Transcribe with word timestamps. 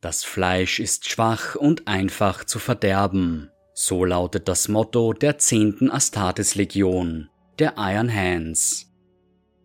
Das 0.00 0.22
Fleisch 0.22 0.78
ist 0.78 1.10
schwach 1.10 1.56
und 1.56 1.88
einfach 1.88 2.44
zu 2.44 2.60
verderben. 2.60 3.50
So 3.74 4.04
lautet 4.04 4.46
das 4.46 4.68
Motto 4.68 5.12
der 5.12 5.38
10. 5.38 5.90
Astartes-Legion, 5.90 7.28
der 7.58 7.74
Iron 7.76 8.14
Hands. 8.14 8.86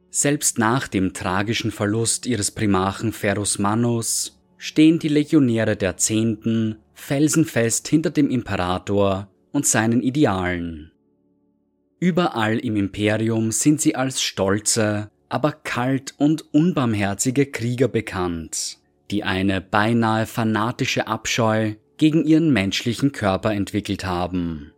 Selbst 0.09 0.57
nach 0.57 0.87
dem 0.87 1.13
tragischen 1.13 1.69
Verlust 1.69 2.25
ihres 2.25 2.49
Primarchen 2.49 3.13
Ferus 3.13 3.59
Manus 3.59 4.41
stehen 4.57 4.97
die 4.97 5.07
Legionäre 5.07 5.75
der 5.75 5.97
10. 5.97 6.77
felsenfest 6.95 7.87
hinter 7.87 8.09
dem 8.09 8.31
Imperator 8.31 9.29
und 9.51 9.67
seinen 9.67 10.01
Idealen. 10.01 10.91
Überall 11.99 12.57
im 12.57 12.75
Imperium 12.75 13.51
sind 13.51 13.81
sie 13.81 13.95
als 13.95 14.23
stolze, 14.23 15.11
aber 15.29 15.51
kalt 15.51 16.15
und 16.17 16.53
unbarmherzige 16.55 17.45
Krieger 17.45 17.87
bekannt 17.87 18.79
die 19.13 19.23
eine 19.23 19.61
beinahe 19.61 20.25
fanatische 20.25 21.05
Abscheu 21.05 21.75
gegen 21.97 22.25
ihren 22.25 22.51
menschlichen 22.51 23.11
Körper 23.11 23.51
entwickelt 23.53 24.05
haben. 24.05 24.73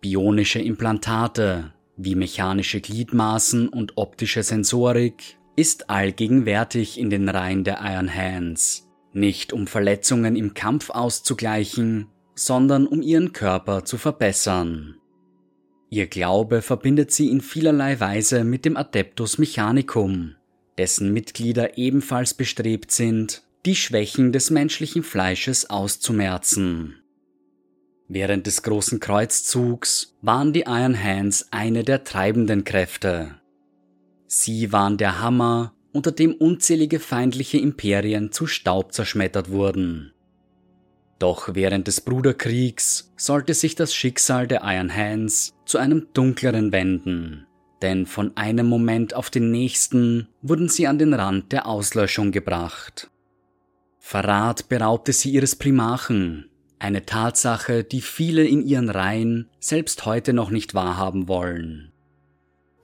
Bionische 0.00 0.60
Implantate 0.60 1.72
wie 1.96 2.14
mechanische 2.14 2.80
Gliedmaßen 2.80 3.68
und 3.68 3.98
optische 3.98 4.44
Sensorik 4.44 5.36
ist 5.56 5.90
allgegenwärtig 5.90 6.96
in 6.96 7.10
den 7.10 7.28
Reihen 7.28 7.64
der 7.64 7.80
Iron 7.82 8.14
Hands, 8.14 8.88
nicht 9.12 9.52
um 9.52 9.66
Verletzungen 9.66 10.36
im 10.36 10.54
Kampf 10.54 10.90
auszugleichen, 10.90 12.06
sondern 12.36 12.86
um 12.86 13.02
ihren 13.02 13.32
Körper 13.32 13.84
zu 13.84 13.98
verbessern. 13.98 14.94
Ihr 15.90 16.06
Glaube 16.06 16.62
verbindet 16.62 17.10
sie 17.10 17.28
in 17.28 17.40
vielerlei 17.40 17.98
Weise 17.98 18.44
mit 18.44 18.64
dem 18.64 18.76
Adeptus 18.76 19.38
Mechanicum, 19.38 20.36
dessen 20.80 21.12
Mitglieder 21.12 21.76
ebenfalls 21.76 22.32
bestrebt 22.32 22.90
sind, 22.90 23.42
die 23.66 23.76
Schwächen 23.76 24.32
des 24.32 24.48
menschlichen 24.48 25.02
Fleisches 25.02 25.68
auszumerzen. 25.68 27.02
Während 28.08 28.46
des 28.46 28.62
großen 28.62 28.98
Kreuzzugs 28.98 30.16
waren 30.22 30.54
die 30.54 30.64
Iron 30.66 30.98
Hands 30.98 31.46
eine 31.50 31.84
der 31.84 32.02
treibenden 32.02 32.64
Kräfte. 32.64 33.34
Sie 34.26 34.72
waren 34.72 34.96
der 34.96 35.20
Hammer, 35.20 35.74
unter 35.92 36.12
dem 36.12 36.32
unzählige 36.32 36.98
feindliche 36.98 37.58
Imperien 37.58 38.32
zu 38.32 38.46
Staub 38.46 38.94
zerschmettert 38.94 39.50
wurden. 39.50 40.14
Doch 41.18 41.54
während 41.54 41.88
des 41.88 42.00
Bruderkriegs 42.00 43.12
sollte 43.18 43.52
sich 43.52 43.74
das 43.74 43.94
Schicksal 43.94 44.46
der 44.46 44.62
Iron 44.64 44.96
Hands 44.96 45.52
zu 45.66 45.76
einem 45.76 46.08
dunkleren 46.14 46.72
wenden 46.72 47.46
denn 47.82 48.06
von 48.06 48.36
einem 48.36 48.66
Moment 48.68 49.14
auf 49.14 49.30
den 49.30 49.50
nächsten 49.50 50.28
wurden 50.42 50.68
sie 50.68 50.86
an 50.86 50.98
den 50.98 51.14
Rand 51.14 51.52
der 51.52 51.66
Auslöschung 51.66 52.32
gebracht. 52.32 53.10
Verrat 53.98 54.68
beraubte 54.68 55.12
sie 55.12 55.30
ihres 55.30 55.56
Primarchen, 55.56 56.50
eine 56.78 57.04
Tatsache, 57.04 57.84
die 57.84 58.00
viele 58.00 58.44
in 58.46 58.66
ihren 58.66 58.88
Reihen 58.88 59.48
selbst 59.60 60.06
heute 60.06 60.32
noch 60.32 60.50
nicht 60.50 60.74
wahrhaben 60.74 61.28
wollen. 61.28 61.92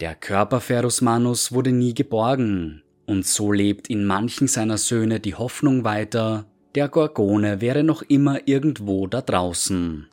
Der 0.00 0.14
Körper 0.14 0.60
Ferus 0.60 1.00
Manus 1.00 1.52
wurde 1.52 1.72
nie 1.72 1.94
geborgen, 1.94 2.82
und 3.06 3.26
so 3.26 3.52
lebt 3.52 3.88
in 3.88 4.04
manchen 4.04 4.48
seiner 4.48 4.76
Söhne 4.76 5.20
die 5.20 5.34
Hoffnung 5.34 5.84
weiter, 5.84 6.44
der 6.74 6.88
Gorgone 6.88 7.62
wäre 7.62 7.82
noch 7.82 8.02
immer 8.02 8.46
irgendwo 8.46 9.06
da 9.06 9.22
draußen. 9.22 10.08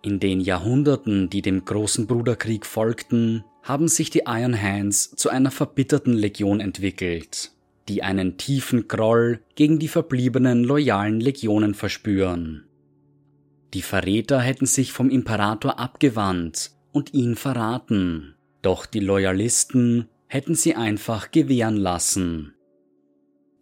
In 0.00 0.20
den 0.20 0.40
Jahrhunderten, 0.40 1.28
die 1.28 1.42
dem 1.42 1.66
großen 1.66 2.06
Bruderkrieg 2.06 2.64
folgten, 2.64 3.44
haben 3.66 3.88
sich 3.88 4.10
die 4.10 4.22
Iron 4.26 4.60
Hands 4.60 5.10
zu 5.16 5.28
einer 5.28 5.50
verbitterten 5.50 6.12
Legion 6.12 6.60
entwickelt, 6.60 7.50
die 7.88 8.04
einen 8.04 8.36
tiefen 8.36 8.86
Groll 8.86 9.40
gegen 9.56 9.80
die 9.80 9.88
verbliebenen 9.88 10.62
loyalen 10.62 11.18
Legionen 11.18 11.74
verspüren. 11.74 12.64
Die 13.74 13.82
Verräter 13.82 14.40
hätten 14.40 14.66
sich 14.66 14.92
vom 14.92 15.10
Imperator 15.10 15.80
abgewandt 15.80 16.70
und 16.92 17.12
ihn 17.12 17.34
verraten, 17.34 18.36
doch 18.62 18.86
die 18.86 19.00
Loyalisten 19.00 20.08
hätten 20.28 20.54
sie 20.54 20.76
einfach 20.76 21.32
gewähren 21.32 21.76
lassen. 21.76 22.54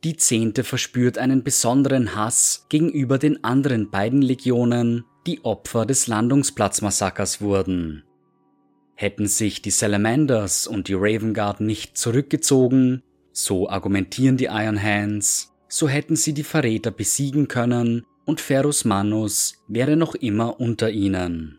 Die 0.04 0.18
Zehnte 0.18 0.64
verspürt 0.64 1.16
einen 1.16 1.42
besonderen 1.42 2.14
Hass 2.14 2.66
gegenüber 2.68 3.16
den 3.16 3.42
anderen 3.42 3.90
beiden 3.90 4.20
Legionen, 4.20 5.06
die 5.26 5.42
Opfer 5.46 5.86
des 5.86 6.08
Landungsplatzmassakers 6.08 7.40
wurden. 7.40 8.04
Hätten 8.94 9.26
sich 9.26 9.60
die 9.60 9.70
Salamanders 9.70 10.66
und 10.66 10.88
die 10.88 10.94
Raven 10.94 11.34
Guard 11.34 11.60
nicht 11.60 11.98
zurückgezogen, 11.98 13.02
so 13.32 13.68
argumentieren 13.68 14.36
die 14.36 14.46
Iron 14.46 14.80
Hands, 14.80 15.52
so 15.68 15.88
hätten 15.88 16.14
sie 16.14 16.34
die 16.34 16.44
Verräter 16.44 16.92
besiegen 16.92 17.48
können 17.48 18.06
und 18.24 18.40
Ferus 18.40 18.84
Manus 18.84 19.62
wäre 19.66 19.96
noch 19.96 20.14
immer 20.14 20.60
unter 20.60 20.90
ihnen. 20.90 21.58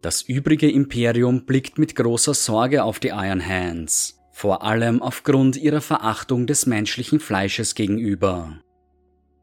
Das 0.00 0.22
übrige 0.22 0.68
Imperium 0.68 1.44
blickt 1.44 1.78
mit 1.78 1.94
großer 1.94 2.34
Sorge 2.34 2.82
auf 2.82 2.98
die 2.98 3.08
Iron 3.08 3.46
Hands, 3.46 4.18
vor 4.32 4.64
allem 4.64 5.00
aufgrund 5.00 5.56
ihrer 5.56 5.80
Verachtung 5.80 6.48
des 6.48 6.66
menschlichen 6.66 7.20
Fleisches 7.20 7.76
gegenüber. 7.76 8.58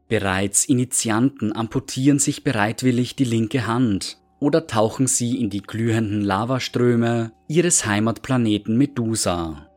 Bereits 0.08 0.66
Initianten 0.66 1.54
amputieren 1.56 2.18
sich 2.18 2.44
bereitwillig 2.44 3.16
die 3.16 3.24
linke 3.24 3.66
Hand, 3.66 4.19
oder 4.40 4.66
tauchen 4.66 5.06
sie 5.06 5.40
in 5.40 5.50
die 5.50 5.62
glühenden 5.62 6.22
Lavaströme 6.22 7.32
ihres 7.46 7.86
Heimatplaneten 7.86 8.76
Medusa. 8.76 9.68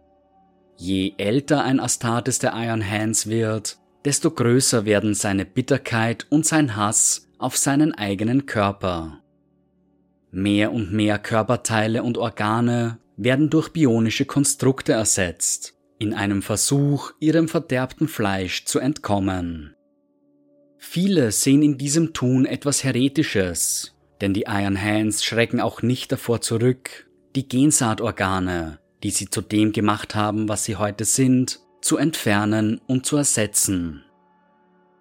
Je 0.77 1.13
älter 1.17 1.63
ein 1.63 1.79
Astartes 1.79 2.39
der 2.39 2.53
Iron 2.55 2.89
Hands 2.89 3.27
wird, 3.27 3.77
desto 4.05 4.31
größer 4.31 4.85
werden 4.85 5.13
seine 5.13 5.45
Bitterkeit 5.45 6.25
und 6.29 6.45
sein 6.45 6.75
Hass 6.75 7.27
auf 7.37 7.57
seinen 7.57 7.93
eigenen 7.93 8.45
Körper. 8.45 9.19
Mehr 10.31 10.71
und 10.71 10.91
mehr 10.91 11.19
Körperteile 11.19 12.01
und 12.01 12.17
Organe 12.17 12.97
werden 13.17 13.49
durch 13.49 13.69
bionische 13.69 14.25
Konstrukte 14.25 14.93
ersetzt, 14.93 15.75
in 15.99 16.13
einem 16.13 16.41
Versuch, 16.41 17.11
ihrem 17.19 17.47
verderbten 17.47 18.07
Fleisch 18.07 18.65
zu 18.65 18.79
entkommen. 18.79 19.75
Viele 20.77 21.31
sehen 21.31 21.61
in 21.61 21.77
diesem 21.77 22.13
Tun 22.13 22.45
etwas 22.45 22.83
Heretisches 22.83 23.92
denn 24.23 24.33
die 24.33 24.45
Iron 24.47 24.81
Hands 24.81 25.21
schrecken 25.21 25.59
auch 25.59 25.81
nicht 25.81 26.13
davor 26.13 26.39
zurück, 26.39 27.09
die 27.35 27.45
Gensaatorgane, 27.45 28.79
die 29.03 29.11
sie 29.11 29.29
zu 29.29 29.41
dem 29.41 29.73
gemacht 29.73 30.15
haben, 30.15 30.47
was 30.47 30.63
sie 30.63 30.77
heute 30.77 31.03
sind, 31.03 31.59
zu 31.81 31.97
entfernen 31.97 32.79
und 32.87 33.05
zu 33.05 33.17
ersetzen. 33.17 34.05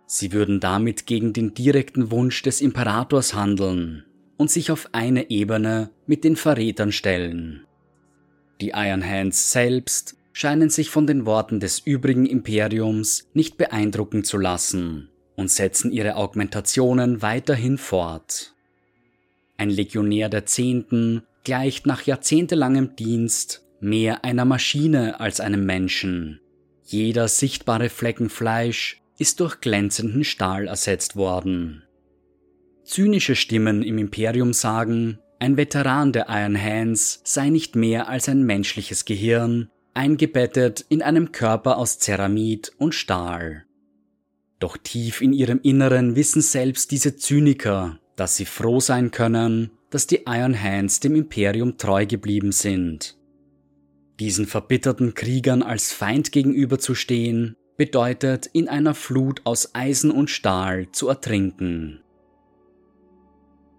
Sie 0.06 0.32
würden 0.32 0.58
damit 0.58 1.06
gegen 1.06 1.32
den 1.32 1.54
direkten 1.54 2.10
Wunsch 2.10 2.42
des 2.42 2.60
Imperators 2.60 3.32
handeln 3.32 4.04
und 4.38 4.50
sich 4.50 4.72
auf 4.72 4.88
eine 4.90 5.30
Ebene 5.30 5.90
mit 6.04 6.24
den 6.24 6.34
Verrätern 6.34 6.90
stellen. 6.90 7.64
Die 8.60 8.70
Iron 8.74 9.08
Hands 9.08 9.52
selbst 9.52 10.16
scheinen 10.32 10.68
sich 10.68 10.90
von 10.90 11.06
den 11.06 11.26
Worten 11.26 11.60
des 11.60 11.78
übrigen 11.78 12.26
Imperiums 12.26 13.28
nicht 13.34 13.56
beeindrucken 13.56 14.24
zu 14.24 14.36
lassen 14.36 15.10
und 15.36 15.48
setzen 15.48 15.92
ihre 15.92 16.16
Augmentationen 16.16 17.22
weiterhin 17.22 17.78
fort. 17.78 18.52
Ein 19.62 19.70
Legionär 19.70 20.28
der 20.28 20.44
Zehnten 20.44 21.22
gleicht 21.44 21.86
nach 21.86 22.02
jahrzehntelangem 22.02 22.96
Dienst 22.96 23.64
mehr 23.78 24.24
einer 24.24 24.44
Maschine 24.44 25.20
als 25.20 25.38
einem 25.38 25.64
Menschen. 25.64 26.40
Jeder 26.82 27.28
sichtbare 27.28 27.88
Flecken 27.88 28.28
Fleisch 28.28 29.00
ist 29.18 29.38
durch 29.38 29.60
glänzenden 29.60 30.24
Stahl 30.24 30.66
ersetzt 30.66 31.14
worden. 31.14 31.84
Zynische 32.82 33.36
Stimmen 33.36 33.84
im 33.84 33.98
Imperium 33.98 34.52
sagen, 34.52 35.20
ein 35.38 35.56
Veteran 35.56 36.12
der 36.12 36.26
Iron 36.28 36.60
Hands 36.60 37.20
sei 37.22 37.48
nicht 37.48 37.76
mehr 37.76 38.08
als 38.08 38.28
ein 38.28 38.42
menschliches 38.42 39.04
Gehirn, 39.04 39.70
eingebettet 39.94 40.84
in 40.88 41.02
einem 41.02 41.30
Körper 41.30 41.78
aus 41.78 42.00
Ceramid 42.00 42.72
und 42.78 42.96
Stahl. 42.96 43.64
Doch 44.58 44.76
tief 44.76 45.20
in 45.20 45.32
ihrem 45.32 45.60
Inneren 45.62 46.16
wissen 46.16 46.42
selbst 46.42 46.90
diese 46.90 47.14
Zyniker, 47.14 48.00
dass 48.16 48.36
sie 48.36 48.44
froh 48.44 48.80
sein 48.80 49.10
können, 49.10 49.70
dass 49.90 50.06
die 50.06 50.22
Iron 50.26 50.60
Hands 50.60 51.00
dem 51.00 51.14
Imperium 51.14 51.76
treu 51.78 52.06
geblieben 52.06 52.52
sind. 52.52 53.16
Diesen 54.20 54.46
verbitterten 54.46 55.14
Kriegern 55.14 55.62
als 55.62 55.92
Feind 55.92 56.32
gegenüberzustehen, 56.32 57.56
bedeutet 57.76 58.46
in 58.52 58.68
einer 58.68 58.94
Flut 58.94 59.40
aus 59.44 59.74
Eisen 59.74 60.10
und 60.10 60.30
Stahl 60.30 60.90
zu 60.92 61.08
ertrinken. 61.08 62.00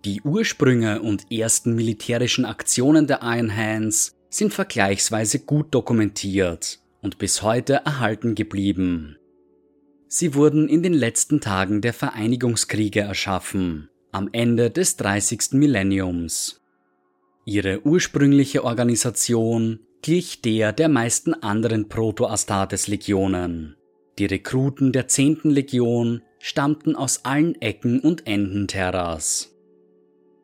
Die 0.03 0.21
Ursprünge 0.21 1.01
und 1.01 1.31
ersten 1.31 1.75
militärischen 1.75 2.43
Aktionen 2.43 3.07
der 3.07 3.19
Iron 3.23 3.55
Hands 3.55 4.13
sind 4.29 4.53
vergleichsweise 4.53 5.39
gut 5.39 5.73
dokumentiert 5.73 6.79
und 7.01 7.17
bis 7.17 7.41
heute 7.41 7.75
erhalten 7.85 8.35
geblieben. 8.35 9.17
Sie 10.07 10.35
wurden 10.35 10.67
in 10.67 10.83
den 10.83 10.93
letzten 10.93 11.39
Tagen 11.39 11.81
der 11.81 11.93
Vereinigungskriege 11.93 12.99
erschaffen 12.99 13.89
am 14.13 14.29
Ende 14.31 14.69
des 14.69 14.95
30. 14.97 15.53
Millenniums. 15.53 16.61
Ihre 17.45 17.85
ursprüngliche 17.85 18.63
Organisation 18.63 19.79
glich 20.01 20.41
der 20.41 20.71
der 20.71 20.87
meisten 20.87 21.33
anderen 21.33 21.89
Proto-Astartes-Legionen. 21.89 23.75
Die 24.19 24.25
Rekruten 24.25 24.91
der 24.91 25.07
10. 25.07 25.39
Legion 25.45 26.21
stammten 26.39 26.95
aus 26.95 27.25
allen 27.25 27.59
Ecken 27.59 27.99
und 27.99 28.27
Enden 28.27 28.67
Terras. 28.67 29.55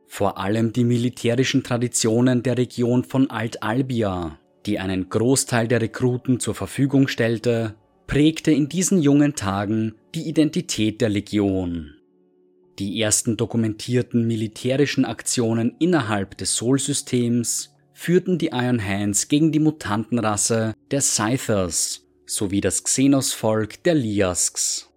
Vor 0.07 0.39
allem 0.39 0.73
die 0.73 0.83
militärischen 0.83 1.63
Traditionen 1.63 2.41
der 2.41 2.57
Region 2.57 3.03
von 3.03 3.29
Alt-Albia, 3.29 4.39
die 4.65 4.79
einen 4.79 5.09
Großteil 5.09 5.67
der 5.67 5.81
Rekruten 5.81 6.39
zur 6.39 6.55
Verfügung 6.55 7.07
stellte, 7.07 7.75
prägte 8.07 8.51
in 8.51 8.67
diesen 8.67 8.99
jungen 8.99 9.35
Tagen 9.35 9.93
die 10.15 10.27
Identität 10.27 10.99
der 11.01 11.09
Legion. 11.09 11.98
Die 12.79 13.01
ersten 13.01 13.35
dokumentierten 13.35 14.25
militärischen 14.25 15.03
Aktionen 15.03 15.75
innerhalb 15.79 16.37
des 16.37 16.55
Sol-Systems 16.55 17.75
führten 17.91 18.37
die 18.37 18.51
Iron 18.53 18.81
Hands 18.81 19.27
gegen 19.27 19.51
die 19.51 19.59
Mutantenrasse 19.59 20.73
der 20.89 21.01
Scythers 21.01 22.07
sowie 22.25 22.61
das 22.61 22.85
Xenos-Volk 22.85 23.83
der 23.83 23.95
Liasks. 23.95 24.89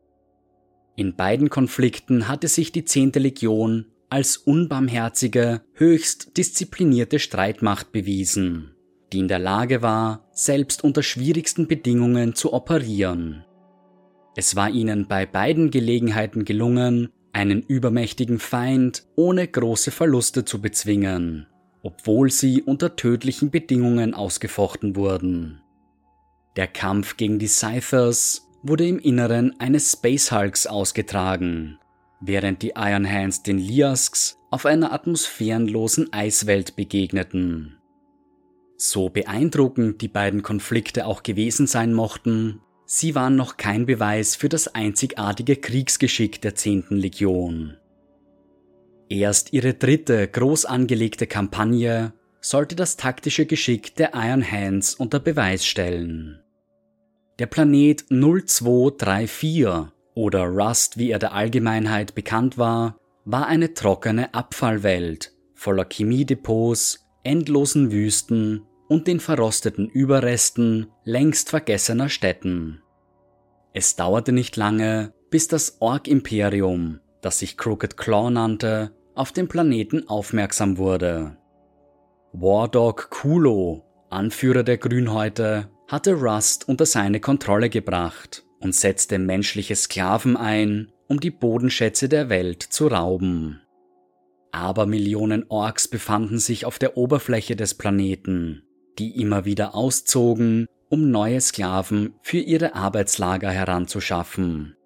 In 0.94 1.17
beiden 1.17 1.50
Konflikten 1.50 2.29
hatte 2.29 2.46
sich 2.46 2.70
die 2.70 2.84
10. 2.84 3.12
Legion 3.14 3.87
als 4.11 4.37
unbarmherzige, 4.37 5.62
höchst 5.73 6.37
disziplinierte 6.37 7.19
Streitmacht 7.19 7.90
bewiesen, 7.90 8.76
die 9.12 9.19
in 9.19 9.29
der 9.29 9.40
Lage 9.40 9.82
war, 9.82 10.29
selbst 10.32 10.84
unter 10.84 11.02
schwierigsten 11.02 11.67
Bedingungen 11.67 12.37
zu 12.37 12.52
operieren. 12.52 13.44
Es 14.37 14.55
war 14.55 14.70
ihnen 14.70 15.08
bei 15.08 15.26
beiden 15.26 15.70
Gelegenheiten 15.70 16.44
gelungen, 16.44 17.08
einen 17.32 17.62
übermächtigen 17.62 18.38
Feind 18.38 19.05
ohne 19.17 19.46
große 19.49 19.90
Verluste 19.90 20.44
zu 20.44 20.61
bezwingen 20.61 21.46
obwohl 21.82 22.31
sie 22.31 22.62
unter 22.62 22.96
tödlichen 22.96 23.50
Bedingungen 23.50 24.14
ausgefochten 24.14 24.96
wurden. 24.96 25.61
Der 26.56 26.69
Kampf 26.69 27.17
gegen 27.17 27.38
die 27.38 27.49
Scythers 27.49 28.49
wurde 28.62 28.87
im 28.87 28.99
Inneren 28.99 29.58
eines 29.58 29.93
Space 29.93 30.31
Hulks 30.31 30.67
ausgetragen, 30.67 31.79
während 32.20 32.62
die 32.62 32.75
Iron 32.76 33.11
Hands 33.11 33.43
den 33.43 33.58
Liasks 33.58 34.38
auf 34.50 34.67
einer 34.67 34.93
atmosphärenlosen 34.93 36.12
Eiswelt 36.12 36.76
begegneten. 36.76 37.79
So 38.76 39.08
beeindruckend 39.08 40.02
die 40.02 40.08
beiden 40.08 40.43
Konflikte 40.43 41.06
auch 41.06 41.23
gewesen 41.23 41.67
sein 41.67 41.94
mochten, 41.94 42.61
sie 42.84 43.14
waren 43.14 43.37
noch 43.37 43.56
kein 43.56 43.87
Beweis 43.87 44.37
für 44.37 44.49
das 44.49 44.75
einzigartige 44.75 45.56
Kriegsgeschick 45.56 46.40
der 46.40 46.55
10. 46.55 46.87
Legion. 46.90 47.76
Erst 49.08 49.52
ihre 49.52 49.75
dritte 49.75 50.26
groß 50.29 50.64
angelegte 50.64 51.26
Kampagne 51.26 52.12
sollte 52.40 52.76
das 52.76 52.96
taktische 52.96 53.46
Geschick 53.46 53.94
der 53.96 54.12
Iron 54.14 54.49
Hands 54.50 54.94
unter 54.94 55.20
Beweis 55.20 55.64
stellen. 55.64 56.40
Der 57.38 57.46
Planet 57.46 58.05
0234 58.11 59.67
oder 60.14 60.44
Rust, 60.44 60.99
wie 60.99 61.11
er 61.11 61.19
der 61.19 61.32
Allgemeinheit 61.32 62.14
bekannt 62.14 62.58
war, 62.58 62.99
war 63.25 63.46
eine 63.46 63.75
trockene 63.75 64.34
Abfallwelt 64.34 65.32
voller 65.62 65.87
Chemiedepots, 65.88 67.06
endlosen 67.23 67.93
Wüsten 67.93 68.67
und 68.93 69.06
den 69.06 69.21
verrosteten 69.21 69.89
Überresten 69.89 70.89
längst 71.03 71.49
vergessener 71.49 72.11
Städten. 72.11 72.83
Es 73.73 73.97
dauerte 73.97 74.33
nicht 74.33 74.55
lange, 74.56 75.15
bis 75.31 75.49
das 75.49 75.79
Ork-Imperium, 75.81 77.00
das 77.23 77.39
sich 77.39 77.56
Crooked 77.56 77.97
Claw 77.97 78.31
nannte, 78.31 78.93
auf 79.15 79.33
den 79.33 79.49
Planeten 79.49 80.11
aufmerksam 80.11 80.77
wurde. 80.77 81.39
Wardog 82.35 83.09
Kulo, 83.09 83.83
Anführer 84.11 84.62
der 84.62 84.77
Grünhäute, 84.77 85.71
hatte 85.89 86.12
Rust 86.12 86.69
unter 86.69 86.85
seine 86.85 87.19
Kontrolle 87.19 87.71
gebracht 87.71 88.44
und 88.61 88.75
setzte 88.75 89.19
menschliche 89.19 89.75
Sklaven 89.75 90.37
ein, 90.37 90.93
um 91.09 91.19
die 91.19 91.31
Bodenschätze 91.31 92.11
der 92.11 92.29
Welt 92.29 92.62
zu 92.62 92.89
rauben. 92.89 93.62
Aber 94.50 94.85
Millionen 94.85 95.47
Orks 95.49 95.89
befanden 95.89 96.39
sich 96.39 96.67
auf 96.67 96.79
der 96.79 96.99
Oberfläche 96.99 97.56
des 97.56 97.73
Planeten, 97.73 98.65
die 98.99 99.21
immer 99.21 99.44
wieder 99.44 99.75
auszogen, 99.75 100.67
um 100.89 101.11
neue 101.11 101.41
Sklaven 101.41 102.15
für 102.23 102.39
ihre 102.39 102.75
Arbeitslager 102.75 103.50
heranzuschaffen. 103.50 104.77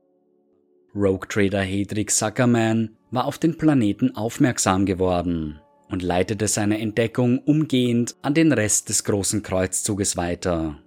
Rogue 0.94 1.28
Trader 1.28 1.62
Hedrick 1.62 2.10
Zuckerman 2.10 2.96
war 3.10 3.26
auf 3.26 3.38
den 3.38 3.58
Planeten 3.58 4.16
aufmerksam 4.16 4.86
geworden 4.86 5.60
und 5.88 6.02
leitete 6.02 6.48
seine 6.48 6.78
Entdeckung 6.78 7.38
umgehend 7.38 8.16
an 8.22 8.34
den 8.34 8.52
Rest 8.52 8.88
des 8.88 9.04
großen 9.04 9.42
Kreuzzuges 9.42 10.16
weiter. 10.16 10.78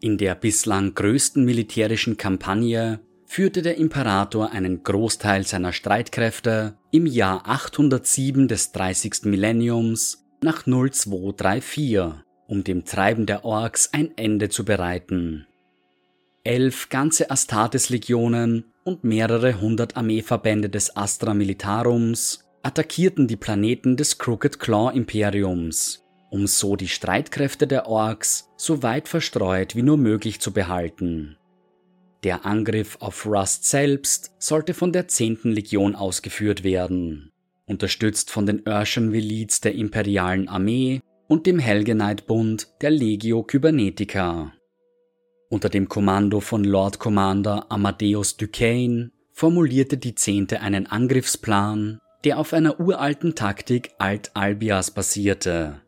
In 0.00 0.18
der 0.18 0.34
bislang 0.34 0.94
größten 0.94 1.44
militärischen 1.44 2.16
Kampagne 2.16 3.00
führte 3.26 3.62
der 3.62 3.78
Imperator 3.78 4.52
einen 4.52 4.82
Großteil 4.82 5.46
seiner 5.46 5.72
Streitkräfte 5.72 6.76
im 6.90 7.06
Jahr 7.06 7.42
807 7.48 8.48
des 8.48 8.72
30. 8.72 9.24
Millenniums 9.24 10.23
nach 10.44 10.64
0234, 10.64 12.22
um 12.46 12.62
dem 12.62 12.84
Treiben 12.84 13.26
der 13.26 13.44
Orks 13.44 13.90
ein 13.92 14.10
Ende 14.16 14.50
zu 14.50 14.64
bereiten. 14.64 15.46
Elf 16.44 16.90
ganze 16.90 17.30
Astartes-Legionen 17.30 18.66
und 18.84 19.02
mehrere 19.02 19.60
hundert 19.60 19.96
Armeeverbände 19.96 20.68
des 20.68 20.94
Astra 20.96 21.32
Militarums 21.32 22.44
attackierten 22.62 23.26
die 23.26 23.36
Planeten 23.36 23.96
des 23.96 24.18
Crooked 24.18 24.60
Claw 24.60 24.94
Imperiums, 24.94 26.04
um 26.30 26.46
so 26.46 26.76
die 26.76 26.88
Streitkräfte 26.88 27.66
der 27.66 27.86
Orks 27.86 28.50
so 28.56 28.82
weit 28.82 29.08
verstreut 29.08 29.74
wie 29.74 29.82
nur 29.82 29.96
möglich 29.96 30.40
zu 30.40 30.52
behalten. 30.52 31.36
Der 32.22 32.44
Angriff 32.44 32.98
auf 33.00 33.26
Rust 33.26 33.64
selbst 33.64 34.34
sollte 34.38 34.74
von 34.74 34.92
der 34.92 35.08
10. 35.08 35.40
Legion 35.44 35.94
ausgeführt 35.94 36.64
werden, 36.64 37.32
unterstützt 37.66 38.30
von 38.30 38.46
den 38.46 38.62
Urshan 38.66 39.12
Velites 39.12 39.60
der 39.60 39.74
imperialen 39.74 40.48
Armee 40.48 41.00
und 41.28 41.46
dem 41.46 41.58
Helgenite-Bund 41.58 42.68
der 42.80 42.90
Legio 42.90 43.42
Kybernetica. 43.42 44.52
Unter 45.48 45.68
dem 45.68 45.88
Kommando 45.88 46.40
von 46.40 46.64
Lord 46.64 46.98
Commander 46.98 47.70
Amadeus 47.70 48.36
Duquesne 48.36 49.10
formulierte 49.32 49.96
die 49.96 50.14
Zehnte 50.14 50.60
einen 50.60 50.86
Angriffsplan, 50.86 52.00
der 52.24 52.38
auf 52.38 52.52
einer 52.52 52.80
uralten 52.80 53.34
Taktik 53.34 53.90
Alt-Albias 53.98 54.90
basierte. 54.90 55.80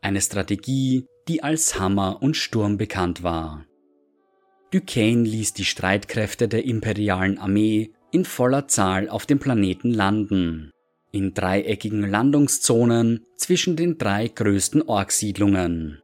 Eine 0.00 0.20
Strategie, 0.20 1.06
die 1.28 1.42
als 1.42 1.78
Hammer 1.78 2.22
und 2.22 2.36
Sturm 2.36 2.76
bekannt 2.76 3.22
war. 3.22 3.64
Duquesne 4.72 5.22
ließ 5.22 5.54
die 5.54 5.64
Streitkräfte 5.64 6.48
der 6.48 6.64
imperialen 6.64 7.38
Armee 7.38 7.92
in 8.10 8.24
voller 8.24 8.68
Zahl 8.68 9.08
auf 9.08 9.26
dem 9.26 9.38
Planeten 9.38 9.92
landen, 9.92 10.70
in 11.14 11.32
dreieckigen 11.32 12.02
Landungszonen 12.02 13.24
zwischen 13.36 13.76
den 13.76 13.98
drei 13.98 14.26
größten 14.26 14.82
Orksiedlungen. 14.82 16.02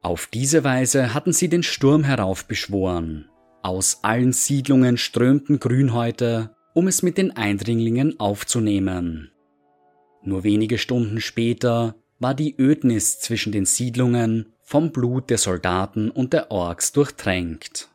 Auf 0.00 0.28
diese 0.28 0.62
Weise 0.62 1.12
hatten 1.12 1.32
sie 1.32 1.48
den 1.48 1.64
Sturm 1.64 2.04
heraufbeschworen. 2.04 3.28
Aus 3.62 3.98
allen 4.02 4.32
Siedlungen 4.32 4.96
strömten 4.96 5.58
Grünhäute, 5.58 6.54
um 6.72 6.86
es 6.86 7.02
mit 7.02 7.18
den 7.18 7.32
Eindringlingen 7.32 8.20
aufzunehmen. 8.20 9.32
Nur 10.22 10.44
wenige 10.44 10.78
Stunden 10.78 11.20
später 11.20 11.96
war 12.20 12.34
die 12.34 12.54
Ödnis 12.56 13.18
zwischen 13.18 13.50
den 13.50 13.64
Siedlungen 13.64 14.52
vom 14.62 14.92
Blut 14.92 15.30
der 15.30 15.38
Soldaten 15.38 16.12
und 16.12 16.32
der 16.32 16.52
Orks 16.52 16.92
durchtränkt. 16.92 17.88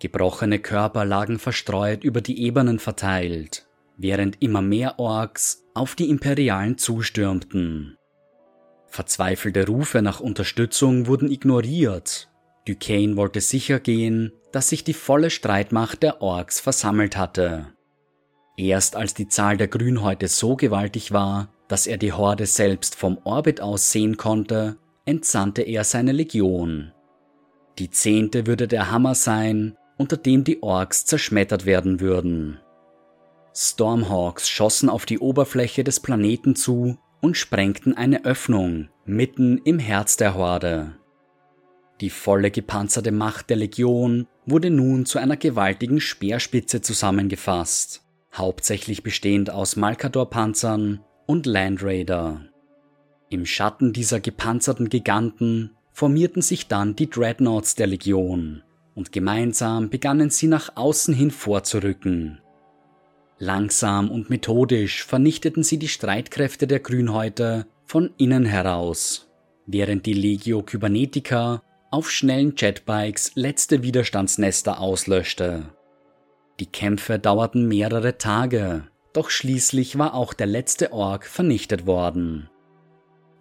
Gebrochene 0.00 0.58
Körper 0.58 1.06
lagen 1.06 1.38
verstreut 1.38 2.04
über 2.04 2.20
die 2.20 2.42
Ebenen 2.42 2.78
verteilt, 2.78 3.65
während 3.96 4.42
immer 4.42 4.62
mehr 4.62 4.98
Orks 4.98 5.64
auf 5.74 5.94
die 5.94 6.10
Imperialen 6.10 6.78
zustürmten. 6.78 7.96
Verzweifelte 8.86 9.66
Rufe 9.66 10.02
nach 10.02 10.20
Unterstützung 10.20 11.06
wurden 11.06 11.30
ignoriert. 11.30 12.30
Duquesne 12.66 13.16
wollte 13.16 13.40
sicher 13.40 13.78
gehen, 13.78 14.32
dass 14.52 14.70
sich 14.70 14.84
die 14.84 14.94
volle 14.94 15.30
Streitmacht 15.30 16.02
der 16.02 16.22
Orks 16.22 16.60
versammelt 16.60 17.16
hatte. 17.16 17.68
Erst 18.56 18.96
als 18.96 19.12
die 19.12 19.28
Zahl 19.28 19.56
der 19.56 19.68
Grünhäute 19.68 20.28
so 20.28 20.56
gewaltig 20.56 21.12
war, 21.12 21.52
dass 21.68 21.86
er 21.86 21.98
die 21.98 22.12
Horde 22.12 22.46
selbst 22.46 22.94
vom 22.94 23.18
Orbit 23.24 23.60
aus 23.60 23.90
sehen 23.90 24.16
konnte, 24.16 24.76
entsandte 25.04 25.62
er 25.62 25.84
seine 25.84 26.12
Legion. 26.12 26.92
Die 27.78 27.90
zehnte 27.90 28.46
würde 28.46 28.66
der 28.66 28.90
Hammer 28.90 29.14
sein, 29.14 29.76
unter 29.98 30.16
dem 30.16 30.44
die 30.44 30.62
Orks 30.62 31.04
zerschmettert 31.04 31.66
werden 31.66 32.00
würden. 32.00 32.60
Stormhawks 33.58 34.50
schossen 34.50 34.90
auf 34.90 35.06
die 35.06 35.18
Oberfläche 35.18 35.82
des 35.82 36.00
Planeten 36.00 36.54
zu 36.56 36.98
und 37.22 37.38
sprengten 37.38 37.96
eine 37.96 38.26
Öffnung 38.26 38.88
mitten 39.06 39.58
im 39.64 39.78
Herz 39.78 40.18
der 40.18 40.34
Horde. 40.34 40.96
Die 42.02 42.10
volle 42.10 42.50
gepanzerte 42.50 43.12
Macht 43.12 43.48
der 43.48 43.56
Legion 43.56 44.26
wurde 44.44 44.68
nun 44.68 45.06
zu 45.06 45.18
einer 45.18 45.38
gewaltigen 45.38 46.00
Speerspitze 46.00 46.82
zusammengefasst, 46.82 48.02
hauptsächlich 48.34 49.02
bestehend 49.02 49.48
aus 49.48 49.76
Malkador-Panzern 49.76 51.00
und 51.24 51.46
Landraider. 51.46 52.42
Im 53.30 53.46
Schatten 53.46 53.94
dieser 53.94 54.20
gepanzerten 54.20 54.90
Giganten 54.90 55.76
formierten 55.92 56.42
sich 56.42 56.68
dann 56.68 56.94
die 56.94 57.08
Dreadnoughts 57.08 57.74
der 57.74 57.86
Legion, 57.86 58.62
und 58.94 59.12
gemeinsam 59.12 59.88
begannen 59.88 60.28
sie 60.28 60.46
nach 60.46 60.76
außen 60.76 61.14
hin 61.14 61.30
vorzurücken. 61.30 62.42
Langsam 63.38 64.10
und 64.10 64.30
methodisch 64.30 65.04
vernichteten 65.04 65.62
sie 65.62 65.78
die 65.78 65.88
Streitkräfte 65.88 66.66
der 66.66 66.80
Grünhäute 66.80 67.66
von 67.84 68.10
innen 68.16 68.46
heraus, 68.46 69.28
während 69.66 70.06
die 70.06 70.14
Legio 70.14 70.62
Kybernetica 70.62 71.62
auf 71.90 72.10
schnellen 72.10 72.54
Jetbikes 72.56 73.32
letzte 73.34 73.82
Widerstandsnester 73.82 74.80
auslöschte. 74.80 75.64
Die 76.60 76.66
Kämpfe 76.66 77.18
dauerten 77.18 77.68
mehrere 77.68 78.16
Tage, 78.16 78.88
doch 79.12 79.28
schließlich 79.28 79.98
war 79.98 80.14
auch 80.14 80.32
der 80.32 80.46
letzte 80.46 80.92
Ork 80.92 81.26
vernichtet 81.26 81.86
worden. 81.86 82.48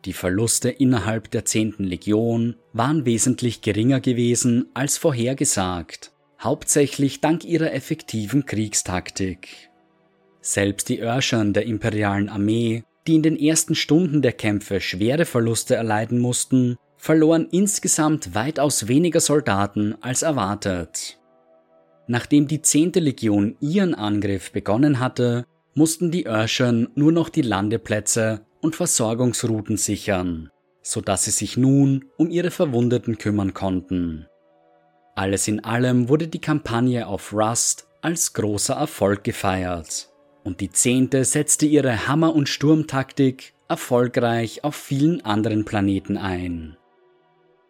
Die 0.04 0.14
Verluste 0.14 0.70
innerhalb 0.70 1.32
der 1.32 1.46
10. 1.46 1.75
Legion 1.80 2.58
waren 2.74 3.06
wesentlich 3.06 3.62
geringer 3.62 4.02
gewesen 4.02 4.68
als 4.74 4.98
vorhergesagt, 4.98 6.12
hauptsächlich 6.40 7.22
dank 7.22 7.46
ihrer 7.46 7.74
effektiven 7.74 8.46
Kriegstaktik. 8.46 9.70
Selbst 10.46 10.90
die 10.90 11.02
Örschern 11.02 11.54
der 11.54 11.66
imperialen 11.66 12.30
Armee, 12.30 12.84
die 13.08 13.16
in 13.16 13.24
den 13.24 13.36
ersten 13.36 13.74
Stunden 13.74 14.22
der 14.22 14.32
Kämpfe 14.32 14.80
schwere 14.80 15.25
Verluste 15.25 15.74
erleiden 15.74 16.20
mussten, 16.20 16.78
verloren 16.98 17.48
insgesamt 17.50 18.36
weitaus 18.36 18.88
weniger 18.88 19.22
Soldaten 19.22 19.96
als 20.02 20.22
erwartet. 20.22 21.18
Nachdem 22.06 22.48
die 22.48 22.62
10. 22.62 22.92
Legion 22.94 23.58
ihren 23.60 23.96
Angriff 23.96 24.52
begonnen 24.52 25.00
hatte, 25.00 25.46
mussten 25.74 26.12
die 26.12 26.28
Örschern 26.28 26.90
nur 26.94 27.12
noch 27.12 27.30
die 27.30 27.42
Landeplätze 27.42 28.46
und 28.62 28.75
Versorgungsrouten 28.75 29.78
sichern, 29.78 30.52
so 30.84 31.02
dass 31.02 31.25
sie 31.25 31.32
sich 31.32 31.58
nun 31.58 32.06
um 32.18 32.30
ihre 32.30 32.52
Verwundeten 32.52 33.18
kümmern 33.18 33.56
konnten. 33.56 34.28
Alles 35.16 35.48
in 35.48 35.64
allem 35.64 36.08
wurde 36.08 36.28
die 36.28 36.40
Kampagne 36.40 37.08
auf 37.08 37.34
Rust 37.34 37.88
als 38.04 38.34
großer 38.34 38.75
Erfolg 38.75 39.24
gefeiert 39.24 40.12
und 40.46 40.62
die 40.62 40.72
Zehnte 40.72 41.25
setzte 41.25 41.66
ihre 41.66 42.08
Hammer- 42.08 42.34
und 42.34 42.48
Sturmtaktik 42.48 43.54
erfolgreich 43.68 44.64
auf 44.64 44.75
vielen 44.75 45.25
anderen 45.25 45.66
Planeten 45.66 46.18
ein. 46.18 46.78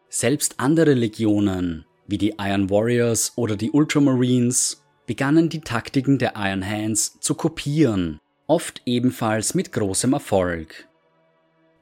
Selbst 0.10 0.56
andere 0.58 0.94
Legionen, 0.94 1.86
wie 2.06 2.18
die 2.18 2.36
Iron 2.38 2.70
Warriors 2.70 3.34
oder 3.38 3.56
die 3.56 3.72
Ultramarines, 3.72 4.84
begannen 5.08 5.50
die 5.50 5.62
Taktiken 5.62 6.20
der 6.20 6.34
Iron 6.36 6.68
Hands 6.68 7.20
zu 7.20 7.34
kopieren, 7.36 8.20
oft 8.46 8.82
ebenfalls 8.86 9.56
mit 9.56 9.72
großem 9.72 10.14
Erfolg. 10.14 10.88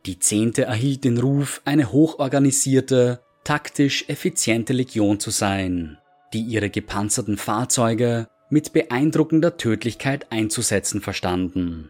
Die 0.05 0.19
Zehnte 0.19 0.63
erhielt 0.63 1.05
den 1.05 1.17
Ruf, 1.17 1.61
eine 1.65 1.91
hochorganisierte, 1.91 3.21
taktisch 3.43 4.05
effiziente 4.09 4.73
Legion 4.73 5.19
zu 5.19 5.31
sein, 5.31 5.97
die 6.33 6.41
ihre 6.41 6.69
gepanzerten 6.69 7.37
Fahrzeuge 7.37 8.27
mit 8.53 8.71
beeindruckender 8.71 9.57
Tödlichkeit 9.57 10.27
einzusetzen 10.31 11.01
verstanden. 11.01 11.89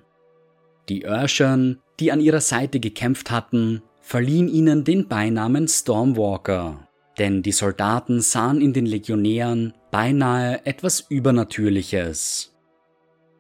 Die 0.87 1.05
Örschern, 1.05 1.79
die 1.99 2.13
an 2.13 2.21
ihrer 2.21 2.39
Seite 2.39 2.79
gekämpft 2.79 3.31
hatten, 3.31 3.81
verliehen 3.99 4.47
ihnen 4.47 4.85
den 4.85 5.09
Beinamen 5.09 5.67
Stormwalker, 5.67 6.87
denn 7.19 7.43
die 7.43 7.51
Soldaten 7.51 8.21
sahen 8.21 8.61
in 8.61 8.71
den 8.71 8.85
Legionären 8.85 9.73
beinahe 9.91 10.65
etwas 10.65 11.01
Übernatürliches. 11.01 12.53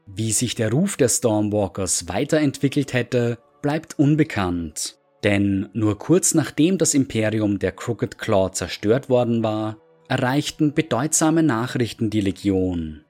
Wie 0.05 0.33
sich 0.33 0.55
der 0.55 0.71
Ruf 0.71 0.97
der 0.97 1.07
Stormwalkers 1.07 2.09
weiterentwickelt 2.09 2.91
hätte, 2.91 3.37
bleibt 3.61 3.97
unbekannt, 3.97 4.97
denn 5.23 5.69
nur 5.71 5.97
kurz 5.97 6.33
nachdem 6.33 6.77
das 6.77 6.93
Imperium 6.93 7.57
der 7.57 7.71
Crooked 7.71 8.17
Claw 8.17 8.51
zerstört 8.51 9.07
worden 9.07 9.43
war, 9.43 9.77
erreichten 10.09 10.73
bedeutsame 10.73 11.41
Nachrichten 11.41 12.09
die 12.09 12.19
Legion. 12.19 13.02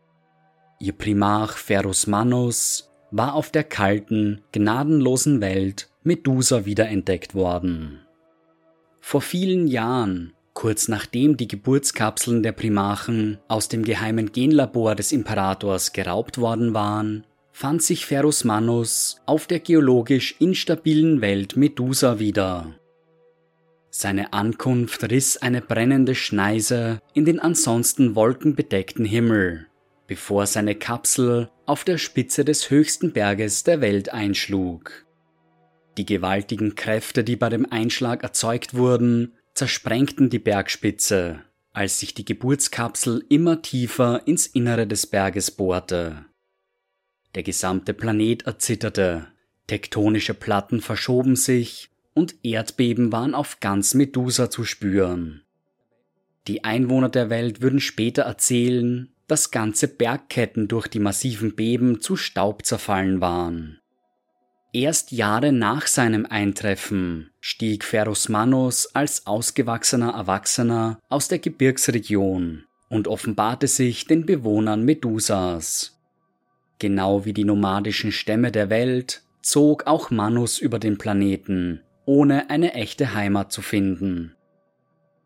Ihr 0.83 0.91
Primarch 0.91 1.53
Ferus 1.53 2.07
Manus 2.07 2.91
war 3.09 3.35
auf 3.35 3.51
der 3.51 3.63
kalten, 3.63 4.41
gnadenlosen 4.51 5.39
Welt 5.39 5.87
Medusa 6.03 6.65
wiederentdeckt 6.65 7.35
worden. 7.35 8.01
Vor 8.99 9.21
vielen 9.21 9.67
Jahren, 9.67 10.33
kurz 10.53 10.89
nachdem 10.89 11.37
die 11.37 11.47
Geburtskapseln 11.47 12.43
der 12.43 12.51
Primarchen 12.51 13.39
aus 13.47 13.69
dem 13.69 13.85
geheimen 13.85 14.33
Genlabor 14.33 14.95
des 14.95 15.13
Imperators 15.13 15.93
geraubt 15.93 16.37
worden 16.37 16.73
waren, 16.73 17.25
fand 17.53 17.81
sich 17.81 18.05
Ferus 18.05 18.43
Manus 18.43 19.21
auf 19.25 19.47
der 19.47 19.61
geologisch 19.61 20.35
instabilen 20.39 21.21
Welt 21.21 21.55
Medusa 21.55 22.19
wieder. 22.19 22.75
Seine 23.89 24.33
Ankunft 24.33 25.09
riss 25.09 25.37
eine 25.37 25.61
brennende 25.61 26.13
Schneise 26.13 26.99
in 27.13 27.23
den 27.23 27.39
ansonsten 27.39 28.15
wolkenbedeckten 28.15 29.05
Himmel 29.05 29.67
bevor 30.07 30.45
seine 30.45 30.75
Kapsel 30.75 31.49
auf 31.65 31.83
der 31.83 31.97
Spitze 31.97 32.45
des 32.45 32.69
höchsten 32.69 33.13
Berges 33.13 33.63
der 33.63 33.81
Welt 33.81 34.09
einschlug. 34.13 35.05
Die 35.97 36.05
gewaltigen 36.05 36.75
Kräfte, 36.75 37.23
die 37.23 37.35
bei 37.35 37.49
dem 37.49 37.71
Einschlag 37.71 38.23
erzeugt 38.23 38.73
wurden, 38.73 39.33
zersprengten 39.53 40.29
die 40.29 40.39
Bergspitze, 40.39 41.41
als 41.71 41.99
sich 41.99 42.13
die 42.13 42.25
Geburtskapsel 42.25 43.23
immer 43.29 43.61
tiefer 43.61 44.21
ins 44.25 44.47
Innere 44.47 44.87
des 44.87 45.07
Berges 45.07 45.51
bohrte. 45.51 46.25
Der 47.35 47.43
gesamte 47.43 47.93
Planet 47.93 48.43
erzitterte, 48.43 49.27
tektonische 49.67 50.33
Platten 50.33 50.81
verschoben 50.81 51.35
sich 51.35 51.89
und 52.13 52.35
Erdbeben 52.43 53.11
waren 53.11 53.33
auf 53.33 53.59
ganz 53.59 53.93
Medusa 53.93 54.49
zu 54.49 54.63
spüren. 54.63 55.41
Die 56.47 56.63
Einwohner 56.63 57.09
der 57.09 57.29
Welt 57.29 57.61
würden 57.61 57.79
später 57.79 58.23
erzählen, 58.23 59.09
dass 59.33 59.49
ganze 59.49 59.87
Bergketten 59.87 60.67
durch 60.67 60.87
die 60.87 60.99
massiven 60.99 61.55
Beben 61.55 62.01
zu 62.01 62.15
Staub 62.15 62.67
zerfallen 62.67 63.19
waren. 63.19 63.79
Erst 64.73 65.11
Jahre 65.11 65.51
nach 65.51 65.87
seinem 65.87 66.27
Eintreffen 66.27 67.31
stieg 67.39 67.83
Ferus 67.83 68.29
Manus 68.29 68.93
als 68.93 69.25
ausgewachsener 69.25 70.11
Erwachsener 70.11 70.99
aus 71.09 71.29
der 71.29 71.39
Gebirgsregion 71.39 72.65
und 72.89 73.07
offenbarte 73.07 73.67
sich 73.67 74.05
den 74.05 74.27
Bewohnern 74.27 74.85
Medusas. 74.85 75.99
Genau 76.77 77.25
wie 77.25 77.33
die 77.33 77.43
nomadischen 77.43 78.11
Stämme 78.11 78.51
der 78.51 78.69
Welt 78.69 79.23
zog 79.41 79.87
auch 79.87 80.11
Manus 80.11 80.59
über 80.59 80.77
den 80.77 80.99
Planeten, 80.99 81.81
ohne 82.05 82.51
eine 82.51 82.75
echte 82.75 83.15
Heimat 83.15 83.51
zu 83.51 83.63
finden. 83.63 84.35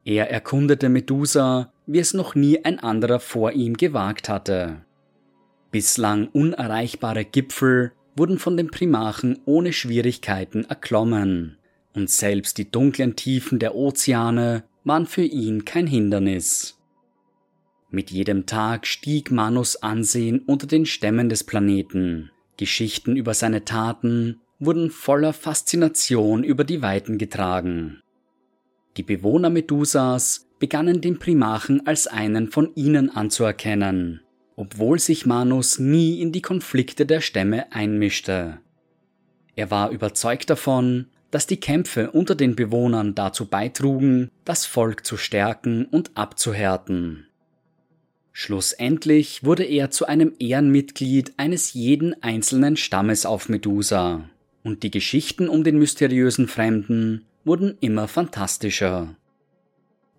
Er 0.06 0.32
erkundete 0.32 0.88
Medusa, 0.88 1.74
wie 1.88 2.00
es 2.00 2.14
noch 2.14 2.36
nie 2.36 2.64
ein 2.64 2.80
anderer 2.80 3.20
vor 3.20 3.54
ihm 3.54 3.76
gewagt 3.76 4.30
hatte. 4.30 4.86
Bislang 5.72 6.28
unerreichbare 6.28 7.26
Gipfel 7.26 7.94
wurden 8.16 8.40
von 8.40 8.58
den 8.58 8.70
Primarchen 8.70 9.40
ohne 9.46 9.74
Schwierigkeiten 9.74 10.66
erklommen, 10.66 11.58
und 11.94 12.10
selbst 12.10 12.58
die 12.58 12.70
dunklen 12.70 13.16
Tiefen 13.16 13.58
der 13.60 13.74
Ozeane 13.76 14.64
waren 14.84 15.06
für 15.06 15.24
ihn 15.24 15.66
kein 15.66 15.88
Hindernis. 15.88 16.78
Mit 17.90 18.12
jedem 18.12 18.46
Tag 18.46 18.86
stieg 18.86 19.32
Manus 19.32 19.78
Ansehen 19.78 20.40
unter 20.40 20.68
den 20.68 20.86
Stämmen 20.86 21.30
des 21.30 21.44
Planeten. 21.44 22.32
Geschichten 22.58 23.16
über 23.16 23.34
seine 23.34 23.66
Taten 23.66 24.42
wurden 24.60 24.90
voller 24.90 25.34
Faszination 25.34 26.44
über 26.44 26.64
die 26.64 26.82
Weiten 26.82 27.18
getragen. 27.18 28.02
Die 28.98 29.04
Bewohner 29.04 29.50
Medusas 29.50 30.47
begannen 30.60 31.02
den 31.02 31.20
Primarchen 31.20 31.86
als 31.86 32.08
einen 32.08 32.50
von 32.50 32.72
ihnen 32.76 33.10
anzuerkennen, 33.10 34.22
obwohl 34.56 35.00
sich 35.00 35.26
Manus 35.26 35.80
nie 35.80 36.22
in 36.22 36.32
die 36.32 36.42
Konflikte 36.42 37.06
der 37.06 37.22
Stämme 37.22 37.72
einmischte. 37.72 38.60
Er 39.56 39.72
war 39.72 39.92
überzeugt 39.92 40.50
davon, 40.50 41.08
dass 41.32 41.48
die 41.48 41.60
Kämpfe 41.60 42.12
unter 42.12 42.36
den 42.36 42.56
Bewohnern 42.56 43.16
dazu 43.16 43.48
beitrugen, 43.48 44.32
das 44.46 44.66
Volk 44.66 45.06
zu 45.06 45.18
stärken 45.18 45.86
und 45.86 46.12
abzuhärten. 46.16 47.28
Schlussendlich 48.32 49.44
wurde 49.44 49.64
er 49.64 49.90
zu 49.90 50.06
einem 50.06 50.34
Ehrenmitglied 50.38 51.34
eines 51.38 51.74
jeden 51.74 52.22
einzelnen 52.22 52.78
Stammes 52.78 53.26
auf 53.26 53.50
Medusa, 53.50 54.30
und 54.64 54.84
die 54.84 54.92
Geschichten 54.92 55.50
um 55.50 55.64
den 55.64 55.80
mysteriösen 55.80 56.48
Fremden 56.48 57.26
wurden 57.46 57.78
immer 57.80 58.08
fantastischer. 58.08 59.16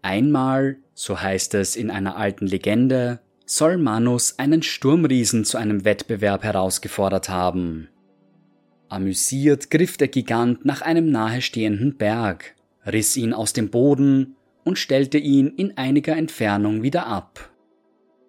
Einmal, 0.09 0.79
so 0.95 1.21
heißt 1.21 1.53
es 1.53 1.77
in 1.77 1.91
einer 1.91 2.17
alten 2.17 2.47
Legende, 2.47 3.21
soll 3.45 3.77
Manus 3.77 4.39
einen 4.39 4.63
Sturmriesen 4.63 5.45
zu 5.45 5.59
einem 5.59 5.85
Wettbewerb 5.85 6.45
herausgefordert 6.45 7.29
haben. 7.29 7.89
Amüsiert 8.89 9.71
griff 9.71 9.99
der 9.99 10.09
Gigant 10.09 10.65
nach 10.65 10.81
einem 10.81 11.11
nahestehenden 11.11 11.99
Berg, 11.99 12.55
riss 12.87 13.19
ihn 13.19 13.35
aus 13.35 13.53
dem 13.53 13.69
Boden 13.69 14.37
und 14.65 14.79
stellte 14.79 15.19
ihn 15.19 15.49
in 15.49 15.77
einiger 15.77 16.17
Entfernung 16.17 16.83
wieder 16.83 17.07
ab. 17.07 17.51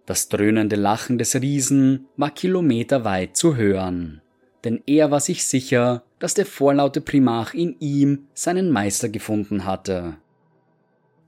Das 0.06 0.28
dröhnende 0.28 0.76
Lachen 0.76 1.18
des 1.18 1.34
Riesen 1.42 2.08
war 2.18 2.32
kilometerweit 2.32 3.38
zu 3.38 3.56
hören 3.56 4.22
denn 4.64 4.82
er 4.86 5.12
war 5.12 5.20
sich 5.20 5.46
sicher, 5.46 6.04
dass 6.20 6.34
der 6.34 6.46
vorlaute 6.46 7.02
Primarch 7.02 7.54
in 7.54 7.76
ihm 7.80 8.28
seinen 8.34 8.72
Meister 8.72 9.10
gefunden 9.10 9.66
hatte. 9.66 10.18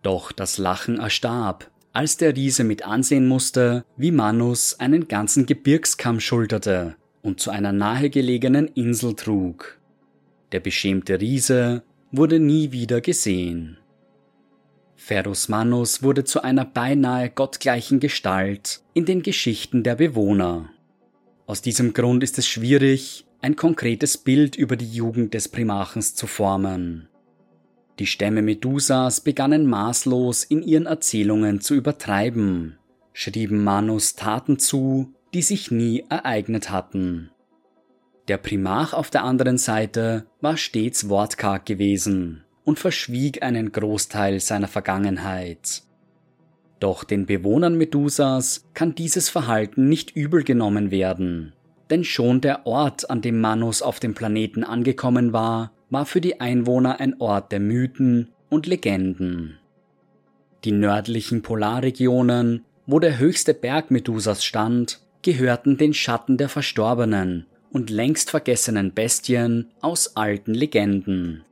Doch 0.02 0.32
das 0.32 0.58
Lachen 0.58 1.00
erstarb, 1.00 1.70
als 1.94 2.18
der 2.18 2.36
Riese 2.36 2.64
mit 2.64 2.86
ansehen 2.86 3.28
musste, 3.28 3.86
wie 3.98 4.12
Manus 4.12 4.80
einen 4.80 5.08
ganzen 5.08 5.46
Gebirgskamm 5.46 6.20
schulterte 6.20 6.96
und 7.22 7.40
zu 7.40 7.52
einer 7.52 7.72
nahegelegenen 7.72 8.68
Insel 8.68 9.16
trug. 9.16 9.78
Der 10.52 10.60
beschämte 10.60 11.20
Riese 11.22 11.84
wurde 12.12 12.40
nie 12.40 12.72
wieder 12.72 13.02
gesehen. 13.02 13.78
Ferus 14.96 15.50
Manus 15.50 16.04
wurde 16.04 16.24
zu 16.24 16.44
einer 16.44 16.66
beinahe 16.66 17.30
gottgleichen 17.30 18.00
Gestalt 18.00 18.82
in 18.94 19.06
den 19.06 19.24
Geschichten 19.24 19.84
der 19.84 19.96
Bewohner. 19.96 20.70
Aus 21.48 21.62
diesem 21.62 21.94
Grund 21.94 22.24
ist 22.24 22.38
es 22.38 22.48
schwierig, 22.48 23.26
ein 23.42 23.56
konkretes 23.56 24.18
Bild 24.18 24.56
über 24.56 24.78
die 24.78 24.90
Jugend 24.90 25.34
des 25.34 25.50
Primarchens 25.50 26.16
zu 26.16 26.28
formen. 26.28 27.08
Die 28.02 28.08
Stämme 28.08 28.42
Medusas 28.42 29.22
begannen 29.22 29.68
maßlos 29.68 30.44
in 30.44 30.64
ihren 30.64 30.88
Erzählungen 30.88 31.62
zu 31.62 31.76
übertreiben, 31.76 32.80
schrieben 33.14 33.64
Manus 33.64 34.16
Taten 34.16 34.58
zu, 34.58 35.14
die 35.36 35.44
sich 35.44 35.70
nie 35.70 36.04
ereignet 36.10 36.72
hatten. 36.72 37.30
Der 38.28 38.38
Primarch 38.38 38.94
auf 38.94 39.12
der 39.12 39.24
anderen 39.24 39.60
Seite 39.60 40.26
war 40.40 40.58
stets 40.58 41.10
wortkarg 41.10 41.68
gewesen 41.68 42.44
und 42.64 42.80
verschwieg 42.80 43.44
einen 43.44 43.72
Großteil 43.72 44.40
seiner 44.40 44.68
Vergangenheit. 44.68 45.84
Doch 46.80 47.04
den 47.04 47.28
Bewohnern 47.28 47.78
Medusas 47.78 48.66
kann 48.74 48.96
dieses 48.96 49.30
Verhalten 49.30 49.90
nicht 49.90 50.16
übel 50.16 50.44
genommen 50.44 50.90
werden, 50.90 51.54
denn 51.92 52.04
schon 52.04 52.42
der 52.42 52.66
Ort, 52.66 53.12
an 53.12 53.22
dem 53.22 53.40
Manus 53.40 53.84
auf 53.84 54.00
dem 54.00 54.16
Planeten 54.16 54.64
angekommen 54.64 55.34
war, 55.34 55.72
war 55.92 56.08
für 56.08 56.22
die 56.22 56.42
Einwohner 56.42 57.00
ein 57.00 57.22
Ort 57.22 57.52
der 57.52 57.60
Mythen 57.60 58.30
und 58.50 58.66
Legenden. 58.66 59.60
Die 60.64 60.72
nördlichen 60.72 61.44
Polarregionen, 61.44 62.66
wo 62.88 63.00
der 63.00 63.20
höchste 63.20 63.54
Berg 63.54 63.92
Medusas 63.92 64.44
stand, 64.44 65.02
gehörten 65.22 65.78
den 65.78 65.94
Schatten 65.94 66.38
der 66.38 66.50
Verstorbenen 66.50 67.46
und 67.72 67.90
längst 67.90 68.32
vergessenen 68.32 68.94
Bestien 68.94 69.70
aus 69.82 70.16
alten 70.16 70.54
Legenden. 70.54 71.44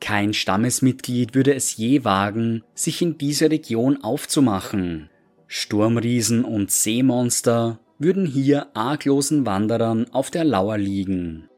Kein 0.00 0.34
Stammesmitglied 0.34 1.34
würde 1.34 1.54
es 1.54 1.76
je 1.76 2.04
wagen, 2.04 2.64
sich 2.74 3.02
in 3.02 3.18
diese 3.18 3.50
Region 3.50 4.02
aufzumachen. 4.02 5.08
Sturmriesen 5.46 6.44
und 6.44 6.70
Seemonster 6.70 7.78
würden 7.98 8.26
hier 8.26 8.68
arglosen 8.74 9.46
Wanderern 9.46 10.06
auf 10.10 10.30
der 10.30 10.44
Lauer 10.44 10.76
liegen. 10.76 11.48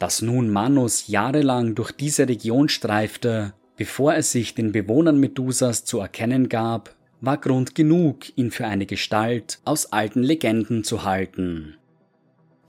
Dass 0.00 0.22
nun 0.22 0.48
Manus 0.48 1.08
jahrelang 1.08 1.74
durch 1.74 1.92
diese 1.92 2.26
Region 2.26 2.70
streifte, 2.70 3.52
bevor 3.76 4.14
er 4.14 4.22
sich 4.22 4.54
den 4.54 4.72
Bewohnern 4.72 5.20
Medusas 5.20 5.84
zu 5.84 6.00
erkennen 6.00 6.48
gab, 6.48 6.96
war 7.20 7.36
Grund 7.36 7.74
genug, 7.74 8.24
ihn 8.34 8.50
für 8.50 8.66
eine 8.66 8.86
Gestalt 8.86 9.60
aus 9.66 9.92
alten 9.92 10.22
Legenden 10.22 10.84
zu 10.84 11.04
halten. 11.04 11.76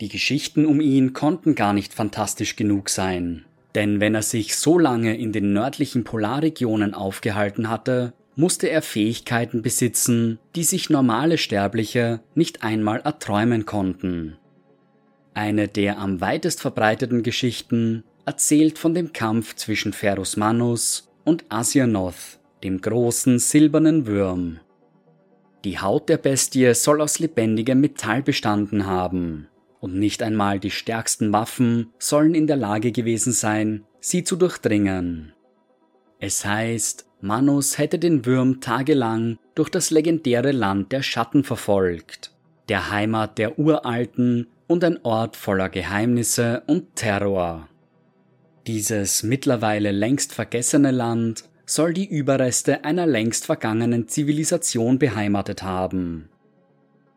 Die 0.02 0.10
Geschichten 0.10 0.66
um 0.66 0.82
ihn 0.82 1.14
konnten 1.14 1.56
gar 1.56 1.72
nicht 1.72 1.94
fantastisch 1.94 2.58
genug 2.58 2.90
sein, 2.90 3.46
denn 3.76 4.02
wenn 4.02 4.14
er 4.14 4.24
sich 4.24 4.58
so 4.58 4.78
lange 4.78 5.16
in 5.18 5.32
den 5.32 5.54
nördlichen 5.54 6.04
Polarregionen 6.04 6.94
aufgehalten 6.94 7.70
hatte, 7.70 8.12
musste 8.36 8.70
er 8.70 8.82
Fähigkeiten 8.82 9.62
besitzen, 9.62 10.38
die 10.56 10.66
sich 10.66 10.90
normale 10.90 11.38
Sterbliche 11.38 12.20
nicht 12.36 12.62
einmal 12.62 13.00
erträumen 13.00 13.66
konnten. 13.66 14.36
Eine 15.34 15.68
der 15.68 15.98
am 15.98 16.20
weitest 16.20 16.62
verbreiteten 16.62 17.24
Geschichten 17.24 18.04
erzählt 18.26 18.78
von 18.78 18.94
dem 18.94 19.14
Kampf 19.14 19.56
zwischen 19.56 19.94
Ferus 19.94 20.38
Manus 20.38 21.10
und 21.24 21.46
Asianoth, 21.50 22.40
dem 22.64 22.82
großen 22.82 23.40
silbernen 23.40 24.08
Würm. 24.08 24.60
Die 25.64 25.80
Haut 25.80 26.10
der 26.10 26.18
Bestie 26.18 26.74
soll 26.74 27.02
aus 27.02 27.20
lebendigem 27.20 27.80
Metall 27.80 28.24
bestanden 28.24 28.86
haben, 28.86 29.48
und 29.80 29.96
nicht 29.96 30.22
einmal 30.22 30.60
die 30.60 30.72
stärksten 30.72 31.34
Waffen 31.34 31.92
sollen 31.98 32.36
in 32.36 32.48
der 32.48 32.58
Lage 32.58 32.92
gewesen 32.92 33.32
sein, 33.32 33.84
sie 34.00 34.24
zu 34.24 34.36
durchdringen. 34.36 35.34
Es 36.20 36.46
heißt, 36.46 37.08
Manus 37.22 37.78
hätte 37.78 38.00
den 38.00 38.26
Würm 38.26 38.62
tagelang 38.62 39.38
durch 39.56 39.70
das 39.70 39.92
legendäre 39.92 40.52
Land 40.52 40.92
der 40.92 41.04
Schatten 41.04 41.44
verfolgt, 41.44 42.32
der 42.70 42.92
Heimat 42.92 43.38
der 43.38 43.60
Uralten 43.60 44.48
und 44.72 44.84
ein 44.84 45.04
Ort 45.04 45.36
voller 45.36 45.70
Geheimnisse 45.70 46.64
und 46.66 46.96
Terror. 46.96 47.68
Dieses 48.68 49.22
mittlerweile 49.22 49.92
längst 49.92 50.34
vergessene 50.34 50.92
Land 50.92 51.44
soll 51.66 51.94
die 51.94 52.08
Überreste 52.08 52.84
einer 52.86 53.06
längst 53.06 53.46
vergangenen 53.46 54.08
Zivilisation 54.08 54.98
beheimatet 54.98 55.62
haben. 55.64 56.30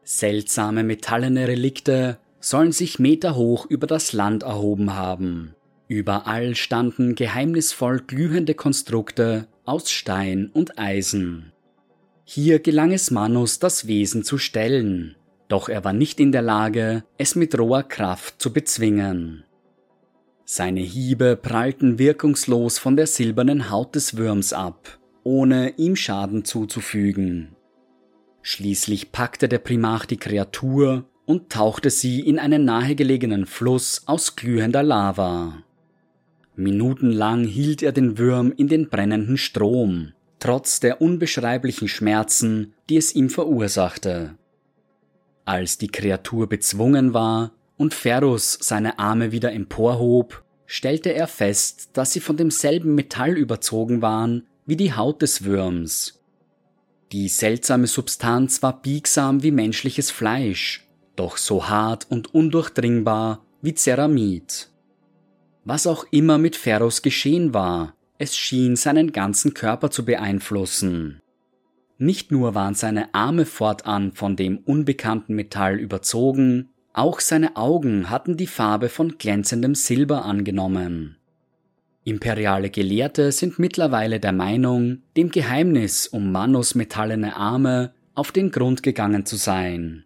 Seltsame 0.02 0.84
metallene 0.84 1.48
Relikte 1.48 2.18
sollen 2.40 2.72
sich 2.72 2.98
meterhoch 2.98 3.66
über 3.66 3.86
das 3.86 4.12
Land 4.12 4.42
erhoben 4.42 4.94
haben. 4.94 5.54
Überall 5.88 6.54
standen 6.56 7.14
geheimnisvoll 7.14 8.00
glühende 8.06 8.54
Konstrukte 8.54 9.46
aus 9.64 9.90
Stein 9.90 10.50
und 10.52 10.78
Eisen. 10.78 11.52
Hier 12.24 12.58
gelang 12.58 12.92
es 12.92 13.10
Manus, 13.10 13.58
das 13.58 13.86
Wesen 13.86 14.24
zu 14.24 14.38
stellen, 14.38 15.14
doch 15.48 15.68
er 15.68 15.84
war 15.84 15.92
nicht 15.92 16.20
in 16.20 16.32
der 16.32 16.42
Lage, 16.42 17.04
es 17.18 17.34
mit 17.34 17.58
roher 17.58 17.82
Kraft 17.82 18.40
zu 18.40 18.52
bezwingen. 18.52 19.44
Seine 20.44 20.80
Hiebe 20.80 21.36
prallten 21.36 21.98
wirkungslos 21.98 22.78
von 22.78 22.96
der 22.96 23.06
silbernen 23.06 23.70
Haut 23.70 23.94
des 23.94 24.16
Würms 24.16 24.52
ab, 24.52 24.98
ohne 25.22 25.74
ihm 25.76 25.96
Schaden 25.96 26.44
zuzufügen. 26.44 27.56
Schließlich 28.42 29.10
packte 29.10 29.48
der 29.48 29.58
Primarch 29.58 30.04
die 30.04 30.18
Kreatur 30.18 31.06
und 31.24 31.50
tauchte 31.50 31.88
sie 31.88 32.20
in 32.20 32.38
einen 32.38 32.66
nahegelegenen 32.66 33.46
Fluss 33.46 34.02
aus 34.04 34.36
glühender 34.36 34.82
Lava. 34.82 35.62
Minutenlang 36.56 37.44
hielt 37.44 37.82
er 37.82 37.92
den 37.92 38.18
Würm 38.18 38.52
in 38.54 38.68
den 38.68 38.90
brennenden 38.90 39.38
Strom, 39.38 40.12
trotz 40.38 40.78
der 40.78 41.00
unbeschreiblichen 41.00 41.88
Schmerzen, 41.88 42.74
die 42.90 42.98
es 42.98 43.14
ihm 43.14 43.30
verursachte. 43.30 44.36
Als 45.44 45.78
die 45.78 45.88
Kreatur 45.88 46.48
bezwungen 46.48 47.12
war 47.12 47.52
und 47.76 47.94
Ferus 47.94 48.58
seine 48.60 48.98
Arme 48.98 49.32
wieder 49.32 49.52
emporhob, 49.52 50.42
stellte 50.66 51.12
er 51.12 51.26
fest, 51.26 51.90
dass 51.92 52.12
sie 52.12 52.20
von 52.20 52.36
demselben 52.36 52.94
Metall 52.94 53.36
überzogen 53.36 54.00
waren 54.00 54.46
wie 54.66 54.76
die 54.76 54.94
Haut 54.94 55.20
des 55.20 55.44
Würms. 55.44 56.20
Die 57.12 57.28
seltsame 57.28 57.86
Substanz 57.86 58.62
war 58.62 58.80
biegsam 58.80 59.42
wie 59.42 59.50
menschliches 59.50 60.10
Fleisch, 60.10 60.88
doch 61.16 61.36
so 61.36 61.68
hart 61.68 62.06
und 62.10 62.34
undurchdringbar 62.34 63.44
wie 63.60 63.74
Ceramid. 63.74 64.70
Was 65.64 65.86
auch 65.86 66.06
immer 66.10 66.38
mit 66.38 66.56
Ferus 66.56 67.02
geschehen 67.02 67.54
war, 67.54 67.94
es 68.18 68.36
schien 68.36 68.76
seinen 68.76 69.12
ganzen 69.12 69.54
Körper 69.54 69.90
zu 69.90 70.04
beeinflussen. 70.04 71.20
Nicht 71.98 72.32
nur 72.32 72.54
waren 72.54 72.74
seine 72.74 73.14
Arme 73.14 73.46
fortan 73.46 74.12
von 74.12 74.36
dem 74.36 74.58
unbekannten 74.58 75.34
Metall 75.34 75.78
überzogen, 75.78 76.70
auch 76.92 77.20
seine 77.20 77.56
Augen 77.56 78.10
hatten 78.10 78.36
die 78.36 78.46
Farbe 78.46 78.88
von 78.88 79.18
glänzendem 79.18 79.74
Silber 79.74 80.24
angenommen. 80.24 81.16
Imperiale 82.04 82.70
Gelehrte 82.70 83.32
sind 83.32 83.58
mittlerweile 83.58 84.20
der 84.20 84.32
Meinung, 84.32 84.98
dem 85.16 85.30
Geheimnis 85.30 86.06
um 86.06 86.30
Manus 86.30 86.74
metallene 86.74 87.36
Arme 87.36 87.92
auf 88.14 88.30
den 88.30 88.50
Grund 88.50 88.82
gegangen 88.82 89.24
zu 89.24 89.36
sein. 89.36 90.04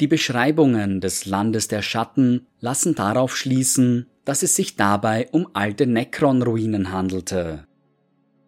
Die 0.00 0.06
Beschreibungen 0.06 1.00
des 1.00 1.26
Landes 1.26 1.68
der 1.68 1.82
Schatten 1.82 2.46
lassen 2.60 2.94
darauf 2.94 3.36
schließen, 3.36 4.06
dass 4.24 4.42
es 4.42 4.54
sich 4.56 4.76
dabei 4.76 5.28
um 5.32 5.48
alte 5.54 5.86
Necron-Ruinen 5.86 6.92
handelte. 6.92 7.66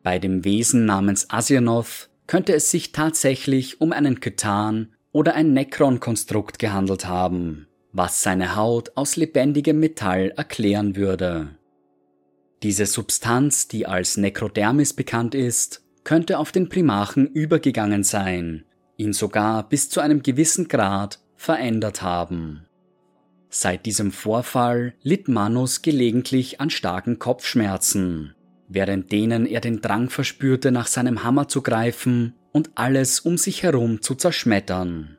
Bei 0.02 0.18
dem 0.18 0.44
Wesen 0.44 0.84
namens 0.84 1.28
Asianoth 1.30 2.10
könnte 2.32 2.54
es 2.54 2.70
sich 2.70 2.92
tatsächlich 2.92 3.82
um 3.82 3.92
einen 3.92 4.20
Kytan 4.20 4.94
oder 5.12 5.34
ein 5.34 5.52
Necron-Konstrukt 5.52 6.58
gehandelt 6.58 7.04
haben, 7.04 7.66
was 7.92 8.22
seine 8.22 8.56
Haut 8.56 8.92
aus 8.94 9.16
lebendigem 9.16 9.78
Metall 9.78 10.32
erklären 10.34 10.96
würde. 10.96 11.58
Diese 12.62 12.86
Substanz, 12.86 13.68
die 13.68 13.86
als 13.86 14.16
Necrodermis 14.16 14.94
bekannt 14.94 15.34
ist, 15.34 15.84
könnte 16.04 16.38
auf 16.38 16.52
den 16.52 16.70
Primarchen 16.70 17.26
übergegangen 17.26 18.02
sein, 18.02 18.64
ihn 18.96 19.12
sogar 19.12 19.68
bis 19.68 19.90
zu 19.90 20.00
einem 20.00 20.22
gewissen 20.22 20.68
Grad 20.68 21.20
verändert 21.36 22.00
haben. 22.00 22.64
Seit 23.50 23.84
diesem 23.84 24.10
Vorfall 24.10 24.94
litt 25.02 25.28
Manus 25.28 25.82
gelegentlich 25.82 26.62
an 26.62 26.70
starken 26.70 27.18
Kopfschmerzen, 27.18 28.34
während 28.74 29.12
denen 29.12 29.46
er 29.46 29.60
den 29.60 29.80
Drang 29.80 30.08
verspürte, 30.08 30.72
nach 30.72 30.86
seinem 30.86 31.24
Hammer 31.24 31.48
zu 31.48 31.62
greifen 31.62 32.34
und 32.52 32.70
alles 32.74 33.20
um 33.20 33.36
sich 33.36 33.62
herum 33.62 34.02
zu 34.02 34.14
zerschmettern. 34.14 35.18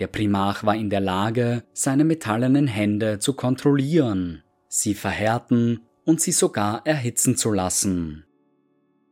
Der 0.00 0.06
Primarch 0.06 0.64
war 0.64 0.76
in 0.76 0.90
der 0.90 1.00
Lage, 1.00 1.64
seine 1.72 2.04
metallenen 2.04 2.66
Hände 2.66 3.18
zu 3.18 3.32
kontrollieren, 3.32 4.42
sie 4.68 4.94
verhärten 4.94 5.80
und 6.04 6.20
sie 6.20 6.32
sogar 6.32 6.86
erhitzen 6.86 7.36
zu 7.36 7.50
lassen. 7.50 8.24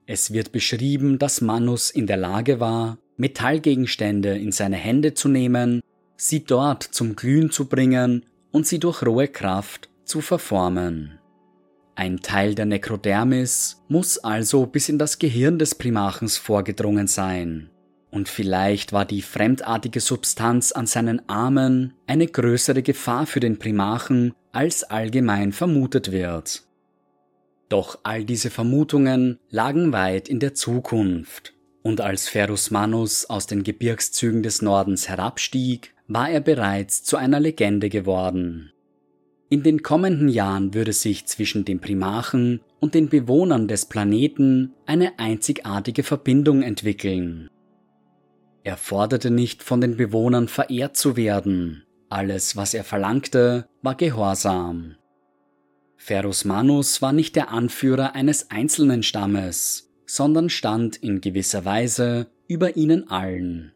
Es 0.06 0.32
wird 0.32 0.52
beschrieben, 0.52 1.18
dass 1.18 1.40
Manus 1.40 1.90
in 1.90 2.06
der 2.06 2.16
Lage 2.16 2.60
war, 2.60 2.98
Metallgegenstände 3.16 4.38
in 4.38 4.52
seine 4.52 4.76
Hände 4.76 5.14
zu 5.14 5.28
nehmen, 5.28 5.80
sie 6.16 6.44
dort 6.44 6.82
zum 6.84 7.16
Glühen 7.16 7.50
zu 7.50 7.66
bringen 7.66 8.24
und 8.52 8.66
sie 8.66 8.78
durch 8.78 9.02
rohe 9.02 9.26
Kraft 9.26 9.88
zu 10.04 10.20
verformen. 10.20 11.15
Ein 11.98 12.20
Teil 12.20 12.54
der 12.54 12.66
Nekrodermis 12.66 13.82
muss 13.88 14.18
also 14.18 14.66
bis 14.66 14.90
in 14.90 14.98
das 14.98 15.18
Gehirn 15.18 15.58
des 15.58 15.74
Primachens 15.74 16.36
vorgedrungen 16.36 17.06
sein. 17.06 17.70
Und 18.10 18.28
vielleicht 18.28 18.92
war 18.92 19.06
die 19.06 19.22
fremdartige 19.22 20.00
Substanz 20.00 20.72
an 20.72 20.86
seinen 20.86 21.26
Armen 21.26 21.94
eine 22.06 22.26
größere 22.26 22.82
Gefahr 22.82 23.26
für 23.26 23.40
den 23.40 23.58
Primachen, 23.58 24.34
als 24.52 24.84
allgemein 24.84 25.52
vermutet 25.52 26.12
wird. 26.12 26.64
Doch 27.70 27.98
all 28.02 28.24
diese 28.24 28.50
Vermutungen 28.50 29.38
lagen 29.48 29.92
weit 29.92 30.28
in 30.28 30.38
der 30.38 30.54
Zukunft, 30.54 31.54
und 31.82 32.02
als 32.02 32.28
Ferus 32.28 32.70
Manus 32.70 33.24
aus 33.24 33.46
den 33.46 33.62
Gebirgszügen 33.62 34.42
des 34.42 34.60
Nordens 34.60 35.08
herabstieg, 35.08 35.94
war 36.08 36.28
er 36.28 36.40
bereits 36.40 37.04
zu 37.04 37.16
einer 37.16 37.40
Legende 37.40 37.88
geworden. 37.88 38.72
In 39.48 39.62
den 39.62 39.82
kommenden 39.82 40.28
Jahren 40.28 40.74
würde 40.74 40.92
sich 40.92 41.26
zwischen 41.26 41.64
dem 41.64 41.80
Primachen 41.80 42.60
und 42.80 42.94
den 42.94 43.08
Bewohnern 43.08 43.68
des 43.68 43.86
Planeten 43.86 44.72
eine 44.86 45.18
einzigartige 45.18 46.02
Verbindung 46.02 46.62
entwickeln. 46.62 47.48
Er 48.64 48.76
forderte 48.76 49.30
nicht 49.30 49.62
von 49.62 49.80
den 49.80 49.96
Bewohnern 49.96 50.48
verehrt 50.48 50.96
zu 50.96 51.16
werden, 51.16 51.84
alles, 52.08 52.56
was 52.56 52.74
er 52.74 52.82
verlangte, 52.82 53.68
war 53.82 53.94
Gehorsam. 53.94 54.96
Ferus 55.96 56.44
Manus 56.44 57.00
war 57.00 57.12
nicht 57.12 57.36
der 57.36 57.50
Anführer 57.50 58.14
eines 58.16 58.50
einzelnen 58.50 59.04
Stammes, 59.04 59.92
sondern 60.06 60.50
stand 60.50 60.96
in 60.96 61.20
gewisser 61.20 61.64
Weise 61.64 62.28
über 62.48 62.76
ihnen 62.76 63.08
allen. 63.08 63.72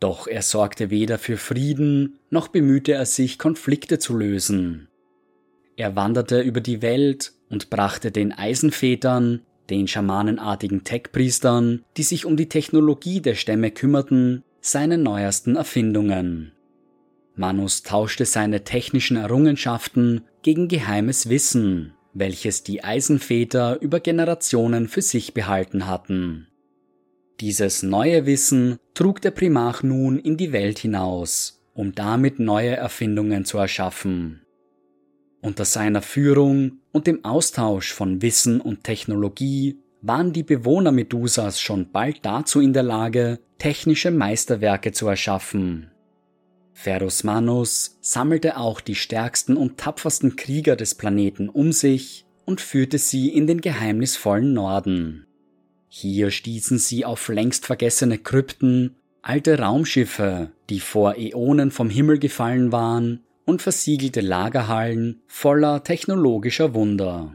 Doch 0.00 0.26
er 0.26 0.42
sorgte 0.42 0.90
weder 0.90 1.18
für 1.18 1.36
Frieden, 1.36 2.18
noch 2.30 2.48
bemühte 2.48 2.92
er 2.92 3.06
sich, 3.06 3.38
Konflikte 3.38 3.98
zu 3.98 4.16
lösen. 4.16 4.88
Er 5.76 5.96
wanderte 5.96 6.40
über 6.40 6.60
die 6.60 6.82
Welt 6.82 7.32
und 7.48 7.70
brachte 7.70 8.10
den 8.10 8.32
Eisenvätern, 8.32 9.42
den 9.70 9.86
schamanenartigen 9.86 10.84
Tech-Priestern, 10.84 11.84
die 11.96 12.02
sich 12.02 12.24
um 12.24 12.36
die 12.36 12.48
Technologie 12.48 13.20
der 13.20 13.34
Stämme 13.34 13.70
kümmerten, 13.70 14.42
seine 14.60 14.98
neuesten 14.98 15.56
Erfindungen. 15.56 16.52
Manus 17.36 17.82
tauschte 17.82 18.24
seine 18.24 18.64
technischen 18.64 19.16
Errungenschaften 19.16 20.22
gegen 20.42 20.66
geheimes 20.66 21.28
Wissen, 21.28 21.94
welches 22.12 22.64
die 22.64 22.82
Eisenväter 22.82 23.80
über 23.80 24.00
Generationen 24.00 24.88
für 24.88 25.02
sich 25.02 25.34
behalten 25.34 25.86
hatten. 25.86 26.47
Dieses 27.40 27.84
neue 27.84 28.26
Wissen 28.26 28.78
trug 28.94 29.20
der 29.20 29.30
Primarch 29.30 29.84
nun 29.84 30.18
in 30.18 30.36
die 30.36 30.50
Welt 30.50 30.80
hinaus, 30.80 31.62
um 31.72 31.94
damit 31.94 32.40
neue 32.40 32.74
Erfindungen 32.74 33.44
zu 33.44 33.58
erschaffen. 33.58 34.42
Unter 35.40 35.64
seiner 35.64 36.02
Führung 36.02 36.80
und 36.90 37.06
dem 37.06 37.24
Austausch 37.24 37.92
von 37.92 38.22
Wissen 38.22 38.60
und 38.60 38.82
Technologie 38.82 39.78
waren 40.02 40.32
die 40.32 40.42
Bewohner 40.42 40.90
Medusas 40.90 41.60
schon 41.60 41.92
bald 41.92 42.24
dazu 42.26 42.60
in 42.60 42.72
der 42.72 42.82
Lage, 42.82 43.38
technische 43.58 44.10
Meisterwerke 44.10 44.90
zu 44.90 45.06
erschaffen. 45.06 45.92
Ferus 46.72 47.22
Manus 47.22 47.98
sammelte 48.00 48.56
auch 48.56 48.80
die 48.80 48.96
stärksten 48.96 49.56
und 49.56 49.78
tapfersten 49.78 50.34
Krieger 50.34 50.74
des 50.74 50.96
Planeten 50.96 51.48
um 51.48 51.70
sich 51.70 52.26
und 52.46 52.60
führte 52.60 52.98
sie 52.98 53.28
in 53.28 53.46
den 53.46 53.60
geheimnisvollen 53.60 54.52
Norden. 54.52 55.27
Hier 55.88 56.30
stießen 56.30 56.78
sie 56.78 57.04
auf 57.04 57.28
längst 57.28 57.66
vergessene 57.66 58.18
Krypten, 58.18 58.96
alte 59.22 59.58
Raumschiffe, 59.58 60.52
die 60.70 60.80
vor 60.80 61.16
Äonen 61.16 61.70
vom 61.70 61.90
Himmel 61.90 62.18
gefallen 62.18 62.72
waren, 62.72 63.20
und 63.46 63.62
versiegelte 63.62 64.20
Lagerhallen 64.20 65.22
voller 65.26 65.82
technologischer 65.82 66.74
Wunder. 66.74 67.34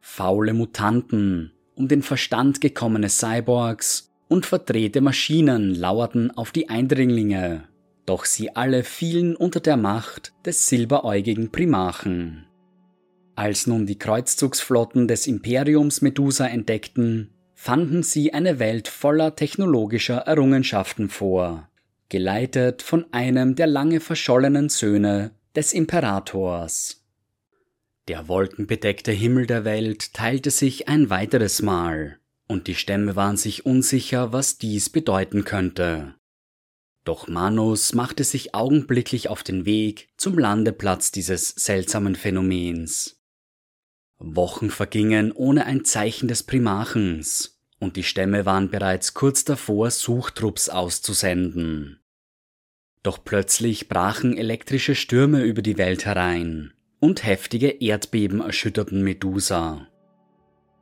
Faule 0.00 0.54
Mutanten, 0.54 1.52
um 1.74 1.88
den 1.88 2.02
Verstand 2.02 2.62
gekommene 2.62 3.10
Cyborgs 3.10 4.10
und 4.28 4.46
verdrehte 4.46 5.02
Maschinen 5.02 5.74
lauerten 5.74 6.30
auf 6.30 6.52
die 6.52 6.70
Eindringlinge, 6.70 7.64
doch 8.06 8.24
sie 8.24 8.56
alle 8.56 8.82
fielen 8.82 9.36
unter 9.36 9.60
der 9.60 9.76
Macht 9.76 10.32
des 10.46 10.68
silberäugigen 10.68 11.52
Primachen. 11.52 12.46
Als 13.34 13.66
nun 13.66 13.84
die 13.84 13.98
Kreuzzugsflotten 13.98 15.06
des 15.06 15.26
Imperiums 15.26 16.00
Medusa 16.00 16.46
entdeckten, 16.46 17.35
fanden 17.56 18.04
sie 18.04 18.32
eine 18.32 18.60
Welt 18.60 18.86
voller 18.86 19.34
technologischer 19.34 20.18
Errungenschaften 20.18 21.08
vor, 21.08 21.68
geleitet 22.10 22.82
von 22.82 23.06
einem 23.12 23.56
der 23.56 23.66
lange 23.66 23.98
verschollenen 23.98 24.68
Söhne 24.68 25.32
des 25.56 25.72
Imperators. 25.72 27.02
Der 28.06 28.28
wolkenbedeckte 28.28 29.10
Himmel 29.10 29.46
der 29.46 29.64
Welt 29.64 30.14
teilte 30.14 30.50
sich 30.50 30.86
ein 30.86 31.10
weiteres 31.10 31.62
Mal, 31.62 32.18
und 32.46 32.68
die 32.68 32.76
Stämme 32.76 33.16
waren 33.16 33.36
sich 33.36 33.66
unsicher, 33.66 34.32
was 34.32 34.58
dies 34.58 34.90
bedeuten 34.90 35.44
könnte. 35.44 36.14
Doch 37.04 37.26
Manus 37.26 37.94
machte 37.94 38.22
sich 38.22 38.54
augenblicklich 38.54 39.28
auf 39.28 39.42
den 39.42 39.64
Weg 39.64 40.08
zum 40.16 40.38
Landeplatz 40.38 41.10
dieses 41.10 41.48
seltsamen 41.48 42.14
Phänomens. 42.16 43.15
Wochen 44.18 44.70
vergingen 44.70 45.32
ohne 45.32 45.66
ein 45.66 45.84
Zeichen 45.84 46.28
des 46.28 46.42
Primarchens, 46.42 47.60
und 47.78 47.96
die 47.96 48.02
Stämme 48.02 48.46
waren 48.46 48.70
bereits 48.70 49.14
kurz 49.14 49.44
davor, 49.44 49.90
Suchtrupps 49.90 50.68
auszusenden. 50.68 52.00
Doch 53.02 53.22
plötzlich 53.22 53.88
brachen 53.88 54.36
elektrische 54.36 54.94
Stürme 54.94 55.42
über 55.42 55.62
die 55.62 55.78
Welt 55.78 56.06
herein, 56.06 56.72
und 56.98 57.24
heftige 57.24 57.68
Erdbeben 57.68 58.40
erschütterten 58.40 59.02
Medusa. 59.02 59.86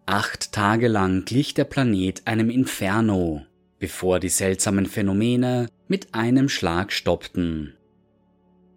Acht 0.07 0.53
Tage 0.53 0.89
lang 0.89 1.25
glich 1.25 1.55
der 1.55 1.65
Planet 1.65 2.23
einem 2.27 2.51
Inferno, 2.51 3.45
bevor 3.79 4.21
die 4.21 4.29
seltsamen 4.29 4.87
Phänomene 4.87 5.69
mit 5.89 6.15
einem 6.15 6.49
Schlag 6.49 6.93
stoppten. 6.93 7.75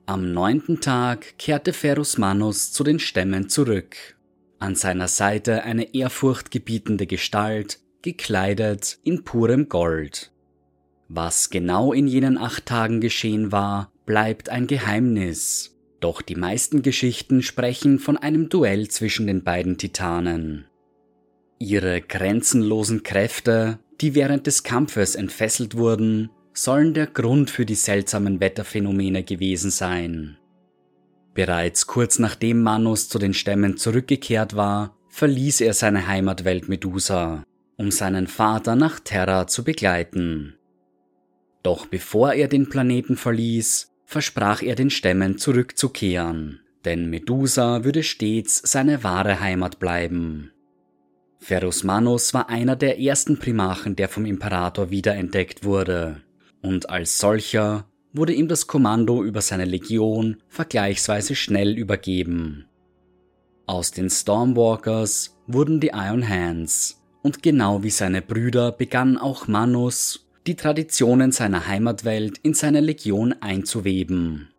Am 0.06 0.34
neunten 0.34 0.82
Tag 0.82 1.38
kehrte 1.38 1.74
Ferus 1.74 2.18
Manus 2.18 2.72
zu 2.72 2.84
den 2.84 3.00
Stämmen 3.00 3.50
zurück. 3.50 4.17
An 4.60 4.76
seiner 4.76 5.08
Seite 5.08 5.64
eine 5.64 5.94
ehrfurchtgebietende 5.94 7.08
Gestalt, 7.08 7.80
gekleidet 8.02 9.00
in 9.04 9.24
purem 9.24 9.70
Gold. 9.70 10.32
Was 11.10 11.50
genau 11.50 11.94
in 11.94 12.08
jenen 12.08 12.38
acht 12.38 12.66
Tagen 12.66 13.02
geschehen 13.02 13.52
war, 13.52 13.92
bleibt 14.06 14.50
ein 14.50 14.68
Geheimnis. 14.68 15.78
Doch 16.00 16.22
die 16.22 16.36
meisten 16.36 16.82
Geschichten 16.82 17.42
sprechen 17.42 18.00
von 18.00 18.18
einem 18.18 18.50
Duell 18.50 18.88
zwischen 18.88 19.28
den 19.28 19.44
beiden 19.44 19.78
Titanen. 19.78 20.66
Ihre 21.60 22.02
grenzenlosen 22.02 23.04
Kräfte 23.04 23.80
die 24.02 24.16
während 24.16 24.48
des 24.48 24.64
Kampfes 24.64 25.16
entfesselt 25.16 25.76
wurden, 25.76 26.30
sollen 26.54 26.94
der 26.94 27.08
Grund 27.08 27.50
für 27.50 27.66
die 27.66 27.76
seltsamen 27.76 28.40
Wetterphänomene 28.40 29.24
gewesen 29.24 29.72
sein. 29.72 30.38
Bereits 31.38 31.86
kurz 31.86 32.18
nachdem 32.18 32.64
Manus 32.64 33.10
zu 33.10 33.20
den 33.20 33.36
Stämmen 33.36 33.78
zurückgekehrt 33.78 34.56
war, 34.56 34.98
verließ 35.10 35.62
er 35.62 35.76
seine 35.76 36.08
Heimatwelt 36.08 36.68
Medusa, 36.68 37.44
um 37.76 37.92
seinen 37.92 38.26
Vater 38.26 38.76
nach 38.76 39.00
Terra 39.00 39.46
zu 39.46 39.64
begleiten. 39.64 40.56
Doch 41.62 41.86
bevor 41.86 42.34
er 42.34 42.48
den 42.48 42.70
Planeten 42.70 43.18
verließ, 43.18 43.92
versprach 44.04 44.64
er 44.64 44.74
den 44.74 44.90
Stämmen 44.90 45.38
zurückzukehren, 45.38 46.62
denn 46.86 47.08
Medusa 47.12 47.84
würde 47.84 48.02
stets 48.02 48.60
seine 48.66 49.04
wahre 49.04 49.40
Heimat 49.40 49.78
bleiben. 49.78 50.52
Ferus 51.38 51.84
Manus 51.84 52.34
war 52.34 52.50
einer 52.50 52.76
der 52.76 53.00
ersten 53.00 53.38
Primarchen, 53.38 53.96
der 53.96 54.10
vom 54.10 54.26
Imperator 54.26 54.90
wiederentdeckt 54.90 55.64
wurde, 55.64 56.20
und 56.64 56.90
als 56.90 57.20
solcher 57.20 57.86
wurde 58.18 58.34
ihm 58.34 58.48
das 58.48 58.68
Kommando 58.68 59.24
über 59.24 59.42
seine 59.42 59.66
Legion 59.66 60.38
vergleichsweise 60.50 61.36
schnell 61.36 61.78
übergeben. 61.78 62.66
Aus 63.66 63.92
den 63.92 64.10
Stormwalkers 64.10 65.38
wurden 65.48 65.80
die 65.80 65.92
Iron 65.94 66.28
Hands, 66.28 67.02
und 67.22 67.44
genau 67.44 67.84
wie 67.84 67.90
seine 67.90 68.22
Brüder 68.22 68.72
begann 68.72 69.18
auch 69.18 69.48
Manus, 69.48 70.28
die 70.48 70.56
Traditionen 70.56 71.32
seiner 71.32 71.68
Heimatwelt 71.68 72.38
in 72.40 72.54
seine 72.54 72.80
Legion 72.80 73.34
einzuweben. 73.42 74.50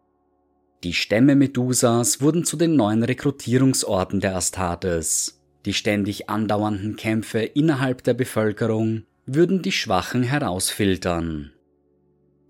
Die 0.85 0.93
Stämme 0.93 1.35
Medusas 1.35 2.21
wurden 2.21 2.45
zu 2.45 2.57
den 2.57 2.77
neuen 2.77 3.03
Rekrutierungsorten 3.03 4.21
der 4.21 4.37
Astartes, 4.37 5.41
die 5.65 5.73
ständig 5.73 6.29
andauernden 6.29 6.97
Kämpfe 6.97 7.41
innerhalb 7.41 8.05
der 8.05 8.15
Bevölkerung 8.15 9.05
würden 9.27 9.63
die 9.63 9.73
Schwachen 9.73 10.23
herausfiltern. 10.23 11.53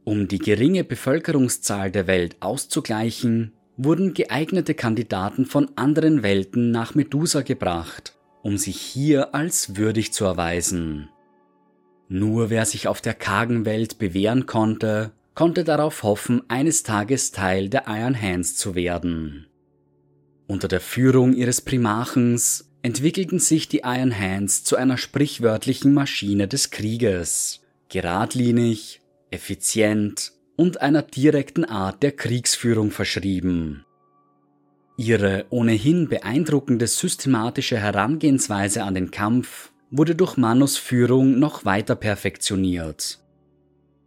Um 0.08 0.26
die 0.26 0.38
geringe 0.38 0.84
Bevölkerungszahl 0.84 1.90
der 1.90 2.06
Welt 2.06 2.36
auszugleichen, 2.40 3.52
wurden 3.76 4.14
geeignete 4.14 4.72
Kandidaten 4.72 5.44
von 5.44 5.70
anderen 5.76 6.22
Welten 6.22 6.70
nach 6.70 6.94
Medusa 6.94 7.42
gebracht, 7.42 8.16
um 8.40 8.56
sich 8.56 8.80
hier 8.80 9.34
als 9.34 9.76
würdig 9.76 10.14
zu 10.14 10.24
erweisen. 10.24 11.10
Nur 12.08 12.48
wer 12.48 12.64
sich 12.64 12.88
auf 12.88 13.02
der 13.02 13.12
kargen 13.12 13.66
Welt 13.66 13.98
bewähren 13.98 14.46
konnte, 14.46 15.12
konnte 15.34 15.62
darauf 15.62 16.02
hoffen, 16.02 16.40
eines 16.48 16.84
Tages 16.84 17.30
Teil 17.30 17.68
der 17.68 17.84
Iron 17.86 18.18
Hands 18.18 18.56
zu 18.56 18.74
werden. 18.74 19.46
Unter 20.46 20.68
der 20.68 20.80
Führung 20.80 21.34
ihres 21.34 21.60
Primarchens 21.60 22.70
entwickelten 22.80 23.40
sich 23.40 23.68
die 23.68 23.82
Iron 23.84 24.18
Hands 24.18 24.64
zu 24.64 24.76
einer 24.76 24.96
sprichwörtlichen 24.96 25.92
Maschine 25.92 26.48
des 26.48 26.70
Krieges, 26.70 27.60
geradlinig, 27.90 29.02
effizient 29.30 30.32
und 30.56 30.80
einer 30.80 31.02
direkten 31.02 31.64
Art 31.64 32.02
der 32.02 32.12
Kriegsführung 32.12 32.90
verschrieben. 32.90 33.84
Ihre 34.96 35.46
ohnehin 35.50 36.08
beeindruckende 36.08 36.88
systematische 36.88 37.78
Herangehensweise 37.78 38.82
an 38.82 38.94
den 38.94 39.12
Kampf 39.12 39.70
wurde 39.90 40.16
durch 40.16 40.36
Manus 40.36 40.76
Führung 40.76 41.38
noch 41.38 41.64
weiter 41.64 41.94
perfektioniert. 41.94 43.20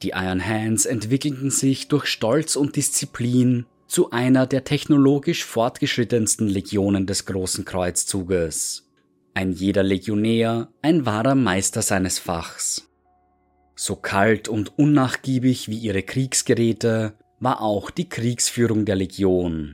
Die 0.04 0.10
Iron 0.10 0.46
Hands 0.46 0.86
entwickelten 0.86 1.52
sich 1.52 1.88
durch 1.88 2.08
Stolz 2.08 2.56
und 2.56 2.76
Disziplin 2.76 3.66
zu 3.88 4.12
einer 4.12 4.48
der 4.48 4.64
technologisch 4.64 5.46
fortgeschrittensten 5.46 6.48
Legionen 6.48 7.06
des 7.06 7.26
Großen 7.26 7.66
Kreuzzuges. 7.66 8.90
Ein 9.34 9.52
jeder 9.54 9.84
Legionär 9.84 10.70
ein 10.82 11.06
wahrer 11.06 11.36
Meister 11.36 11.82
seines 11.82 12.20
Fachs. 12.20 12.91
So 13.84 13.96
kalt 13.96 14.48
und 14.48 14.78
unnachgiebig 14.78 15.68
wie 15.68 15.80
ihre 15.80 16.04
Kriegsgeräte 16.04 17.14
war 17.40 17.62
auch 17.62 17.90
die 17.90 18.08
Kriegsführung 18.08 18.86
der 18.86 18.96
Legion. 18.96 19.74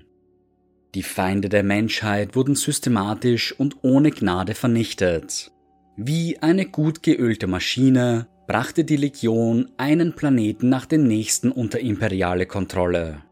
Die 0.96 1.04
Feinde 1.04 1.50
der 1.50 1.64
Menschheit 1.64 2.34
wurden 2.34 2.56
systematisch 2.56 3.52
und 3.60 3.84
ohne 3.84 4.12
Gnade 4.12 4.56
vernichtet. 4.56 5.52
Wie 5.98 6.40
eine 6.40 6.68
gut 6.68 7.04
geölte 7.04 7.48
Maschine 7.48 8.30
brachte 8.48 8.86
die 8.86 8.96
Legion 8.96 9.72
einen 9.76 10.16
Planeten 10.16 10.70
nach 10.70 10.86
dem 10.86 11.06
nächsten 11.06 11.52
unter 11.52 11.82
imperiale 11.82 12.46
Kontrolle. 12.46 13.24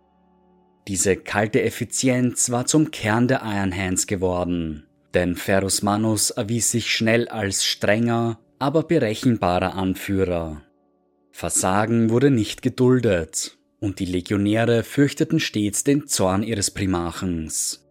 Diese 0.90 1.16
kalte 1.16 1.62
Effizienz 1.62 2.52
war 2.52 2.66
zum 2.66 2.92
Kern 2.92 3.30
der 3.30 3.44
Iron 3.46 3.74
Hands 3.74 4.06
geworden, 4.08 4.86
denn 5.14 5.38
Ferus 5.38 5.84
Manus 5.84 6.32
erwies 6.32 6.70
sich 6.70 6.92
schnell 6.92 7.30
als 7.30 7.64
strenger, 7.64 8.40
aber 8.60 8.84
berechenbarer 8.84 9.76
Anführer. 9.76 10.65
Versagen 11.38 12.12
wurde 12.12 12.32
nicht 12.32 12.62
geduldet, 12.62 13.58
und 13.82 14.00
die 14.00 14.06
Legionäre 14.06 14.84
fürchteten 14.84 15.42
stets 15.42 15.84
den 15.84 16.08
Zorn 16.08 16.44
ihres 16.44 16.72
Primarchens. 16.72 17.86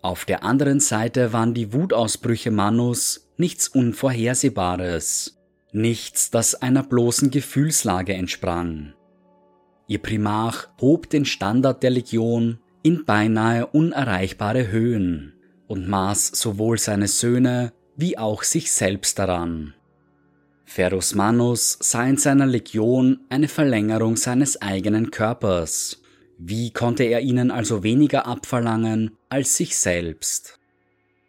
Auf 0.00 0.24
der 0.24 0.44
anderen 0.44 0.78
Seite 0.78 1.32
waren 1.32 1.54
die 1.54 1.72
Wutausbrüche 1.72 2.52
Manus 2.52 3.32
nichts 3.36 3.66
Unvorhersehbares, 3.66 5.40
nichts, 5.72 6.30
das 6.30 6.54
einer 6.54 6.84
bloßen 6.84 7.32
Gefühlslage 7.32 8.14
entsprang. 8.14 8.94
Ihr 9.88 9.98
Primarch 9.98 10.68
hob 10.80 11.10
den 11.10 11.24
Standard 11.24 11.82
der 11.82 11.90
Legion 11.90 12.60
in 12.84 13.04
beinahe 13.04 13.66
unerreichbare 13.66 14.68
Höhen 14.70 15.32
und 15.66 15.88
maß 15.88 16.28
sowohl 16.28 16.78
seine 16.78 17.08
Söhne 17.08 17.72
wie 17.96 18.18
auch 18.18 18.44
sich 18.44 18.70
selbst 18.70 19.18
daran. 19.18 19.74
Ferus 20.72 21.14
Manus 21.14 21.76
sah 21.82 22.06
in 22.06 22.16
seiner 22.16 22.46
Legion 22.46 23.20
eine 23.28 23.48
Verlängerung 23.48 24.16
seines 24.16 24.62
eigenen 24.62 25.10
Körpers. 25.10 26.00
Wie 26.38 26.70
konnte 26.70 27.04
er 27.04 27.20
ihnen 27.20 27.50
also 27.50 27.82
weniger 27.82 28.26
abverlangen 28.26 29.10
als 29.28 29.54
sich 29.58 29.76
selbst? 29.76 30.58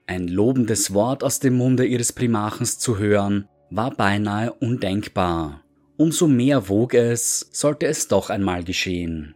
Ein 0.07 0.29
lobendes 0.29 0.93
Wort 0.93 1.25
aus 1.25 1.41
dem 1.41 1.55
Munde 1.55 1.85
ihres 1.85 2.13
Primarchens 2.13 2.79
zu 2.79 2.97
hören, 2.97 3.49
war 3.69 3.91
beinahe 3.91 4.53
undenkbar. 4.53 5.61
Umso 5.97 6.29
mehr 6.29 6.69
wog 6.69 6.93
es, 6.93 7.49
sollte 7.51 7.87
es 7.87 8.07
doch 8.07 8.29
einmal 8.29 8.63
geschehen. 8.63 9.35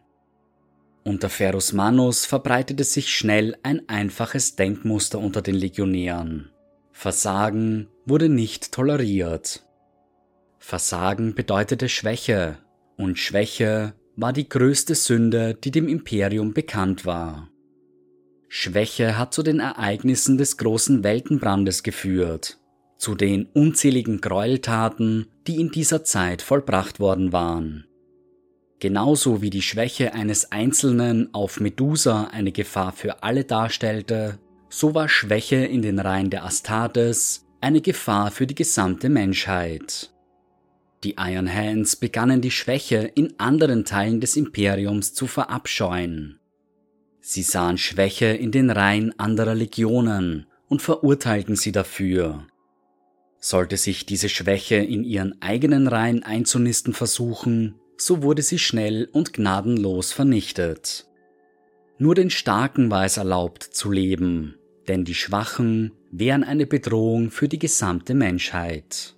Unter 1.04 1.28
Ferus 1.28 1.74
Manus 1.74 2.26
verbreitete 2.26 2.86
sich 2.86 3.10
schnell 3.10 3.58
ein 3.62 3.90
einfaches 3.90 4.56
Denkmuster 4.56 5.20
unter 5.20 5.42
den 5.42 5.56
Legionären. 5.56 6.50
Versagen 6.94 7.90
wurde 8.06 8.30
nicht 8.30 8.72
toleriert. 8.72 9.67
Versagen 10.60 11.36
bedeutete 11.36 11.90
Schwäche, 11.90 12.58
und 12.98 13.20
Schwäche 13.20 13.94
war 14.16 14.34
die 14.34 14.50
größte 14.50 14.96
Sünde, 14.96 15.54
die 15.54 15.72
dem 15.72 15.88
Imperium 15.88 16.54
bekannt 16.54 17.06
war. 17.06 17.50
Schwäche 18.50 19.18
hat 19.18 19.34
zu 19.34 19.44
den 19.44 19.60
Ereignissen 19.60 20.38
des 20.38 20.58
großen 20.58 21.04
Weltenbrandes 21.04 21.84
geführt, 21.84 22.58
zu 22.98 23.14
den 23.14 23.46
unzähligen 23.54 24.22
Gräueltaten, 24.22 25.28
die 25.46 25.62
in 25.62 25.70
dieser 25.70 26.04
Zeit 26.04 26.42
vollbracht 26.42 27.00
worden 27.00 27.32
waren. 27.32 27.86
Genauso 28.80 29.42
wie 29.42 29.50
die 29.50 29.62
Schwäche 29.62 30.14
eines 30.14 30.52
Einzelnen 30.52 31.34
auf 31.34 31.60
Medusa 31.60 32.26
eine 32.26 32.52
Gefahr 32.52 32.94
für 32.94 33.24
alle 33.24 33.44
darstellte, 33.44 34.40
so 34.70 34.94
war 34.94 35.10
Schwäche 35.10 35.58
in 35.58 35.82
den 35.82 36.00
Reihen 36.00 36.30
der 36.30 36.46
Astartes 36.46 37.46
eine 37.60 37.82
Gefahr 37.82 38.32
für 38.32 38.46
die 38.48 38.56
gesamte 38.56 39.10
Menschheit. 39.10 40.12
Die 41.04 41.16
Iron 41.18 41.54
Hands 41.54 41.96
begannen 41.96 42.42
die 42.42 42.52
Schwäche 42.52 43.12
in 43.14 43.40
anderen 43.40 43.86
Teilen 43.86 44.20
des 44.20 44.36
Imperiums 44.36 45.14
zu 45.14 45.28
verabscheuen. 45.28 46.40
Sie 47.22 47.44
sahen 47.44 47.78
Schwäche 47.78 48.28
in 48.28 48.52
den 48.52 48.70
Reihen 48.70 49.18
anderer 49.20 49.54
Legionen 49.54 50.48
und 50.68 50.82
verurteilten 50.82 51.56
sie 51.56 51.72
dafür. 51.72 52.48
Sollte 53.40 53.78
sich 53.78 54.06
diese 54.06 54.30
Schwäche 54.30 54.78
in 54.78 55.04
ihren 55.04 55.42
eigenen 55.42 55.88
Reihen 55.88 56.24
einzunisten 56.24 56.94
versuchen, 56.94 57.76
so 57.98 58.24
wurde 58.24 58.42
sie 58.42 58.60
schnell 58.60 59.08
und 59.12 59.34
gnadenlos 59.34 60.14
vernichtet. 60.14 61.06
Nur 62.00 62.16
den 62.16 62.30
Starken 62.30 62.90
war 62.90 63.06
es 63.06 63.18
erlaubt 63.18 63.64
zu 63.64 63.92
leben, 63.92 64.56
denn 64.88 65.04
die 65.04 65.16
Schwachen 65.16 65.92
wären 66.12 66.44
eine 66.44 66.66
Bedrohung 66.66 67.30
für 67.30 67.48
die 67.48 67.60
gesamte 67.60 68.14
Menschheit. 68.14 69.17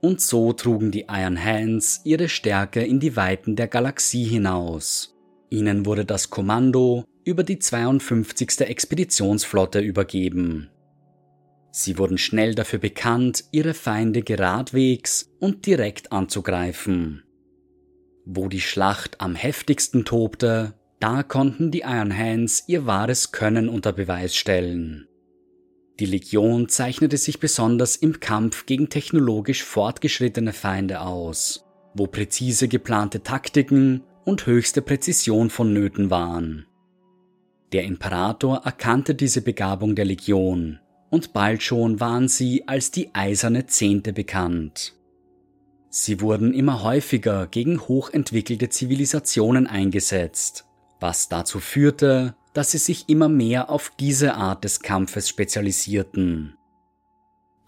Und 0.00 0.20
so 0.20 0.52
trugen 0.52 0.90
die 0.90 1.06
Iron 1.08 1.42
Hands 1.42 2.00
ihre 2.04 2.28
Stärke 2.28 2.82
in 2.82 3.00
die 3.00 3.16
Weiten 3.16 3.54
der 3.56 3.68
Galaxie 3.68 4.24
hinaus. 4.24 5.14
Ihnen 5.50 5.84
wurde 5.84 6.04
das 6.04 6.30
Kommando 6.30 7.04
über 7.24 7.44
die 7.44 7.58
52. 7.58 8.60
Expeditionsflotte 8.60 9.80
übergeben. 9.80 10.70
Sie 11.72 11.98
wurden 11.98 12.18
schnell 12.18 12.54
dafür 12.54 12.78
bekannt, 12.78 13.44
ihre 13.52 13.74
Feinde 13.74 14.22
geradwegs 14.22 15.30
und 15.38 15.66
direkt 15.66 16.12
anzugreifen. 16.12 17.22
Wo 18.24 18.48
die 18.48 18.60
Schlacht 18.60 19.20
am 19.20 19.34
heftigsten 19.34 20.04
tobte, 20.04 20.74
da 20.98 21.22
konnten 21.22 21.70
die 21.70 21.80
Iron 21.80 22.16
Hands 22.16 22.64
ihr 22.66 22.86
wahres 22.86 23.32
Können 23.32 23.68
unter 23.68 23.92
Beweis 23.92 24.34
stellen. 24.34 25.06
Die 26.00 26.06
Legion 26.06 26.70
zeichnete 26.70 27.18
sich 27.18 27.40
besonders 27.40 27.94
im 27.94 28.20
Kampf 28.20 28.64
gegen 28.64 28.88
technologisch 28.88 29.62
fortgeschrittene 29.62 30.54
Feinde 30.54 31.02
aus, 31.02 31.66
wo 31.92 32.06
präzise 32.06 32.68
geplante 32.68 33.22
Taktiken 33.22 34.02
und 34.24 34.46
höchste 34.46 34.80
Präzision 34.80 35.50
vonnöten 35.50 36.10
waren. 36.10 36.64
Der 37.72 37.84
Imperator 37.84 38.62
erkannte 38.64 39.14
diese 39.14 39.42
Begabung 39.42 39.94
der 39.94 40.06
Legion, 40.06 40.78
und 41.10 41.34
bald 41.34 41.62
schon 41.62 42.00
waren 42.00 42.28
sie 42.28 42.66
als 42.66 42.90
die 42.90 43.14
eiserne 43.14 43.66
Zehnte 43.66 44.14
bekannt. 44.14 44.94
Sie 45.90 46.22
wurden 46.22 46.54
immer 46.54 46.82
häufiger 46.82 47.46
gegen 47.46 47.78
hochentwickelte 47.78 48.70
Zivilisationen 48.70 49.66
eingesetzt, 49.66 50.64
was 50.98 51.28
dazu 51.28 51.60
führte, 51.60 52.36
dass 52.52 52.72
sie 52.72 52.78
sich 52.78 53.08
immer 53.08 53.28
mehr 53.28 53.70
auf 53.70 53.92
diese 53.98 54.34
Art 54.34 54.64
des 54.64 54.80
Kampfes 54.80 55.28
spezialisierten. 55.28 56.56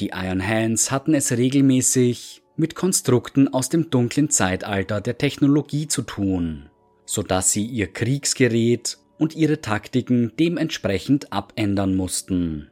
Die 0.00 0.08
Iron 0.08 0.46
Hands 0.46 0.90
hatten 0.90 1.14
es 1.14 1.32
regelmäßig 1.32 2.42
mit 2.56 2.74
Konstrukten 2.74 3.52
aus 3.52 3.68
dem 3.68 3.90
dunklen 3.90 4.30
Zeitalter 4.30 5.00
der 5.00 5.18
Technologie 5.18 5.88
zu 5.88 6.02
tun, 6.02 6.70
so 7.04 7.22
dass 7.22 7.52
sie 7.52 7.64
ihr 7.64 7.92
Kriegsgerät 7.92 8.98
und 9.18 9.36
ihre 9.36 9.60
Taktiken 9.60 10.32
dementsprechend 10.38 11.32
abändern 11.32 11.94
mussten. 11.94 12.70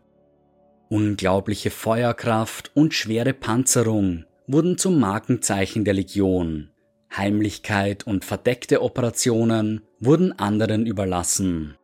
Unglaubliche 0.88 1.70
Feuerkraft 1.70 2.72
und 2.74 2.94
schwere 2.94 3.32
Panzerung 3.32 4.24
wurden 4.48 4.76
zum 4.76 4.98
Markenzeichen 4.98 5.84
der 5.84 5.94
Legion. 5.94 6.70
Heimlichkeit 7.16 8.04
und 8.06 8.24
verdeckte 8.24 8.82
Operationen 8.82 9.82
wurden 10.00 10.32
anderen 10.32 10.86
überlassen. 10.86 11.76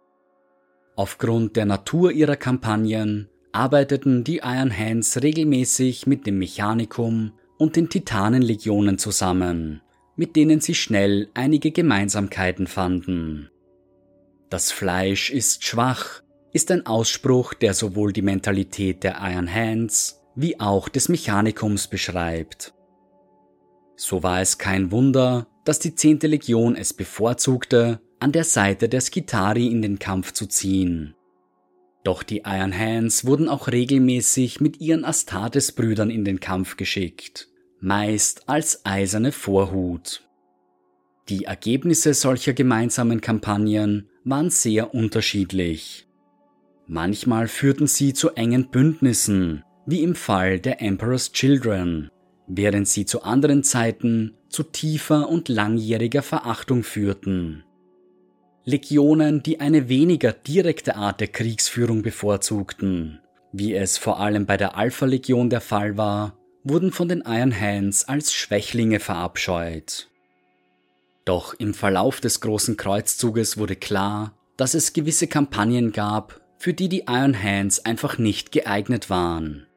Aufgrund 0.97 1.57
der 1.57 1.67
Natur 1.67 2.11
ihrer 2.11 2.37
Kampagnen 2.37 3.29
arbeiteten 3.53 4.25
die 4.25 4.39
Iron 4.39 4.77
Hands 4.77 5.23
regelmäßig 5.23 6.07
mit 6.07 6.27
dem 6.27 6.39
Mechanicum 6.39 7.33
und 7.59 7.77
den 7.77 7.91
Titanenlegionen 7.91 8.97
zusammen, 8.99 9.83
mit 10.17 10.37
denen 10.37 10.61
sie 10.61 10.75
schnell 10.75 11.29
einige 11.35 11.71
Gemeinsamkeiten 11.71 12.67
fanden. 12.67 13.51
Das 14.49 14.73
Fleisch 14.73 15.31
ist 15.31 15.65
schwach, 15.65 16.23
ist 16.53 16.71
ein 16.71 16.87
Ausspruch, 16.87 17.53
der 17.53 17.75
sowohl 17.75 18.15
die 18.15 18.23
Mentalität 18.23 19.05
der 19.05 19.19
Iron 19.21 19.53
Hands 19.53 20.23
wie 20.35 20.59
auch 20.61 20.89
des 20.89 21.11
Mechanikums 21.11 21.89
beschreibt. 21.89 22.73
So 23.97 24.23
war 24.23 24.41
es 24.41 24.57
kein 24.57 24.91
Wunder, 24.93 25.47
dass 25.65 25.79
die 25.79 25.95
10. 25.95 26.21
Legion 26.21 26.77
es 26.77 26.95
bevorzugte, 26.95 28.01
an 28.19 28.33
der 28.33 28.45
Seite 28.45 28.89
der 28.89 29.01
Skitari 29.01 29.67
in 29.67 29.83
den 29.83 29.99
Kampf 29.99 30.33
zu 30.33 30.47
ziehen. 30.47 31.15
Doch 32.05 32.23
die 32.23 32.43
Iron 32.45 32.77
Hands 32.77 33.27
wurden 33.27 33.49
auch 33.49 33.69
regelmäßig 33.69 34.61
mit 34.61 34.81
ihren 34.81 35.05
Astartes-Brüdern 35.05 36.09
in 36.09 36.25
den 36.25 36.39
Kampf 36.39 36.77
geschickt, 36.77 37.49
meist 37.81 38.49
als 38.49 38.87
eiserne 38.87 39.33
Vorhut. 39.33 40.23
Die 41.29 41.45
Ergebnisse 41.45 42.15
solcher 42.15 42.53
gemeinsamen 42.53 43.21
Kampagnen 43.21 44.09
waren 44.25 44.51
sehr 44.51 44.95
unterschiedlich. 44.95 46.07
Manchmal 46.87 47.49
führten 47.49 47.89
sie 47.89 48.13
zu 48.13 48.31
engen 48.31 48.71
Bündnissen, 48.71 49.65
wie 49.87 50.05
im 50.05 50.15
Fall 50.15 50.61
der 50.61 50.81
Emperor's 50.81 51.33
Children, 51.33 52.11
während 52.47 52.87
sie 52.87 53.05
zu 53.05 53.23
anderen 53.23 53.65
Zeiten 53.65 54.35
zu 54.49 54.63
tiefer 54.63 55.29
und 55.29 55.49
langjähriger 55.49 56.23
Verachtung 56.23 56.85
führten. 56.85 57.65
Legionen, 58.69 59.45
die 59.45 59.61
eine 59.61 59.89
weniger 59.89 60.33
direkte 60.33 60.97
Art 60.97 61.21
der 61.21 61.29
Kriegsführung 61.29 62.03
bevorzugten, 62.03 63.21
wie 63.53 63.77
es 63.77 63.97
vor 63.97 64.19
allem 64.19 64.45
bei 64.45 64.57
der 64.57 64.77
Alpha-Legion 64.77 65.51
der 65.51 65.61
Fall 65.61 65.97
war, 65.97 66.37
wurden 66.65 66.91
von 66.91 67.09
den 67.09 67.23
Iron 67.25 67.59
Hands 67.59 68.09
als 68.09 68.35
Schwächlinge 68.35 68.99
verabscheut. 68.99 70.09
Doch 71.25 71.55
im 71.55 71.75
Verlauf 71.75 72.21
des 72.21 72.41
großen 72.41 72.77
Kreuzzuges 72.77 73.57
wurde 73.57 73.77
klar, 73.77 74.33
dass 74.57 74.75
es 74.75 74.93
gewisse 74.93 75.29
Kampagnen 75.29 75.93
gab, 75.93 76.41
für 76.59 76.75
die 76.75 76.89
die 76.89 77.05
Iron 77.07 77.41
Hands 77.41 77.85
einfach 77.85 78.19
nicht 78.19 78.51
geeignet 78.51 79.11
waren. 79.11 79.69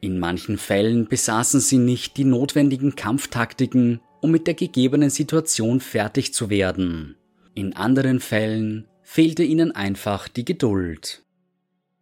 In 0.00 0.20
manchen 0.20 0.58
Fällen 0.58 1.08
besaßen 1.08 1.58
sie 1.58 1.78
nicht 1.78 2.16
die 2.16 2.24
notwendigen 2.24 2.94
Kampftaktiken, 2.94 4.00
um 4.20 4.30
mit 4.30 4.46
der 4.46 4.54
gegebenen 4.54 5.10
Situation 5.10 5.80
fertig 5.80 6.32
zu 6.32 6.50
werden. 6.50 7.16
In 7.54 7.76
anderen 7.76 8.20
Fällen 8.20 8.88
fehlte 9.02 9.42
ihnen 9.42 9.72
einfach 9.72 10.28
die 10.28 10.44
Geduld. 10.44 11.22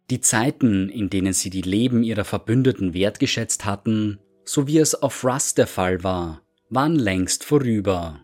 Die 0.09 0.21
Zeiten, 0.21 0.89
in 0.89 1.09
denen 1.09 1.33
sie 1.33 1.49
die 1.49 1.61
Leben 1.61 2.03
ihrer 2.03 2.23
Verbündeten 2.23 2.93
wertgeschätzt 2.93 3.65
hatten, 3.65 4.19
so 4.45 4.67
wie 4.67 4.77
es 4.77 4.95
auf 4.95 5.23
Rust 5.23 5.57
der 5.57 5.67
Fall 5.67 6.03
war, 6.03 6.41
waren 6.69 6.95
längst 6.95 7.43
vorüber. 7.43 8.21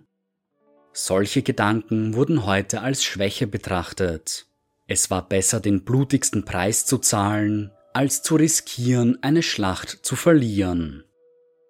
Solche 0.94 1.42
Gedanken 1.44 2.16
wurden 2.16 2.46
heute 2.46 2.82
als 2.82 3.04
Schwäche 3.04 3.46
betrachtet. 3.46 4.48
Es 4.88 5.12
war 5.12 5.28
besser, 5.28 5.60
den 5.60 5.84
blutigsten 5.84 6.46
Preis 6.46 6.86
zu 6.86 6.98
zahlen, 6.98 7.72
als 7.94 8.24
zu 8.24 8.36
riskieren, 8.36 9.22
eine 9.22 9.44
Schlacht 9.44 10.00
zu 10.02 10.16
verlieren. 10.16 11.04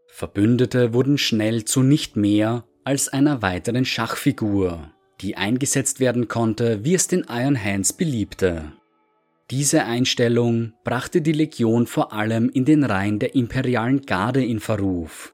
Verbündete 0.07 0.93
wurden 0.93 1.17
schnell 1.17 1.65
zu 1.65 1.81
nicht 1.81 2.15
mehr 2.15 2.63
als 2.83 3.09
einer 3.09 3.41
weiteren 3.41 3.85
Schachfigur, 3.85 4.91
die 5.21 5.37
eingesetzt 5.37 5.99
werden 5.99 6.27
konnte, 6.27 6.83
wie 6.83 6.95
es 6.95 7.07
den 7.07 7.25
Iron 7.29 7.61
Hands 7.61 7.91
beliebte. 7.93 8.71
Diese 9.49 9.85
Einstellung 9.85 10.73
brachte 10.83 11.21
die 11.21 11.31
Legion 11.31 11.87
vor 11.87 12.11
allem 12.11 12.49
in 12.49 12.65
den 12.65 12.83
Reihen 12.83 13.19
der 13.19 13.33
imperialen 13.35 14.01
Garde 14.05 14.43
in 14.43 14.59
Verruf. 14.59 15.33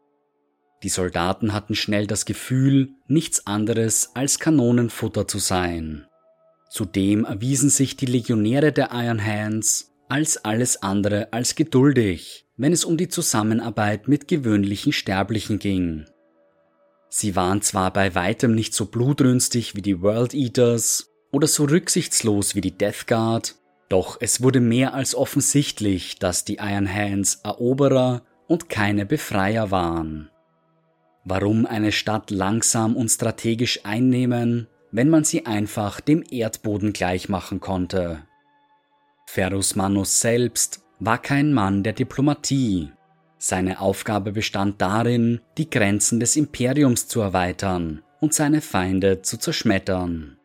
Die 0.84 0.90
Soldaten 0.90 1.54
hatten 1.54 1.76
schnell 1.76 2.08
das 2.08 2.26
Gefühl, 2.26 2.90
nichts 3.08 3.48
anderes 3.48 4.12
als 4.14 4.38
Kanonenfutter 4.38 5.28
zu 5.28 5.40
sein. 5.40 6.06
Zudem 6.70 7.26
erwiesen 7.26 7.70
sich 7.70 7.96
die 7.96 8.06
Legionäre 8.06 8.72
der 8.72 8.90
Iron 8.92 9.24
Hands 9.26 9.92
als 10.10 10.44
alles 10.44 10.84
andere 10.84 11.32
als 11.32 11.56
geduldig, 11.56 12.46
wenn 12.58 12.74
es 12.74 12.86
um 12.86 12.98
die 12.98 13.08
Zusammenarbeit 13.08 14.08
mit 14.08 14.28
gewöhnlichen 14.28 14.92
Sterblichen 14.92 15.58
ging. 15.58 16.06
Sie 17.16 17.36
waren 17.36 17.62
zwar 17.62 17.94
bei 17.94 18.16
weitem 18.16 18.56
nicht 18.56 18.74
so 18.74 18.88
blutrünstig 18.88 19.76
wie 19.76 19.84
die 19.84 20.02
World 20.02 20.34
Eaters 20.34 21.12
oder 21.32 21.46
so 21.46 21.66
rücksichtslos 21.66 22.56
wie 22.56 22.62
die 22.62 22.76
Death 22.76 23.06
Guard, 23.06 23.54
doch 23.88 24.18
es 24.20 24.42
wurde 24.42 24.60
mehr 24.60 24.96
als 24.96 25.14
offensichtlich, 25.14 26.18
dass 26.18 26.44
die 26.44 26.56
Iron 26.56 26.92
Hands 26.92 27.36
Eroberer 27.44 28.24
und 28.48 28.68
keine 28.68 29.06
Befreier 29.06 29.70
waren. 29.70 30.32
Warum 31.24 31.68
eine 31.68 31.92
Stadt 31.92 32.32
langsam 32.32 32.96
und 32.96 33.10
strategisch 33.10 33.82
einnehmen, 33.84 34.66
wenn 34.92 35.12
man 35.12 35.24
sie 35.24 35.46
einfach 35.46 36.02
dem 36.02 36.24
Erdboden 36.28 36.94
gleichmachen 36.94 37.60
konnte? 37.60 38.24
Ferus 39.28 39.76
Manus 39.76 40.20
selbst 40.20 40.82
war 41.00 41.20
kein 41.20 41.54
Mann 41.54 41.84
der 41.84 41.94
Diplomatie. 41.94 42.92
Seine 43.46 43.82
Aufgabe 43.82 44.32
bestand 44.32 44.82
darin, 44.82 45.42
die 45.58 45.70
Grenzen 45.70 46.22
des 46.22 46.38
Imperiums 46.38 47.10
zu 47.10 47.20
erweitern 47.20 48.02
und 48.22 48.34
seine 48.34 48.62
Feinde 48.62 49.22
zu 49.22 49.36
zerschmettern. 49.38 50.38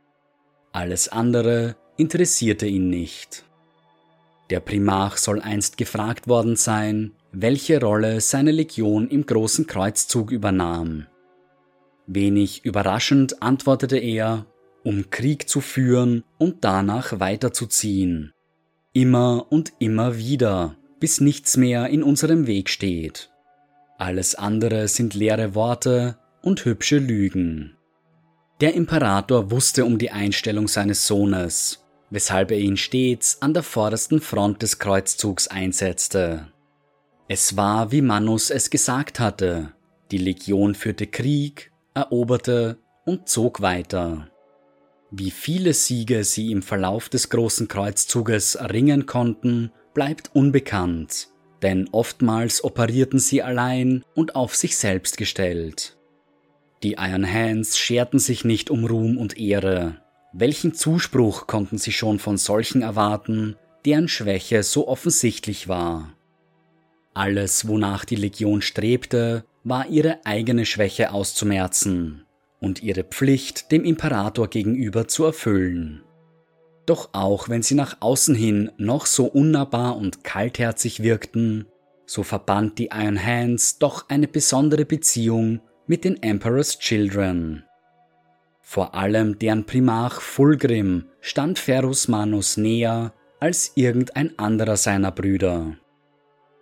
Alles 0.72 1.08
andere 1.08 1.76
interessierte 1.96 2.66
ihn 2.66 2.90
nicht. 2.90 3.44
Der 4.50 4.58
Primarch 4.58 5.18
soll 5.18 5.40
einst 5.40 5.76
gefragt 5.76 6.26
worden 6.26 6.56
sein, 6.56 7.12
welche 7.30 7.80
Rolle 7.80 8.20
seine 8.20 8.50
Legion 8.50 9.06
im 9.06 9.26
großen 9.26 9.68
Kreuzzug 9.68 10.32
übernahm. 10.32 11.06
Wenig 12.08 12.64
überraschend 12.64 13.44
antwortete 13.44 13.98
er, 13.98 14.44
um 14.82 15.08
Krieg 15.10 15.48
zu 15.48 15.60
führen 15.60 16.24
und 16.36 16.64
danach 16.64 17.20
weiterzuziehen. 17.20 18.32
Immer 18.92 19.46
und 19.50 19.72
immer 19.78 20.18
wieder, 20.18 20.74
bis 21.00 21.20
nichts 21.20 21.56
mehr 21.56 21.88
in 21.88 22.02
unserem 22.02 22.46
Weg 22.46 22.68
steht. 22.70 23.30
Alles 23.98 24.34
andere 24.34 24.88
sind 24.88 25.14
leere 25.14 25.54
Worte 25.54 26.18
und 26.42 26.64
hübsche 26.64 26.98
Lügen. 26.98 27.76
Der 28.60 28.74
Imperator 28.74 29.50
wusste 29.50 29.84
um 29.84 29.98
die 29.98 30.10
Einstellung 30.10 30.68
seines 30.68 31.06
Sohnes, 31.06 31.84
weshalb 32.10 32.50
er 32.50 32.58
ihn 32.58 32.76
stets 32.76 33.40
an 33.40 33.54
der 33.54 33.62
vordersten 33.62 34.20
Front 34.20 34.62
des 34.62 34.78
Kreuzzugs 34.78 35.48
einsetzte. 35.48 36.48
Es 37.28 37.56
war, 37.56 37.92
wie 37.92 38.02
Manus 38.02 38.50
es 38.50 38.70
gesagt 38.70 39.20
hatte, 39.20 39.72
die 40.10 40.18
Legion 40.18 40.74
führte 40.74 41.06
Krieg, 41.06 41.70
eroberte 41.94 42.78
und 43.04 43.28
zog 43.28 43.60
weiter. 43.60 44.28
Wie 45.10 45.30
viele 45.30 45.74
Siege 45.74 46.24
sie 46.24 46.50
im 46.50 46.62
Verlauf 46.62 47.08
des 47.08 47.30
großen 47.30 47.68
Kreuzzuges 47.68 48.54
erringen 48.54 49.06
konnten, 49.06 49.72
bleibt 49.98 50.30
unbekannt, 50.32 51.26
denn 51.60 51.88
oftmals 51.90 52.62
operierten 52.62 53.18
sie 53.18 53.42
allein 53.42 54.04
und 54.14 54.36
auf 54.36 54.54
sich 54.54 54.76
selbst 54.76 55.16
gestellt. 55.16 55.98
Die 56.84 56.92
Iron 56.92 57.26
Hands 57.26 57.76
scherten 57.76 58.20
sich 58.20 58.44
nicht 58.44 58.70
um 58.70 58.84
Ruhm 58.84 59.18
und 59.18 59.36
Ehre. 59.40 59.96
Welchen 60.32 60.72
Zuspruch 60.72 61.48
konnten 61.48 61.78
sie 61.78 61.90
schon 61.90 62.20
von 62.20 62.36
solchen 62.36 62.82
erwarten, 62.82 63.56
deren 63.84 64.06
Schwäche 64.06 64.62
so 64.62 64.86
offensichtlich 64.86 65.66
war? 65.66 66.14
Alles, 67.12 67.66
wonach 67.66 68.04
die 68.04 68.14
Legion 68.14 68.62
strebte, 68.62 69.44
war 69.64 69.88
ihre 69.88 70.24
eigene 70.24 70.64
Schwäche 70.64 71.12
auszumerzen 71.12 72.24
und 72.60 72.84
ihre 72.84 73.02
Pflicht 73.02 73.72
dem 73.72 73.82
Imperator 73.84 74.46
gegenüber 74.46 75.08
zu 75.08 75.24
erfüllen. 75.24 76.04
Doch 76.88 77.10
auch 77.12 77.50
wenn 77.50 77.62
sie 77.62 77.74
nach 77.74 77.98
außen 78.00 78.34
hin 78.34 78.72
noch 78.78 79.04
so 79.04 79.26
unnahbar 79.26 79.98
und 79.98 80.24
kaltherzig 80.24 81.02
wirkten, 81.02 81.66
so 82.06 82.22
verband 82.22 82.78
die 82.78 82.86
Iron 82.86 83.22
Hands 83.22 83.78
doch 83.78 84.08
eine 84.08 84.26
besondere 84.26 84.86
Beziehung 84.86 85.60
mit 85.86 86.04
den 86.04 86.22
Emperor's 86.22 86.78
Children. 86.78 87.64
Vor 88.62 88.94
allem 88.94 89.38
deren 89.38 89.66
Primarch 89.66 90.14
Fulgrim 90.20 91.04
stand 91.20 91.58
Ferus 91.58 92.08
Manus 92.08 92.56
näher 92.56 93.12
als 93.38 93.72
irgendein 93.74 94.38
anderer 94.38 94.78
seiner 94.78 95.12
Brüder. 95.12 95.76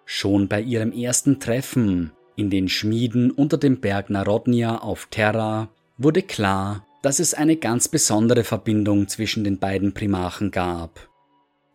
Schon 0.06 0.48
bei 0.48 0.60
ihrem 0.60 0.90
ersten 0.90 1.38
Treffen 1.38 2.10
in 2.34 2.50
den 2.50 2.68
Schmieden 2.68 3.30
unter 3.30 3.58
dem 3.58 3.80
Berg 3.80 4.10
Narodnia 4.10 4.78
auf 4.78 5.06
Terra 5.08 5.68
wurde 5.98 6.22
klar, 6.22 6.85
dass 7.06 7.20
es 7.20 7.34
eine 7.34 7.54
ganz 7.54 7.86
besondere 7.86 8.42
Verbindung 8.42 9.06
zwischen 9.06 9.44
den 9.44 9.60
beiden 9.60 9.94
Primarchen 9.94 10.50
gab. 10.50 11.08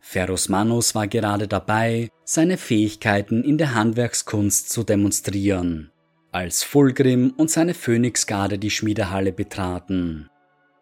Ferus 0.02 0.50
Manus 0.50 0.94
war 0.94 1.08
gerade 1.08 1.48
dabei, 1.48 2.10
seine 2.26 2.58
Fähigkeiten 2.58 3.42
in 3.42 3.58
der 3.58 3.74
Handwerkskunst 3.74 4.70
zu 4.70 4.84
demonstrieren, 4.84 5.90
als 6.34 6.64
Fulgrim 6.64 7.34
und 7.38 7.50
seine 7.50 7.74
Phönixgarde 7.74 8.60
die 8.60 8.72
Schmiedehalle 8.72 9.32
betraten. 9.32 10.30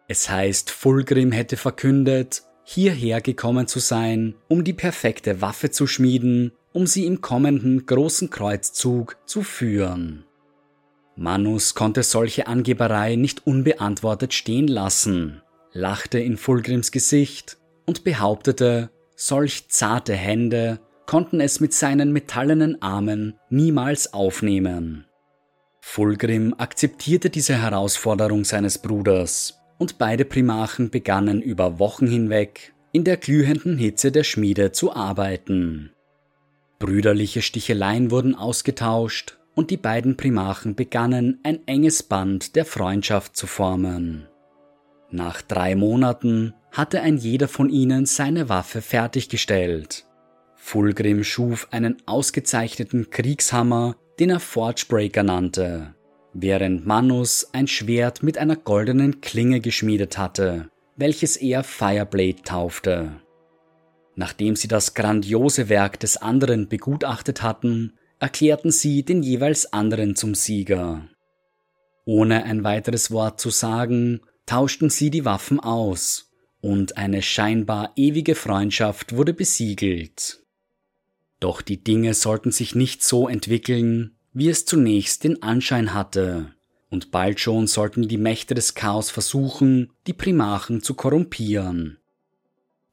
Es 0.08 0.28
heißt, 0.28 0.72
Fulgrim 0.72 1.30
hätte 1.30 1.56
verkündet, 1.56 2.42
hierher 2.64 3.20
gekommen 3.20 3.68
zu 3.68 3.78
sein, 3.78 4.34
um 4.48 4.64
die 4.64 4.72
perfekte 4.72 5.40
Waffe 5.40 5.70
zu 5.70 5.86
schmieden, 5.86 6.50
um 6.72 6.88
sie 6.88 7.06
im 7.06 7.20
kommenden 7.20 7.86
großen 7.86 8.30
Kreuzzug 8.30 9.16
zu 9.26 9.44
führen. 9.44 10.24
Manus 11.20 11.74
konnte 11.74 12.02
solche 12.02 12.46
Angeberei 12.46 13.14
nicht 13.14 13.46
unbeantwortet 13.46 14.32
stehen 14.32 14.66
lassen, 14.66 15.42
lachte 15.70 16.18
in 16.18 16.38
Fulgrims 16.38 16.92
Gesicht 16.92 17.58
und 17.84 18.04
behauptete, 18.04 18.88
solch 19.16 19.68
zarte 19.68 20.14
Hände 20.14 20.80
konnten 21.04 21.40
es 21.40 21.60
mit 21.60 21.74
seinen 21.74 22.14
metallenen 22.14 22.80
Armen 22.80 23.38
niemals 23.50 24.14
aufnehmen. 24.14 25.04
Fulgrim 25.82 26.54
akzeptierte 26.56 27.28
diese 27.28 27.60
Herausforderung 27.60 28.46
seines 28.46 28.78
Bruders, 28.78 29.60
und 29.76 29.98
beide 29.98 30.24
Primachen 30.24 30.88
begannen 30.88 31.42
über 31.42 31.78
Wochen 31.78 32.06
hinweg 32.06 32.72
in 32.92 33.04
der 33.04 33.18
glühenden 33.18 33.76
Hitze 33.76 34.10
der 34.10 34.24
Schmiede 34.24 34.72
zu 34.72 34.96
arbeiten. 34.96 35.92
Brüderliche 36.78 37.42
Sticheleien 37.42 38.10
wurden 38.10 38.34
ausgetauscht, 38.34 39.36
und 39.54 39.70
die 39.70 39.76
beiden 39.76 40.16
Primachen 40.16 40.74
begannen 40.74 41.40
ein 41.42 41.60
enges 41.66 42.02
Band 42.02 42.56
der 42.56 42.64
Freundschaft 42.64 43.36
zu 43.36 43.46
formen. 43.46 44.26
Nach 45.10 45.42
drei 45.42 45.74
Monaten 45.74 46.54
hatte 46.72 47.00
ein 47.00 47.16
jeder 47.16 47.48
von 47.48 47.68
ihnen 47.68 48.06
seine 48.06 48.48
Waffe 48.48 48.80
fertiggestellt. 48.80 50.06
Fulgrim 50.54 51.24
schuf 51.24 51.68
einen 51.72 51.96
ausgezeichneten 52.06 53.10
Kriegshammer, 53.10 53.96
den 54.20 54.30
er 54.30 54.40
Forgebreaker 54.40 55.22
nannte, 55.22 55.94
während 56.32 56.86
Manus 56.86 57.48
ein 57.52 57.66
Schwert 57.66 58.22
mit 58.22 58.38
einer 58.38 58.56
goldenen 58.56 59.20
Klinge 59.20 59.60
geschmiedet 59.60 60.16
hatte, 60.16 60.68
welches 60.96 61.36
er 61.36 61.64
Fireblade 61.64 62.42
taufte. 62.44 63.12
Nachdem 64.14 64.54
sie 64.54 64.68
das 64.68 64.94
grandiose 64.94 65.68
Werk 65.68 65.98
des 65.98 66.18
anderen 66.18 66.68
begutachtet 66.68 67.42
hatten, 67.42 67.94
erklärten 68.20 68.70
sie 68.70 69.02
den 69.02 69.22
jeweils 69.22 69.72
anderen 69.72 70.14
zum 70.14 70.34
Sieger. 70.34 71.08
Ohne 72.04 72.44
ein 72.44 72.62
weiteres 72.62 73.10
Wort 73.10 73.40
zu 73.40 73.50
sagen, 73.50 74.20
tauschten 74.46 74.90
sie 74.90 75.10
die 75.10 75.24
Waffen 75.24 75.58
aus, 75.58 76.30
und 76.60 76.96
eine 76.96 77.22
scheinbar 77.22 77.92
ewige 77.96 78.34
Freundschaft 78.34 79.16
wurde 79.16 79.32
besiegelt. 79.32 80.40
Doch 81.40 81.62
die 81.62 81.82
Dinge 81.82 82.12
sollten 82.12 82.52
sich 82.52 82.74
nicht 82.74 83.02
so 83.02 83.26
entwickeln, 83.26 84.16
wie 84.34 84.50
es 84.50 84.66
zunächst 84.66 85.24
den 85.24 85.42
Anschein 85.42 85.94
hatte, 85.94 86.54
und 86.90 87.10
bald 87.10 87.40
schon 87.40 87.66
sollten 87.66 88.08
die 88.08 88.18
Mächte 88.18 88.54
des 88.54 88.74
Chaos 88.74 89.10
versuchen, 89.10 89.90
die 90.06 90.12
Primachen 90.12 90.82
zu 90.82 90.94
korrumpieren. 90.94 91.99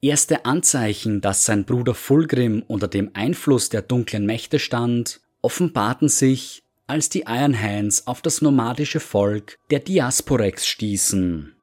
Erste 0.02 0.45
Anzeichen, 0.45 1.22
dass 1.22 1.45
sein 1.45 1.66
Bruder 1.66 1.95
Fulgrim 1.95 2.64
unter 2.68 2.88
dem 2.88 3.12
Einfluss 3.14 3.70
der 3.70 3.82
dunklen 3.82 4.28
Mächte 4.28 4.60
stand, 4.60 5.22
offenbarten 5.41 6.08
sich, 6.08 6.62
als 6.86 7.10
die 7.10 7.26
Iron 7.28 7.60
Hands 7.60 8.06
auf 8.06 8.22
das 8.22 8.41
nomadische 8.41 9.00
Volk 9.00 9.58
der 9.72 9.80
Diasporex 9.80 10.68
stießen. 10.68 11.56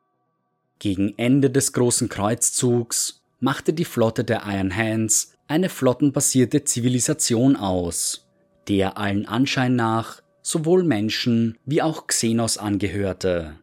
Gegen 0.80 1.14
Ende 1.16 1.48
des 1.48 1.72
großen 1.72 2.08
Kreuzzugs 2.08 3.22
machte 3.38 3.72
die 3.72 3.84
Flotte 3.84 4.24
der 4.24 4.42
Iron 4.46 4.74
Hands 4.74 5.32
eine 5.46 5.68
flottenbasierte 5.68 6.64
Zivilisation 6.64 7.54
aus, 7.54 8.26
der 8.68 8.98
allen 8.98 9.26
Anschein 9.26 9.76
nach 9.76 10.22
sowohl 10.42 10.82
Menschen 10.82 11.56
wie 11.64 11.82
auch 11.82 12.06
Xenos 12.08 12.58
angehörte. 12.58 13.58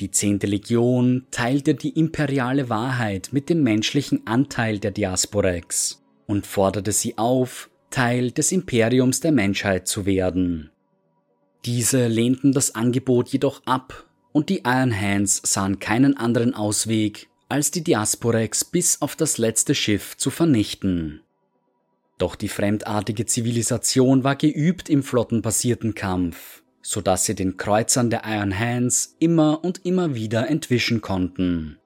Die 0.00 0.10
zehnte 0.10 0.46
Legion 0.46 1.26
teilte 1.30 1.74
die 1.74 1.90
imperiale 1.90 2.70
Wahrheit 2.70 3.28
mit 3.32 3.50
dem 3.50 3.62
menschlichen 3.62 4.26
Anteil 4.26 4.78
der 4.78 4.92
Diasporex 4.92 6.02
und 6.26 6.46
forderte 6.46 6.92
sie 6.92 7.18
auf, 7.18 7.68
Teil 7.90 8.30
des 8.30 8.50
Imperiums 8.50 9.20
der 9.20 9.32
Menschheit 9.32 9.86
zu 9.88 10.06
werden. 10.06 10.70
Diese 11.66 12.06
lehnten 12.06 12.52
das 12.52 12.74
Angebot 12.74 13.28
jedoch 13.28 13.62
ab 13.66 14.06
und 14.32 14.48
die 14.48 14.62
Iron 14.64 14.98
Hands 14.98 15.42
sahen 15.44 15.80
keinen 15.80 16.16
anderen 16.16 16.54
Ausweg, 16.54 17.28
als 17.50 17.70
die 17.70 17.84
Diasporex 17.84 18.64
bis 18.64 19.02
auf 19.02 19.16
das 19.16 19.36
letzte 19.36 19.74
Schiff 19.74 20.16
zu 20.16 20.30
vernichten. 20.30 21.20
Doch 22.16 22.36
die 22.36 22.48
fremdartige 22.48 23.26
Zivilisation 23.26 24.24
war 24.24 24.36
geübt 24.36 24.88
im 24.88 25.02
flottenbasierten 25.02 25.94
Kampf 25.94 26.62
so 26.82 27.00
dass 27.00 27.24
sie 27.24 27.34
den 27.34 27.56
Kreuzern 27.56 28.10
der 28.10 28.22
Iron 28.24 28.58
Hands 28.58 29.16
immer 29.18 29.62
und 29.64 29.84
immer 29.84 30.14
wieder 30.14 30.48
entwischen 30.48 31.00
konnten. 31.00 31.78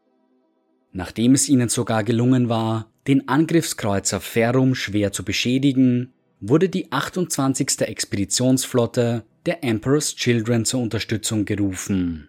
Nachdem 0.92 1.34
es 1.34 1.48
ihnen 1.48 1.68
sogar 1.68 2.04
gelungen 2.04 2.48
war, 2.48 2.90
den 3.06 3.28
Angriffskreuzer 3.28 4.20
Ferrum 4.20 4.74
schwer 4.74 5.12
zu 5.12 5.24
beschädigen, 5.24 6.12
wurde 6.40 6.68
die 6.68 6.92
28. 6.92 7.80
Expeditionsflotte 7.80 9.24
der 9.46 9.64
Emperor's 9.64 10.14
Children 10.14 10.64
zur 10.64 10.80
Unterstützung 10.80 11.44
gerufen. 11.44 12.28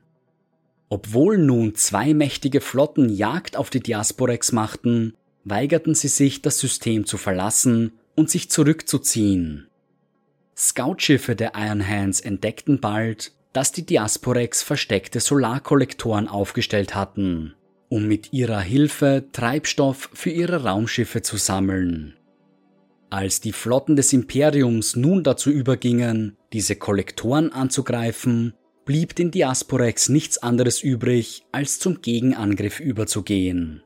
Obwohl 0.90 1.38
nun 1.38 1.76
zwei 1.76 2.14
mächtige 2.14 2.62
Flotten 2.62 3.10
Jagd 3.10 3.58
auf 3.58 3.70
die 3.70 3.80
Diasporex 3.80 4.52
machten, 4.52 5.14
weigerten 5.44 5.96
sie 5.96 6.08
sich, 6.08 6.42
das 6.42 6.60
System 6.60 7.06
zu 7.06 7.18
verlassen 7.18 7.94
und 8.16 8.30
sich 8.30 8.50
zurückzuziehen. 8.50 9.68
Scoutschiffe 10.58 11.36
der 11.36 11.54
Iron 11.56 11.86
Hands 11.88 12.20
entdeckten 12.20 12.80
bald, 12.80 13.34
dass 13.52 13.72
die 13.72 13.86
Diasporex 13.86 14.64
versteckte 14.64 15.20
Solarkollektoren 15.20 16.28
aufgestellt 16.28 16.96
hatten, 16.96 17.54
um 17.90 18.08
mit 18.08 18.34
ihrer 18.34 18.62
Hilfe 18.62 19.26
Treibstoff 19.32 20.10
für 20.14 20.30
ihre 20.30 20.64
Raumschiffe 20.64 21.22
zu 21.22 21.38
sammeln. 21.38 22.16
Als 23.10 23.40
die 23.40 23.54
Flotten 23.54 23.96
des 23.96 24.14
Imperiums 24.14 24.96
nun 24.96 25.24
dazu 25.24 25.52
übergingen, 25.52 26.38
diese 26.54 26.76
Kollektoren 26.76 27.52
anzugreifen, 27.52 28.54
blieb 28.86 29.16
den 29.16 29.32
Diasporex 29.32 30.10
nichts 30.10 30.38
anderes 30.38 30.82
übrig, 30.82 31.44
als 31.52 31.80
zum 31.80 32.02
Gegenangriff 32.02 32.80
überzugehen. 32.80 33.84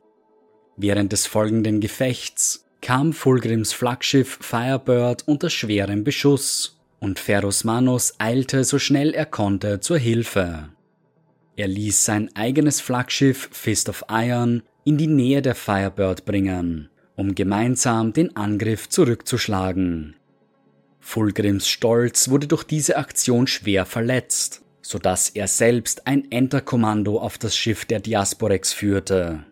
Während 0.78 1.12
des 1.12 1.26
folgenden 1.26 1.80
Gefechts 1.80 2.66
kam 2.82 3.14
Fulgrims 3.14 3.74
Flaggschiff 3.74 4.40
Firebird 4.42 5.28
unter 5.28 5.50
schwerem 5.50 6.04
Beschuss 6.04 6.78
und 7.00 7.20
Ferus 7.20 7.64
Manus 7.64 8.14
eilte 8.18 8.64
so 8.64 8.80
schnell 8.80 9.14
er 9.14 9.26
konnte 9.26 9.80
zur 9.80 9.98
Hilfe. 9.98 10.70
Er 11.56 11.68
ließ 11.68 12.06
sein 12.06 12.30
eigenes 12.36 12.80
Flaggschiff 12.80 13.50
Fist 13.52 13.90
of 13.90 14.06
Iron 14.10 14.64
in 14.86 14.98
die 14.98 15.08
Nähe 15.08 15.42
der 15.42 15.56
Firebird 15.56 16.26
bringen, 16.26 16.90
um 17.16 17.36
gemeinsam 17.36 18.14
den 18.14 18.36
Angriff 18.36 18.88
zurückzuschlagen. 18.88 20.16
Fulgrims 21.00 21.68
Stolz 21.68 22.30
wurde 22.30 22.48
durch 22.48 22.64
diese 22.64 22.98
Aktion 22.98 23.48
schwer 23.48 23.86
verletzt, 23.86 24.62
so 24.82 25.00
dass 25.00 25.30
er 25.30 25.48
selbst 25.48 26.08
ein 26.08 26.32
Enterkommando 26.32 27.20
auf 27.20 27.38
das 27.38 27.58
Schiff 27.58 27.86
der 27.86 28.00
Diasporex 28.00 28.74
führte. 28.74 29.44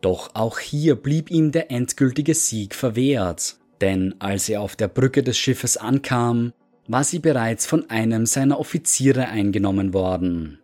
Doch 0.00 0.30
auch 0.34 0.58
hier 0.58 0.94
blieb 0.94 1.30
ihm 1.30 1.50
der 1.50 1.70
endgültige 1.70 2.34
Sieg 2.34 2.74
verwehrt, 2.74 3.58
denn 3.80 4.14
als 4.18 4.48
er 4.48 4.60
auf 4.60 4.76
der 4.76 4.88
Brücke 4.88 5.22
des 5.22 5.36
Schiffes 5.36 5.76
ankam, 5.76 6.52
war 6.86 7.04
sie 7.04 7.18
bereits 7.18 7.66
von 7.66 7.90
einem 7.90 8.26
seiner 8.26 8.58
Offiziere 8.58 9.28
eingenommen 9.28 9.92
worden. 9.92 10.58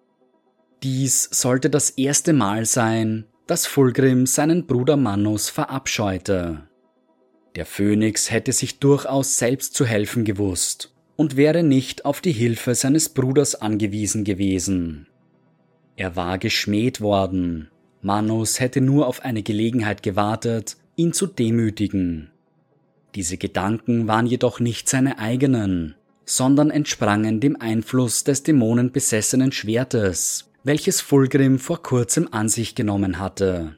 Dies 0.83 1.29
sollte 1.33 1.71
das 1.71 1.91
erste 1.91 2.33
Mal 2.33 2.65
sein, 2.65 3.27
dass 3.47 3.67
Fulgrim 3.67 4.27
seinen 4.27 4.67
Bruder 4.67 4.97
Manus 4.97 5.51
verabscheute. 5.51 6.69
Der 7.57 7.67
Phönix 7.67 8.31
hätte 8.31 8.53
sich 8.53 8.79
durchaus 8.81 9.37
selbst 9.37 9.75
zu 9.75 9.85
helfen 9.85 10.25
gewusst 10.25 10.95
und 11.17 11.37
wäre 11.37 11.63
nicht 11.63 12.05
auf 12.05 12.21
die 12.21 12.33
Hilfe 12.33 12.75
seines 12.75 13.09
Bruders 13.09 13.55
angewiesen 13.55 14.25
gewesen. 14.25 15.07
Er 15.97 16.17
war 16.17 16.39
geschmäht 16.39 17.01
worden, 17.01 17.71
Manus 18.05 18.61
hätte 18.61 18.83
nur 18.83 19.07
auf 19.07 19.25
eine 19.25 19.43
Gelegenheit 19.43 20.03
gewartet, 20.03 20.77
ihn 20.95 21.15
zu 21.15 21.27
demütigen. 21.27 22.31
Diese 23.15 23.39
Gedanken 23.39 24.07
waren 24.07 24.27
jedoch 24.27 24.61
nicht 24.61 24.91
seine 24.91 25.19
eigenen, 25.19 25.95
sondern 26.27 26.71
entsprangen 26.71 27.41
dem 27.41 27.59
Einfluss 27.59 28.23
des 28.23 28.43
dämonenbesessenen 28.43 29.53
Schwertes, 29.53 30.51
welches 30.65 31.01
Fulgrim 31.01 31.59
vor 31.59 31.83
kurzem 31.83 32.29
an 32.31 32.51
sich 32.51 32.75
genommen 32.75 33.19
hatte. 33.19 33.77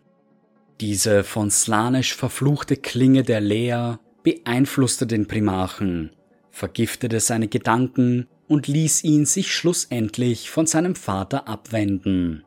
Diese 0.81 1.23
von 1.23 1.51
Slanisch 1.51 2.15
verfluchte 2.15 2.77
Klinge 2.77 3.23
der 3.23 3.41
Lea 3.41 3.95
beeinflusste 4.25 5.07
den 5.07 5.27
Primarchen, 5.27 6.11
vergiftete 6.51 7.21
seine 7.21 7.47
Gedanken 7.47 8.27
und 8.49 8.67
ließ 8.67 9.05
ihn 9.05 9.25
sich 9.25 9.55
schlussendlich 9.55 10.51
von 10.51 10.67
seinem 10.67 10.97
Vater 10.97 11.47
abwenden. 11.47 12.46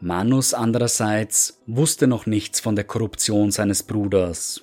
Manus 0.00 0.54
andererseits 0.54 1.62
wusste 1.66 2.06
noch 2.06 2.26
nichts 2.26 2.60
von 2.60 2.76
der 2.76 2.84
Korruption 2.84 3.50
seines 3.50 3.82
Bruders. 3.82 4.62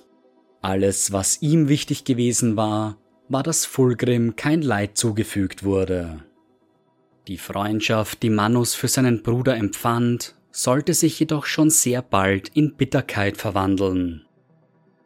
Alles, 0.60 1.12
was 1.12 1.42
ihm 1.42 1.68
wichtig 1.68 2.04
gewesen 2.04 2.56
war, 2.56 2.96
war, 3.28 3.42
dass 3.42 3.64
Fulgrim 3.64 4.36
kein 4.36 4.62
Leid 4.62 4.96
zugefügt 4.96 5.64
wurde. 5.64 6.22
Die 7.28 7.38
Freundschaft, 7.38 8.22
die 8.22 8.30
Manus 8.30 8.74
für 8.74 8.88
seinen 8.88 9.22
Bruder 9.22 9.56
empfand, 9.56 10.34
sollte 10.50 10.92
sich 10.92 11.18
jedoch 11.18 11.46
schon 11.46 11.70
sehr 11.70 12.02
bald 12.02 12.48
in 12.50 12.74
Bitterkeit 12.74 13.36
verwandeln. 13.38 14.26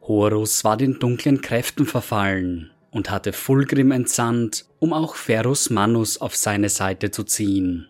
Horus 0.01 0.63
war 0.63 0.77
den 0.77 0.99
dunklen 0.99 1.41
Kräften 1.41 1.85
verfallen 1.85 2.71
und 2.91 3.09
hatte 3.09 3.33
Fulgrim 3.33 3.91
entsandt, 3.91 4.65
um 4.79 4.93
auch 4.93 5.15
Ferus 5.15 5.69
Manus 5.69 6.19
auf 6.19 6.35
seine 6.35 6.69
Seite 6.69 7.11
zu 7.11 7.23
ziehen. 7.23 7.87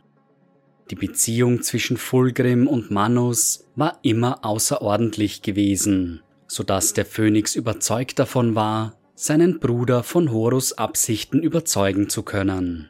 Die 0.90 0.96
Beziehung 0.96 1.62
zwischen 1.62 1.98
Fulgrim 1.98 2.68
und 2.68 2.92
Manus 2.92 3.68
war 3.76 4.00
immer 4.04 4.46
außerordentlich 4.46 5.42
gewesen, 5.42 6.22
sodass 6.48 6.94
der 6.94 7.06
Phönix 7.06 7.56
überzeugt 7.56 8.20
davon 8.20 8.56
war, 8.56 8.98
seinen 9.16 9.60
Bruder 9.60 10.04
von 10.04 10.32
Horus 10.32 10.74
Absichten 10.74 11.42
überzeugen 11.42 12.08
zu 12.08 12.24
können. 12.24 12.90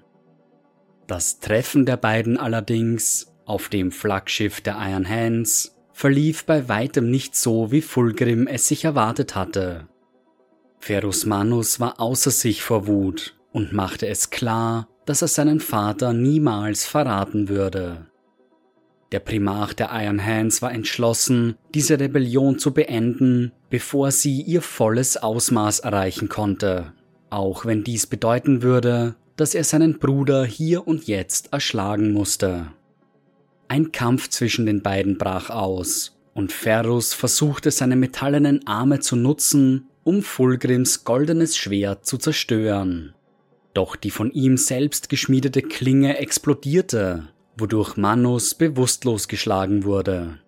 Das 1.08 1.40
Treffen 1.40 1.86
der 1.86 1.98
beiden 1.98 2.38
allerdings 2.38 3.34
auf 3.46 3.70
dem 3.70 3.92
Flaggschiff 3.92 4.62
der 4.62 4.78
Iron 4.80 5.08
Hands 5.08 5.74
verlief 5.94 6.46
bei 6.46 6.68
weitem 6.68 7.10
nicht 7.10 7.36
so, 7.36 7.72
wie 7.72 7.82
Fulgrim 7.82 8.46
es 8.46 8.68
sich 8.68 8.84
erwartet 8.84 9.36
hatte. 9.36 9.88
Ferus 10.80 11.26
Manus 11.26 11.80
war 11.80 12.00
außer 12.00 12.30
sich 12.30 12.62
vor 12.62 12.86
Wut 12.86 13.36
und 13.52 13.74
machte 13.74 14.08
es 14.08 14.30
klar, 14.30 14.88
dass 15.08 15.24
er 15.24 15.30
seinen 15.30 15.62
Vater 15.62 16.14
niemals 16.14 16.86
verraten 16.86 17.50
würde. 17.50 18.06
Der 19.14 19.22
Primarch 19.22 19.74
der 19.74 19.90
Iron 19.94 20.24
Hands 20.24 20.62
war 20.62 20.74
entschlossen, 20.74 21.56
diese 21.74 21.98
Rebellion 21.98 22.60
zu 22.60 22.74
beenden, 22.74 23.54
bevor 23.70 24.12
sie 24.12 24.42
ihr 24.42 24.62
volles 24.62 25.16
Ausmaß 25.16 25.80
erreichen 25.80 26.28
konnte, 26.28 26.92
auch 27.30 27.66
wenn 27.66 27.86
dies 27.86 28.06
bedeuten 28.06 28.62
würde, 28.62 29.16
dass 29.38 29.56
er 29.56 29.64
seinen 29.64 29.98
Bruder 29.98 30.44
hier 30.44 30.86
und 30.86 31.08
jetzt 31.08 31.54
erschlagen 31.54 32.12
musste. 32.12 32.68
Ein 33.70 33.94
Kampf 33.94 34.28
zwischen 34.30 34.66
den 34.66 34.82
beiden 34.82 35.18
brach 35.18 35.50
aus, 35.50 36.18
und 36.34 36.52
Ferrus 36.52 37.14
versuchte 37.14 37.72
seine 37.72 37.96
metallenen 37.96 38.68
Arme 38.68 39.00
zu 39.00 39.16
nutzen, 39.16 39.88
um 40.04 40.22
Fulgrims 40.22 41.06
goldenes 41.06 41.56
Schwert 41.56 42.06
zu 42.06 42.18
zerstören. 42.18 43.14
Doch 43.78 43.96
die 43.96 44.10
von 44.10 44.32
ihm 44.32 44.58
selbst 44.58 45.08
geschmiedete 45.08 45.62
Klinge 45.62 46.18
explodierte, 46.18 47.28
wodurch 47.60 47.96
Manus 47.96 48.56
bewusstlos 48.56 49.28
geschlagen 49.28 49.84
wurde. 49.84 50.40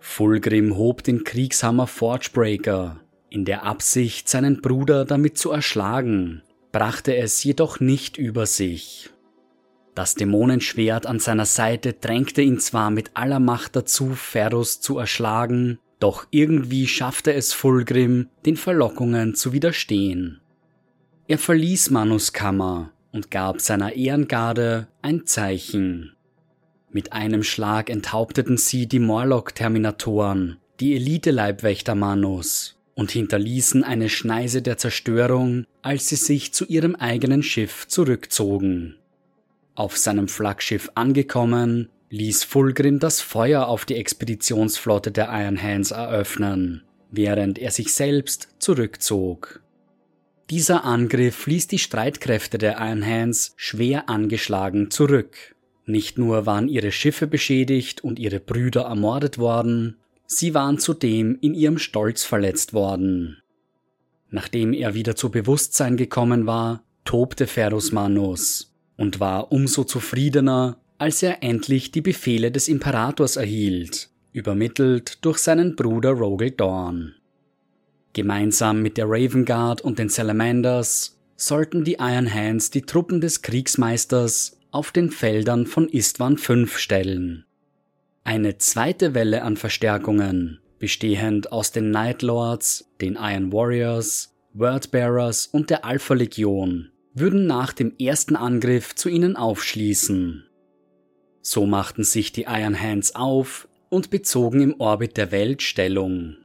Fulgrim 0.00 0.76
hob 0.76 1.04
den 1.04 1.22
Kriegshammer 1.22 1.86
Forgebreaker, 1.86 3.02
in 3.28 3.44
der 3.44 3.62
Absicht, 3.62 4.28
seinen 4.28 4.62
Bruder 4.62 5.04
damit 5.04 5.38
zu 5.38 5.52
erschlagen, 5.52 6.42
brachte 6.72 7.14
es 7.14 7.44
jedoch 7.44 7.78
nicht 7.78 8.16
über 8.16 8.46
sich. 8.46 9.10
Das 9.94 10.16
Dämonenschwert 10.16 11.06
an 11.06 11.20
seiner 11.20 11.46
Seite 11.46 11.92
drängte 11.92 12.42
ihn 12.42 12.58
zwar 12.58 12.90
mit 12.90 13.12
aller 13.14 13.38
Macht 13.38 13.76
dazu, 13.76 14.16
Ferus 14.16 14.80
zu 14.80 14.98
erschlagen, 14.98 15.78
doch 16.00 16.26
irgendwie 16.32 16.88
schaffte 16.88 17.32
es 17.32 17.52
Fulgrim, 17.52 18.28
den 18.44 18.56
Verlockungen 18.56 19.36
zu 19.36 19.52
widerstehen. 19.52 20.39
Er 21.30 21.38
verließ 21.38 21.90
Manus 21.90 22.32
Kammer 22.32 22.90
und 23.12 23.30
gab 23.30 23.60
seiner 23.60 23.92
Ehrengarde 23.92 24.88
ein 25.00 25.26
Zeichen. 25.26 26.16
Mit 26.90 27.12
einem 27.12 27.44
Schlag 27.44 27.88
enthaupteten 27.88 28.56
sie 28.56 28.88
die 28.88 28.98
Morlock-Terminatoren, 28.98 30.56
die 30.80 30.96
Elite-Leibwächter 30.96 31.94
Manus, 31.94 32.80
und 32.96 33.12
hinterließen 33.12 33.84
eine 33.84 34.08
Schneise 34.08 34.60
der 34.60 34.76
Zerstörung, 34.76 35.66
als 35.82 36.08
sie 36.08 36.16
sich 36.16 36.52
zu 36.52 36.64
ihrem 36.64 36.96
eigenen 36.96 37.44
Schiff 37.44 37.86
zurückzogen. 37.86 38.96
Auf 39.76 39.96
seinem 39.98 40.26
Flaggschiff 40.26 40.90
angekommen, 40.96 41.90
ließ 42.08 42.42
Fulgrim 42.42 42.98
das 42.98 43.20
Feuer 43.20 43.68
auf 43.68 43.84
die 43.84 43.94
Expeditionsflotte 43.94 45.12
der 45.12 45.28
Iron 45.30 45.62
Hands 45.62 45.92
eröffnen, 45.92 46.82
während 47.12 47.60
er 47.60 47.70
sich 47.70 47.94
selbst 47.94 48.48
zurückzog. 48.58 49.62
Dieser 50.50 50.84
Angriff 50.84 51.46
ließ 51.46 51.68
die 51.68 51.78
Streitkräfte 51.78 52.58
der 52.58 52.78
Iron 52.80 53.06
Hands 53.06 53.54
schwer 53.54 54.08
angeschlagen 54.08 54.90
zurück. 54.90 55.54
Nicht 55.86 56.18
nur 56.18 56.44
waren 56.44 56.66
ihre 56.66 56.90
Schiffe 56.90 57.28
beschädigt 57.28 58.02
und 58.02 58.18
ihre 58.18 58.40
Brüder 58.40 58.82
ermordet 58.82 59.38
worden, 59.38 59.96
sie 60.26 60.52
waren 60.52 60.78
zudem 60.78 61.38
in 61.40 61.54
ihrem 61.54 61.78
Stolz 61.78 62.24
verletzt 62.24 62.72
worden. 62.72 63.38
Nachdem 64.28 64.72
er 64.72 64.94
wieder 64.94 65.14
zu 65.14 65.30
Bewusstsein 65.30 65.96
gekommen 65.96 66.46
war, 66.46 66.82
tobte 67.04 67.46
Ferus 67.46 67.92
Manus 67.92 68.74
und 68.96 69.20
war 69.20 69.52
umso 69.52 69.84
zufriedener, 69.84 70.80
als 70.98 71.22
er 71.22 71.44
endlich 71.44 71.92
die 71.92 72.02
Befehle 72.02 72.50
des 72.50 72.66
Imperators 72.66 73.36
erhielt, 73.36 74.10
übermittelt 74.32 75.24
durch 75.24 75.38
seinen 75.38 75.76
Bruder 75.76 76.10
Rogel 76.10 76.50
Dorn. 76.50 77.14
Gemeinsam 78.12 78.82
mit 78.82 78.96
der 78.96 79.06
Raven 79.08 79.44
Guard 79.44 79.82
und 79.82 79.98
den 79.98 80.08
Salamanders 80.08 81.18
sollten 81.36 81.84
die 81.84 81.96
Iron 82.00 82.32
Hands 82.32 82.70
die 82.70 82.82
Truppen 82.82 83.20
des 83.20 83.42
Kriegsmeisters 83.42 84.58
auf 84.72 84.92
den 84.92 85.10
Feldern 85.10 85.66
von 85.66 85.88
Istvan 85.88 86.36
V 86.36 86.66
stellen. 86.66 87.44
Eine 88.24 88.58
zweite 88.58 89.14
Welle 89.14 89.42
an 89.42 89.56
Verstärkungen, 89.56 90.60
bestehend 90.78 91.52
aus 91.52 91.72
den 91.72 91.90
Night 91.90 92.22
Lords, 92.22 92.90
den 93.00 93.16
Iron 93.16 93.52
Warriors, 93.52 94.34
Wordbearers 94.52 95.46
und 95.46 95.70
der 95.70 95.84
Alpha 95.84 96.14
Legion, 96.14 96.90
würden 97.14 97.46
nach 97.46 97.72
dem 97.72 97.94
ersten 97.98 98.36
Angriff 98.36 98.94
zu 98.94 99.08
ihnen 99.08 99.36
aufschließen. 99.36 100.44
So 101.42 101.66
machten 101.66 102.04
sich 102.04 102.32
die 102.32 102.46
Iron 102.48 102.80
Hands 102.80 103.14
auf 103.14 103.68
und 103.88 104.10
bezogen 104.10 104.60
im 104.60 104.80
Orbit 104.80 105.16
der 105.16 105.32
Welt 105.32 105.62
Stellung. 105.62 106.36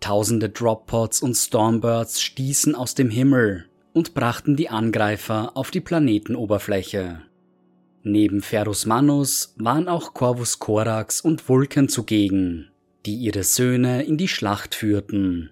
Tausende 0.00 0.48
Droppods 0.48 1.22
und 1.22 1.34
Stormbirds 1.34 2.20
stießen 2.22 2.74
aus 2.74 2.94
dem 2.94 3.10
Himmel 3.10 3.66
und 3.92 4.14
brachten 4.14 4.56
die 4.56 4.68
Angreifer 4.68 5.56
auf 5.56 5.70
die 5.70 5.80
Planetenoberfläche. 5.80 7.22
Neben 8.02 8.42
Ferus 8.42 8.86
Manus 8.86 9.54
waren 9.58 9.88
auch 9.88 10.14
Corvus 10.14 10.58
Corax 10.60 11.20
und 11.20 11.48
Vulcan 11.48 11.88
zugegen, 11.88 12.70
die 13.04 13.16
ihre 13.16 13.42
Söhne 13.42 14.04
in 14.04 14.16
die 14.16 14.28
Schlacht 14.28 14.74
führten. 14.74 15.50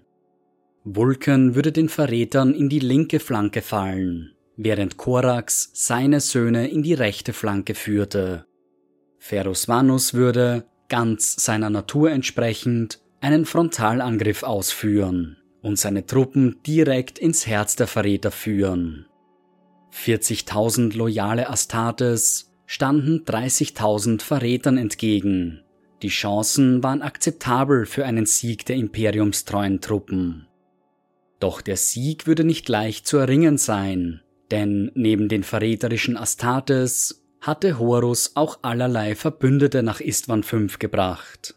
Vulcan 0.85 1.53
würde 1.55 1.73
den 1.73 1.89
Verrätern 1.89 2.53
in 2.53 2.69
die 2.69 2.79
linke 2.79 3.19
Flanke 3.19 3.61
fallen, 3.61 4.31
während 4.55 4.95
Korax 4.95 5.69
seine 5.73 6.21
Söhne 6.21 6.69
in 6.69 6.81
die 6.81 6.93
rechte 6.93 7.33
Flanke 7.33 7.75
führte. 7.75 8.45
Ferus 9.19 9.67
Manus 9.67 10.13
würde, 10.13 10.65
ganz 10.87 11.35
seiner 11.35 11.69
Natur 11.69 12.11
entsprechend, 12.11 13.01
einen 13.21 13.45
Frontalangriff 13.45 14.43
ausführen 14.43 15.37
und 15.61 15.77
seine 15.77 16.05
Truppen 16.05 16.57
direkt 16.65 17.19
ins 17.19 17.47
Herz 17.47 17.75
der 17.75 17.87
Verräter 17.87 18.31
führen. 18.31 19.05
40.000 19.93 20.95
loyale 20.95 21.49
Astartes 21.49 22.53
standen 22.65 23.23
30.000 23.25 24.21
Verrätern 24.21 24.77
entgegen. 24.77 25.63
Die 26.03 26.09
Chancen 26.09 26.83
waren 26.83 27.01
akzeptabel 27.01 27.85
für 27.85 28.05
einen 28.05 28.27
Sieg 28.27 28.65
der 28.65 28.75
imperiumstreuen 28.75 29.81
Truppen. 29.81 30.47
Doch 31.39 31.61
der 31.61 31.77
Sieg 31.77 32.27
würde 32.27 32.43
nicht 32.43 32.69
leicht 32.69 33.07
zu 33.07 33.17
erringen 33.17 33.57
sein, 33.57 34.21
denn 34.51 34.91
neben 34.93 35.27
den 35.29 35.43
verräterischen 35.43 36.17
Astartes 36.17 37.23
hatte 37.41 37.79
Horus 37.79 38.31
auch 38.35 38.59
allerlei 38.61 39.15
Verbündete 39.15 39.83
nach 39.83 39.99
Istvan 39.99 40.43
V 40.43 40.67
gebracht. 40.79 41.56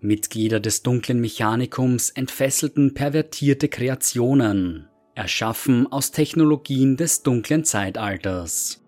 Mitglieder 0.00 0.60
des 0.60 0.82
dunklen 0.82 1.20
Mechanikums 1.20 2.10
entfesselten 2.10 2.94
pervertierte 2.94 3.68
Kreationen, 3.68 4.88
erschaffen 5.14 5.90
aus 5.90 6.10
Technologien 6.10 6.96
des 6.96 7.22
dunklen 7.22 7.64
Zeitalters. 7.64 8.84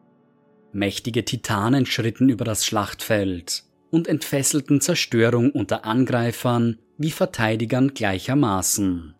Mächtige 0.73 1.25
Titanen 1.25 1.87
schritten 1.87 2.29
über 2.29 2.45
das 2.45 2.67
Schlachtfeld 2.67 3.65
und 3.91 4.07
entfesselten 4.07 4.83
Zerstörung 4.83 5.51
unter 5.51 5.87
Angreifern 5.87 6.79
wie 6.99 7.11
Verteidigern 7.11 7.95
gleichermaßen. 7.95 9.15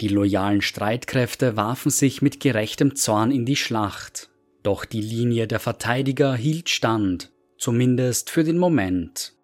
Die 0.00 0.08
loyalen 0.08 0.62
Streitkräfte 0.62 1.56
warfen 1.56 1.90
sich 1.90 2.22
mit 2.22 2.38
gerechtem 2.38 2.94
Zorn 2.94 3.32
in 3.32 3.44
die 3.44 3.56
Schlacht, 3.56 4.30
doch 4.62 4.84
die 4.84 5.00
Linie 5.00 5.48
der 5.48 5.58
Verteidiger 5.58 6.34
hielt 6.36 6.68
stand, 6.68 7.32
zumindest 7.58 8.30
für 8.30 8.44
den 8.44 8.58
Moment. 8.58 9.34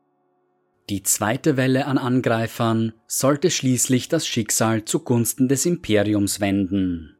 Die 0.90 1.02
zweite 1.02 1.58
Welle 1.58 1.84
an 1.84 1.98
Angreifern 1.98 2.94
sollte 3.06 3.50
schließlich 3.50 4.08
das 4.08 4.26
Schicksal 4.26 4.86
zugunsten 4.86 5.46
des 5.46 5.66
Imperiums 5.66 6.40
wenden. 6.40 7.14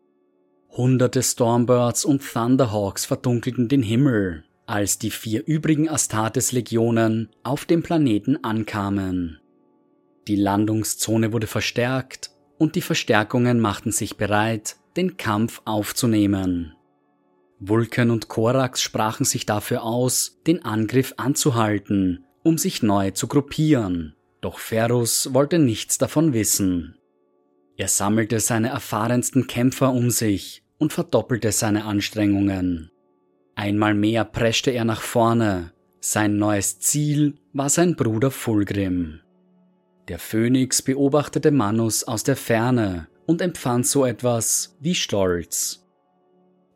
Hunderte 0.70 1.22
Stormbirds 1.22 2.06
und 2.06 2.22
Thunderhawks 2.22 3.04
verdunkelten 3.04 3.68
den 3.68 3.82
Himmel, 3.82 4.44
als 4.64 4.98
die 4.98 5.10
vier 5.10 5.46
übrigen 5.46 5.88
Astartes-Legionen 5.88 7.30
auf 7.42 7.66
dem 7.66 7.82
Planeten 7.82 8.42
ankamen. 8.42 9.38
Die 10.28 10.36
Landungszone 10.36 11.34
wurde 11.34 11.46
verstärkt 11.46 12.30
und 12.56 12.74
die 12.74 12.80
Verstärkungen 12.80 13.60
machten 13.60 13.92
sich 13.92 14.16
bereit, 14.16 14.76
den 14.96 15.18
Kampf 15.18 15.60
aufzunehmen. 15.66 16.74
Vulkan 17.60 18.10
und 18.10 18.28
Korax 18.28 18.80
sprachen 18.80 19.24
sich 19.24 19.44
dafür 19.44 19.82
aus, 19.82 20.40
den 20.46 20.64
Angriff 20.64 21.12
anzuhalten, 21.16 22.24
um 22.49 22.57
sich 22.57 22.82
neu 22.82 23.11
zu 23.11 23.28
gruppieren, 23.28 24.14
doch 24.40 24.59
Ferus 24.59 25.34
wollte 25.34 25.59
nichts 25.59 25.99
davon 25.99 26.32
wissen. 26.32 26.96
Er 27.76 27.88
sammelte 27.88 28.40
seine 28.40 28.70
erfahrensten 28.70 29.46
Kämpfer 29.46 29.92
um 29.92 30.11
sich 30.11 30.64
und 30.78 30.94
verdoppelte 30.94 31.53
seine 31.53 31.84
Anstrengungen. 31.84 32.90
Einmal 33.55 33.92
mehr 33.92 34.24
preschte 34.24 34.70
er 34.70 34.86
nach 34.86 35.03
vorne, 35.03 35.72
sein 36.01 36.38
neues 36.38 36.78
Ziel 36.80 37.34
war 37.53 37.68
sein 37.68 37.96
Bruder 37.96 38.30
Fulgrim. 38.30 39.20
Der 40.09 40.18
Phönix 40.18 40.80
beobachtete 40.80 41.51
Manus 41.51 42.05
aus 42.05 42.22
der 42.22 42.36
Ferne 42.36 43.09
und 43.26 43.42
empfand 43.42 43.86
so 43.86 44.07
etwas 44.07 44.78
wie 44.80 44.94
Stolz. 44.94 45.86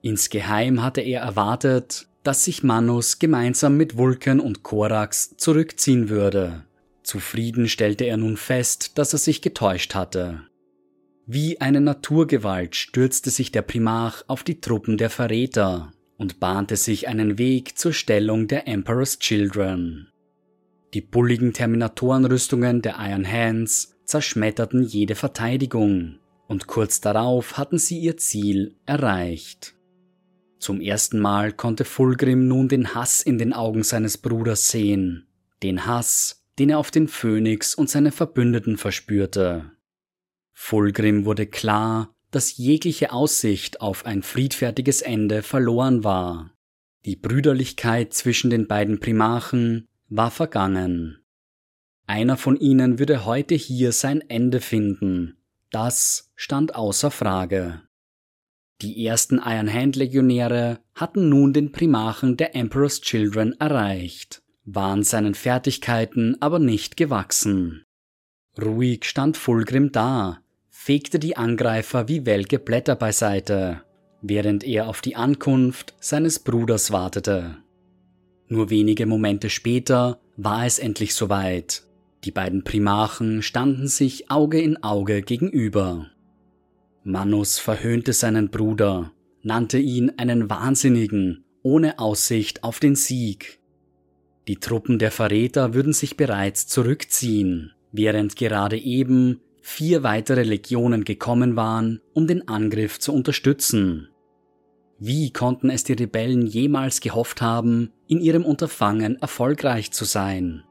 Insgeheim 0.02 0.82
hatte 0.82 1.00
er 1.00 1.22
erwartet, 1.22 2.08
dass 2.22 2.44
sich 2.44 2.62
Manus 2.62 3.18
gemeinsam 3.18 3.76
mit 3.76 3.96
Vulkan 3.96 4.40
und 4.40 4.62
Korax 4.62 5.36
zurückziehen 5.36 6.08
würde. 6.08 6.64
Zufrieden 7.02 7.68
stellte 7.68 8.04
er 8.04 8.16
nun 8.16 8.36
fest, 8.36 8.96
dass 8.98 9.12
er 9.12 9.18
sich 9.18 9.42
getäuscht 9.42 9.94
hatte. 9.94 10.42
Wie 11.26 11.60
eine 11.60 11.80
Naturgewalt 11.80 12.76
stürzte 12.76 13.30
sich 13.30 13.52
der 13.52 13.62
Primarch 13.62 14.24
auf 14.28 14.42
die 14.44 14.60
Truppen 14.60 14.98
der 14.98 15.10
Verräter 15.10 15.92
und 16.16 16.40
bahnte 16.40 16.76
sich 16.76 17.08
einen 17.08 17.38
Weg 17.38 17.78
zur 17.78 17.92
Stellung 17.92 18.48
der 18.48 18.68
Emperor's 18.68 19.18
Children. 19.18 20.08
Die 20.94 21.00
bulligen 21.00 21.52
Terminatorenrüstungen 21.52 22.82
der 22.82 22.96
Iron 22.98 23.26
Hands 23.26 23.96
zerschmetterten 24.04 24.82
jede 24.82 25.14
Verteidigung, 25.14 26.18
und 26.48 26.66
kurz 26.66 27.00
darauf 27.00 27.56
hatten 27.56 27.78
sie 27.78 27.98
ihr 27.98 28.18
Ziel 28.18 28.74
erreicht. 28.84 29.74
Zum 30.62 30.80
ersten 30.80 31.18
Mal 31.18 31.52
konnte 31.52 31.84
Fulgrim 31.84 32.46
nun 32.46 32.68
den 32.68 32.94
Hass 32.94 33.20
in 33.20 33.36
den 33.36 33.52
Augen 33.52 33.82
seines 33.82 34.16
Bruders 34.16 34.68
sehen, 34.68 35.26
den 35.60 35.86
Hass, 35.86 36.44
den 36.56 36.70
er 36.70 36.78
auf 36.78 36.92
den 36.92 37.08
Phönix 37.08 37.74
und 37.74 37.90
seine 37.90 38.12
Verbündeten 38.12 38.76
verspürte. 38.76 39.72
Fulgrim 40.52 41.24
wurde 41.24 41.46
klar, 41.46 42.14
dass 42.30 42.58
jegliche 42.58 43.10
Aussicht 43.10 43.80
auf 43.80 44.06
ein 44.06 44.22
friedfertiges 44.22 45.02
Ende 45.02 45.42
verloren 45.42 46.04
war. 46.04 46.52
Die 47.06 47.16
Brüderlichkeit 47.16 48.14
zwischen 48.14 48.48
den 48.48 48.68
beiden 48.68 49.00
Primarchen 49.00 49.88
war 50.10 50.30
vergangen. 50.30 51.24
Einer 52.06 52.36
von 52.36 52.56
ihnen 52.56 53.00
würde 53.00 53.24
heute 53.24 53.56
hier 53.56 53.90
sein 53.90 54.20
Ende 54.30 54.60
finden, 54.60 55.38
das 55.72 56.30
stand 56.36 56.76
außer 56.76 57.10
Frage. 57.10 57.82
Die 58.82 59.06
ersten 59.06 59.40
Iron 59.44 59.72
Hand 59.72 59.94
Legionäre 59.94 60.80
hatten 60.96 61.28
nun 61.28 61.52
den 61.52 61.70
Primarchen 61.70 62.36
der 62.36 62.56
Emperor's 62.56 63.00
Children 63.00 63.54
erreicht, 63.60 64.42
waren 64.64 65.04
seinen 65.04 65.34
Fertigkeiten 65.34 66.36
aber 66.40 66.58
nicht 66.58 66.96
gewachsen. 66.96 67.84
Ruhig 68.60 69.04
stand 69.04 69.36
Fulgrim 69.36 69.92
da, 69.92 70.40
fegte 70.68 71.20
die 71.20 71.36
Angreifer 71.36 72.08
wie 72.08 72.26
welke 72.26 72.58
Blätter 72.58 72.96
beiseite, 72.96 73.82
während 74.20 74.64
er 74.64 74.88
auf 74.88 75.00
die 75.00 75.14
Ankunft 75.14 75.94
seines 76.00 76.40
Bruders 76.40 76.90
wartete. 76.90 77.58
Nur 78.48 78.68
wenige 78.68 79.06
Momente 79.06 79.48
später 79.48 80.20
war 80.36 80.66
es 80.66 80.80
endlich 80.80 81.14
soweit. 81.14 81.84
Die 82.24 82.32
beiden 82.32 82.64
Primarchen 82.64 83.42
standen 83.42 83.86
sich 83.86 84.28
Auge 84.30 84.60
in 84.60 84.82
Auge 84.82 85.22
gegenüber. 85.22 86.11
Manus 87.04 87.58
verhöhnte 87.58 88.12
seinen 88.12 88.50
Bruder, 88.50 89.12
nannte 89.42 89.78
ihn 89.78 90.12
einen 90.18 90.48
Wahnsinnigen, 90.48 91.44
ohne 91.62 91.98
Aussicht 91.98 92.62
auf 92.62 92.78
den 92.78 92.94
Sieg. 92.94 93.58
Die 94.48 94.56
Truppen 94.56 94.98
der 94.98 95.10
Verräter 95.10 95.74
würden 95.74 95.92
sich 95.92 96.16
bereits 96.16 96.66
zurückziehen, 96.66 97.72
während 97.90 98.36
gerade 98.36 98.78
eben 98.78 99.40
vier 99.62 100.02
weitere 100.02 100.42
Legionen 100.42 101.04
gekommen 101.04 101.56
waren, 101.56 102.00
um 102.14 102.26
den 102.26 102.46
Angriff 102.48 102.98
zu 102.98 103.12
unterstützen. 103.12 104.08
Wie 104.98 105.32
konnten 105.32 105.70
es 105.70 105.82
die 105.82 105.94
Rebellen 105.94 106.46
jemals 106.46 107.00
gehofft 107.00 107.42
haben, 107.42 107.90
in 108.06 108.20
ihrem 108.20 108.44
Unterfangen 108.44 109.20
erfolgreich 109.20 109.90
zu 109.90 110.04
sein? 110.04 110.62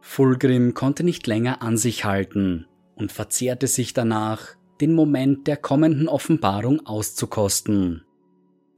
Fulgrim 0.00 0.74
konnte 0.74 1.04
nicht 1.04 1.28
länger 1.28 1.62
an 1.62 1.76
sich 1.76 2.04
halten 2.04 2.66
und 2.96 3.12
verzehrte 3.12 3.68
sich 3.68 3.94
danach, 3.94 4.56
den 4.82 4.94
Moment 4.94 5.46
der 5.46 5.56
kommenden 5.56 6.08
Offenbarung 6.08 6.84
auszukosten. 6.84 8.02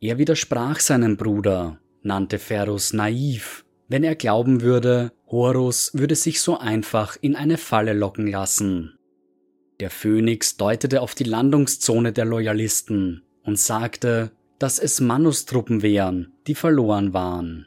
Er 0.03 0.19
widersprach 0.19 0.79
seinem 0.79 1.17
Bruder, 1.17 1.79
nannte 2.03 2.39
Ferus 2.39 2.93
naiv, 2.93 3.65
wenn 3.89 4.05
er 4.05 4.15
glauben 4.15 4.61
würde, 4.61 5.13
Horus 5.27 5.93
würde 5.95 6.15
sich 6.15 6.43
so 6.43 6.59
einfach 6.59 7.17
in 7.23 7.37
eine 7.37 7.57
Falle 7.57 7.95
locken 7.95 8.27
lassen. 8.27 8.97
Der 9.81 9.89
Phönix 9.89 10.59
deutete 10.59 11.01
auf 11.01 11.15
die 11.15 11.25
Landungszone 11.25 12.13
der 12.13 12.27
Loyalisten 12.27 13.23
und 13.43 13.59
sagte, 13.59 14.31
dass 14.59 14.79
es 14.79 15.01
Manus-Truppen 15.01 15.81
wären, 15.81 16.35
die 16.47 16.55
verloren 16.55 17.15
waren. 17.15 17.67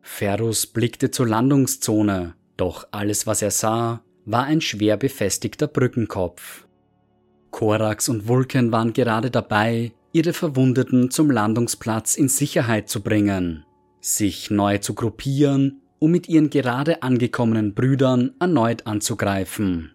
Ferus 0.00 0.66
blickte 0.66 1.10
zur 1.10 1.26
Landungszone, 1.26 2.34
doch 2.56 2.86
alles, 2.92 3.26
was 3.26 3.42
er 3.42 3.50
sah, 3.50 4.04
war 4.24 4.44
ein 4.44 4.60
schwer 4.60 4.96
befestigter 4.96 5.66
Brückenkopf. 5.66 6.67
Korax 7.50 8.08
und 8.08 8.28
Vulkan 8.28 8.72
waren 8.72 8.92
gerade 8.92 9.30
dabei, 9.30 9.92
ihre 10.12 10.32
Verwundeten 10.32 11.10
zum 11.10 11.30
Landungsplatz 11.30 12.16
in 12.16 12.28
Sicherheit 12.28 12.88
zu 12.88 13.02
bringen, 13.02 13.64
sich 14.00 14.50
neu 14.50 14.78
zu 14.78 14.94
gruppieren, 14.94 15.80
um 15.98 16.10
mit 16.10 16.28
ihren 16.28 16.50
gerade 16.50 17.02
angekommenen 17.02 17.74
Brüdern 17.74 18.34
erneut 18.38 18.86
anzugreifen. 18.86 19.92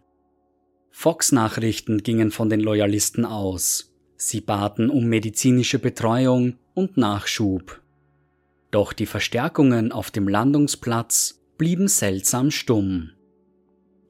Fox-Nachrichten 0.91 2.03
gingen 2.03 2.31
von 2.31 2.49
den 2.49 2.59
Loyalisten 2.59 3.25
aus, 3.25 3.93
Sie 4.25 4.39
baten 4.39 4.89
um 4.89 5.05
medizinische 5.05 5.79
Betreuung 5.79 6.55
und 6.73 6.95
Nachschub. 6.95 7.81
Doch 8.71 8.93
die 8.93 9.05
Verstärkungen 9.05 9.91
auf 9.91 10.11
dem 10.11 10.27
Landungsplatz 10.27 11.41
blieben 11.57 11.87
seltsam 11.87 12.49
stumm. 12.49 13.11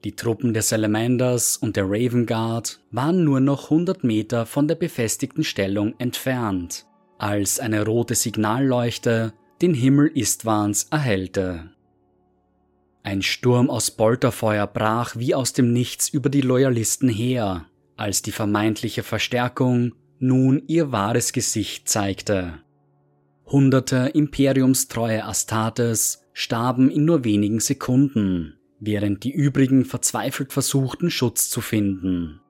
Die 0.04 0.14
Truppen 0.14 0.52
der 0.52 0.62
Salamanders 0.62 1.56
und 1.56 1.76
der 1.76 1.86
Raven 1.86 2.26
Guard 2.26 2.78
waren 2.90 3.24
nur 3.24 3.40
noch 3.40 3.64
100 3.64 4.04
Meter 4.04 4.44
von 4.44 4.68
der 4.68 4.74
befestigten 4.74 5.44
Stellung 5.44 5.94
entfernt, 5.98 6.84
als 7.16 7.58
eine 7.58 7.86
rote 7.86 8.14
Signalleuchte 8.14 9.32
den 9.62 9.72
Himmel 9.72 10.08
Istwans 10.14 10.88
erhellte. 10.90 11.70
Ein 13.02 13.22
Sturm 13.22 13.70
aus 13.70 13.92
Bolterfeuer 13.92 14.66
brach 14.66 15.16
wie 15.16 15.34
aus 15.34 15.54
dem 15.54 15.72
Nichts 15.72 16.10
über 16.10 16.28
die 16.28 16.42
Loyalisten 16.42 17.08
her, 17.08 17.64
als 17.96 18.20
die 18.20 18.32
vermeintliche 18.32 19.02
Verstärkung 19.02 19.94
nun 20.18 20.62
ihr 20.66 20.92
wahres 20.92 21.32
Gesicht 21.32 21.88
zeigte. 21.88 22.58
Hunderte 23.46 24.10
imperiumstreue 24.12 25.24
Astartes 25.24 26.24
starben 26.34 26.90
in 26.90 27.06
nur 27.06 27.24
wenigen 27.24 27.60
Sekunden, 27.60 28.58
während 28.86 29.24
die 29.24 29.32
übrigen 29.32 29.84
verzweifelt 29.84 30.52
versuchten 30.52 31.10
Schutz 31.10 31.50
zu 31.50 31.60
finden. 31.60 32.40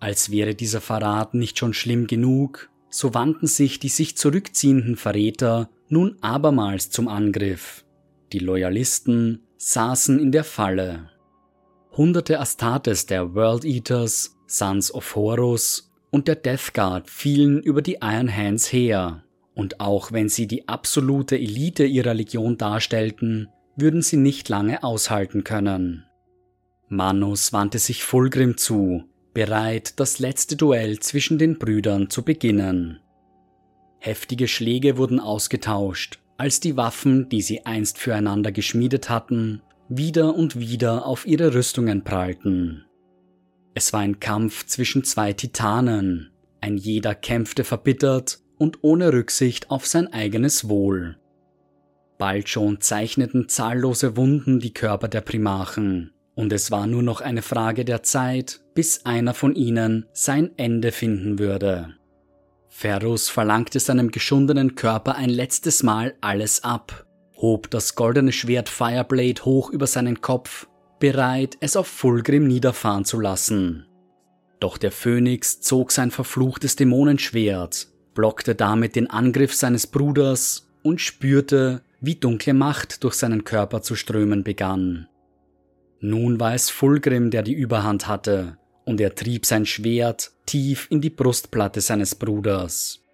Als 0.00 0.30
wäre 0.30 0.54
dieser 0.54 0.80
Verrat 0.80 1.34
nicht 1.34 1.58
schon 1.58 1.74
schlimm 1.74 2.06
genug, 2.06 2.70
so 2.88 3.14
wandten 3.14 3.46
sich 3.46 3.78
die 3.78 3.88
sich 3.88 4.16
zurückziehenden 4.16 4.96
Verräter 4.96 5.70
nun 5.88 6.16
abermals 6.20 6.90
zum 6.90 7.08
Angriff. 7.08 7.84
Die 8.32 8.38
Loyalisten 8.38 9.42
saßen 9.58 10.18
in 10.18 10.32
der 10.32 10.44
Falle. 10.44 11.10
Hunderte 11.92 12.40
Astartes 12.40 13.06
der 13.06 13.34
World 13.34 13.64
Eaters, 13.64 14.36
Sons 14.46 14.92
of 14.92 15.14
Horus 15.14 15.92
und 16.10 16.28
der 16.28 16.36
Death 16.36 16.72
Guard 16.72 17.10
fielen 17.10 17.62
über 17.62 17.82
die 17.82 17.98
Iron 18.00 18.34
Hands 18.34 18.72
her, 18.72 19.24
und 19.54 19.80
auch 19.80 20.12
wenn 20.12 20.28
sie 20.28 20.46
die 20.46 20.68
absolute 20.68 21.36
Elite 21.36 21.84
ihrer 21.84 22.14
Legion 22.14 22.56
darstellten, 22.56 23.48
würden 23.80 24.02
sie 24.02 24.16
nicht 24.16 24.48
lange 24.48 24.82
aushalten 24.82 25.44
können. 25.44 26.04
Manus 26.88 27.52
wandte 27.52 27.78
sich 27.78 28.02
Fulgrim 28.02 28.56
zu, 28.56 29.04
bereit, 29.32 30.00
das 30.00 30.18
letzte 30.18 30.56
Duell 30.56 30.98
zwischen 30.98 31.38
den 31.38 31.58
Brüdern 31.58 32.10
zu 32.10 32.24
beginnen. 32.24 33.00
Heftige 33.98 34.48
Schläge 34.48 34.96
wurden 34.96 35.20
ausgetauscht, 35.20 36.18
als 36.36 36.58
die 36.58 36.76
Waffen, 36.76 37.28
die 37.28 37.42
sie 37.42 37.66
einst 37.66 37.98
füreinander 37.98 38.50
geschmiedet 38.50 39.10
hatten, 39.10 39.62
wieder 39.88 40.34
und 40.34 40.58
wieder 40.58 41.04
auf 41.06 41.26
ihre 41.26 41.54
Rüstungen 41.54 42.02
prallten. 42.02 42.86
Es 43.74 43.92
war 43.92 44.00
ein 44.00 44.20
Kampf 44.20 44.66
zwischen 44.66 45.04
zwei 45.04 45.32
Titanen, 45.32 46.30
ein 46.60 46.76
jeder 46.76 47.14
kämpfte 47.14 47.62
verbittert 47.62 48.40
und 48.58 48.78
ohne 48.82 49.12
Rücksicht 49.12 49.70
auf 49.70 49.86
sein 49.86 50.12
eigenes 50.12 50.68
Wohl. 50.68 51.18
Bald 52.20 52.50
schon 52.50 52.82
zeichneten 52.82 53.48
zahllose 53.48 54.14
Wunden 54.14 54.60
die 54.60 54.74
Körper 54.74 55.08
der 55.08 55.22
Primarchen, 55.22 56.12
und 56.34 56.52
es 56.52 56.70
war 56.70 56.86
nur 56.86 57.02
noch 57.02 57.22
eine 57.22 57.40
Frage 57.40 57.86
der 57.86 58.02
Zeit, 58.02 58.60
bis 58.74 59.06
einer 59.06 59.32
von 59.32 59.54
ihnen 59.54 60.04
sein 60.12 60.50
Ende 60.58 60.92
finden 60.92 61.38
würde. 61.38 61.94
Ferus 62.68 63.30
verlangte 63.30 63.80
seinem 63.80 64.10
geschundenen 64.10 64.74
Körper 64.74 65.16
ein 65.16 65.30
letztes 65.30 65.82
Mal 65.82 66.14
alles 66.20 66.62
ab, 66.62 67.06
hob 67.38 67.70
das 67.70 67.94
goldene 67.94 68.32
Schwert 68.32 68.68
Fireblade 68.68 69.42
hoch 69.46 69.70
über 69.70 69.86
seinen 69.86 70.20
Kopf 70.20 70.68
bereit, 70.98 71.56
es 71.60 71.74
auf 71.74 71.86
Fulgrim 71.86 72.46
niederfahren 72.46 73.06
zu 73.06 73.18
lassen. 73.18 73.86
Doch 74.60 74.76
der 74.76 74.92
Phönix 74.92 75.62
zog 75.62 75.90
sein 75.90 76.10
verfluchtes 76.10 76.76
Dämonenschwert, 76.76 77.88
blockte 78.12 78.54
damit 78.54 78.94
den 78.94 79.08
Angriff 79.08 79.54
seines 79.54 79.86
Bruders 79.86 80.68
und 80.82 81.00
spürte, 81.00 81.82
wie 82.00 82.16
dunkle 82.16 82.54
Macht 82.54 83.04
durch 83.04 83.14
seinen 83.14 83.44
Körper 83.44 83.82
zu 83.82 83.94
strömen 83.94 84.42
begann. 84.44 85.08
Nun 86.00 86.40
war 86.40 86.54
es 86.54 86.70
Fulgrim, 86.70 87.30
der 87.30 87.42
die 87.42 87.52
Überhand 87.52 88.08
hatte, 88.08 88.56
und 88.84 89.00
er 89.00 89.14
trieb 89.14 89.44
sein 89.44 89.66
Schwert 89.66 90.32
tief 90.46 90.86
in 90.90 91.00
die 91.00 91.10
Brustplatte 91.10 91.80
seines 91.80 92.14
Bruders. 92.14 93.04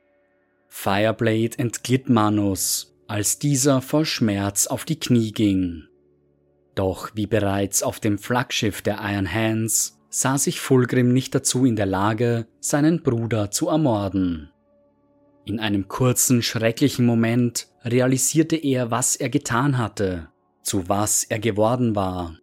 Fireblade 0.68 1.58
entglitt 1.58 2.08
Manus, 2.08 2.94
als 3.08 3.38
dieser 3.38 3.80
vor 3.82 4.04
Schmerz 4.04 4.66
auf 4.66 4.84
die 4.84 5.00
Knie 5.00 5.32
ging. 5.32 5.84
Doch 6.74 7.10
wie 7.14 7.26
bereits 7.26 7.82
auf 7.82 7.98
dem 8.00 8.18
Flaggschiff 8.18 8.82
der 8.82 8.98
Iron 9.02 9.32
Hands 9.32 9.98
sah 10.10 10.38
sich 10.38 10.60
Fulgrim 10.60 11.12
nicht 11.12 11.34
dazu 11.34 11.64
in 11.64 11.76
der 11.76 11.86
Lage, 11.86 12.46
seinen 12.60 13.02
Bruder 13.02 13.50
zu 13.50 13.68
ermorden. 13.68 14.50
In 15.44 15.60
einem 15.60 15.88
kurzen, 15.88 16.42
schrecklichen 16.42 17.06
Moment 17.06 17.68
realisierte 17.86 18.56
er, 18.56 18.90
was 18.90 19.16
er 19.16 19.28
getan 19.28 19.78
hatte, 19.78 20.28
zu 20.62 20.88
was 20.88 21.24
er 21.24 21.38
geworden 21.38 21.94
war. 21.94 22.36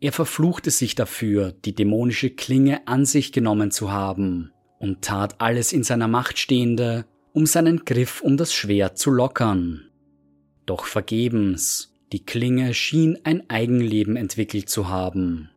Er 0.00 0.12
verfluchte 0.12 0.70
sich 0.70 0.94
dafür, 0.94 1.52
die 1.52 1.74
dämonische 1.74 2.30
Klinge 2.30 2.86
an 2.86 3.06
sich 3.06 3.32
genommen 3.32 3.70
zu 3.70 3.92
haben 3.92 4.52
und 4.78 5.02
tat 5.02 5.40
alles 5.40 5.72
in 5.72 5.82
seiner 5.82 6.08
Macht 6.08 6.38
Stehende, 6.38 7.06
um 7.32 7.46
seinen 7.46 7.84
Griff 7.84 8.20
um 8.20 8.36
das 8.36 8.52
Schwert 8.52 8.98
zu 8.98 9.10
lockern. 9.10 9.88
Doch 10.66 10.84
vergebens, 10.86 11.94
die 12.12 12.24
Klinge 12.24 12.74
schien 12.74 13.18
ein 13.24 13.48
Eigenleben 13.50 14.16
entwickelt 14.16 14.68
zu 14.68 14.88
haben. 14.88 15.50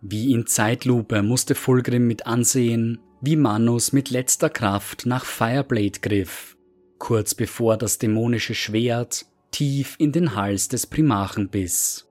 Wie 0.00 0.32
in 0.32 0.46
Zeitlupe 0.46 1.22
musste 1.22 1.54
Fulgrim 1.54 2.06
mit 2.06 2.26
ansehen, 2.26 3.00
wie 3.22 3.36
Manus 3.36 3.92
mit 3.92 4.10
letzter 4.10 4.50
Kraft 4.50 5.06
nach 5.06 5.24
Fireblade 5.24 6.00
griff, 6.00 6.56
kurz 6.98 7.34
bevor 7.34 7.76
das 7.76 7.98
dämonische 7.98 8.54
Schwert 8.54 9.26
tief 9.50 9.96
in 9.98 10.12
den 10.12 10.34
Hals 10.34 10.68
des 10.68 10.86
Primachen 10.86 11.48
biss. 11.48 12.08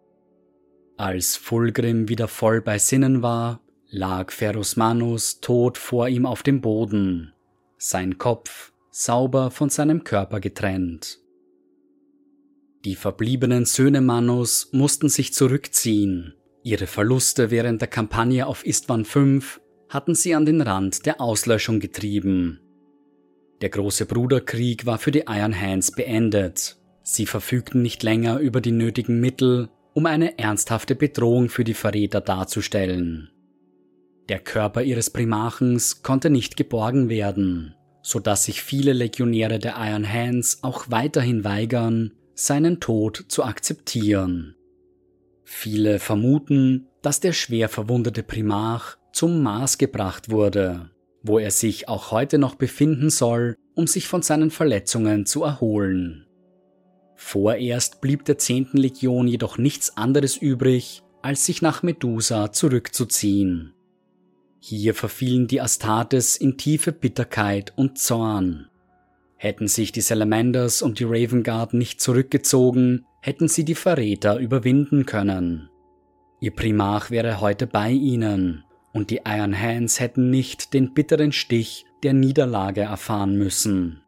Als 0.98 1.36
Fulgrim 1.36 2.08
wieder 2.08 2.28
voll 2.28 2.62
bei 2.62 2.78
Sinnen 2.78 3.22
war, 3.22 3.62
lag 3.90 4.32
Ferus 4.32 4.76
Manus 4.76 5.40
tot 5.42 5.78
vor 5.78 6.08
ihm 6.08 6.26
auf 6.26 6.44
dem 6.44 6.62
Boden, 6.62 7.34
sein 7.78 8.18
Kopf 8.18 8.72
sauber 8.92 9.52
von 9.52 9.70
seinem 9.70 10.04
Körper 10.04 10.40
getrennt. 10.40 11.20
Die 12.86 12.96
verbliebenen 12.96 13.66
Söhne 13.66 14.02
Manus 14.02 14.70
mussten 14.72 15.10
sich 15.10 15.34
zurückziehen. 15.34 16.36
Ihre 16.64 16.88
Verluste 16.88 17.50
während 17.50 17.82
der 17.82 17.88
Kampagne 17.88 18.46
auf 18.46 18.66
Istvan 18.66 19.06
V 19.06 19.40
hatten 19.90 20.16
sie 20.16 20.36
an 20.36 20.46
den 20.46 20.62
Rand 20.62 21.06
der 21.06 21.22
Auslöschung 21.22 21.80
getrieben. 21.80 22.60
Der 23.64 23.70
große 23.70 24.08
Bruderkrieg 24.08 24.86
war 24.86 24.98
für 24.98 25.12
die 25.12 25.24
Iron 25.26 25.58
Hands 25.58 25.90
beendet. 25.92 26.76
Sie 27.02 27.26
verfügten 27.26 27.82
nicht 27.82 28.04
länger 28.04 28.40
über 28.40 28.60
die 28.60 28.74
nötigen 28.74 29.22
Mittel, 29.22 29.70
um 29.94 30.06
eine 30.06 30.38
ernsthafte 30.38 30.96
Bedrohung 30.96 31.48
für 31.48 31.64
die 31.64 31.74
Verräter 31.74 32.20
darzustellen. 32.20 33.30
Der 34.28 34.40
Körper 34.40 34.82
ihres 34.82 35.12
Primachens 35.12 36.04
konnte 36.04 36.30
nicht 36.30 36.58
geborgen 36.58 37.08
werden, 37.08 37.74
so 38.02 38.20
dass 38.20 38.44
sich 38.44 38.62
viele 38.62 38.92
Legionäre 38.92 39.60
der 39.60 39.76
Iron 39.78 40.12
Hands 40.12 40.62
auch 40.62 40.88
weiterhin 40.90 41.46
weigern, 41.46 42.12
seinen 42.36 42.82
Tod 42.82 43.24
zu 43.30 43.46
akzeptieren. 43.46 44.58
Viele 45.46 46.00
vermuten, 46.00 46.90
dass 47.02 47.22
der 47.22 47.32
schwer 47.32 47.70
verwundete 47.70 48.24
Primach 48.24 48.98
zum 49.14 49.42
Mars 49.42 49.78
gebracht 49.78 50.30
wurde, 50.30 50.90
wo 51.24 51.40
er 51.40 51.52
sich 51.52 51.88
auch 51.88 52.12
heute 52.12 52.38
noch 52.38 52.56
befinden 52.56 53.10
soll, 53.10 53.56
um 53.76 53.88
sich 53.88 54.08
von 54.08 54.22
seinen 54.22 54.52
Verletzungen 54.52 55.26
zu 55.26 55.44
erholen. 55.44 56.28
Vorerst 57.16 58.02
blieb 58.02 58.26
der 58.26 58.38
10. 58.38 58.72
Legion 58.74 59.28
jedoch 59.28 59.58
nichts 59.58 59.96
anderes 59.96 60.36
übrig, 60.36 61.02
als 61.22 61.46
sich 61.46 61.62
nach 61.62 61.82
Medusa 61.82 62.52
zurückzuziehen. 62.52 63.74
Hier 64.60 64.94
verfielen 64.94 65.48
die 65.48 65.62
Astartes 65.62 66.38
in 66.38 66.58
tiefe 66.58 66.92
Bitterkeit 66.92 67.74
und 67.76 67.98
Zorn. 67.98 68.68
Hätten 69.38 69.68
sich 69.68 69.92
die 69.92 70.02
Salamanders 70.02 70.82
und 70.82 71.00
die 71.00 71.06
Raven 71.06 71.44
Guard 71.44 71.74
nicht 71.74 72.02
zurückgezogen, 72.02 73.06
hätten 73.22 73.48
sie 73.48 73.66
die 73.66 73.76
Verräter 73.76 74.38
überwinden 74.38 75.06
können. 75.06 75.70
Ihr 76.40 76.52
Primarch 76.52 77.10
wäre 77.10 77.40
heute 77.40 77.68
bei 77.68 77.92
ihnen, 77.92 78.64
und 78.94 79.10
die 79.10 79.22
Iron 79.26 79.60
Hands 79.60 80.00
hätten 80.00 80.30
nicht 80.30 80.74
den 80.74 80.94
bitteren 80.94 81.32
Stich 81.32 81.86
der 82.04 82.14
Niederlage 82.14 82.82
erfahren 82.82 83.38
müssen. 83.38 84.02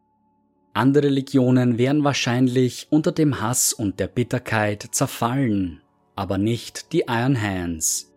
Andere 0.73 1.09
Legionen 1.09 1.77
wären 1.77 2.03
wahrscheinlich 2.03 2.87
unter 2.89 3.11
dem 3.11 3.41
Hass 3.41 3.73
und 3.73 3.99
der 3.99 4.07
Bitterkeit 4.07 4.87
zerfallen, 4.91 5.81
aber 6.15 6.37
nicht 6.37 6.93
die 6.93 7.05
Iron 7.07 7.41
Hands. 7.41 8.11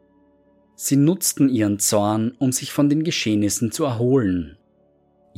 Sie 0.77 0.97
nutzten 0.97 1.49
ihren 1.49 1.79
Zorn, 1.79 2.33
um 2.39 2.53
sich 2.53 2.73
von 2.73 2.89
den 2.89 3.03
Geschehnissen 3.03 3.73
zu 3.73 3.85
erholen 3.85 4.59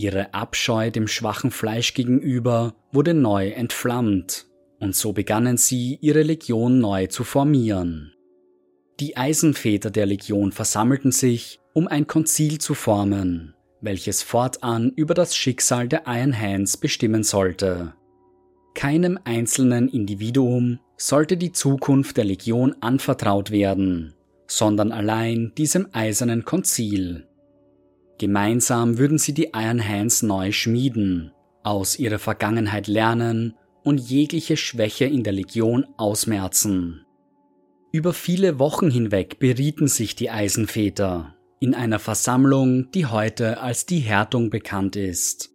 Ihre 0.01 0.33
Abscheu 0.33 0.91
dem 0.91 1.07
schwachen 1.07 1.51
Fleisch 1.51 1.93
gegenüber 1.93 2.75
wurde 2.91 3.13
neu 3.13 3.51
entflammt, 3.51 4.47
und 4.79 4.97
so 4.97 5.13
begannen 5.13 5.59
sie, 5.59 5.99
ihre 6.01 6.23
Legion 6.23 6.79
neu 6.79 7.09
zu 7.09 7.23
formieren. 7.23 8.15
Die 9.01 9.17
Eisenväter 9.17 9.91
der 9.91 10.05
Legion 10.05 10.53
versammelten 10.53 11.11
sich, 11.11 11.59
um 11.73 11.89
ein 11.89 12.07
Konzil 12.07 12.59
zu 12.59 12.75
formen, 12.75 13.55
welches 13.81 14.23
fortan 14.23 14.91
über 14.91 15.15
das 15.15 15.35
Schicksal 15.35 15.89
der 15.89 16.03
Iron 16.07 16.39
Hands 16.39 16.77
bestimmen 16.77 17.23
sollte. 17.23 17.95
Keinem 18.75 19.19
einzelnen 19.25 19.89
Individuum 19.89 20.81
sollte 20.99 21.39
die 21.39 21.53
Zukunft 21.53 22.19
der 22.19 22.25
Legion 22.25 22.77
anvertraut 22.81 23.51
werden, 23.51 24.13
sondern 24.47 24.93
allein 24.93 25.53
diesem 25.57 25.89
eisernen 25.93 26.45
Konzil. 26.45 27.27
Gemeinsam 28.19 28.99
würden 28.99 29.17
sie 29.17 29.33
die 29.33 29.53
Iron 29.55 29.83
Hands 29.83 30.23
neu 30.23 30.53
schmieden, 30.53 31.33
aus 31.63 31.99
ihrer 31.99 32.19
Vergangenheit 32.19 32.87
lernen 32.87 33.55
und 33.83 33.99
jegliche 33.99 34.59
Schwäche 34.59 35.07
in 35.07 35.25
der 35.25 35.33
Legion 35.33 35.87
ausmerzen. 35.97 37.07
Über 37.93 38.13
viele 38.13 38.59
Wochen 38.59 38.91
hinweg 38.91 39.41
berieten 39.41 39.89
sich 39.89 40.15
die 40.15 40.31
Eisenväter 40.31 41.35
in 41.59 41.75
einer 41.75 41.99
Versammlung, 41.99 42.91
die 42.93 43.07
heute 43.07 43.61
als 43.61 43.85
die 43.85 43.99
Härtung 43.99 44.49
bekannt 44.49 44.97
ist. 44.97 45.51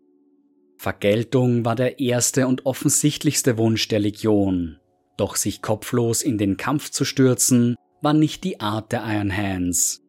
Vergeltung 0.77 1.65
war 1.65 1.75
der 1.75 1.99
erste 1.99 2.45
und 2.47 2.65
offensichtlichste 2.65 3.57
Wunsch 3.57 3.88
der 3.88 3.99
Legion, 3.99 4.77
doch 5.17 5.36
sich 5.36 5.61
kopflos 5.61 6.21
in 6.21 6.38
den 6.38 6.57
Kampf 6.57 6.91
zu 6.91 7.05
stürzen, 7.05 7.75
war 8.01 8.13
nicht 8.13 8.43
die 8.43 8.59
Art 8.59 8.91
der 8.91 9.03
Iron 9.07 9.36
Hands. 9.36 10.03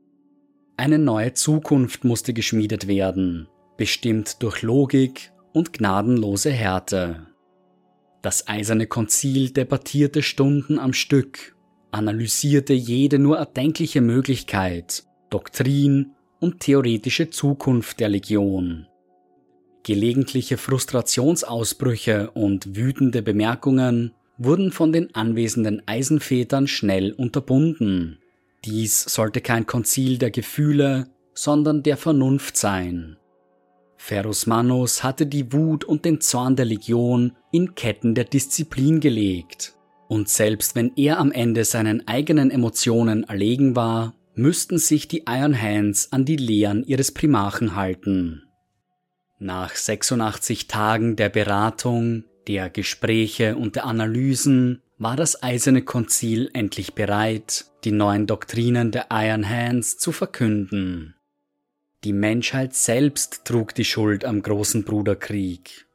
Eine 0.77 0.99
neue 0.99 1.33
Zukunft 1.33 2.05
musste 2.05 2.35
geschmiedet 2.35 2.89
werden, 2.89 3.49
bestimmt 3.79 4.43
durch 4.43 4.61
Logik 4.61 5.33
und 5.55 5.73
gnadenlose 5.73 6.51
Härte. 6.51 7.29
Das 8.21 8.49
eiserne 8.49 8.87
Konzil 8.87 9.51
debattierte 9.51 10.23
Stunden 10.23 10.79
am 10.79 10.93
Stück, 10.93 11.56
analysierte 11.91 12.73
jede 12.73 13.19
nur 13.19 13.39
erdenkliche 13.39 14.01
Möglichkeit, 14.01 15.05
Doktrin 15.31 16.13
und 16.41 16.61
theoretische 16.61 17.31
Zukunft 17.31 18.01
der 18.01 18.09
Legion. 18.09 18.87
Gelegentliche 19.83 20.57
Frustrationsausbrüche 20.57 22.31
und 22.33 22.77
wütende 22.77 23.23
Bemerkungen 23.23 24.13
wurden 24.37 24.73
von 24.73 24.93
den 24.93 25.15
anwesenden 25.15 25.83
Eisenvätern 25.87 26.67
schnell 26.67 27.13
unterbunden 27.13 28.19
dies 28.67 29.05
sollte 29.05 29.41
kein 29.41 29.65
Konzil 29.65 30.19
der 30.19 30.33
Gefühle, 30.33 31.07
sondern 31.35 31.85
der 31.85 31.97
Vernunft 31.97 32.57
sein. 32.57 33.17
Ferus 33.97 34.47
Manus 34.47 35.05
hatte 35.05 35.25
die 35.25 35.53
Wut 35.53 35.85
und 35.85 36.05
den 36.05 36.21
Zorn 36.21 36.57
der 36.57 36.65
Legion 36.65 37.37
in 37.53 37.77
Ketten 37.77 38.17
der 38.17 38.25
Disziplin 38.25 38.99
gelegt. 38.99 39.76
Und 40.09 40.29
selbst 40.29 40.75
wenn 40.75 40.93
er 40.97 41.19
am 41.19 41.33
Ende 41.33 41.65
seinen 41.65 42.07
eigenen 42.07 42.51
Emotionen 42.51 43.25
erlegen 43.25 43.75
war, 43.75 44.15
müssten 44.35 44.79
sich 44.79 45.09
die 45.09 45.25
Iron 45.27 45.61
Hands 45.61 46.13
an 46.13 46.25
die 46.25 46.37
Lehren 46.37 46.85
ihres 46.85 47.13
Primarchen 47.13 47.75
halten. 47.75 48.43
Nach 49.39 49.75
86 49.75 50.69
Tagen 50.69 51.17
der 51.17 51.29
Beratung, 51.29 52.25
der 52.47 52.71
Gespräche 52.71 53.57
und 53.57 53.77
der 53.77 53.85
Analysen 53.85 54.83
war 54.99 55.17
das 55.17 55.43
eiserne 55.43 55.83
Konzil 55.83 56.49
endlich 56.55 56.95
bereit, 56.95 57.67
die 57.85 57.93
neuen 57.93 58.27
Doktrinen 58.27 58.93
der 58.93 59.09
Iron 59.11 59.49
Hands 59.49 59.99
zu 59.99 60.13
verkünden. 60.13 61.15
Die 62.05 62.13
Menschheit 62.13 62.75
selbst 62.75 63.45
trug 63.45 63.75
die 63.75 63.85
Schuld 63.85 64.25
am 64.25 64.43
großen 64.43 64.85
Bruderkrieg. 64.85 65.87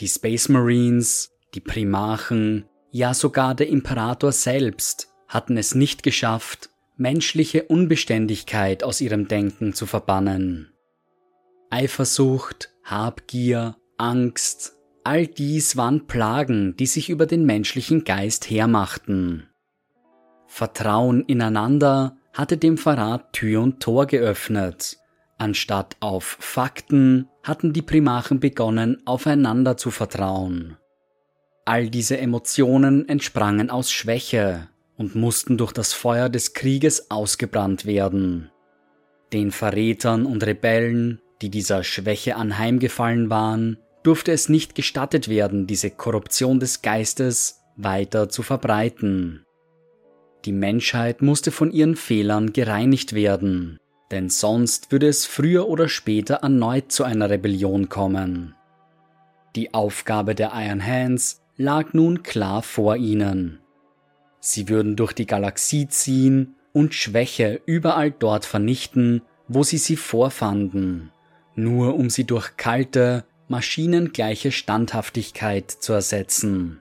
Die 0.00 0.08
Space 0.08 0.48
Marines, 0.48 1.32
die 1.54 1.60
Primarchen, 1.60 2.66
ja 2.96 3.12
sogar 3.12 3.54
der 3.54 3.68
Imperator 3.68 4.32
selbst 4.32 5.12
hatten 5.28 5.56
es 5.58 5.74
nicht 5.74 6.02
geschafft, 6.02 6.70
menschliche 6.96 7.64
Unbeständigkeit 7.64 8.82
aus 8.82 9.00
ihrem 9.00 9.28
Denken 9.28 9.74
zu 9.74 9.84
verbannen. 9.84 10.72
Eifersucht, 11.68 12.70
Habgier, 12.84 13.76
Angst, 13.98 14.72
All 15.04 15.28
dies 15.28 15.76
waren 15.76 16.08
Plagen, 16.08 16.74
die 16.76 16.86
sich 16.86 17.10
über 17.10 17.26
den 17.26 17.44
menschlichen 17.44 18.02
Geist 18.02 18.50
hermachten. 18.50 19.48
Vertrauen 20.48 21.22
ineinander 21.26 22.16
hatte 22.32 22.56
dem 22.56 22.76
Verrat 22.76 23.32
Tür 23.32 23.62
und 23.62 23.80
Tor 23.80 24.06
geöffnet. 24.06 24.96
Anstatt 25.38 25.96
auf 26.00 26.38
Fakten 26.40 27.28
hatten 27.44 27.72
die 27.72 27.82
Primachen 27.82 28.40
begonnen, 28.40 29.00
aufeinander 29.04 29.76
zu 29.76 29.92
vertrauen. 29.92 30.76
All 31.68 31.90
diese 31.90 32.16
Emotionen 32.16 33.08
entsprangen 33.08 33.70
aus 33.70 33.90
Schwäche 33.90 34.68
und 34.96 35.16
mussten 35.16 35.58
durch 35.58 35.72
das 35.72 35.92
Feuer 35.92 36.28
des 36.28 36.54
Krieges 36.54 37.10
ausgebrannt 37.10 37.86
werden. 37.86 38.52
Den 39.32 39.50
Verrätern 39.50 40.26
und 40.26 40.46
Rebellen, 40.46 41.20
die 41.42 41.50
dieser 41.50 41.82
Schwäche 41.82 42.36
anheimgefallen 42.36 43.30
waren, 43.30 43.78
durfte 44.04 44.30
es 44.30 44.48
nicht 44.48 44.76
gestattet 44.76 45.26
werden, 45.26 45.66
diese 45.66 45.90
Korruption 45.90 46.60
des 46.60 46.82
Geistes 46.82 47.62
weiter 47.76 48.28
zu 48.28 48.44
verbreiten. 48.44 49.44
Die 50.44 50.52
Menschheit 50.52 51.20
musste 51.20 51.50
von 51.50 51.72
ihren 51.72 51.96
Fehlern 51.96 52.52
gereinigt 52.52 53.12
werden, 53.12 53.80
denn 54.12 54.28
sonst 54.28 54.92
würde 54.92 55.08
es 55.08 55.26
früher 55.26 55.66
oder 55.66 55.88
später 55.88 56.36
erneut 56.36 56.92
zu 56.92 57.02
einer 57.02 57.28
Rebellion 57.28 57.88
kommen. 57.88 58.54
Die 59.56 59.74
Aufgabe 59.74 60.36
der 60.36 60.52
Iron 60.54 60.86
Hands 60.86 61.42
lag 61.56 61.94
nun 61.94 62.22
klar 62.22 62.62
vor 62.62 62.96
ihnen. 62.96 63.60
Sie 64.40 64.68
würden 64.68 64.96
durch 64.96 65.12
die 65.12 65.26
Galaxie 65.26 65.88
ziehen 65.88 66.54
und 66.72 66.94
Schwäche 66.94 67.60
überall 67.66 68.10
dort 68.10 68.44
vernichten, 68.44 69.22
wo 69.48 69.62
sie 69.62 69.78
sie 69.78 69.96
vorfanden, 69.96 71.10
nur 71.54 71.94
um 71.94 72.10
sie 72.10 72.24
durch 72.24 72.56
kalte, 72.56 73.24
maschinengleiche 73.48 74.52
Standhaftigkeit 74.52 75.70
zu 75.70 75.92
ersetzen. 75.92 76.80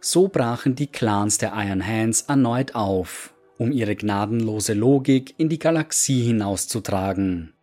So 0.00 0.28
brachen 0.28 0.74
die 0.74 0.86
Clans 0.86 1.38
der 1.38 1.52
Iron 1.54 1.86
Hands 1.86 2.20
erneut 2.22 2.74
auf, 2.74 3.32
um 3.56 3.72
ihre 3.72 3.94
gnadenlose 3.94 4.74
Logik 4.74 5.34
in 5.38 5.48
die 5.48 5.58
Galaxie 5.58 6.22
hinauszutragen. 6.22 7.54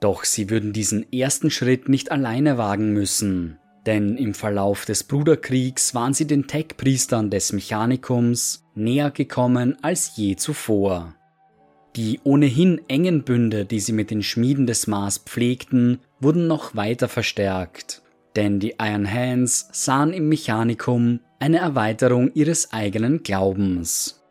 Doch 0.00 0.24
sie 0.24 0.50
würden 0.50 0.72
diesen 0.72 1.12
ersten 1.12 1.50
Schritt 1.50 1.88
nicht 1.88 2.10
alleine 2.10 2.58
wagen 2.58 2.92
müssen, 2.92 3.58
denn 3.86 4.16
im 4.16 4.34
Verlauf 4.34 4.84
des 4.84 5.04
Bruderkriegs 5.04 5.94
waren 5.94 6.14
sie 6.14 6.26
den 6.26 6.46
Tech-Priestern 6.46 7.30
des 7.30 7.52
Mechanikums 7.52 8.64
näher 8.74 9.10
gekommen 9.10 9.76
als 9.82 10.12
je 10.16 10.36
zuvor. 10.36 11.14
Die 11.96 12.20
ohnehin 12.24 12.80
engen 12.88 13.22
Bünde, 13.22 13.66
die 13.66 13.80
sie 13.80 13.92
mit 13.92 14.10
den 14.10 14.22
Schmieden 14.22 14.66
des 14.66 14.86
Mars 14.86 15.18
pflegten, 15.18 15.98
wurden 16.20 16.46
noch 16.46 16.74
weiter 16.74 17.08
verstärkt, 17.08 18.02
denn 18.34 18.60
die 18.60 18.76
Iron 18.80 19.10
Hands 19.10 19.68
sahen 19.72 20.12
im 20.12 20.28
Mechanikum 20.28 21.20
eine 21.38 21.58
Erweiterung 21.58 22.32
ihres 22.32 22.72
eigenen 22.72 23.22
Glaubens. 23.22 24.22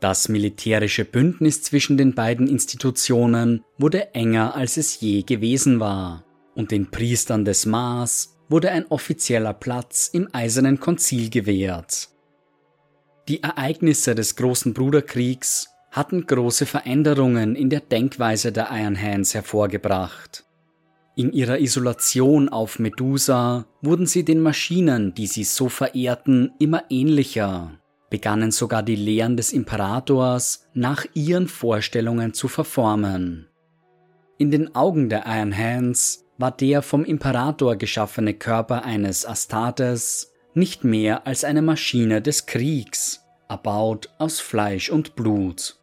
Das 0.00 0.28
militärische 0.28 1.06
Bündnis 1.06 1.62
zwischen 1.62 1.96
den 1.96 2.14
beiden 2.14 2.48
Institutionen 2.48 3.64
wurde 3.78 4.14
enger 4.14 4.54
als 4.54 4.76
es 4.76 5.00
je 5.00 5.22
gewesen 5.22 5.80
war, 5.80 6.24
und 6.54 6.70
den 6.70 6.90
Priestern 6.90 7.46
des 7.46 7.64
Mars 7.64 8.33
wurde 8.54 8.70
ein 8.70 8.86
offizieller 8.86 9.52
Platz 9.52 10.08
im 10.12 10.28
Eisernen 10.32 10.78
Konzil 10.78 11.28
gewährt. 11.28 12.08
Die 13.26 13.42
Ereignisse 13.42 14.14
des 14.14 14.36
großen 14.36 14.72
Bruderkriegs 14.72 15.70
hatten 15.90 16.24
große 16.24 16.64
Veränderungen 16.64 17.56
in 17.56 17.68
der 17.68 17.80
Denkweise 17.80 18.52
der 18.52 18.68
Iron 18.70 18.96
Hands 18.96 19.34
hervorgebracht. 19.34 20.44
In 21.16 21.32
ihrer 21.32 21.58
Isolation 21.58 22.48
auf 22.48 22.78
Medusa 22.78 23.66
wurden 23.82 24.06
sie 24.06 24.24
den 24.24 24.40
Maschinen, 24.40 25.14
die 25.14 25.26
sie 25.26 25.42
so 25.42 25.68
verehrten, 25.68 26.52
immer 26.60 26.84
ähnlicher, 26.90 27.72
begannen 28.08 28.52
sogar 28.52 28.84
die 28.84 28.94
Lehren 28.94 29.36
des 29.36 29.52
Imperators 29.52 30.68
nach 30.74 31.06
ihren 31.14 31.48
Vorstellungen 31.48 32.34
zu 32.34 32.46
verformen. 32.46 33.48
In 34.38 34.52
den 34.52 34.76
Augen 34.76 35.08
der 35.08 35.24
Iron 35.26 35.58
Hands 35.58 36.23
war 36.38 36.50
der 36.50 36.82
vom 36.82 37.04
Imperator 37.04 37.76
geschaffene 37.76 38.34
Körper 38.34 38.84
eines 38.84 39.26
Astartes 39.26 40.32
nicht 40.54 40.84
mehr 40.84 41.26
als 41.26 41.44
eine 41.44 41.62
Maschine 41.62 42.22
des 42.22 42.46
Kriegs, 42.46 43.24
erbaut 43.48 44.08
aus 44.18 44.40
Fleisch 44.40 44.90
und 44.90 45.16
Blut. 45.16 45.76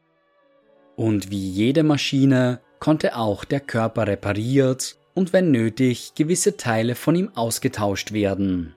Und 0.95 1.31
wie 1.31 1.49
jede 1.49 1.83
Maschine 1.83 2.61
konnte 2.79 3.15
auch 3.15 3.45
der 3.45 3.59
Körper 3.59 4.07
repariert 4.07 4.97
und 5.13 5.33
wenn 5.33 5.51
nötig 5.51 6.13
gewisse 6.15 6.57
Teile 6.57 6.95
von 6.95 7.15
ihm 7.15 7.29
ausgetauscht 7.35 8.11
werden. 8.11 8.75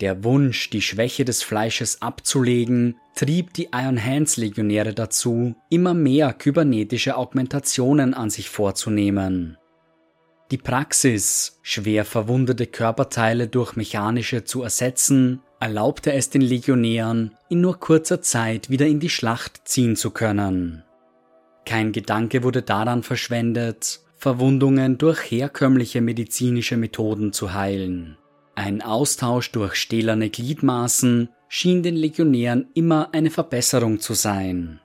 Der 0.00 0.24
Wunsch, 0.24 0.70
die 0.70 0.82
Schwäche 0.82 1.24
des 1.24 1.42
Fleisches 1.42 2.02
abzulegen, 2.02 2.96
trieb 3.14 3.54
die 3.54 3.68
Iron 3.72 4.02
Hands 4.02 4.36
Legionäre 4.36 4.92
dazu, 4.92 5.54
immer 5.70 5.94
mehr 5.94 6.32
kybernetische 6.32 7.16
Augmentationen 7.16 8.12
an 8.12 8.28
sich 8.28 8.50
vorzunehmen. 8.50 9.56
Die 10.54 10.58
Praxis, 10.58 11.58
schwer 11.62 12.04
verwundete 12.04 12.68
Körperteile 12.68 13.48
durch 13.48 13.74
mechanische 13.74 14.44
zu 14.44 14.62
ersetzen, 14.62 15.40
erlaubte 15.58 16.12
es 16.12 16.30
den 16.30 16.42
Legionären, 16.42 17.32
in 17.48 17.60
nur 17.60 17.80
kurzer 17.80 18.22
Zeit 18.22 18.70
wieder 18.70 18.86
in 18.86 19.00
die 19.00 19.08
Schlacht 19.08 19.62
ziehen 19.64 19.96
zu 19.96 20.12
können. 20.12 20.84
Kein 21.66 21.90
Gedanke 21.90 22.44
wurde 22.44 22.62
daran 22.62 23.02
verschwendet, 23.02 23.98
Verwundungen 24.16 24.96
durch 24.96 25.28
herkömmliche 25.28 26.00
medizinische 26.00 26.76
Methoden 26.76 27.32
zu 27.32 27.52
heilen. 27.52 28.16
Ein 28.54 28.80
Austausch 28.80 29.50
durch 29.50 29.74
stählerne 29.74 30.30
Gliedmaßen 30.30 31.30
schien 31.48 31.82
den 31.82 31.96
Legionären 31.96 32.68
immer 32.74 33.08
eine 33.12 33.30
Verbesserung 33.30 33.98
zu 33.98 34.14
sein. 34.14 34.78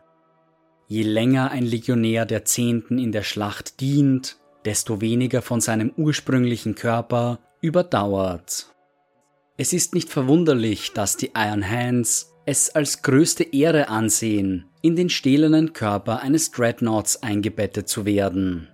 Je 0.88 1.04
länger 1.04 1.52
ein 1.52 1.68
Legionär 1.68 2.26
der 2.26 2.44
Zehnten 2.44 2.98
in 2.98 3.12
der 3.12 3.22
Schlacht 3.22 3.82
dient, 3.82 4.40
desto 4.66 5.01
weniger 5.01 5.41
von 5.41 5.62
seinem 5.62 5.91
ursprünglichen 5.97 6.76
Körper 6.76 7.39
überdauert. 7.62 8.68
Es 9.57 9.74
ist 9.74 9.93
nicht 9.93 10.10
verwunderlich, 10.10 10.93
dass 10.93 11.18
die 11.18 11.32
Iron 11.36 11.70
Hands 11.70 12.34
es 12.45 12.70
als 12.70 13.01
größte 13.01 13.43
Ehre 13.43 13.89
ansehen, 13.89 14.66
in 14.82 14.95
den 14.95 15.10
stählernen 15.10 15.74
Körper 15.74 16.22
eines 16.22 16.51
Dreadnoughts 16.51 17.22
eingebettet 17.22 17.88
zu 17.89 18.05
werden. 18.05 18.70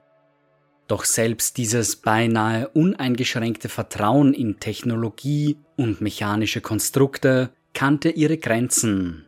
Doch 0.88 1.03
selbst 1.03 1.57
dieses 1.57 1.95
beinahe 1.95 2.69
uneingeschränkte 2.69 3.69
Vertrauen 3.69 4.33
in 4.33 4.59
Technologie 4.59 5.57
und 5.75 5.99
mechanische 5.99 6.61
Konstrukte 6.61 7.49
kannte 7.73 8.09
ihre 8.09 8.38
Grenzen. 8.38 9.24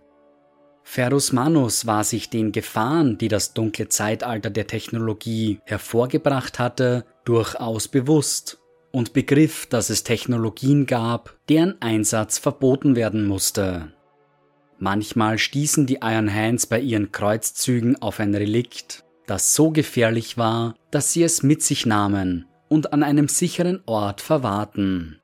Ferus 0.89 1.33
Manus 1.33 1.85
war 1.85 2.05
sich 2.05 2.29
den 2.29 2.53
Gefahren, 2.53 3.17
die 3.17 3.27
das 3.27 3.53
dunkle 3.53 3.89
Zeitalter 3.89 4.49
der 4.49 4.67
Technologie 4.67 5.59
hervorgebracht 5.65 6.59
hatte, 6.59 7.03
durchaus 7.25 7.89
bewusst 7.89 8.59
und 8.93 9.11
begriff, 9.11 9.65
dass 9.65 9.89
es 9.89 10.05
Technologien 10.05 10.85
gab, 10.85 11.35
deren 11.49 11.79
Einsatz 11.81 12.37
verboten 12.37 12.95
werden 12.95 13.27
musste. 13.27 13.91
Manchmal 14.79 15.37
stießen 15.39 15.87
die 15.87 15.99
Iron 16.01 16.33
Hands 16.33 16.65
bei 16.65 16.79
ihren 16.79 17.11
Kreuzzügen 17.11 18.01
auf 18.01 18.21
ein 18.21 18.33
Relikt, 18.33 19.03
das 19.27 19.53
so 19.53 19.71
gefährlich 19.71 20.37
war, 20.37 20.73
dass 20.89 21.11
sie 21.11 21.21
es 21.21 21.43
mit 21.43 21.61
sich 21.63 21.85
nahmen 21.85 22.45
und 22.69 22.93
an 22.93 23.03
einem 23.03 23.27
sicheren 23.27 23.83
Ort 23.87 24.21
verwahrten. 24.21 25.19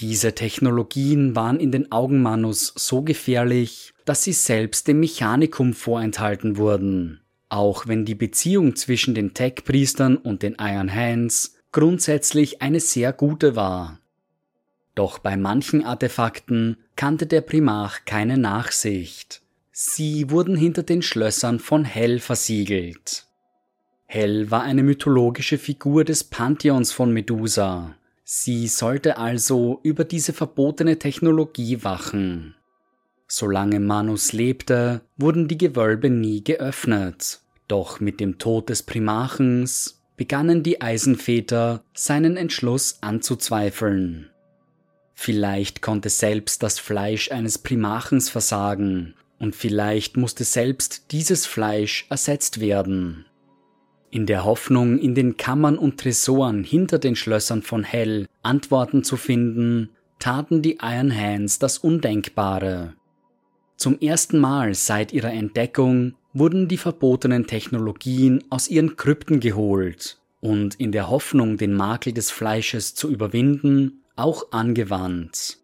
Diese 0.00 0.34
Technologien 0.34 1.36
waren 1.36 1.60
in 1.60 1.70
den 1.70 1.92
Augen 1.92 2.22
Manus 2.22 2.72
so 2.74 3.02
gefährlich, 3.02 3.92
dass 4.06 4.22
sie 4.22 4.32
selbst 4.32 4.88
dem 4.88 5.00
Mechanikum 5.00 5.74
vorenthalten 5.74 6.56
wurden, 6.56 7.20
auch 7.50 7.86
wenn 7.86 8.06
die 8.06 8.14
Beziehung 8.14 8.74
zwischen 8.76 9.14
den 9.14 9.34
Tech-Priestern 9.34 10.16
und 10.16 10.42
den 10.42 10.56
Iron 10.58 10.94
Hands 10.94 11.54
grundsätzlich 11.72 12.62
eine 12.62 12.80
sehr 12.80 13.12
gute 13.12 13.56
war. 13.56 14.00
Doch 14.94 15.18
bei 15.18 15.36
manchen 15.36 15.84
Artefakten 15.84 16.78
kannte 16.94 17.26
der 17.26 17.42
Primarch 17.42 18.06
keine 18.06 18.38
Nachsicht. 18.38 19.42
Sie 19.72 20.30
wurden 20.30 20.56
hinter 20.56 20.84
den 20.84 21.02
Schlössern 21.02 21.58
von 21.58 21.84
Hell 21.84 22.20
versiegelt. 22.20 23.26
Hell 24.06 24.50
war 24.50 24.62
eine 24.62 24.84
mythologische 24.84 25.58
Figur 25.58 26.04
des 26.04 26.24
Pantheons 26.24 26.92
von 26.92 27.12
Medusa. 27.12 27.96
Sie 28.24 28.68
sollte 28.68 29.18
also 29.18 29.80
über 29.82 30.04
diese 30.04 30.32
verbotene 30.32 30.98
Technologie 30.98 31.82
wachen. 31.84 32.54
Solange 33.28 33.80
Manus 33.80 34.32
lebte, 34.32 35.02
wurden 35.16 35.48
die 35.48 35.58
Gewölbe 35.58 36.10
nie 36.10 36.44
geöffnet. 36.44 37.40
Doch 37.68 37.98
mit 37.98 38.20
dem 38.20 38.38
Tod 38.38 38.68
des 38.68 38.84
Primarchens 38.84 40.02
begannen 40.16 40.62
die 40.62 40.80
Eisenväter 40.80 41.82
seinen 41.92 42.36
Entschluss 42.36 42.98
anzuzweifeln. 43.00 44.30
Vielleicht 45.14 45.82
konnte 45.82 46.08
selbst 46.08 46.62
das 46.62 46.78
Fleisch 46.78 47.30
eines 47.30 47.58
Primarchens 47.58 48.28
versagen, 48.28 49.14
und 49.38 49.54
vielleicht 49.54 50.16
musste 50.16 50.44
selbst 50.44 51.10
dieses 51.10 51.46
Fleisch 51.46 52.06
ersetzt 52.08 52.60
werden. 52.60 53.26
In 54.10 54.26
der 54.26 54.44
Hoffnung, 54.44 54.98
in 54.98 55.14
den 55.14 55.36
Kammern 55.36 55.76
und 55.76 56.00
Tresoren 56.00 56.64
hinter 56.64 56.98
den 56.98 57.16
Schlössern 57.16 57.62
von 57.62 57.82
Hell 57.82 58.28
Antworten 58.42 59.04
zu 59.04 59.16
finden, 59.16 59.90
taten 60.18 60.62
die 60.62 60.78
Iron 60.80 61.14
Hands 61.14 61.58
das 61.58 61.78
Undenkbare. 61.78 62.94
Zum 63.76 64.00
ersten 64.00 64.38
Mal 64.38 64.74
seit 64.74 65.12
ihrer 65.12 65.32
Entdeckung 65.32 66.14
wurden 66.32 66.68
die 66.68 66.78
verbotenen 66.78 67.46
Technologien 67.46 68.42
aus 68.50 68.68
ihren 68.68 68.96
Krypten 68.96 69.40
geholt 69.40 70.18
und 70.40 70.74
in 70.76 70.92
der 70.92 71.10
Hoffnung, 71.10 71.56
den 71.56 71.74
Makel 71.74 72.12
des 72.12 72.30
Fleisches 72.30 72.94
zu 72.94 73.10
überwinden, 73.10 74.02
auch 74.16 74.52
angewandt. 74.52 75.58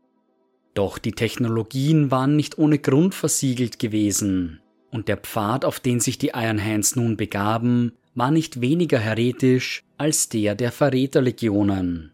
Doch 0.74 0.98
die 0.98 1.12
Technologien 1.12 2.10
waren 2.10 2.36
nicht 2.36 2.58
ohne 2.58 2.78
Grund 2.78 3.14
versiegelt 3.14 3.78
gewesen, 3.78 4.60
und 4.90 5.08
der 5.08 5.16
Pfad, 5.16 5.64
auf 5.64 5.80
den 5.80 6.00
sich 6.00 6.18
die 6.18 6.32
Iron 6.34 6.62
Hands 6.62 6.96
nun 6.96 7.16
begaben, 7.16 7.92
war 8.14 8.30
nicht 8.30 8.60
weniger 8.60 8.98
heretisch 8.98 9.82
als 9.96 10.28
der 10.28 10.54
der 10.54 10.72
Verräterlegionen. 10.72 12.12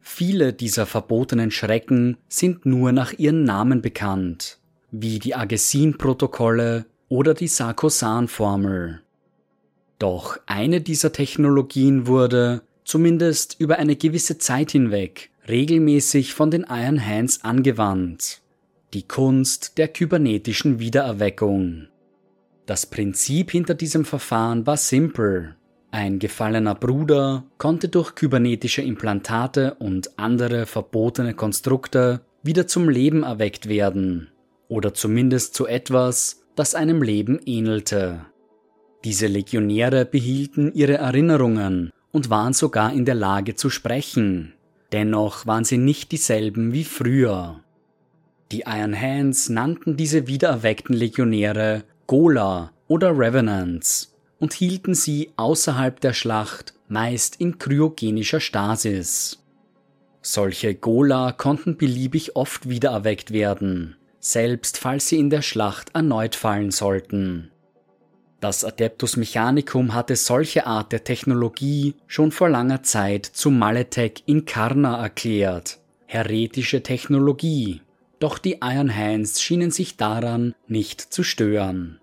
Viele 0.00 0.52
dieser 0.52 0.86
verbotenen 0.86 1.52
Schrecken 1.52 2.16
sind 2.28 2.66
nur 2.66 2.90
nach 2.90 3.12
ihren 3.12 3.44
Namen 3.44 3.82
bekannt, 3.82 4.58
wie 4.92 5.18
die 5.18 5.34
Agessin-Protokolle 5.34 6.84
oder 7.08 7.32
die 7.34 7.48
Sarkosan-Formel. 7.48 9.00
Doch 9.98 10.38
eine 10.46 10.80
dieser 10.82 11.12
Technologien 11.12 12.06
wurde, 12.06 12.62
zumindest 12.84 13.56
über 13.58 13.78
eine 13.78 13.96
gewisse 13.96 14.36
Zeit 14.36 14.70
hinweg, 14.72 15.30
regelmäßig 15.48 16.34
von 16.34 16.50
den 16.50 16.66
Iron 16.68 17.04
Hands 17.04 17.42
angewandt. 17.42 18.42
Die 18.92 19.08
Kunst 19.08 19.78
der 19.78 19.88
kybernetischen 19.88 20.78
Wiedererweckung. 20.78 21.88
Das 22.66 22.84
Prinzip 22.84 23.50
hinter 23.50 23.74
diesem 23.74 24.04
Verfahren 24.04 24.66
war 24.66 24.76
simpel. 24.76 25.56
Ein 25.90 26.18
gefallener 26.18 26.74
Bruder 26.74 27.44
konnte 27.56 27.88
durch 27.88 28.14
kybernetische 28.14 28.82
Implantate 28.82 29.74
und 29.74 30.18
andere 30.18 30.66
verbotene 30.66 31.34
Konstrukte 31.34 32.20
wieder 32.42 32.66
zum 32.66 32.88
Leben 32.88 33.22
erweckt 33.22 33.68
werden 33.68 34.31
oder 34.72 34.94
zumindest 34.94 35.54
zu 35.54 35.66
etwas, 35.66 36.44
das 36.56 36.74
einem 36.74 37.02
Leben 37.02 37.38
ähnelte. 37.44 38.24
Diese 39.04 39.26
Legionäre 39.26 40.06
behielten 40.06 40.72
ihre 40.72 40.94
Erinnerungen 40.94 41.92
und 42.10 42.30
waren 42.30 42.54
sogar 42.54 42.92
in 42.94 43.04
der 43.04 43.14
Lage 43.14 43.54
zu 43.54 43.68
sprechen. 43.68 44.54
Dennoch 44.90 45.46
waren 45.46 45.64
sie 45.64 45.76
nicht 45.76 46.10
dieselben 46.10 46.72
wie 46.72 46.84
früher. 46.84 47.60
Die 48.50 48.64
Iron 48.66 48.98
Hands 48.98 49.48
nannten 49.50 49.98
diese 49.98 50.26
wiedererweckten 50.26 50.96
Legionäre 50.96 51.84
Gola 52.06 52.72
oder 52.88 53.10
Revenants 53.10 54.14
und 54.38 54.54
hielten 54.54 54.94
sie 54.94 55.32
außerhalb 55.36 56.00
der 56.00 56.14
Schlacht 56.14 56.72
meist 56.88 57.36
in 57.36 57.58
kryogenischer 57.58 58.40
Stasis. 58.40 59.38
Solche 60.22 60.74
Gola 60.74 61.32
konnten 61.32 61.76
beliebig 61.76 62.36
oft 62.36 62.68
wiedererweckt 62.68 63.32
werden, 63.32 63.96
selbst 64.22 64.78
falls 64.78 65.08
sie 65.08 65.18
in 65.18 65.30
der 65.30 65.42
Schlacht 65.42 65.94
erneut 65.94 66.36
fallen 66.36 66.70
sollten. 66.70 67.50
Das 68.40 68.64
Adeptus 68.64 69.16
Mechanicum 69.16 69.94
hatte 69.94 70.16
solche 70.16 70.66
Art 70.66 70.92
der 70.92 71.04
Technologie 71.04 71.94
schon 72.06 72.32
vor 72.32 72.48
langer 72.48 72.82
Zeit 72.82 73.26
zu 73.26 73.50
Maletech 73.50 74.22
Incarna 74.26 75.00
erklärt, 75.02 75.80
heretische 76.06 76.82
Technologie, 76.82 77.82
doch 78.20 78.38
die 78.38 78.58
Iron 78.62 78.94
Hands 78.94 79.40
schienen 79.40 79.72
sich 79.72 79.96
daran 79.96 80.54
nicht 80.68 81.00
zu 81.00 81.24
stören. 81.24 82.00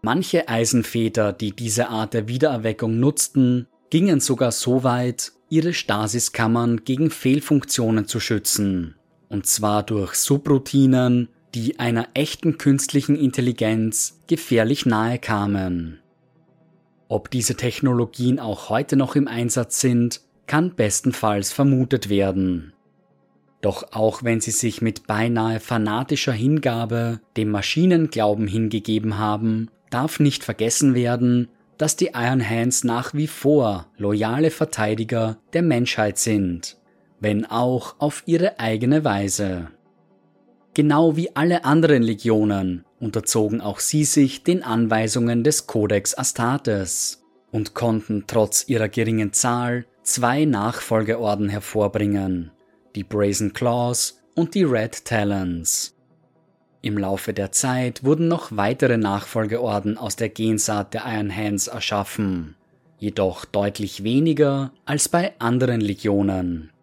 Manche 0.00 0.48
Eisenväter, 0.48 1.32
die 1.32 1.52
diese 1.52 1.88
Art 1.88 2.14
der 2.14 2.28
Wiedererweckung 2.28 2.98
nutzten, 2.98 3.66
gingen 3.90 4.20
sogar 4.20 4.52
so 4.52 4.84
weit, 4.84 5.32
ihre 5.48 5.72
Stasiskammern 5.72 6.84
gegen 6.84 7.10
Fehlfunktionen 7.10 8.06
zu 8.06 8.20
schützen, 8.20 8.96
und 9.28 9.46
zwar 9.46 9.82
durch 9.82 10.14
Subroutinen, 10.14 11.28
die 11.54 11.78
einer 11.78 12.08
echten 12.14 12.58
künstlichen 12.58 13.16
Intelligenz 13.16 14.20
gefährlich 14.26 14.86
nahe 14.86 15.18
kamen. 15.18 16.00
Ob 17.08 17.30
diese 17.30 17.54
Technologien 17.54 18.40
auch 18.40 18.70
heute 18.70 18.96
noch 18.96 19.14
im 19.14 19.28
Einsatz 19.28 19.80
sind, 19.80 20.20
kann 20.46 20.74
bestenfalls 20.74 21.52
vermutet 21.52 22.08
werden. 22.08 22.72
Doch 23.60 23.92
auch 23.92 24.24
wenn 24.24 24.40
sie 24.40 24.50
sich 24.50 24.82
mit 24.82 25.06
beinahe 25.06 25.60
fanatischer 25.60 26.32
Hingabe 26.32 27.20
dem 27.36 27.50
Maschinenglauben 27.50 28.46
hingegeben 28.46 29.16
haben, 29.16 29.70
darf 29.90 30.20
nicht 30.20 30.44
vergessen 30.44 30.94
werden, 30.94 31.48
dass 31.78 31.96
die 31.96 32.10
Iron 32.14 32.46
Hands 32.46 32.84
nach 32.84 33.14
wie 33.14 33.26
vor 33.26 33.86
loyale 33.96 34.50
Verteidiger 34.50 35.38
der 35.52 35.62
Menschheit 35.62 36.18
sind, 36.18 36.76
wenn 37.20 37.46
auch 37.46 37.94
auf 37.98 38.22
ihre 38.26 38.58
eigene 38.58 39.04
Weise. 39.04 39.68
Genau 40.74 41.16
wie 41.16 41.34
alle 41.36 41.64
anderen 41.64 42.02
Legionen 42.02 42.84
unterzogen 42.98 43.60
auch 43.60 43.78
sie 43.78 44.04
sich 44.04 44.42
den 44.42 44.64
Anweisungen 44.64 45.44
des 45.44 45.68
Codex 45.68 46.18
Astartes 46.18 47.22
und 47.52 47.74
konnten 47.74 48.24
trotz 48.26 48.68
ihrer 48.68 48.88
geringen 48.88 49.32
Zahl 49.32 49.86
zwei 50.02 50.44
Nachfolgeorden 50.44 51.48
hervorbringen, 51.48 52.50
die 52.96 53.04
Brazen 53.04 53.52
Claws 53.52 54.20
und 54.34 54.56
die 54.56 54.64
Red 54.64 55.04
Talons. 55.04 55.94
Im 56.82 56.98
Laufe 56.98 57.32
der 57.32 57.52
Zeit 57.52 58.02
wurden 58.02 58.26
noch 58.26 58.56
weitere 58.56 58.96
Nachfolgeorden 58.96 59.96
aus 59.96 60.16
der 60.16 60.28
Gensaat 60.28 60.92
der 60.92 61.04
Iron 61.06 61.34
Hands 61.34 61.68
erschaffen, 61.68 62.56
jedoch 62.98 63.44
deutlich 63.44 64.02
weniger 64.02 64.72
als 64.84 65.08
bei 65.08 65.32
anderen 65.38 65.80
Legionen. 65.80 66.73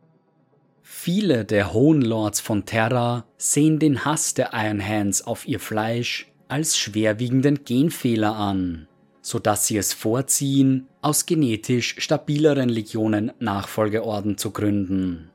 Viele 1.04 1.46
der 1.46 1.74
Hohen 1.74 2.04
Lords 2.04 2.42
von 2.42 2.68
Terra 2.68 3.26
sehen 3.36 3.80
den 3.80 4.06
Hass 4.06 4.36
der 4.36 4.52
Iron 4.54 4.88
Hands 4.88 5.20
auf 5.26 5.48
ihr 5.48 5.60
Fleisch 5.60 6.28
als 6.48 6.78
schwerwiegenden 6.78 7.66
Genfehler 7.66 8.36
an, 8.36 8.88
so 9.20 9.40
dass 9.40 9.66
sie 9.66 9.78
es 9.78 9.94
vorziehen, 9.94 10.86
aus 11.02 11.26
genetisch 11.26 11.96
stabileren 11.98 12.70
Legionen 12.70 13.32
Nachfolgeorden 13.40 14.38
zu 14.38 14.52
gründen. 14.52 15.32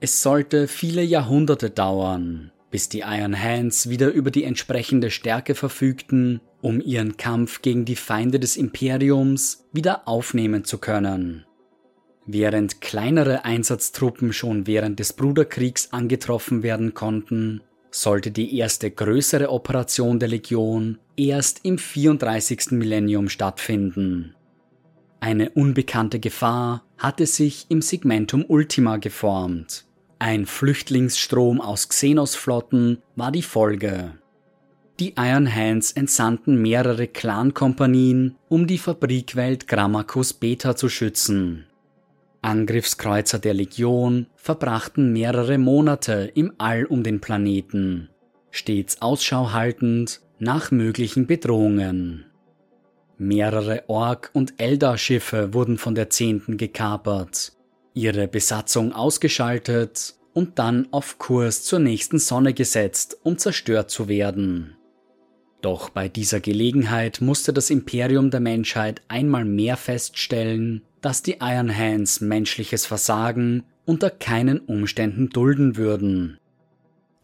Es 0.00 0.22
sollte 0.22 0.68
viele 0.68 1.02
Jahrhunderte 1.02 1.68
dauern, 1.68 2.50
bis 2.70 2.88
die 2.88 3.00
Iron 3.00 3.38
Hands 3.38 3.90
wieder 3.90 4.08
über 4.08 4.30
die 4.30 4.44
entsprechende 4.44 5.10
Stärke 5.10 5.54
verfügten, 5.54 6.40
um 6.62 6.80
ihren 6.80 7.18
Kampf 7.18 7.60
gegen 7.60 7.84
die 7.84 7.96
Feinde 7.96 8.40
des 8.40 8.56
Imperiums 8.56 9.66
wieder 9.74 10.08
aufnehmen 10.08 10.64
zu 10.64 10.78
können. 10.78 11.44
Während 12.30 12.80
kleinere 12.80 13.44
Einsatztruppen 13.44 14.32
schon 14.32 14.66
während 14.66 15.00
des 15.00 15.14
Bruderkriegs 15.14 15.92
angetroffen 15.92 16.62
werden 16.62 16.94
konnten, 16.94 17.62
sollte 17.90 18.30
die 18.30 18.56
erste 18.56 18.90
größere 18.90 19.50
Operation 19.50 20.20
der 20.20 20.28
Legion 20.28 20.98
erst 21.16 21.64
im 21.64 21.78
34. 21.78 22.72
Millennium 22.72 23.30
stattfinden. 23.30 24.34
Eine 25.20 25.50
unbekannte 25.50 26.20
Gefahr 26.20 26.84
hatte 26.98 27.26
sich 27.26 27.66
im 27.70 27.80
Segmentum 27.80 28.44
Ultima 28.46 28.98
geformt, 28.98 29.88
ein 30.20 30.46
Flüchtlingsstrom 30.46 31.60
aus 31.60 31.88
Xenos-Flotten 31.88 32.98
war 33.14 33.30
die 33.30 33.42
Folge. 33.42 34.18
Die 34.98 35.14
Iron 35.16 35.54
Hands 35.54 35.92
entsandten 35.92 36.60
mehrere 36.60 37.06
Clan-Kompanien, 37.06 38.34
um 38.48 38.66
die 38.66 38.78
Fabrikwelt 38.78 39.68
Grammacus 39.68 40.32
Beta 40.32 40.74
zu 40.74 40.88
schützen. 40.88 41.67
Angriffskreuzer 42.42 43.38
der 43.38 43.54
Legion 43.54 44.26
verbrachten 44.36 45.12
mehrere 45.12 45.58
Monate 45.58 46.30
im 46.34 46.52
All 46.58 46.84
um 46.84 47.02
den 47.02 47.20
Planeten, 47.20 48.10
stets 48.50 49.02
Ausschau 49.02 49.52
haltend 49.52 50.20
nach 50.38 50.70
möglichen 50.70 51.26
Bedrohungen. 51.26 52.26
Mehrere 53.16 53.84
Ork- 53.88 54.30
und 54.32 54.54
Eldar-Schiffe 54.58 55.52
wurden 55.52 55.76
von 55.76 55.96
der 55.96 56.10
Zehnten 56.10 56.56
gekapert, 56.56 57.52
ihre 57.92 58.28
Besatzung 58.28 58.92
ausgeschaltet 58.92 60.14
und 60.32 60.60
dann 60.60 60.86
auf 60.92 61.18
Kurs 61.18 61.64
zur 61.64 61.80
nächsten 61.80 62.20
Sonne 62.20 62.54
gesetzt, 62.54 63.18
um 63.24 63.38
zerstört 63.38 63.90
zu 63.90 64.06
werden. 64.06 64.76
Doch 65.60 65.90
bei 65.90 66.08
dieser 66.08 66.38
Gelegenheit 66.38 67.20
musste 67.20 67.52
das 67.52 67.70
Imperium 67.70 68.30
der 68.30 68.38
Menschheit 68.38 69.02
einmal 69.08 69.44
mehr 69.44 69.76
feststellen, 69.76 70.82
dass 71.00 71.22
die 71.22 71.36
Iron 71.40 71.74
Hands 71.76 72.20
menschliches 72.20 72.86
Versagen 72.86 73.64
unter 73.84 74.10
keinen 74.10 74.58
Umständen 74.60 75.30
dulden 75.30 75.76
würden. 75.76 76.38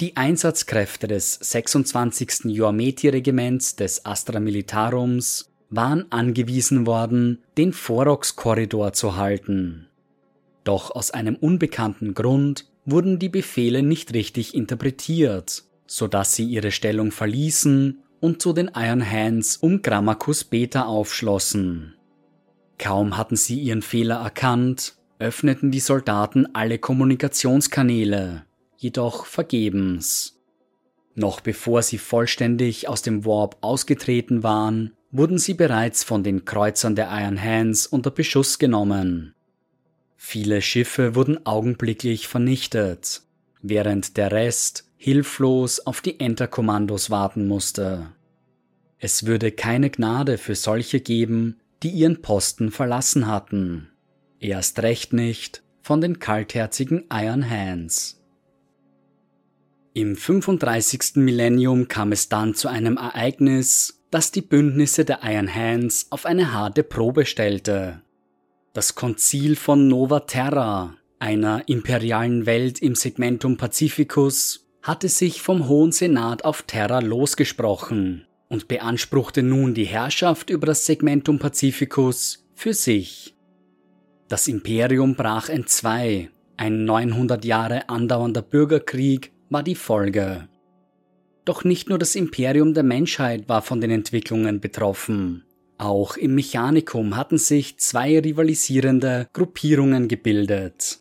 Die 0.01 0.16
Einsatzkräfte 0.16 1.07
des 1.07 1.35
26. 1.35 2.47
Joameti-Regiments 2.47 3.77
des 3.77 4.05
Astra 4.05 4.41
Militarums 4.41 5.51
waren 5.70 6.11
angewiesen 6.11 6.87
worden, 6.87 7.39
den 7.57 7.72
Forox-Korridor 7.72 8.93
zu 8.93 9.16
halten. 9.16 9.87
Doch 10.64 10.91
aus 10.91 11.11
einem 11.11 11.37
unbekannten 11.37 12.14
Grund 12.14 12.66
wurden 12.87 13.18
die 13.18 13.29
Befehle 13.29 13.83
nicht 13.83 14.14
richtig 14.14 14.55
interpretiert, 14.55 15.64
so 15.87 16.09
dass 16.09 16.35
sie 16.35 16.45
ihre 16.45 16.70
Stellung 16.70 17.12
verließen 17.12 18.03
und 18.20 18.41
zu 18.41 18.53
den 18.53 18.70
Iron 18.75 19.09
Hands 19.09 19.57
um 19.59 19.83
Grammacus 19.83 20.45
Beta 20.45 20.87
aufschlossen. 20.87 21.95
Kaum 22.79 23.16
hatten 23.16 23.37
sie 23.37 23.61
ihren 23.61 23.83
Fehler 23.83 24.16
erkannt, 24.16 24.95
öffneten 25.18 25.70
die 25.70 25.81
Soldaten 25.81 26.55
alle 26.55 26.79
Kommunikationskanäle, 26.79 28.45
jedoch 28.77 29.27
vergebens. 29.27 30.41
Noch 31.14 31.41
bevor 31.41 31.83
sie 31.83 31.99
vollständig 31.99 32.89
aus 32.89 33.03
dem 33.03 33.25
Warp 33.25 33.57
ausgetreten 33.61 34.43
waren, 34.43 34.93
wurden 35.12 35.39
sie 35.39 35.55
bereits 35.55 36.03
von 36.03 36.25
den 36.25 36.45
Kreuzern 36.45 36.97
der 36.97 37.09
Iron 37.12 37.41
Hands 37.41 37.87
unter 37.87 38.11
Beschuss 38.11 38.59
genommen. 38.59 39.35
Viele 40.16 40.61
Schiffe 40.61 41.14
wurden 41.14 41.47
augenblicklich 41.47 42.27
vernichtet, 42.27 43.22
während 43.62 44.16
der 44.16 44.33
Rest 44.33 44.91
hilflos 44.97 45.81
auf 45.81 46.01
die 46.01 46.18
Enterkommandos 46.18 47.11
warten 47.11 47.47
musste. 47.47 48.11
Es 48.99 49.27
würde 49.27 49.53
keine 49.53 49.91
Gnade 49.91 50.39
für 50.39 50.55
solche 50.55 50.99
geben, 50.99 51.61
die 51.85 51.91
ihren 51.91 52.22
Posten 52.22 52.70
verlassen 52.70 53.26
hatten. 53.26 53.91
Erst 54.41 54.80
recht 54.80 55.12
nicht 55.12 55.62
von 55.82 56.01
den 56.01 56.18
kaltherzigen 56.18 57.05
Iron 57.12 57.49
Hands. 57.49 58.20
Im 59.93 60.16
35. 60.16 61.16
Millennium 61.16 61.87
kam 61.87 62.11
es 62.11 62.30
dann 62.30 62.55
zu 62.55 62.68
einem 62.68 62.97
Ereignis, 62.97 64.03
das 64.11 64.32
die 64.32 64.41
Bündnisse 64.41 65.05
der 65.05 65.20
Iron 65.22 65.55
Hands 65.55 66.07
auf 66.11 66.24
eine 66.24 66.53
harte 66.53 66.82
Probe 66.82 67.26
stellte. 67.26 68.01
Das 68.72 68.95
Konzil 68.95 69.55
von 69.55 69.87
Nova 69.87 70.20
Terra, 70.20 70.97
einer 71.18 71.68
imperialen 71.68 72.47
Welt 72.47 72.80
im 72.80 72.95
Segmentum 72.95 73.59
Pacificus, 73.59 74.66
hatte 74.82 75.11
sich 75.11 75.43
vom 75.43 75.68
Hohen 75.68 75.93
Senat 75.93 76.45
auf 76.45 76.62
Terra 76.62 77.01
losgesprochen 77.01 78.26
und 78.49 78.69
beanspruchte 78.69 79.43
nun 79.43 79.75
die 79.75 79.85
Herrschaft 79.85 80.51
über 80.51 80.67
das 80.67 80.87
Segmentum 80.87 81.39
Pacificus 81.39 82.47
für 82.55 82.75
sich. 82.75 83.35
Das 84.29 84.49
Imperium 84.49 85.17
brach 85.17 85.49
entzwei, 85.49 86.31
ein 86.57 86.85
900 86.85 87.45
Jahre 87.45 87.89
andauernder 87.89 88.43
Bürgerkrieg 88.43 89.33
war 89.51 89.63
die 89.63 89.75
Folge. 89.75 90.49
Doch 91.45 91.65
nicht 91.65 91.89
nur 91.89 91.99
das 91.99 92.15
Imperium 92.15 92.75
der 92.75 92.85
Menschheit 92.85 93.49
war 93.49 93.61
von 93.63 93.81
den 93.81 93.91
Entwicklungen 93.91 94.61
betroffen. 94.61 95.45
Auch 95.77 96.17
im 96.17 96.35
Mechanikum 96.37 97.17
hatten 97.17 97.37
sich 97.37 97.79
zwei 97.79 98.19
rivalisierende 98.19 99.29
Gruppierungen 99.33 100.09
gebildet. 100.09 101.01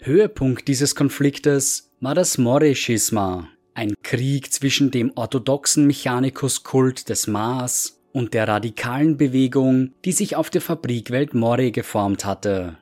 Höhepunkt 0.00 0.68
dieses 0.68 0.94
Konfliktes 0.94 1.90
war 2.00 2.14
das 2.14 2.38
Moray-Schisma, 2.38 3.48
ein 3.74 3.94
Krieg 4.02 4.52
zwischen 4.52 4.90
dem 4.90 5.12
orthodoxen 5.14 5.86
Mechanikus-Kult 5.86 7.08
des 7.08 7.26
Mars 7.26 8.00
und 8.12 8.34
der 8.34 8.48
radikalen 8.48 9.16
Bewegung, 9.16 9.92
die 10.04 10.12
sich 10.12 10.36
auf 10.36 10.50
der 10.50 10.60
Fabrikwelt 10.60 11.34
Moray 11.34 11.70
geformt 11.70 12.24
hatte. 12.24 12.78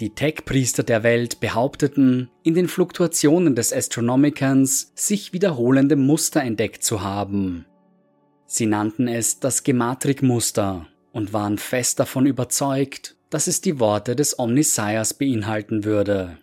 Die 0.00 0.10
Tech-Priester 0.10 0.82
der 0.82 1.02
Welt 1.02 1.38
behaupteten, 1.40 2.30
in 2.42 2.54
den 2.54 2.66
Fluktuationen 2.66 3.54
des 3.54 3.72
Astronomicans 3.72 4.92
sich 4.94 5.32
wiederholende 5.32 5.96
Muster 5.96 6.42
entdeckt 6.42 6.82
zu 6.82 7.02
haben. 7.02 7.66
Sie 8.46 8.66
nannten 8.66 9.06
es 9.06 9.38
das 9.38 9.62
Gematrik-Muster 9.62 10.86
und 11.12 11.32
waren 11.32 11.58
fest 11.58 12.00
davon 12.00 12.26
überzeugt, 12.26 13.16
dass 13.30 13.46
es 13.46 13.60
die 13.60 13.78
Worte 13.80 14.16
des 14.16 14.38
Omnisciers 14.38 15.14
beinhalten 15.14 15.84
würde. 15.84 16.38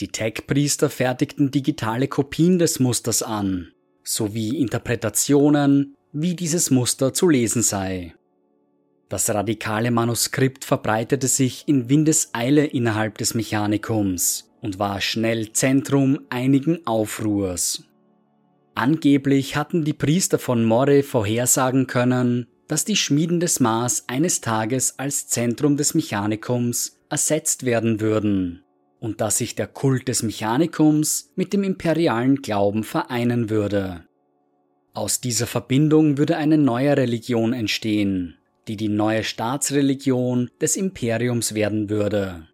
Die 0.00 0.08
Tech-Priester 0.08 0.90
fertigten 0.90 1.50
digitale 1.50 2.06
Kopien 2.06 2.58
des 2.58 2.80
Musters 2.80 3.22
an, 3.22 3.72
sowie 4.04 4.58
Interpretationen, 4.58 5.94
wie 6.12 6.36
dieses 6.36 6.70
Muster 6.70 7.14
zu 7.14 7.30
lesen 7.30 7.62
sei. 7.62 8.14
Das 9.08 9.30
radikale 9.30 9.90
Manuskript 9.90 10.66
verbreitete 10.66 11.28
sich 11.28 11.66
in 11.66 11.88
Windeseile 11.88 12.66
innerhalb 12.66 13.16
des 13.16 13.32
Mechanikums 13.34 14.52
und 14.60 14.78
war 14.78 15.00
schnell 15.00 15.52
Zentrum 15.52 16.20
einigen 16.28 16.86
Aufruhrs. 16.86 17.84
Angeblich 18.74 19.56
hatten 19.56 19.84
die 19.84 19.94
Priester 19.94 20.38
von 20.38 20.62
Moray 20.66 21.02
vorhersagen 21.02 21.86
können, 21.86 22.48
dass 22.68 22.84
die 22.84 22.96
Schmieden 22.96 23.40
des 23.40 23.60
Mars 23.60 24.04
eines 24.08 24.42
Tages 24.42 24.98
als 24.98 25.28
Zentrum 25.28 25.78
des 25.78 25.94
Mechanikums 25.94 26.98
ersetzt 27.08 27.64
werden 27.64 28.00
würden 28.00 28.62
und 29.00 29.20
dass 29.20 29.38
sich 29.38 29.54
der 29.54 29.66
Kult 29.66 30.08
des 30.08 30.22
Mechanikums 30.22 31.32
mit 31.36 31.52
dem 31.52 31.62
imperialen 31.62 32.36
Glauben 32.36 32.84
vereinen 32.84 33.50
würde. 33.50 34.06
Aus 34.94 35.20
dieser 35.20 35.46
Verbindung 35.46 36.16
würde 36.16 36.36
eine 36.36 36.58
neue 36.58 36.96
Religion 36.96 37.52
entstehen, 37.52 38.38
die 38.66 38.76
die 38.76 38.88
neue 38.88 39.24
Staatsreligion 39.24 40.50
des 40.60 40.76
Imperiums 40.76 41.54
werden 41.54 41.90
würde. 41.90 42.48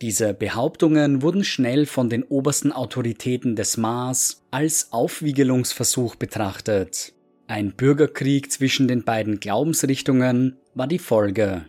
Diese 0.00 0.34
Behauptungen 0.34 1.22
wurden 1.22 1.44
schnell 1.44 1.86
von 1.86 2.10
den 2.10 2.24
obersten 2.24 2.72
Autoritäten 2.72 3.54
des 3.54 3.76
Mars 3.76 4.42
als 4.50 4.92
Aufwiegelungsversuch 4.92 6.16
betrachtet. 6.16 7.12
Ein 7.46 7.72
Bürgerkrieg 7.72 8.50
zwischen 8.50 8.88
den 8.88 9.04
beiden 9.04 9.38
Glaubensrichtungen 9.38 10.56
war 10.74 10.88
die 10.88 10.98
Folge. 10.98 11.66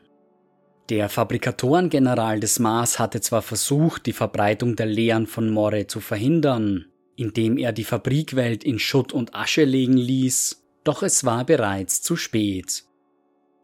Der 0.90 1.08
Fabrikatorengeneral 1.08 2.42
des 2.42 2.60
Mars 2.60 3.00
hatte 3.00 3.22
zwar 3.22 3.42
versucht, 3.42 4.06
die 4.06 4.14
Verbreitung 4.14 4.76
der 4.76 4.86
Lehren 4.86 5.28
von 5.28 5.50
Moray 5.50 5.88
zu 5.88 6.02
verhindern, 6.02 6.86
indem 7.16 7.58
er 7.58 7.72
die 7.72 7.86
Fabrikwelt 7.86 8.64
in 8.64 8.80
Schutt 8.80 9.14
und 9.14 9.34
Asche 9.34 9.64
legen 9.64 9.98
ließ, 9.98 10.62
doch 10.84 11.02
es 11.02 11.24
war 11.24 11.46
bereits 11.46 12.02
zu 12.02 12.18
spät. 12.18 12.84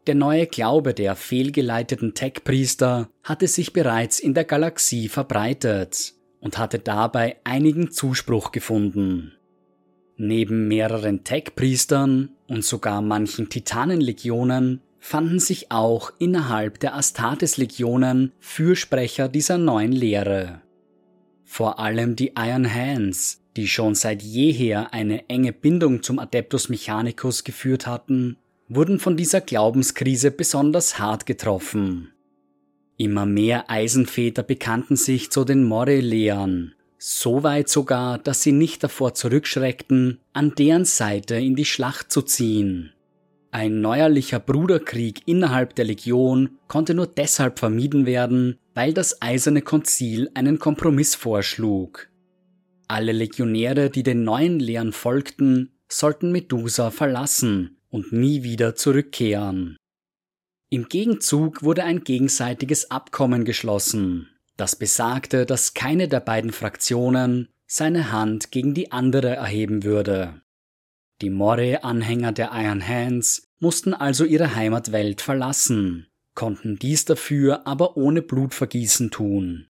Der 0.08 0.16
neue 0.16 0.48
Glaube 0.48 0.94
der 0.94 1.16
fehlgeleiteten 1.16 2.14
Tech-Priester 2.14 3.10
hatte 3.22 3.48
sich 3.48 3.74
bereits 3.74 4.20
in 4.20 4.34
der 4.34 4.46
Galaxie 4.46 5.10
verbreitet 5.10 6.14
und 6.40 6.58
hatte 6.58 6.80
dabei 6.80 7.36
einigen 7.44 7.92
Zuspruch 7.92 8.52
gefunden. 8.52 9.34
Neben 10.16 10.68
mehreren 10.68 11.24
Tech-Priestern 11.26 12.32
und 12.48 12.64
sogar 12.64 13.02
manchen 13.02 13.50
Titanenlegionen 13.50 14.82
fanden 15.00 15.40
sich 15.40 15.72
auch 15.72 16.12
innerhalb 16.20 16.80
der 16.80 16.96
Astartes-Legionen 16.96 18.34
Fürsprecher 18.40 19.28
dieser 19.30 19.58
neuen 19.58 19.92
Lehre. 19.92 20.62
Vor 21.46 21.80
allem 21.80 22.16
die 22.16 22.34
Iron 22.38 22.72
Hands, 22.72 23.42
die 23.56 23.68
schon 23.68 23.96
seit 23.96 24.22
jeher 24.22 24.94
eine 24.94 25.28
enge 25.30 25.54
Bindung 25.54 26.04
zum 26.04 26.20
Adeptus 26.20 26.70
Mechanicus 26.70 27.44
geführt 27.44 27.88
hatten, 27.88 28.38
wurden 28.68 29.00
von 29.00 29.18
dieser 29.18 29.42
Glaubenskrise 29.42 30.32
besonders 30.32 31.00
hart 31.00 31.26
getroffen. 31.26 32.12
Immer 32.98 33.26
mehr 33.26 33.70
Eisenväter 33.70 34.44
bekannten 34.44 34.96
sich 34.96 35.32
zu 35.32 35.46
den 35.46 35.64
Moray-Lehren, 35.64 36.76
so 36.98 37.44
weit 37.44 37.70
sogar, 37.70 38.18
dass 38.18 38.44
sie 38.44 38.52
nicht 38.52 38.84
davor 38.84 39.14
zurückschreckten, 39.14 40.20
an 40.34 40.54
deren 40.54 40.86
Seite 40.86 41.36
in 41.36 41.56
die 41.56 41.66
Schlacht 41.66 42.12
zu 42.12 42.22
ziehen. 42.22 42.92
Ein 43.52 43.82
neuerlicher 43.82 44.40
Bruderkrieg 44.40 45.28
innerhalb 45.28 45.76
der 45.76 45.86
Legion 45.86 46.60
konnte 46.68 46.94
nur 46.94 47.08
deshalb 47.08 47.58
vermieden 47.58 48.06
werden, 48.06 48.60
weil 48.76 48.94
das 48.94 49.22
Eiserne 49.22 49.64
Konzil 49.64 50.30
einen 50.36 50.60
Kompromiss 50.60 51.16
vorschlug. 51.16 52.10
Alle 52.88 53.12
Legionäre, 53.12 53.90
die 53.90 54.04
den 54.04 54.24
neuen 54.24 54.60
Lehren 54.60 54.94
folgten, 54.94 55.72
sollten 55.88 56.32
Medusa 56.32 56.92
verlassen 56.92 57.78
und 57.90 58.12
nie 58.12 58.44
wieder 58.44 58.76
zurückkehren. 58.76 59.78
Im 60.70 60.88
Gegenzug 60.88 61.64
wurde 61.64 61.84
ein 61.84 62.04
gegenseitiges 62.04 62.92
Abkommen 62.92 63.46
geschlossen, 63.46 64.30
das 64.58 64.76
besagte, 64.76 65.48
dass 65.48 65.74
keine 65.74 66.08
der 66.08 66.20
beiden 66.20 66.52
Fraktionen 66.52 67.48
seine 67.66 68.12
Hand 68.12 68.52
gegen 68.52 68.76
die 68.76 68.92
andere 68.92 69.36
erheben 69.36 69.84
würde. 69.84 70.42
Die 71.22 71.30
Moray-Anhänger 71.30 72.32
der 72.32 72.52
Iron 72.54 72.86
Hands 72.88 73.44
mussten 73.60 73.94
also 73.94 74.24
ihre 74.24 74.56
Heimatwelt 74.56 75.22
verlassen, 75.22 76.08
konnten 76.34 76.80
dies 76.80 77.04
dafür 77.04 77.68
aber 77.68 77.98
ohne 77.98 78.22
Blutvergießen 78.22 79.12
tun. 79.12 79.68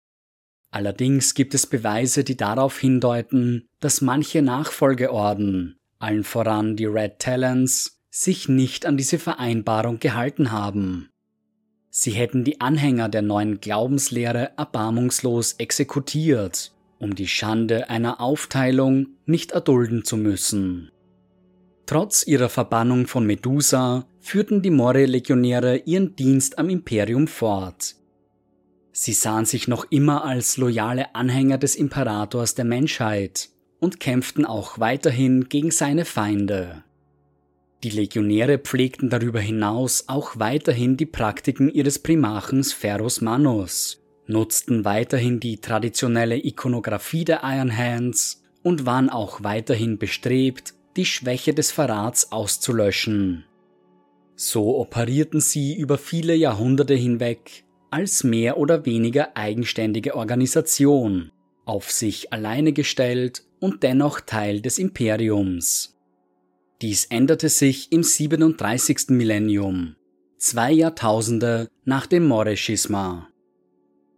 Allerdings 0.72 1.34
gibt 1.34 1.54
es 1.54 1.66
Beweise, 1.66 2.26
die 2.26 2.36
darauf 2.36 2.78
hindeuten, 2.78 3.66
dass 3.80 4.02
manche 4.02 4.42
Nachfolgeorden, 4.42 5.78
allen 6.00 6.26
voran 6.26 6.76
die 6.76 6.86
Red 6.86 7.20
Talons, 7.20 8.02
sich 8.10 8.50
nicht 8.50 8.86
an 8.86 8.98
diese 8.98 9.18
Vereinbarung 9.18 10.00
gehalten 10.00 10.52
haben. 10.52 11.10
Sie 11.90 12.12
hätten 12.12 12.44
die 12.44 12.60
Anhänger 12.60 13.08
der 13.08 13.22
neuen 13.22 13.62
Glaubenslehre 13.62 14.52
erbarmungslos 14.58 15.54
exekutiert, 15.54 16.74
um 17.00 17.16
die 17.16 17.28
Schande 17.28 17.90
einer 17.90 18.20
Aufteilung 18.20 19.08
nicht 19.26 19.52
erdulden 19.52 20.04
zu 20.04 20.18
müssen. 20.18 20.92
Trotz 21.88 22.28
ihrer 22.28 22.50
Verbannung 22.50 23.08
von 23.08 23.26
Medusa 23.26 24.06
führten 24.20 24.62
die 24.62 24.72
Moray-Legionäre 24.72 25.78
ihren 25.86 26.18
Dienst 26.18 26.60
am 26.60 26.70
Imperium 26.70 27.28
fort. 27.28 27.96
Sie 28.92 29.14
sahen 29.14 29.46
sich 29.46 29.70
noch 29.70 29.86
immer 29.90 30.26
als 30.26 30.58
loyale 30.58 31.16
Anhänger 31.16 31.58
des 31.58 31.78
Imperators 31.78 32.56
der 32.56 32.66
Menschheit 32.66 33.48
und 33.80 34.02
kämpften 34.02 34.44
auch 34.44 34.80
weiterhin 34.80 35.48
gegen 35.48 35.72
seine 35.72 36.04
Feinde. 36.04 36.84
Die 37.84 37.92
Legionäre 37.92 38.58
pflegten 38.58 39.10
darüber 39.10 39.40
hinaus 39.40 40.06
auch 40.08 40.40
weiterhin 40.40 40.98
die 40.98 41.06
Praktiken 41.06 41.70
ihres 41.70 42.00
Primarchen 42.00 42.66
Spheros 42.66 43.22
Manus, 43.22 44.04
nutzten 44.26 44.84
weiterhin 44.84 45.40
die 45.40 45.62
traditionelle 45.62 46.44
Ikonographie 46.44 47.24
der 47.24 47.42
Iron 47.44 47.78
Hands 47.78 48.44
und 48.62 48.86
waren 48.86 49.10
auch 49.10 49.44
weiterhin 49.44 49.98
bestrebt, 49.98 50.74
die 50.98 51.06
Schwäche 51.06 51.54
des 51.54 51.72
Verrats 51.72 52.32
auszulöschen. 52.32 53.46
So 54.36 54.78
operierten 54.78 55.42
sie 55.42 55.76
über 55.76 55.98
viele 55.98 56.36
Jahrhunderte 56.36 56.94
hinweg 56.94 57.64
als 57.90 58.24
mehr 58.24 58.58
oder 58.58 58.86
weniger 58.86 59.38
eigenständige 59.38 60.16
Organisation, 60.16 61.32
auf 61.66 61.92
sich 61.92 62.34
alleine 62.34 62.74
gestellt 62.74 63.44
und 63.60 63.84
dennoch 63.84 64.22
Teil 64.22 64.62
des 64.62 64.78
Imperiums. 64.78 65.98
Dies 66.82 67.06
änderte 67.06 67.50
sich 67.50 67.92
im 67.92 68.04
37. 68.04 69.10
Millennium, 69.10 69.96
zwei 70.38 70.72
Jahrtausende 70.72 71.70
nach 71.86 72.06
dem 72.06 72.28
Moreschisma. 72.28 73.30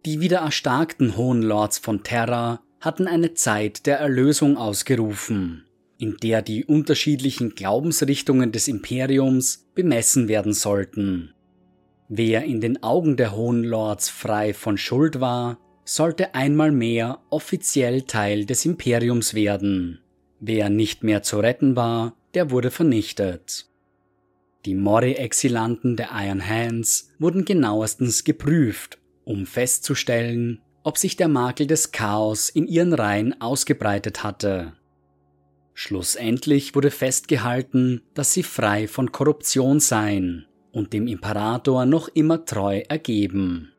Die 0.04 0.20
wieder 0.20 0.38
erstarkten 0.40 1.16
Hohen 1.16 1.42
Lords 1.42 1.78
von 1.78 2.02
Terra 2.02 2.60
hatten 2.80 3.06
eine 3.06 3.34
Zeit 3.34 3.86
der 3.86 3.98
Erlösung 3.98 4.56
ausgerufen, 4.56 5.64
in 6.00 6.16
der 6.22 6.40
die 6.40 6.64
unterschiedlichen 6.64 7.54
Glaubensrichtungen 7.54 8.52
des 8.52 8.68
Imperiums 8.68 9.68
bemessen 9.74 10.28
werden 10.28 10.54
sollten. 10.54 11.34
Wer 12.08 12.44
in 12.44 12.60
den 12.60 12.82
Augen 12.82 13.16
der 13.16 13.36
Hohen 13.36 13.62
Lords 13.62 14.08
frei 14.08 14.54
von 14.54 14.78
Schuld 14.78 15.20
war, 15.20 15.58
sollte 15.84 16.34
einmal 16.34 16.72
mehr 16.72 17.20
offiziell 17.28 18.02
Teil 18.02 18.46
des 18.46 18.64
Imperiums 18.64 19.34
werden. 19.34 20.00
Wer 20.40 20.70
nicht 20.70 21.04
mehr 21.04 21.22
zu 21.22 21.38
retten 21.38 21.76
war, 21.76 22.16
der 22.34 22.50
wurde 22.50 22.70
vernichtet. 22.70 23.66
Die 24.64 24.74
Mori-Exilanten 24.74 25.96
der 25.96 26.10
Iron 26.12 26.46
Hands 26.46 27.10
wurden 27.18 27.44
genauestens 27.44 28.24
geprüft, 28.24 28.98
um 29.24 29.46
festzustellen, 29.46 30.62
ob 30.82 30.96
sich 30.96 31.16
der 31.16 31.28
Makel 31.28 31.66
des 31.66 31.92
Chaos 31.92 32.48
in 32.48 32.66
ihren 32.66 32.94
Reihen 32.94 33.40
ausgebreitet 33.40 34.24
hatte. 34.24 34.72
Schlussendlich 35.82 36.74
wurde 36.74 36.90
festgehalten, 36.90 38.02
dass 38.12 38.34
sie 38.34 38.42
frei 38.42 38.86
von 38.86 39.12
Korruption 39.12 39.80
seien 39.80 40.44
und 40.72 40.92
dem 40.92 41.06
Imperator 41.06 41.86
noch 41.86 42.08
immer 42.08 42.44
treu 42.44 42.82
ergeben. 42.86 43.72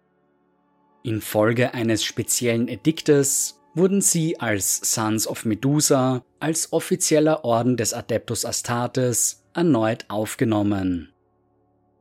Infolge 1.03 1.75
eines 1.75 2.03
speziellen 2.03 2.67
Ediktes 2.67 3.61
wurden 3.75 4.01
sie 4.01 4.39
als 4.39 4.77
Sons 4.77 5.27
of 5.27 5.45
Medusa 5.45 6.25
als 6.39 6.73
offizieller 6.73 7.45
Orden 7.45 7.77
des 7.77 7.93
Adeptus 7.93 8.45
Astartes 8.45 9.43
erneut 9.53 10.05
aufgenommen. 10.07 11.13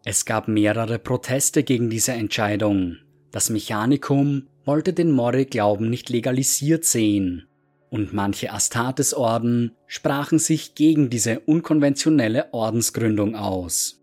Es 0.06 0.24
gab 0.24 0.48
mehrere 0.48 0.98
Proteste 0.98 1.62
gegen 1.62 1.90
diese 1.90 2.12
Entscheidung. 2.12 2.96
Das 3.32 3.50
Mechanikum 3.50 4.46
wollte 4.64 4.94
den 4.94 5.10
Mori-Glauben 5.10 5.90
nicht 5.90 6.08
legalisiert 6.08 6.86
sehen 6.86 7.49
und 7.90 8.12
manche 8.12 8.52
Astartes-Orden 8.52 9.72
sprachen 9.86 10.38
sich 10.38 10.74
gegen 10.74 11.10
diese 11.10 11.40
unkonventionelle 11.40 12.52
Ordensgründung 12.52 13.34
aus. 13.34 14.00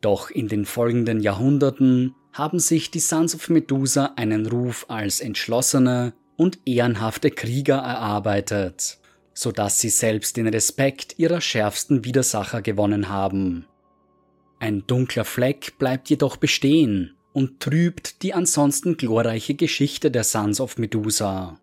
Doch 0.00 0.30
in 0.30 0.48
den 0.48 0.64
folgenden 0.64 1.20
Jahrhunderten 1.20 2.14
haben 2.32 2.58
sich 2.58 2.90
die 2.90 3.00
Sons 3.00 3.34
of 3.34 3.48
Medusa 3.48 4.12
einen 4.16 4.46
Ruf 4.46 4.86
als 4.88 5.20
entschlossene 5.20 6.12
und 6.36 6.58
ehrenhafte 6.64 7.30
Krieger 7.30 7.76
erarbeitet, 7.76 8.98
so 9.34 9.52
dass 9.52 9.80
sie 9.80 9.90
selbst 9.90 10.36
den 10.36 10.46
Respekt 10.46 11.18
ihrer 11.18 11.40
schärfsten 11.40 12.04
Widersacher 12.04 12.62
gewonnen 12.62 13.08
haben. 13.08 13.66
Ein 14.58 14.86
dunkler 14.86 15.24
Fleck 15.24 15.78
bleibt 15.78 16.10
jedoch 16.10 16.36
bestehen 16.36 17.16
und 17.32 17.60
trübt 17.60 18.22
die 18.22 18.34
ansonsten 18.34 18.96
glorreiche 18.96 19.54
Geschichte 19.54 20.10
der 20.10 20.24
Sons 20.24 20.60
of 20.60 20.78
Medusa. 20.78 21.59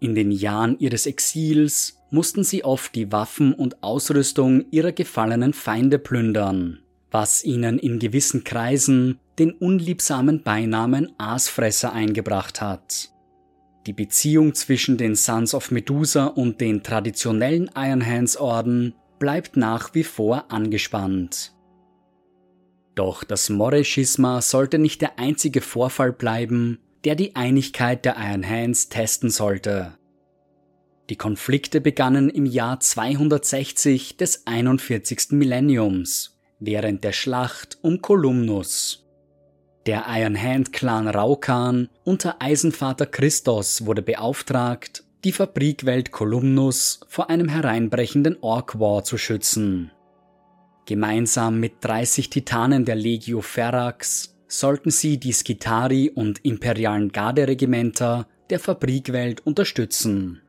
In 0.00 0.14
den 0.14 0.30
Jahren 0.30 0.78
ihres 0.78 1.06
Exils 1.06 1.98
mussten 2.10 2.44
sie 2.44 2.64
oft 2.64 2.94
die 2.94 3.10
Waffen 3.10 3.52
und 3.52 3.82
Ausrüstung 3.82 4.64
ihrer 4.70 4.92
gefallenen 4.92 5.52
Feinde 5.52 5.98
plündern, 5.98 6.80
was 7.10 7.44
ihnen 7.44 7.78
in 7.78 7.98
gewissen 7.98 8.44
Kreisen 8.44 9.18
den 9.38 9.52
unliebsamen 9.52 10.42
Beinamen 10.42 11.12
Aasfresser 11.18 11.92
eingebracht 11.92 12.60
hat. 12.60 13.12
Die 13.86 13.92
Beziehung 13.92 14.54
zwischen 14.54 14.98
den 14.98 15.14
Sons 15.14 15.54
of 15.54 15.70
Medusa 15.70 16.26
und 16.26 16.60
den 16.60 16.82
traditionellen 16.82 17.70
Iron 17.74 18.04
Hands 18.04 18.36
Orden 18.36 18.94
bleibt 19.18 19.56
nach 19.56 19.94
wie 19.94 20.04
vor 20.04 20.52
angespannt. 20.52 21.54
Doch 22.94 23.24
das 23.24 23.48
Moreschisma 23.48 24.42
sollte 24.42 24.78
nicht 24.78 25.00
der 25.00 25.18
einzige 25.18 25.60
Vorfall 25.60 26.12
bleiben, 26.12 26.78
der 27.08 27.14
die 27.14 27.36
Einigkeit 27.36 28.04
der 28.04 28.16
Iron 28.18 28.46
Hands 28.46 28.90
testen 28.90 29.30
sollte. 29.30 29.94
Die 31.08 31.16
Konflikte 31.16 31.80
begannen 31.80 32.28
im 32.28 32.44
Jahr 32.44 32.80
260 32.80 34.18
des 34.18 34.46
41. 34.46 35.28
Millenniums, 35.30 36.38
während 36.60 37.04
der 37.04 37.12
Schlacht 37.12 37.78
um 37.80 38.02
Kolumnus. 38.02 39.06
Der 39.86 40.04
Iron 40.06 40.36
Hand 40.36 40.74
Clan 40.74 41.08
Raukan 41.08 41.88
unter 42.04 42.42
Eisenvater 42.42 43.06
Christos 43.06 43.86
wurde 43.86 44.02
beauftragt, 44.02 45.02
die 45.24 45.32
Fabrikwelt 45.32 46.12
Kolumnus 46.12 47.00
vor 47.08 47.30
einem 47.30 47.48
hereinbrechenden 47.48 48.36
Orc 48.42 48.78
War 48.78 49.02
zu 49.02 49.16
schützen. 49.16 49.92
Gemeinsam 50.84 51.58
mit 51.58 51.76
30 51.80 52.28
Titanen 52.28 52.84
der 52.84 52.96
Legio 52.96 53.40
Ferrax 53.40 54.37
sollten 54.48 54.90
sie 54.90 55.18
die 55.18 55.32
Skitari 55.32 56.10
und 56.10 56.44
imperialen 56.44 57.12
Garderegimenter 57.12 58.26
der 58.50 58.58
Fabrikwelt 58.58 59.46
unterstützen. 59.46 60.40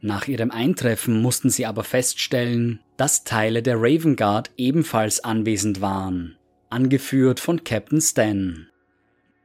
Nach 0.00 0.26
ihrem 0.28 0.50
Eintreffen 0.50 1.20
mussten 1.20 1.50
sie 1.50 1.66
aber 1.66 1.84
feststellen, 1.84 2.80
dass 2.96 3.24
Teile 3.24 3.62
der 3.62 3.76
Raven 3.78 4.16
Guard 4.16 4.50
ebenfalls 4.56 5.22
anwesend 5.22 5.80
waren, 5.80 6.36
angeführt 6.70 7.40
von 7.40 7.64
Captain 7.64 8.00
Stan. 8.00 8.68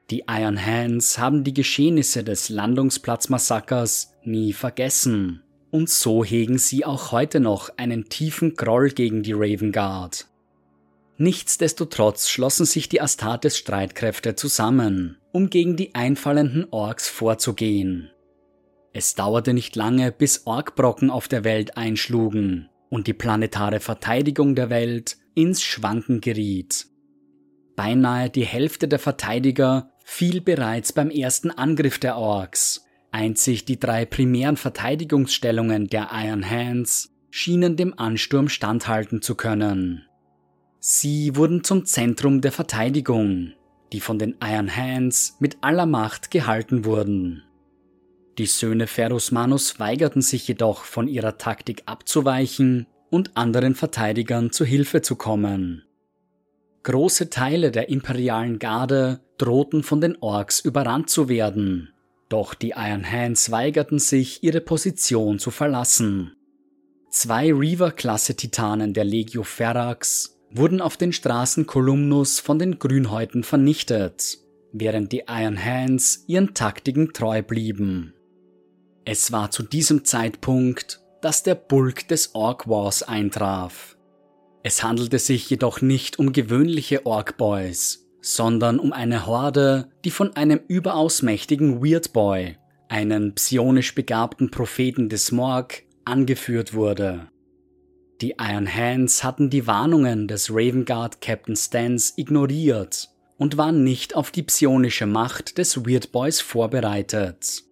Die 0.10 0.24
Iron 0.28 0.64
Hands 0.64 1.18
haben 1.18 1.44
die 1.44 1.54
Geschehnisse 1.54 2.24
des 2.24 2.50
Landungsplatzmassakers 2.50 4.14
nie 4.24 4.54
vergessen, 4.54 5.42
und 5.72 5.90
so 5.90 6.24
hegen 6.24 6.60
sie 6.60 6.86
auch 6.86 7.12
heute 7.12 7.40
noch 7.40 7.72
einen 7.78 8.08
tiefen 8.08 8.56
Groll 8.56 8.92
gegen 8.92 9.24
die 9.24 9.34
Raven 9.34 9.72
Guard. 9.72 10.28
Nichtsdestotrotz 11.18 12.30
schlossen 12.30 12.65
sich 12.65 12.90
die 12.90 13.02
Astartes 13.02 13.57
Streitkräfte 13.57 14.35
zusammen, 14.35 15.18
um 15.31 15.49
gegen 15.49 15.76
die 15.76 15.94
einfallenden 15.94 16.68
Orks 16.72 17.07
vorzugehen. 17.07 18.10
Es 18.94 19.15
dauerte 19.15 19.53
nicht 19.53 19.76
lange, 19.76 20.11
bis 20.11 20.45
Orkbrocken 20.45 21.10
auf 21.10 21.27
der 21.27 21.44
Welt 21.44 21.77
einschlugen 21.77 22.69
und 22.90 23.07
die 23.07 23.14
planetare 23.14 23.80
Verteidigung 23.80 24.56
der 24.56 24.69
Welt 24.69 25.18
ins 25.35 25.64
Schwanken 25.64 26.22
geriet. 26.22 26.88
Beinahe 27.76 28.30
die 28.30 28.45
Hälfte 28.45 28.88
der 28.88 28.99
Verteidiger 28.99 29.91
fiel 30.03 30.41
bereits 30.41 30.94
beim 30.94 31.10
ersten 31.10 31.49
Angriff 31.49 31.98
der 31.98 32.18
Orks. 32.18 32.85
Einzig 33.11 33.65
die 33.65 33.80
drei 33.80 34.06
primären 34.06 34.57
Verteidigungsstellungen 34.57 35.88
der 35.88 36.10
Iron 36.11 36.48
Hands 36.48 37.10
schienen 37.31 37.76
dem 37.77 37.98
Ansturm 37.98 38.48
standhalten 38.49 39.23
zu 39.23 39.35
können. 39.35 40.06
Sie 40.86 41.38
wurden 41.38 41.64
zum 41.64 41.86
Zentrum 41.86 42.42
der 42.42 42.52
Verteidigung, 42.52 43.54
die 43.94 44.02
von 44.02 44.20
den 44.20 44.36
Iron 44.44 44.76
Hands 44.76 45.38
mit 45.40 45.56
aller 45.62 45.86
Macht 45.86 46.30
gehalten 46.30 46.84
wurden. 46.84 47.42
Die 48.38 48.48
Söhne 48.48 48.88
Ferusmanus 48.88 49.80
weigerten 49.80 50.22
sich 50.22 50.46
jedoch 50.46 50.84
von 50.84 51.08
ihrer 51.08 51.38
Taktik 51.38 51.84
abzuweichen 51.86 52.86
und 53.10 53.38
anderen 53.38 53.76
Verteidigern 53.76 54.52
zu 54.52 54.66
Hilfe 54.66 55.02
zu 55.02 55.16
kommen. 55.16 55.86
Große 56.84 57.30
Teile 57.30 57.72
der 57.72 57.88
imperialen 57.88 58.60
Garde 58.60 59.22
drohten 59.38 59.84
von 59.84 60.02
den 60.02 60.18
Orks 60.18 60.60
überrannt 60.60 61.10
zu 61.10 61.30
werden, 61.30 61.94
doch 62.28 62.54
die 62.54 62.74
Iron 62.76 63.10
Hands 63.10 63.50
weigerten 63.52 64.00
sich, 64.00 64.44
ihre 64.44 64.60
Position 64.60 65.40
zu 65.40 65.50
verlassen. 65.50 66.36
Zwei 67.10 67.54
Reaver-Klasse-Titanen 67.54 68.94
der 68.94 69.06
Legio 69.06 69.44
Ferrax 69.44 70.33
wurden 70.56 70.82
auf 70.82 70.98
den 70.98 71.14
Straßen 71.14 71.66
Kolumnus 71.66 72.40
von 72.40 72.60
den 72.60 72.80
Grünhäuten 72.80 73.44
vernichtet, 73.44 74.38
während 74.72 75.12
die 75.12 75.24
Iron 75.28 75.64
Hands 75.64 76.24
ihren 76.28 76.54
Taktiken 76.54 77.14
treu 77.14 77.42
blieben. 77.42 78.14
Es 79.06 79.32
war 79.32 79.52
zu 79.52 79.64
diesem 79.64 80.06
Zeitpunkt, 80.06 81.02
dass 81.22 81.44
der 81.44 81.56
Bulk 81.56 82.08
des 82.08 82.36
Orc 82.36 82.68
Wars 82.68 83.04
eintraf. 83.04 83.98
Es 84.62 84.84
handelte 84.84 85.20
sich 85.20 85.50
jedoch 85.50 85.82
nicht 85.82 86.20
um 86.20 86.32
gewöhnliche 86.32 87.06
Orc 87.06 87.38
Boys, 87.38 88.08
sondern 88.22 88.80
um 88.80 88.94
eine 88.94 89.26
Horde, 89.26 89.90
die 90.06 90.12
von 90.12 90.36
einem 90.36 90.62
überaus 90.68 91.22
mächtigen 91.22 91.84
Weird 91.84 92.14
Boy, 92.14 92.58
einen 92.88 93.36
psionisch 93.36 93.96
begabten 93.96 94.52
Propheten 94.52 95.10
des 95.10 95.32
Morg, 95.32 95.84
angeführt 96.06 96.74
wurde. 96.74 97.28
Die 98.22 98.35
Iron 98.40 98.73
Hands 98.73 99.23
hatten 99.23 99.49
die 99.49 99.68
Warnungen 99.68 100.27
des 100.27 100.49
Raven 100.49 100.85
Guard 100.85 101.22
Captain 101.22 101.56
Stans 101.56 102.14
ignoriert 102.15 103.10
und 103.38 103.57
waren 103.57 103.84
nicht 103.84 104.15
auf 104.15 104.31
die 104.31 104.44
psionische 104.44 105.06
Macht 105.06 105.57
des 105.57 105.85
Weird 105.85 106.11
Boys 106.11 106.40
vorbereitet. 106.40 107.64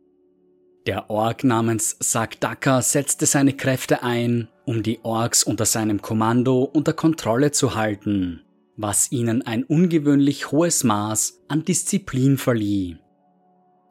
Der 0.87 1.11
Ork 1.11 1.43
namens 1.43 1.95
Sagdaka 1.99 2.81
setzte 2.81 3.27
seine 3.27 3.53
Kräfte 3.53 4.01
ein, 4.01 4.47
um 4.65 4.81
die 4.81 4.99
Orks 5.03 5.43
unter 5.43 5.65
seinem 5.65 6.01
Kommando 6.01 6.63
unter 6.63 6.93
Kontrolle 6.93 7.51
zu 7.51 7.75
halten, 7.75 8.41
was 8.77 9.11
ihnen 9.11 9.43
ein 9.43 9.63
ungewöhnlich 9.63 10.51
hohes 10.51 10.83
Maß 10.83 11.43
an 11.47 11.63
Disziplin 11.63 12.39
verlieh. 12.39 12.97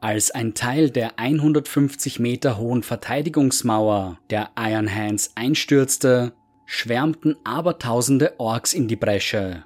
Als 0.01 0.31
ein 0.31 0.53
Teil 0.53 0.89
der 0.89 1.17
150 1.17 2.19
Meter 2.19 2.57
hohen 2.57 2.83
Verteidigungsmauer 2.83 4.19
der 4.29 4.49
Iron 4.57 4.93
Hands 4.93 5.31
einstürzte, 5.35 6.33
schwärmten 6.73 7.35
abertausende 7.43 8.39
Orks 8.39 8.73
in 8.73 8.87
die 8.87 8.95
Bresche. 8.95 9.65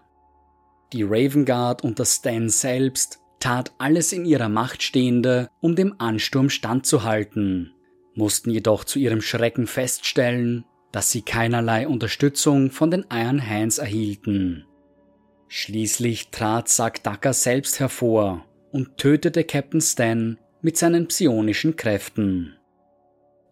Die 0.92 1.04
Raven 1.04 1.46
Guard 1.46 1.84
und 1.84 2.00
das 2.00 2.16
Stan 2.16 2.50
selbst 2.50 3.20
tat 3.40 3.72
alles 3.78 4.12
in 4.12 4.26
ihrer 4.26 4.50
Macht 4.50 4.82
Stehende, 4.82 5.52
um 5.62 5.76
dem 5.76 5.94
Ansturm 6.00 6.50
standzuhalten, 6.50 7.72
mussten 8.16 8.50
jedoch 8.50 8.86
zu 8.86 8.98
ihrem 8.98 9.22
Schrecken 9.22 9.68
feststellen, 9.68 10.66
dass 10.92 11.12
sie 11.12 11.22
keinerlei 11.22 11.88
Unterstützung 11.88 12.72
von 12.72 12.90
den 12.90 13.06
Iron 13.12 13.48
Hands 13.48 13.78
erhielten. 13.78 14.66
Schließlich 15.48 16.32
trat 16.32 16.70
Sagdaka 16.70 17.34
selbst 17.34 17.80
hervor 17.80 18.46
und 18.72 18.98
tötete 18.98 19.44
Captain 19.44 19.80
Stan 19.80 20.40
mit 20.64 20.76
seinen 20.76 21.08
psionischen 21.08 21.76
Kräften. 21.76 22.56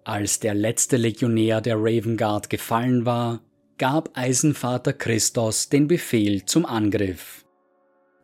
Als 0.06 0.40
der 0.40 0.54
letzte 0.54 0.98
Legionär 0.98 1.62
der 1.62 1.78
Raven 1.78 2.18
Guard 2.18 2.50
gefallen 2.50 3.06
war, 3.06 3.42
gab 3.78 4.18
Eisenvater 4.18 4.92
Christos 4.92 5.70
den 5.70 5.88
Befehl 5.88 6.46
zum 6.46 6.66
Angriff. 6.66 7.46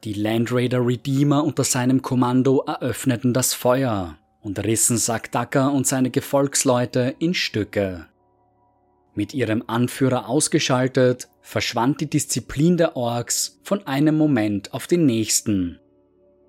Die 0.04 0.14
Landraider 0.14 0.86
Redeemer 0.86 1.44
unter 1.44 1.64
seinem 1.64 2.02
Kommando 2.02 2.64
eröffneten 2.66 3.34
das 3.34 3.54
Feuer 3.54 4.18
und 4.42 4.64
rissen 4.64 4.98
Sakdaka 4.98 5.68
und 5.68 5.88
seine 5.88 6.10
Gefolgsleute 6.10 7.16
in 7.20 7.34
Stücke. 7.34 8.08
Mit 9.16 9.34
ihrem 9.34 9.64
Anführer 9.68 10.30
ausgeschaltet, 10.30 11.30
verschwand 11.42 12.00
die 12.02 12.10
Disziplin 12.10 12.78
der 12.78 12.96
Orks 12.96 13.60
von 13.64 13.86
einem 13.88 14.18
Moment 14.18 14.74
auf 14.74 14.88
den 14.88 15.06
nächsten. 15.06 15.80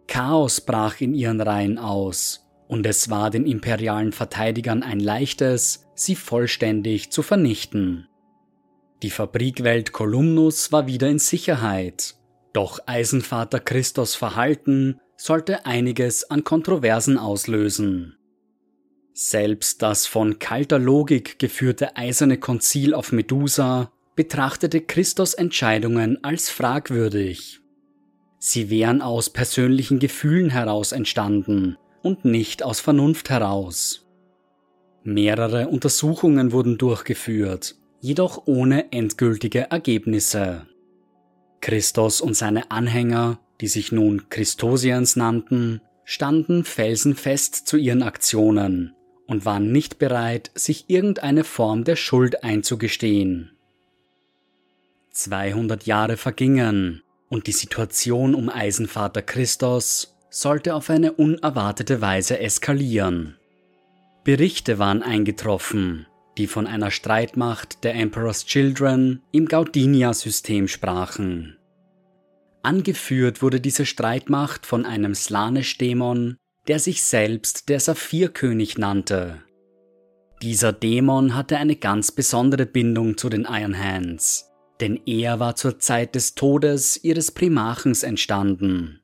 Chaos 0.07 0.61
brach 0.61 1.01
in 1.01 1.15
ihren 1.15 1.41
Reihen 1.41 1.79
aus, 1.79 2.47
und 2.71 2.87
es 2.87 3.11
war 3.11 3.31
den 3.31 3.47
imperialen 3.47 4.13
Verteidigern 4.13 4.85
ein 4.85 5.01
leichtes, 5.01 5.89
sie 5.97 6.15
vollständig 6.15 7.11
zu 7.11 7.23
vernichten. 7.23 8.07
Die 9.03 9.11
Fabrikwelt 9.11 9.91
Kolumnus 9.91 10.71
war 10.71 10.87
wieder 10.87 11.09
in 11.09 11.19
Sicherheit, 11.19 12.15
doch 12.53 12.79
Eisenvater 12.87 13.59
Christos 13.59 14.15
Verhalten 14.15 15.01
sollte 15.17 15.67
einiges 15.67 16.31
an 16.31 16.45
Kontroversen 16.45 17.19
auslösen. 17.19 18.17
Selbst 19.15 19.83
das 19.83 20.07
von 20.07 20.39
kalter 20.39 20.79
Logik 20.79 21.41
geführte 21.41 21.97
eiserne 21.97 22.39
Konzil 22.39 22.95
auf 22.95 23.11
Medusa 23.11 23.91
betrachtete 24.15 24.81
Christos 24.81 25.35
Entscheidungen 25.35 26.23
als 26.23 26.51
fragwürdig. 26.51 27.59
Sie 28.39 28.71
wären 28.71 29.03
aus 29.03 29.29
persönlichen 29.29 29.99
Gefühlen 29.99 30.51
heraus 30.51 30.93
entstanden 30.93 31.77
und 32.03 32.25
nicht 32.25 32.63
aus 32.63 32.81
Vernunft 32.81 33.31
heraus. 33.31 34.07
Mehrere 35.03 35.69
Untersuchungen 35.69 36.53
wurden 36.53 36.79
durchgeführt, 36.79 37.77
jedoch 38.01 38.47
ohne 38.47 38.93
endgültige 38.93 39.71
Ergebnisse. 39.71 40.67
Christos 41.61 42.21
und 42.21 42.35
seine 42.35 42.71
Anhänger, 42.71 43.39
die 43.61 43.69
sich 43.69 43.93
nun 43.93 44.29
Christosians 44.31 45.17
nannten, 45.17 45.81
standen 46.05 46.65
felsenfest 46.65 47.67
zu 47.67 47.77
ihren 47.77 48.03
Aktionen 48.03 48.95
und 49.27 49.45
waren 49.45 49.71
nicht 49.71 49.99
bereit, 49.99 50.51
sich 50.55 50.87
irgendeine 50.89 51.45
Form 51.45 51.85
der 51.85 51.97
Schuld 51.97 52.43
einzugestehen. 52.43 53.53
200 55.13 55.85
Jahre 55.87 56.17
vergingen 56.17 57.03
und 57.29 57.47
die 57.47 57.53
Situation 57.53 58.35
um 58.35 58.49
Eisenvater 58.49 59.23
Christos 59.23 60.17
sollte 60.31 60.75
auf 60.75 60.89
eine 60.91 61.13
unerwartete 61.13 62.01
Weise 62.01 62.39
eskalieren. 62.39 63.37
Berichte 64.25 64.79
waren 64.79 65.03
eingetroffen, 65.03 66.07
die 66.39 66.47
von 66.47 66.67
einer 66.67 66.91
Streitmacht 66.91 67.85
der 67.85 67.95
Emperor's 67.95 68.47
Children 68.47 69.23
im 69.33 69.47
Gaudinia-System 69.47 70.69
sprachen. 70.69 71.57
Angeführt 72.63 73.43
wurde 73.43 73.61
diese 73.61 73.87
Streitmacht 73.87 74.67
von 74.67 74.85
einem 74.85 75.15
Slanisch-Dämon, 75.15 76.37
der 76.69 76.79
sich 76.79 77.03
selbst 77.03 77.69
der 77.69 77.81
Saphirkönig 77.81 78.79
nannte. 78.79 79.43
Dieser 80.43 80.73
Dämon 80.73 81.35
hatte 81.35 81.57
eine 81.57 81.77
ganz 81.77 82.13
besondere 82.13 82.67
Bindung 82.67 83.17
zu 83.17 83.29
den 83.29 83.47
Iron 83.49 83.79
Hands, 83.79 84.51
denn 84.81 85.01
er 85.07 85.41
war 85.41 85.57
zur 85.57 85.79
Zeit 85.79 86.15
des 86.15 86.35
Todes 86.35 87.03
ihres 87.03 87.31
Primachens 87.31 88.03
entstanden. 88.03 89.00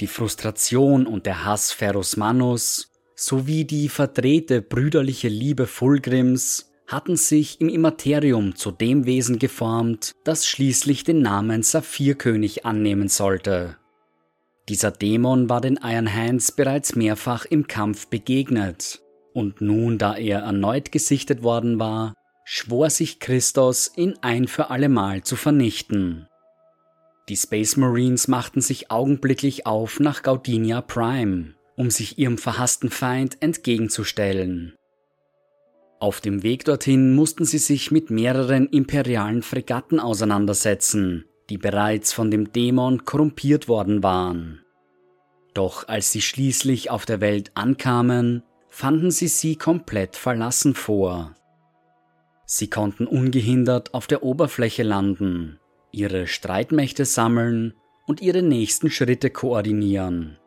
Die 0.00 0.06
Frustration 0.06 1.06
und 1.06 1.26
der 1.26 1.44
Hass 1.44 1.72
Ferus 1.72 2.16
Manus 2.16 2.90
sowie 3.14 3.64
die 3.64 3.88
verdrehte 3.88 4.60
brüderliche 4.60 5.28
Liebe 5.28 5.66
Fulgrims 5.66 6.72
hatten 6.86 7.16
sich 7.16 7.60
im 7.60 7.68
Immaterium 7.68 8.56
zu 8.56 8.70
dem 8.70 9.06
Wesen 9.06 9.38
geformt, 9.38 10.12
das 10.24 10.46
schließlich 10.46 11.04
den 11.04 11.22
Namen 11.22 11.62
Saphirkönig 11.62 12.66
annehmen 12.66 13.08
sollte. 13.08 13.76
Dieser 14.68 14.90
Dämon 14.90 15.48
war 15.48 15.60
den 15.60 15.78
Iron 15.82 16.12
Hands 16.12 16.52
bereits 16.52 16.96
mehrfach 16.96 17.44
im 17.44 17.66
Kampf 17.66 18.08
begegnet, 18.08 19.00
und 19.32 19.60
nun, 19.60 19.98
da 19.98 20.16
er 20.16 20.40
erneut 20.40 20.92
gesichtet 20.92 21.42
worden 21.42 21.78
war, 21.78 22.14
schwor 22.44 22.90
sich 22.90 23.20
Christos, 23.20 23.92
ihn 23.96 24.14
ein 24.20 24.46
für 24.46 24.70
allemal 24.70 25.22
zu 25.22 25.36
vernichten. 25.36 26.26
Die 27.28 27.36
Space 27.36 27.78
Marines 27.78 28.28
machten 28.28 28.60
sich 28.60 28.90
augenblicklich 28.90 29.66
auf 29.66 29.98
nach 29.98 30.22
Gaudinia 30.22 30.82
Prime, 30.82 31.54
um 31.74 31.90
sich 31.90 32.18
ihrem 32.18 32.36
verhassten 32.36 32.90
Feind 32.90 33.40
entgegenzustellen. 33.40 34.74
Auf 36.00 36.20
dem 36.20 36.42
Weg 36.42 36.66
dorthin 36.66 37.14
mussten 37.14 37.46
sie 37.46 37.58
sich 37.58 37.90
mit 37.90 38.10
mehreren 38.10 38.66
imperialen 38.66 39.42
Fregatten 39.42 40.00
auseinandersetzen, 40.00 41.24
die 41.48 41.56
bereits 41.56 42.12
von 42.12 42.30
dem 42.30 42.52
Dämon 42.52 43.06
korrumpiert 43.06 43.68
worden 43.68 44.02
waren. 44.02 44.60
Doch 45.54 45.88
als 45.88 46.12
sie 46.12 46.20
schließlich 46.20 46.90
auf 46.90 47.06
der 47.06 47.22
Welt 47.22 47.52
ankamen, 47.54 48.42
fanden 48.68 49.10
sie 49.10 49.28
sie 49.28 49.56
komplett 49.56 50.16
verlassen 50.16 50.74
vor. 50.74 51.34
Sie 52.44 52.68
konnten 52.68 53.06
ungehindert 53.06 53.94
auf 53.94 54.06
der 54.06 54.22
Oberfläche 54.22 54.82
landen, 54.82 55.58
ihre 55.94 56.26
Streitmächte 56.26 57.04
sammeln 57.04 57.74
und 58.06 58.20
ihre 58.20 58.42
nächsten 58.42 58.90
Schritte 58.90 59.30
koordinieren. 59.30 60.38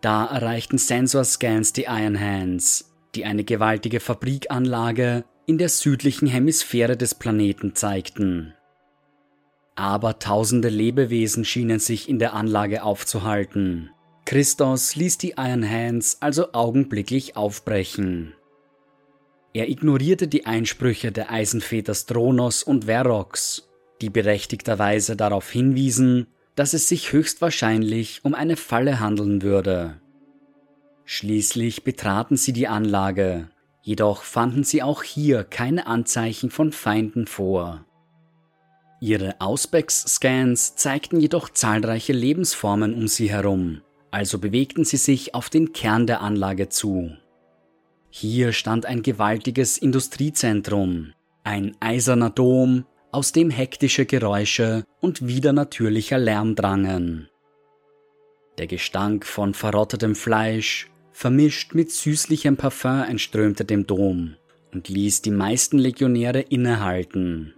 Da 0.00 0.26
erreichten 0.26 0.78
Sensorscans 0.78 1.72
die 1.72 1.86
Iron 1.88 2.20
Hands, 2.20 2.94
die 3.14 3.24
eine 3.24 3.42
gewaltige 3.42 3.98
Fabrikanlage 3.98 5.24
in 5.46 5.58
der 5.58 5.68
südlichen 5.68 6.28
Hemisphäre 6.28 6.96
des 6.96 7.14
Planeten 7.14 7.74
zeigten. 7.74 8.54
Aber 9.74 10.18
tausende 10.18 10.68
Lebewesen 10.68 11.44
schienen 11.44 11.78
sich 11.78 12.08
in 12.08 12.18
der 12.18 12.34
Anlage 12.34 12.82
aufzuhalten. 12.82 13.90
Christos 14.24 14.94
ließ 14.94 15.18
die 15.18 15.34
Iron 15.36 15.68
Hands 15.68 16.18
also 16.20 16.52
augenblicklich 16.52 17.36
aufbrechen. 17.36 18.34
Er 19.54 19.68
ignorierte 19.68 20.28
die 20.28 20.46
Einsprüche 20.46 21.10
der 21.10 21.30
Eisenväter 21.30 21.94
Stronos 21.94 22.62
und 22.62 22.86
Verox, 22.86 23.67
die 24.00 24.10
berechtigterweise 24.10 25.16
darauf 25.16 25.50
hinwiesen, 25.50 26.26
dass 26.54 26.74
es 26.74 26.88
sich 26.88 27.12
höchstwahrscheinlich 27.12 28.20
um 28.24 28.34
eine 28.34 28.56
Falle 28.56 29.00
handeln 29.00 29.42
würde. 29.42 30.00
Schließlich 31.04 31.84
betraten 31.84 32.36
sie 32.36 32.52
die 32.52 32.68
Anlage, 32.68 33.48
jedoch 33.82 34.22
fanden 34.22 34.64
sie 34.64 34.82
auch 34.82 35.02
hier 35.02 35.44
keine 35.44 35.86
Anzeichen 35.86 36.50
von 36.50 36.72
Feinden 36.72 37.26
vor. 37.26 37.84
Ihre 39.00 39.40
Auspex-Scans 39.40 40.74
zeigten 40.74 41.20
jedoch 41.20 41.48
zahlreiche 41.50 42.12
Lebensformen 42.12 42.94
um 42.94 43.06
sie 43.06 43.30
herum, 43.30 43.82
also 44.10 44.38
bewegten 44.38 44.84
sie 44.84 44.96
sich 44.96 45.34
auf 45.34 45.48
den 45.50 45.72
Kern 45.72 46.06
der 46.06 46.20
Anlage 46.20 46.68
zu. 46.68 47.12
Hier 48.10 48.52
stand 48.52 48.86
ein 48.86 49.02
gewaltiges 49.02 49.78
Industriezentrum, 49.78 51.12
ein 51.44 51.76
eiserner 51.78 52.30
Dom, 52.30 52.84
aus 53.10 53.32
dem 53.32 53.50
hektische 53.50 54.06
Geräusche 54.06 54.84
und 55.00 55.26
widernatürlicher 55.26 56.18
Lärm 56.18 56.54
drangen. 56.54 57.28
Der 58.58 58.66
Gestank 58.66 59.24
von 59.24 59.54
verrottetem 59.54 60.14
Fleisch, 60.14 60.90
vermischt 61.12 61.74
mit 61.74 61.90
süßlichem 61.90 62.56
Parfum, 62.56 63.02
entströmte 63.02 63.64
dem 63.64 63.86
Dom 63.86 64.36
und 64.72 64.88
ließ 64.88 65.22
die 65.22 65.30
meisten 65.30 65.78
Legionäre 65.78 66.40
innehalten. 66.40 67.54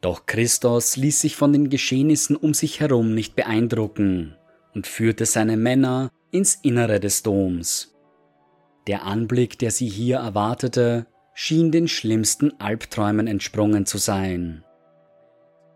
Doch 0.00 0.26
Christos 0.26 0.96
ließ 0.96 1.20
sich 1.20 1.36
von 1.36 1.52
den 1.52 1.70
Geschehnissen 1.70 2.36
um 2.36 2.54
sich 2.54 2.80
herum 2.80 3.14
nicht 3.14 3.34
beeindrucken 3.34 4.36
und 4.74 4.86
führte 4.86 5.26
seine 5.26 5.56
Männer 5.56 6.10
ins 6.30 6.54
Innere 6.62 7.00
des 7.00 7.22
Doms. 7.22 7.96
Der 8.86 9.04
Anblick, 9.04 9.58
der 9.58 9.70
sie 9.70 9.88
hier 9.88 10.18
erwartete, 10.18 11.06
schien 11.38 11.70
den 11.70 11.86
schlimmsten 11.86 12.58
Albträumen 12.58 13.26
entsprungen 13.26 13.84
zu 13.84 13.98
sein. 13.98 14.64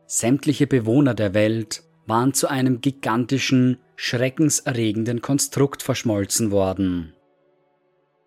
Sämtliche 0.07 0.67
Bewohner 0.67 1.13
der 1.13 1.35
Welt 1.35 1.83
waren 2.07 2.33
zu 2.33 2.49
einem 2.49 2.81
gigantischen, 2.81 3.77
schreckenserregenden 3.95 5.21
Konstrukt 5.21 5.83
verschmolzen 5.83 6.51
worden. 6.51 7.13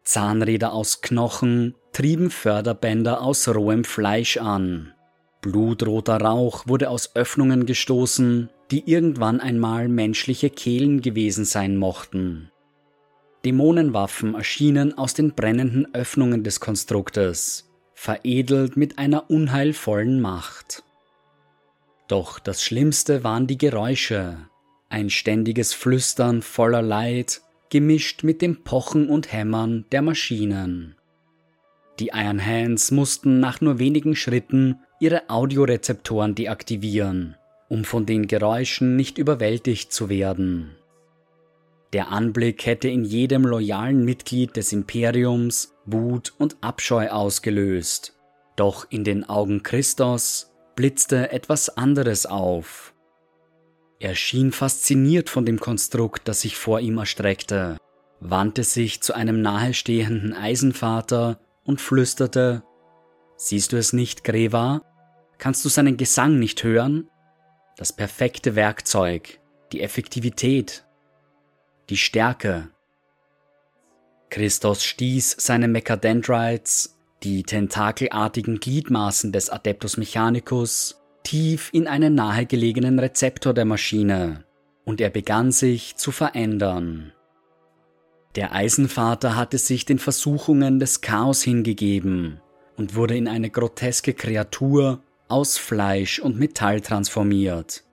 Zahnräder 0.04 0.74
aus 0.74 1.02
Knochen 1.02 1.74
trieben 1.92 2.30
Förderbänder 2.30 3.22
aus 3.22 3.48
rohem 3.48 3.84
Fleisch 3.84 4.38
an. 4.38 4.94
Blutroter 5.42 6.22
Rauch 6.22 6.68
wurde 6.68 6.92
aus 6.92 7.16
Öffnungen 7.16 7.66
gestoßen, 7.66 8.52
die 8.70 8.88
irgendwann 8.90 9.40
einmal 9.40 9.88
menschliche 9.88 10.52
Kehlen 10.52 11.02
gewesen 11.02 11.46
sein 11.46 11.78
mochten. 11.78 12.52
Dämonenwaffen 13.46 14.36
erschienen 14.36 14.98
aus 14.98 15.14
den 15.14 15.34
brennenden 15.34 15.94
Öffnungen 15.94 16.44
des 16.44 16.60
Konstruktes, 16.60 17.70
veredelt 17.94 18.78
mit 18.78 18.98
einer 18.98 19.30
unheilvollen 19.30 20.22
Macht. 20.22 20.84
Doch 22.08 22.40
das 22.40 22.64
Schlimmste 22.64 23.24
waren 23.24 23.48
die 23.48 23.58
Geräusche, 23.58 24.38
ein 24.90 25.10
ständiges 25.10 25.74
Flüstern 25.74 26.42
voller 26.42 26.82
Leid, 26.82 27.42
gemischt 27.70 28.24
mit 28.24 28.42
dem 28.42 28.64
Pochen 28.64 29.10
und 29.10 29.34
Hämmern 29.34 29.86
der 29.92 30.04
Maschinen. 30.04 30.96
Die 32.00 32.12
Iron 32.14 32.44
Hands 32.46 32.92
mussten 32.92 33.40
nach 33.40 33.62
nur 33.62 33.80
wenigen 33.80 34.16
Schritten 34.16 34.80
ihre 35.00 35.30
Audiorezeptoren 35.30 36.36
deaktivieren, 36.36 37.36
um 37.70 37.84
von 37.84 38.06
den 38.06 38.28
Geräuschen 38.28 38.96
nicht 38.96 39.18
überwältigt 39.18 39.92
zu 39.92 40.10
werden. 40.10 40.76
Der 41.94 42.12
Anblick 42.12 42.66
hätte 42.66 42.88
in 42.88 43.04
jedem 43.04 43.46
loyalen 43.46 44.04
Mitglied 44.04 44.58
des 44.58 44.74
Imperiums 44.74 45.76
Wut 45.86 46.34
und 46.40 46.58
Abscheu 46.62 47.10
ausgelöst, 47.10 48.16
doch 48.56 48.88
in 48.90 49.04
den 49.04 49.30
Augen 49.30 49.62
Christos 49.62 50.52
blitzte 50.76 51.32
etwas 51.32 51.78
anderes 51.78 52.26
auf. 52.26 52.96
Er 54.00 54.16
schien 54.16 54.52
fasziniert 54.52 55.30
von 55.30 55.46
dem 55.46 55.60
Konstrukt, 55.60 56.28
das 56.28 56.42
sich 56.42 56.58
vor 56.58 56.80
ihm 56.80 56.98
erstreckte, 56.98 57.78
wandte 58.20 58.64
sich 58.64 59.02
zu 59.02 59.14
einem 59.14 59.42
nahestehenden 59.42 60.34
Eisenvater 60.34 61.40
und 61.64 61.80
flüsterte 61.80 62.64
Siehst 63.36 63.72
du 63.72 63.78
es 63.78 63.94
nicht, 63.94 64.24
Greva? 64.24 64.82
Kannst 65.38 65.64
du 65.64 65.70
seinen 65.70 65.98
Gesang 65.98 66.40
nicht 66.40 66.64
hören? 66.64 67.10
Das 67.78 67.94
perfekte 67.94 68.56
Werkzeug, 68.56 69.40
die 69.72 69.82
Effektivität, 69.82 70.86
die 71.94 71.98
Stärke. 71.98 72.70
Christos 74.32 74.84
stieß 74.84 75.36
seine 75.38 75.68
Mechadendrites, 75.68 76.98
die 77.22 77.44
tentakelartigen 77.44 78.60
Gliedmaßen 78.60 79.32
des 79.32 79.52
Adeptus 79.52 79.98
Mechanicus, 79.98 81.00
tief 81.22 81.70
in 81.72 81.86
einen 81.86 82.16
nahegelegenen 82.16 82.98
Rezeptor 82.98 83.54
der 83.54 83.66
Maschine, 83.66 84.44
und 84.86 85.02
er 85.02 85.12
begann 85.12 85.52
sich 85.52 85.96
zu 85.96 86.10
verändern. 86.10 87.14
Der 88.34 88.56
Eisenvater 88.56 89.36
hatte 89.36 89.60
sich 89.60 89.86
den 89.86 90.00
Versuchungen 90.00 90.80
des 90.80 91.02
Chaos 91.02 91.44
hingegeben 91.44 92.42
und 92.76 92.96
wurde 92.96 93.16
in 93.16 93.28
eine 93.28 93.52
groteske 93.52 94.16
Kreatur 94.16 95.04
aus 95.28 95.60
Fleisch 95.60 96.18
und 96.18 96.40
Metall 96.40 96.82
transformiert. 96.82 97.84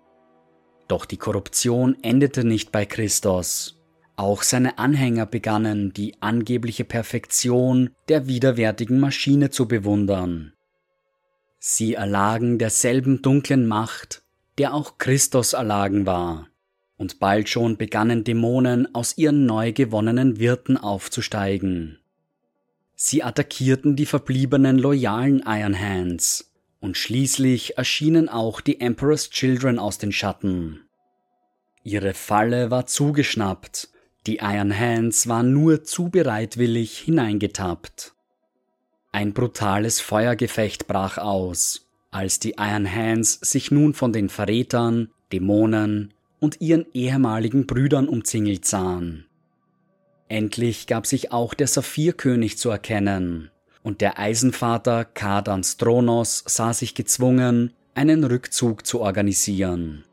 Doch 0.89 1.05
die 1.05 1.19
Korruption 1.19 1.99
endete 2.03 2.45
nicht 2.45 2.73
bei 2.73 2.87
Christos. 2.87 3.77
Auch 4.21 4.43
seine 4.43 4.77
Anhänger 4.77 5.25
begannen 5.25 5.95
die 5.95 6.13
angebliche 6.21 6.85
Perfektion 6.85 7.89
der 8.11 8.27
widerwärtigen 8.27 9.01
Maschine 9.01 9.49
zu 9.49 9.67
bewundern. 9.67 10.53
Sie 11.59 11.95
erlagen 11.95 12.59
derselben 12.59 13.23
dunklen 13.23 13.67
Macht, 13.67 14.23
der 14.59 14.75
auch 14.75 14.99
Christus 14.99 15.55
erlagen 15.55 16.05
war, 16.05 16.49
und 16.99 17.19
bald 17.19 17.49
schon 17.49 17.79
begannen 17.79 18.23
Dämonen 18.23 18.95
aus 18.95 19.17
ihren 19.17 19.47
neu 19.47 19.73
gewonnenen 19.73 20.39
Wirten 20.39 20.77
aufzusteigen. 20.77 21.99
Sie 22.95 23.23
attackierten 23.23 23.97
die 23.97 24.05
verbliebenen 24.05 24.79
loyalen 24.79 25.43
Iron 25.47 25.81
Hands, 25.81 26.53
und 26.79 26.99
schließlich 26.99 27.79
erschienen 27.79 28.29
auch 28.29 28.61
die 28.61 28.83
Emperor's 28.83 29.31
Children 29.31 29.79
aus 29.79 29.97
den 29.97 30.13
Schatten. 30.13 30.83
Ihre 31.85 32.13
Falle 32.13 32.71
war 32.71 32.85
zugeschnappt 32.85 33.89
die 34.27 34.39
Iron 34.39 34.77
Hands 34.77 35.29
waren 35.29 35.53
nur 35.53 35.85
zu 35.85 36.11
bereitwillig 36.11 36.99
hineingetappt. 36.99 38.15
Ein 39.13 39.33
brutales 39.33 40.01
Feuergefecht 40.01 40.87
brach 40.87 41.19
aus, 41.19 41.89
als 42.11 42.39
die 42.39 42.55
Iron 42.59 42.93
Hands 42.93 43.41
sich 43.43 43.71
nun 43.71 43.95
von 43.95 44.13
den 44.13 44.29
Verrätern, 44.29 45.09
Dämonen 45.33 46.13
und 46.39 46.61
ihren 46.61 46.87
ehemaligen 46.93 47.67
Brüdern 47.67 48.09
umzingelt 48.09 48.65
sahen. 48.67 49.27
Endlich 50.29 50.87
gab 50.87 51.07
sich 51.07 51.33
auch 51.33 51.55
der 51.55 51.67
Saphirkönig 51.67 52.59
zu 52.59 52.71
erkennen, 52.71 53.51
und 53.83 54.01
der 54.01 54.19
Eisenvater 54.19 55.05
Kadans 55.05 55.77
Thronos 55.77 56.45
sah 56.47 56.73
sich 56.73 56.95
gezwungen, 56.95 57.73
einen 57.95 58.23
Rückzug 58.25 58.87
zu 58.87 59.01
organisieren. 59.01 60.05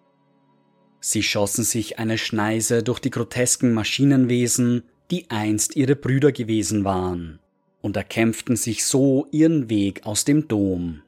Sie 1.09 1.23
schossen 1.23 1.63
sich 1.63 1.99
eine 1.99 2.17
Schneise 2.17 2.83
durch 2.83 2.99
die 2.99 3.11
grotesken 3.11 3.73
Maschinenwesen, 3.73 4.83
die 5.09 5.29
einst 5.29 5.77
ihre 5.77 5.95
Brüder 5.95 6.33
gewesen 6.33 6.83
waren, 6.83 7.39
und 7.81 7.95
erkämpften 7.95 8.57
sich 8.57 8.83
so 8.83 9.25
ihren 9.31 9.69
Weg 9.69 10.05
aus 10.05 10.25
dem 10.25 10.49
Dom. 10.49 11.03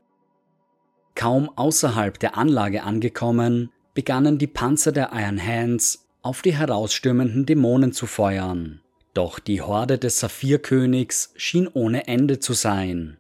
Kaum 1.16 1.52
außerhalb 1.54 2.18
der 2.18 2.38
Anlage 2.38 2.84
angekommen, 2.84 3.72
begannen 3.94 4.38
die 4.38 4.48
Panzer 4.48 4.94
der 4.94 5.10
Iron 5.12 5.46
Hands 5.46 6.08
auf 6.22 6.42
die 6.44 6.56
herausstürmenden 6.56 7.46
Dämonen 7.46 7.92
zu 7.92 8.08
feuern. 8.08 8.80
Doch 9.14 9.38
die 9.38 9.62
Horde 9.62 9.98
des 9.98 10.22
Saphirkönigs 10.22 11.34
schien 11.36 11.68
ohne 11.68 12.08
Ende 12.08 12.40
zu 12.40 12.54
sein. 12.54 13.18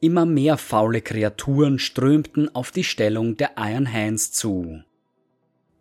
Immer 0.00 0.26
mehr 0.26 0.58
faule 0.58 1.00
Kreaturen 1.00 1.80
strömten 1.80 2.54
auf 2.54 2.70
die 2.70 2.84
Stellung 2.84 3.36
der 3.36 3.54
Iron 3.56 3.92
Hands 3.92 4.30
zu. 4.30 4.84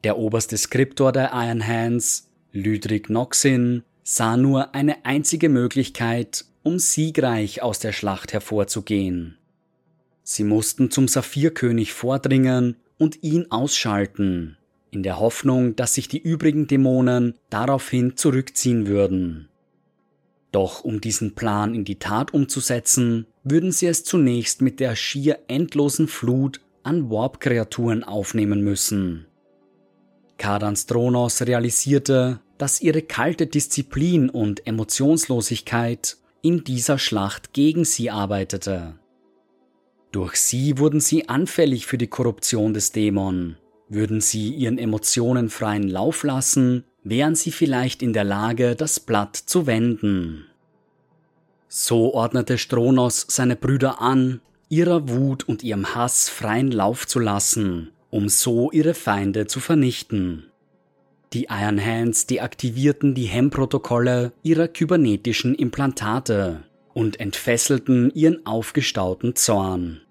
Der 0.04 0.18
oberste 0.18 0.58
Skriptor 0.58 1.12
der 1.12 1.32
Iron 1.34 1.66
Hands, 1.66 2.28
Lydrik 2.54 3.10
Noxin, 3.10 3.84
sah 4.04 4.36
nur 4.36 4.74
eine 4.74 5.06
einzige 5.06 5.48
Möglichkeit, 5.48 6.46
um 6.64 6.80
siegreich 6.80 7.62
aus 7.62 7.80
der 7.80 7.92
Schlacht 7.92 8.34
hervorzugehen. 8.34 9.38
Sie 10.24 10.44
mussten 10.44 10.92
zum 10.92 11.08
Saphirkönig 11.08 11.94
vordringen 11.94 12.78
und 12.98 13.24
ihn 13.24 13.48
ausschalten, 13.52 14.58
in 14.92 15.04
der 15.04 15.20
Hoffnung, 15.20 15.76
dass 15.76 15.96
sich 15.96 16.08
die 16.08 16.22
übrigen 16.22 16.68
Dämonen 16.68 17.36
daraufhin 17.50 18.18
zurückziehen 18.18 18.88
würden. 18.88 19.50
Doch 20.52 20.84
um 20.84 21.00
diesen 21.00 21.34
Plan 21.34 21.74
in 21.74 21.86
die 21.86 22.00
Tat 22.00 22.34
umzusetzen, 22.34 23.26
würden 23.44 23.72
sie 23.72 23.88
es 23.88 24.04
zunächst 24.04 24.62
mit 24.62 24.80
der 24.80 24.96
schier 24.96 25.40
endlosen 25.48 26.08
Flut 26.08 26.60
an 26.84 27.10
Warp-Kreaturen 27.10 28.04
aufnehmen 28.04 28.62
müssen. 28.62 29.28
Kadans 30.42 30.88
realisierte, 30.90 32.40
dass 32.58 32.82
ihre 32.82 33.04
kalte 33.04 33.46
Disziplin 33.46 34.28
und 34.28 34.66
Emotionslosigkeit 34.66 36.18
in 36.42 36.64
dieser 36.64 36.98
Schlacht 36.98 37.54
gegen 37.54 37.86
sie 37.86 38.10
arbeitete. 38.10 38.96
Durch 40.12 40.38
sie 40.38 40.80
wurden 40.80 41.00
sie 41.00 41.30
anfällig 41.30 41.86
für 41.86 42.00
die 42.00 42.08
Korruption 42.08 42.74
des 42.74 42.92
Dämon. 42.92 43.58
Würden 43.88 44.20
sie 44.20 44.50
ihren 44.50 44.80
Emotionen 44.80 45.52
freien 45.52 45.88
Lauf 45.88 46.24
lassen, 46.24 46.86
wären 47.04 47.36
sie 47.36 47.52
vielleicht 47.52 48.02
in 48.02 48.12
der 48.12 48.24
Lage, 48.24 48.76
das 48.76 49.00
Blatt 49.00 49.36
zu 49.36 49.68
wenden. 49.68 50.48
So 51.68 52.16
ordnete 52.16 52.58
Stronos 52.58 53.28
seine 53.30 53.56
Brüder 53.56 54.02
an, 54.02 54.42
ihrer 54.70 55.08
Wut 55.08 55.48
und 55.48 55.62
ihrem 55.62 55.94
Hass 55.94 56.30
freien 56.30 56.72
Lauf 56.72 57.06
zu 57.06 57.20
lassen 57.20 57.92
um 58.12 58.30
so 58.30 58.72
ihre 58.72 58.94
Feinde 58.94 59.48
zu 59.48 59.60
vernichten. 59.60 60.44
Die 61.34 61.48
Iron 61.50 61.84
Hands 61.84 62.28
deaktivierten 62.28 63.16
die 63.16 63.26
Hemmprotokolle 63.26 64.34
ihrer 64.44 64.68
kybernetischen 64.68 65.56
Implantate 65.56 66.64
und 66.94 67.22
entfesselten 67.22 68.12
ihren 68.14 68.46
aufgestauten 68.46 69.36
Zorn. 69.36 70.02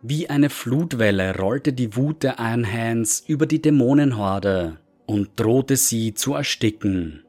Wie 0.00 0.30
eine 0.30 0.48
Flutwelle 0.48 1.36
rollte 1.36 1.74
die 1.74 1.94
Wut 1.96 2.22
der 2.22 2.36
Iron 2.38 2.66
Hands 2.66 3.22
über 3.28 3.46
die 3.46 3.60
Dämonenhorde 3.60 4.78
und 5.04 5.28
drohte 5.36 5.76
sie 5.76 6.14
zu 6.14 6.32
ersticken. 6.32 7.24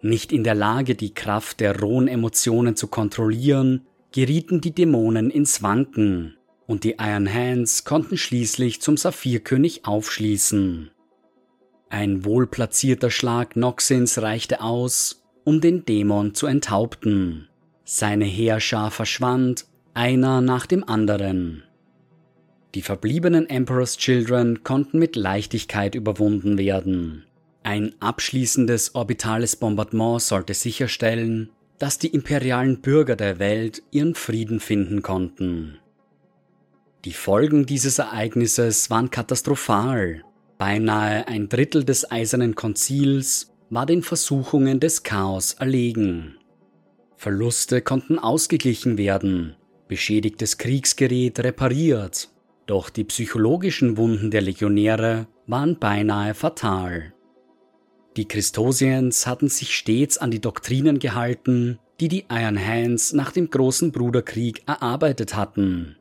Nicht 0.00 0.30
in 0.30 0.44
der 0.44 0.54
Lage, 0.54 0.94
die 0.94 1.12
Kraft 1.12 1.58
der 1.58 1.80
rohen 1.80 2.06
Emotionen 2.06 2.76
zu 2.76 2.86
kontrollieren, 2.86 3.84
gerieten 4.12 4.60
die 4.60 4.72
Dämonen 4.72 5.28
ins 5.28 5.62
Wanken 5.64 6.35
und 6.66 6.84
die 6.84 6.96
Iron 6.98 7.32
Hands 7.32 7.84
konnten 7.84 8.16
schließlich 8.16 8.80
zum 8.80 8.96
Saphirkönig 8.96 9.84
aufschließen. 9.84 10.90
Ein 11.88 12.24
wohlplatzierter 12.24 13.10
Schlag 13.10 13.56
Noxins 13.56 14.20
reichte 14.20 14.60
aus, 14.60 15.24
um 15.44 15.60
den 15.60 15.84
Dämon 15.84 16.34
zu 16.34 16.46
enthaupten. 16.46 17.48
Seine 17.84 18.24
Heerschar 18.24 18.90
verschwand, 18.90 19.66
einer 19.94 20.40
nach 20.40 20.66
dem 20.66 20.82
anderen. 20.82 21.62
Die 22.74 22.82
verbliebenen 22.82 23.48
Emperor's 23.48 23.96
Children 23.96 24.64
konnten 24.64 24.98
mit 24.98 25.16
Leichtigkeit 25.16 25.94
überwunden 25.94 26.58
werden. 26.58 27.24
Ein 27.62 27.94
abschließendes 28.00 28.94
orbitales 28.94 29.56
Bombardement 29.56 30.20
sollte 30.20 30.52
sicherstellen, 30.52 31.50
dass 31.78 31.98
die 31.98 32.08
imperialen 32.08 32.80
Bürger 32.80 33.16
der 33.16 33.38
Welt 33.38 33.82
ihren 33.92 34.14
Frieden 34.14 34.60
finden 34.60 35.02
konnten. 35.02 35.78
Die 37.06 37.12
Folgen 37.12 37.66
dieses 37.66 38.00
Ereignisses 38.00 38.90
waren 38.90 39.10
katastrophal. 39.10 40.24
Beinahe 40.58 41.28
ein 41.28 41.48
Drittel 41.48 41.84
des 41.84 42.10
Eisernen 42.10 42.56
Konzils 42.56 43.52
war 43.70 43.86
den 43.86 44.02
Versuchungen 44.02 44.80
des 44.80 45.04
Chaos 45.04 45.52
erlegen. 45.52 46.34
Verluste 47.16 47.80
konnten 47.80 48.18
ausgeglichen 48.18 48.98
werden, 48.98 49.54
beschädigtes 49.86 50.58
Kriegsgerät 50.58 51.38
repariert, 51.38 52.28
doch 52.66 52.90
die 52.90 53.04
psychologischen 53.04 53.96
Wunden 53.96 54.32
der 54.32 54.40
Legionäre 54.40 55.28
waren 55.46 55.78
beinahe 55.78 56.34
fatal. 56.34 57.14
Die 58.16 58.26
Christosians 58.26 59.28
hatten 59.28 59.48
sich 59.48 59.76
stets 59.76 60.18
an 60.18 60.32
die 60.32 60.40
Doktrinen 60.40 60.98
gehalten, 60.98 61.78
die 62.00 62.08
die 62.08 62.24
Iron 62.28 62.58
Hands 62.58 63.12
nach 63.12 63.30
dem 63.30 63.48
großen 63.48 63.92
Bruderkrieg 63.92 64.64
erarbeitet 64.66 65.36
hatten. 65.36 65.95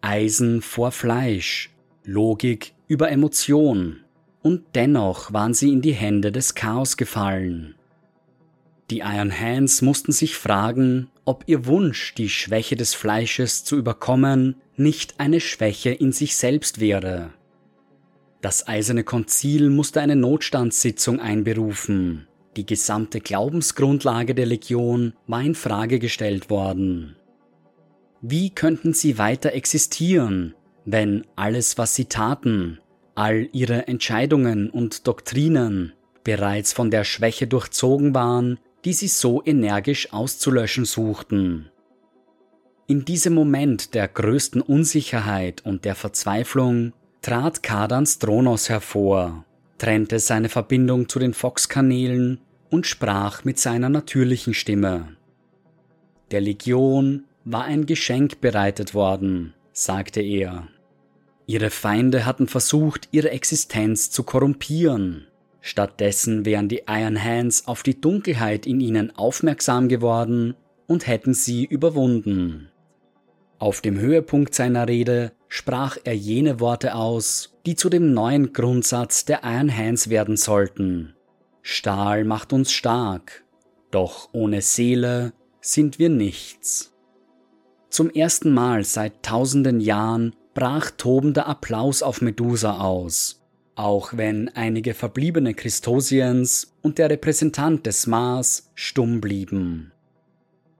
Eisen 0.00 0.62
vor 0.62 0.92
Fleisch, 0.92 1.70
Logik 2.04 2.72
über 2.88 3.10
Emotion, 3.10 4.00
und 4.42 4.62
dennoch 4.74 5.32
waren 5.32 5.54
sie 5.54 5.70
in 5.72 5.82
die 5.82 5.92
Hände 5.92 6.32
des 6.32 6.54
Chaos 6.54 6.96
gefallen. 6.96 7.74
Die 8.90 9.00
Iron 9.00 9.38
Hands 9.38 9.82
mussten 9.82 10.12
sich 10.12 10.36
fragen, 10.36 11.10
ob 11.24 11.44
ihr 11.46 11.66
Wunsch, 11.66 12.14
die 12.14 12.28
Schwäche 12.28 12.74
des 12.74 12.94
Fleisches 12.94 13.62
zu 13.64 13.76
überkommen, 13.76 14.56
nicht 14.76 15.20
eine 15.20 15.40
Schwäche 15.40 15.90
in 15.90 16.10
sich 16.10 16.34
selbst 16.36 16.80
wäre. 16.80 17.30
Das 18.40 18.66
Eiserne 18.66 19.04
Konzil 19.04 19.68
musste 19.68 20.00
eine 20.00 20.16
Notstandssitzung 20.16 21.20
einberufen. 21.20 22.26
Die 22.56 22.66
gesamte 22.66 23.20
Glaubensgrundlage 23.20 24.34
der 24.34 24.46
Legion 24.46 25.12
war 25.26 25.42
in 25.42 25.54
Frage 25.54 25.98
gestellt 25.98 26.50
worden. 26.50 27.16
Wie 28.22 28.50
könnten 28.50 28.92
sie 28.92 29.16
weiter 29.16 29.54
existieren, 29.54 30.54
wenn 30.84 31.26
alles, 31.36 31.78
was 31.78 31.94
sie 31.94 32.04
taten, 32.04 32.78
all 33.14 33.48
ihre 33.52 33.88
Entscheidungen 33.88 34.68
und 34.68 35.06
Doktrinen 35.06 35.94
bereits 36.22 36.72
von 36.72 36.90
der 36.90 37.04
Schwäche 37.04 37.46
durchzogen 37.46 38.14
waren, 38.14 38.58
die 38.84 38.92
sie 38.92 39.08
so 39.08 39.42
energisch 39.44 40.12
auszulöschen 40.12 40.84
suchten? 40.84 41.70
In 42.86 43.04
diesem 43.06 43.34
Moment 43.34 43.94
der 43.94 44.08
größten 44.08 44.60
Unsicherheit 44.60 45.64
und 45.64 45.84
der 45.86 45.94
Verzweiflung 45.94 46.92
trat 47.22 47.62
Kadans 47.62 48.18
Dronos 48.18 48.68
hervor, 48.68 49.44
trennte 49.78 50.18
seine 50.18 50.50
Verbindung 50.50 51.08
zu 51.08 51.18
den 51.18 51.32
Fox-Kanälen 51.32 52.40
und 52.68 52.86
sprach 52.86 53.44
mit 53.44 53.58
seiner 53.58 53.88
natürlichen 53.88 54.52
Stimme. 54.52 55.16
Der 56.32 56.40
Legion 56.40 57.24
war 57.44 57.64
ein 57.64 57.86
Geschenk 57.86 58.40
bereitet 58.40 58.94
worden, 58.94 59.54
sagte 59.72 60.20
er. 60.20 60.68
Ihre 61.46 61.70
Feinde 61.70 62.26
hatten 62.26 62.46
versucht, 62.46 63.08
ihre 63.10 63.30
Existenz 63.30 64.10
zu 64.10 64.22
korrumpieren. 64.22 65.26
Stattdessen 65.60 66.44
wären 66.44 66.68
die 66.68 66.82
Iron 66.86 67.22
Hands 67.22 67.66
auf 67.66 67.82
die 67.82 68.00
Dunkelheit 68.00 68.66
in 68.66 68.80
ihnen 68.80 69.14
aufmerksam 69.16 69.88
geworden 69.88 70.54
und 70.86 71.06
hätten 71.06 71.34
sie 71.34 71.64
überwunden. 71.64 72.68
Auf 73.58 73.80
dem 73.80 73.98
Höhepunkt 73.98 74.54
seiner 74.54 74.88
Rede 74.88 75.32
sprach 75.48 75.98
er 76.04 76.14
jene 76.14 76.60
Worte 76.60 76.94
aus, 76.94 77.58
die 77.66 77.74
zu 77.74 77.90
dem 77.90 78.14
neuen 78.14 78.52
Grundsatz 78.52 79.24
der 79.24 79.40
Iron 79.44 79.76
Hands 79.76 80.08
werden 80.08 80.36
sollten. 80.36 81.14
Stahl 81.60 82.24
macht 82.24 82.52
uns 82.52 82.72
stark, 82.72 83.44
doch 83.90 84.30
ohne 84.32 84.62
Seele 84.62 85.32
sind 85.60 85.98
wir 85.98 86.08
nichts. 86.08 86.94
Zum 87.90 88.08
ersten 88.08 88.52
Mal 88.52 88.84
seit 88.84 89.24
tausenden 89.24 89.80
Jahren 89.80 90.36
brach 90.54 90.92
tobender 90.92 91.48
Applaus 91.48 92.04
auf 92.04 92.20
Medusa 92.20 92.78
aus, 92.78 93.42
auch 93.74 94.16
wenn 94.16 94.48
einige 94.50 94.94
verbliebene 94.94 95.54
Christosians 95.54 96.76
und 96.82 96.98
der 96.98 97.10
Repräsentant 97.10 97.84
des 97.86 98.06
Mars 98.06 98.70
stumm 98.76 99.20
blieben. 99.20 99.90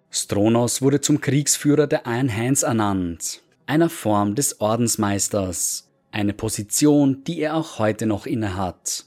Stronos 0.08 0.82
wurde 0.82 1.00
zum 1.00 1.20
Kriegsführer 1.20 1.88
der 1.88 2.02
Iron 2.06 2.34
Hands 2.34 2.62
ernannt, 2.62 3.42
einer 3.66 3.90
Form 3.90 4.36
des 4.36 4.60
Ordensmeisters, 4.60 5.90
eine 6.12 6.32
Position, 6.32 7.24
die 7.24 7.40
er 7.40 7.56
auch 7.56 7.80
heute 7.80 8.06
noch 8.06 8.24
innehat. 8.24 9.06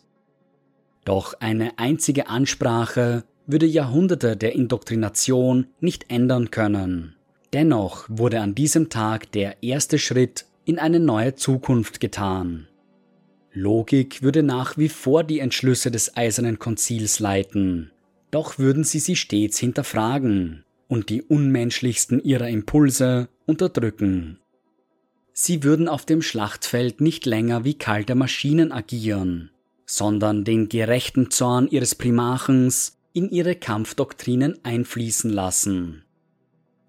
Doch 1.05 1.35
eine 1.39 1.79
einzige 1.79 2.27
Ansprache 2.27 3.23
würde 3.45 3.65
Jahrhunderte 3.65 4.35
der 4.35 4.55
Indoktrination 4.55 5.67
nicht 5.79 6.09
ändern 6.09 6.51
können. 6.51 7.15
Dennoch 7.53 8.05
wurde 8.09 8.41
an 8.41 8.55
diesem 8.55 8.89
Tag 8.89 9.31
der 9.31 9.61
erste 9.61 9.99
Schritt 9.99 10.45
in 10.65 10.79
eine 10.79 10.99
neue 10.99 11.35
Zukunft 11.35 11.99
getan. 11.99 12.67
Logik 13.53 14.23
würde 14.23 14.41
nach 14.41 14.77
wie 14.77 14.89
vor 14.89 15.23
die 15.23 15.39
Entschlüsse 15.39 15.91
des 15.91 16.17
Eisernen 16.17 16.57
Konzils 16.57 17.19
leiten, 17.19 17.91
doch 18.31 18.57
würden 18.57 18.83
sie 18.83 18.97
sie 18.97 19.15
stets 19.15 19.59
hinterfragen 19.59 20.63
und 20.87 21.09
die 21.09 21.21
unmenschlichsten 21.21 22.23
ihrer 22.23 22.49
Impulse 22.49 23.29
unterdrücken. 23.45 24.39
Sie 25.33 25.63
würden 25.63 25.87
auf 25.87 26.05
dem 26.05 26.23
Schlachtfeld 26.23 27.01
nicht 27.01 27.27
länger 27.27 27.63
wie 27.63 27.75
kalte 27.75 28.15
Maschinen 28.15 28.71
agieren, 28.71 29.51
sondern 29.85 30.43
den 30.43 30.69
gerechten 30.69 31.29
Zorn 31.29 31.67
ihres 31.67 31.93
Primarchens 31.93 32.97
in 33.13 33.29
ihre 33.29 33.55
Kampfdoktrinen 33.55 34.57
einfließen 34.63 35.29
lassen. 35.29 36.03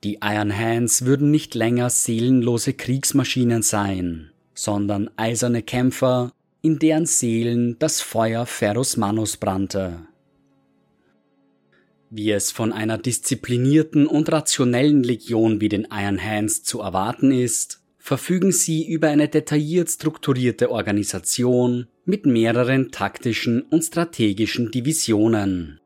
Die 0.05 0.19
Iron 0.23 0.55
Hands 0.55 1.07
würden 1.07 1.31
nicht 1.31 1.55
länger 1.55 1.89
seelenlose 1.89 2.75
Kriegsmaschinen 2.75 3.63
sein, 3.63 4.33
sondern 4.53 5.09
eiserne 5.17 5.63
Kämpfer, 5.63 6.31
in 6.61 6.79
deren 6.79 7.07
Seelen 7.07 7.79
das 7.79 8.03
Feuer 8.03 8.45
Ferus 8.45 8.99
Manus 8.99 9.39
brannte. 9.39 10.07
Wie 12.11 12.31
es 12.33 12.53
von 12.53 12.71
einer 12.71 12.99
disziplinierten 12.99 14.07
und 14.07 14.31
rationellen 14.31 15.03
Legion 15.03 15.63
wie 15.63 15.71
den 15.71 15.89
Iron 15.91 16.23
Hands 16.23 16.63
zu 16.63 16.81
erwarten 16.81 17.33
ist, 17.33 17.81
verfügen 17.97 18.53
sie 18.53 18.87
über 18.87 19.09
eine 19.09 19.29
detailliert 19.29 19.89
strukturierte 19.89 20.71
Organisation 20.71 21.87
mit 22.05 22.27
mehreren 22.27 22.91
taktischen 22.91 23.63
und 23.63 23.83
strategischen 23.83 24.71
Divisionen. 24.71 25.81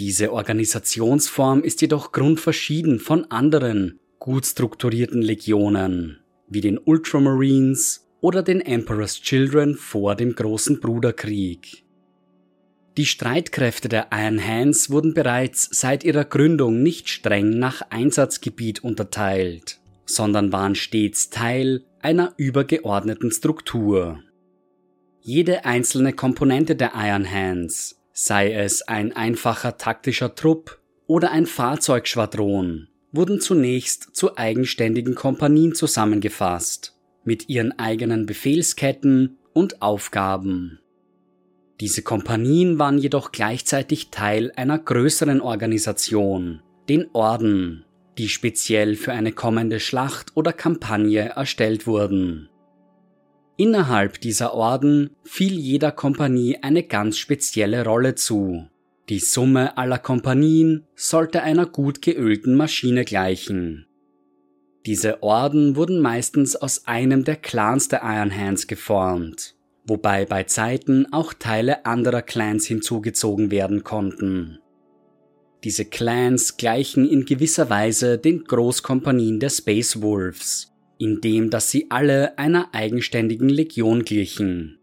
Diese 0.00 0.32
Organisationsform 0.32 1.62
ist 1.62 1.82
jedoch 1.82 2.10
grundverschieden 2.10 3.00
von 3.00 3.30
anderen 3.30 4.00
gut 4.18 4.46
strukturierten 4.46 5.20
Legionen, 5.20 6.20
wie 6.48 6.62
den 6.62 6.78
Ultramarines 6.78 8.08
oder 8.22 8.42
den 8.42 8.62
Emperor's 8.62 9.20
Children 9.20 9.74
vor 9.74 10.14
dem 10.14 10.34
großen 10.34 10.80
Bruderkrieg. 10.80 11.84
Die 12.96 13.04
Streitkräfte 13.04 13.90
der 13.90 14.08
Iron 14.10 14.42
Hands 14.42 14.88
wurden 14.88 15.12
bereits 15.12 15.68
seit 15.70 16.02
ihrer 16.02 16.24
Gründung 16.24 16.82
nicht 16.82 17.10
streng 17.10 17.58
nach 17.58 17.82
Einsatzgebiet 17.90 18.82
unterteilt, 18.82 19.80
sondern 20.06 20.50
waren 20.50 20.76
stets 20.76 21.28
Teil 21.28 21.84
einer 22.00 22.32
übergeordneten 22.38 23.30
Struktur. 23.32 24.22
Jede 25.20 25.66
einzelne 25.66 26.14
Komponente 26.14 26.74
der 26.74 26.92
Iron 26.94 27.30
Hands, 27.30 27.99
sei 28.12 28.52
es 28.52 28.82
ein 28.82 29.14
einfacher 29.14 29.78
taktischer 29.78 30.34
Trupp 30.34 30.80
oder 31.06 31.30
ein 31.30 31.46
Fahrzeugschwadron, 31.46 32.88
wurden 33.12 33.40
zunächst 33.40 34.14
zu 34.14 34.36
eigenständigen 34.36 35.14
Kompanien 35.14 35.74
zusammengefasst, 35.74 36.96
mit 37.24 37.48
ihren 37.48 37.78
eigenen 37.78 38.26
Befehlsketten 38.26 39.38
und 39.52 39.82
Aufgaben. 39.82 40.80
Diese 41.80 42.02
Kompanien 42.02 42.78
waren 42.78 42.98
jedoch 42.98 43.32
gleichzeitig 43.32 44.10
Teil 44.10 44.52
einer 44.54 44.78
größeren 44.78 45.40
Organisation, 45.40 46.62
den 46.90 47.06
Orden, 47.14 47.86
die 48.18 48.28
speziell 48.28 48.96
für 48.96 49.12
eine 49.12 49.32
kommende 49.32 49.80
Schlacht 49.80 50.32
oder 50.36 50.52
Kampagne 50.52 51.30
erstellt 51.30 51.86
wurden. 51.86 52.49
Innerhalb 53.60 54.20
dieser 54.20 54.54
Orden 54.54 55.10
fiel 55.22 55.52
jeder 55.52 55.92
Kompanie 55.92 56.58
eine 56.62 56.82
ganz 56.82 57.18
spezielle 57.18 57.84
Rolle 57.84 58.14
zu. 58.14 58.66
Die 59.08 59.18
Summe 59.18 59.76
aller 59.76 59.98
Kompanien 59.98 60.86
sollte 60.94 61.42
einer 61.42 61.66
gut 61.66 62.00
geölten 62.00 62.54
Maschine 62.54 63.04
gleichen. 63.04 63.86
Diese 64.86 65.22
Orden 65.22 65.76
wurden 65.76 66.00
meistens 66.00 66.56
aus 66.56 66.86
einem 66.86 67.24
der 67.24 67.36
Clans 67.36 67.88
der 67.88 68.00
Iron 68.02 68.34
Hands 68.34 68.66
geformt 68.66 69.56
wobei 69.90 70.24
bei 70.24 70.44
Zeiten 70.44 71.12
auch 71.12 71.34
Teile 71.34 71.84
anderer 71.84 72.22
Clans 72.22 72.66
hinzugezogen 72.66 73.50
werden 73.50 73.82
konnten. 73.82 74.60
Diese 75.64 75.84
Clans 75.84 76.56
gleichen 76.56 77.06
in 77.08 77.24
gewisser 77.24 77.68
Weise 77.68 78.16
den 78.16 78.44
Großkompanien 78.44 79.40
der 79.40 79.50
Space 79.50 80.00
Wolves, 80.00 80.69
indem 81.00 81.48
dass 81.48 81.70
sie 81.70 81.86
alle 81.90 82.38
einer 82.38 82.74
eigenständigen 82.74 83.48
Legion 83.48 84.04
glichen. 84.04 84.78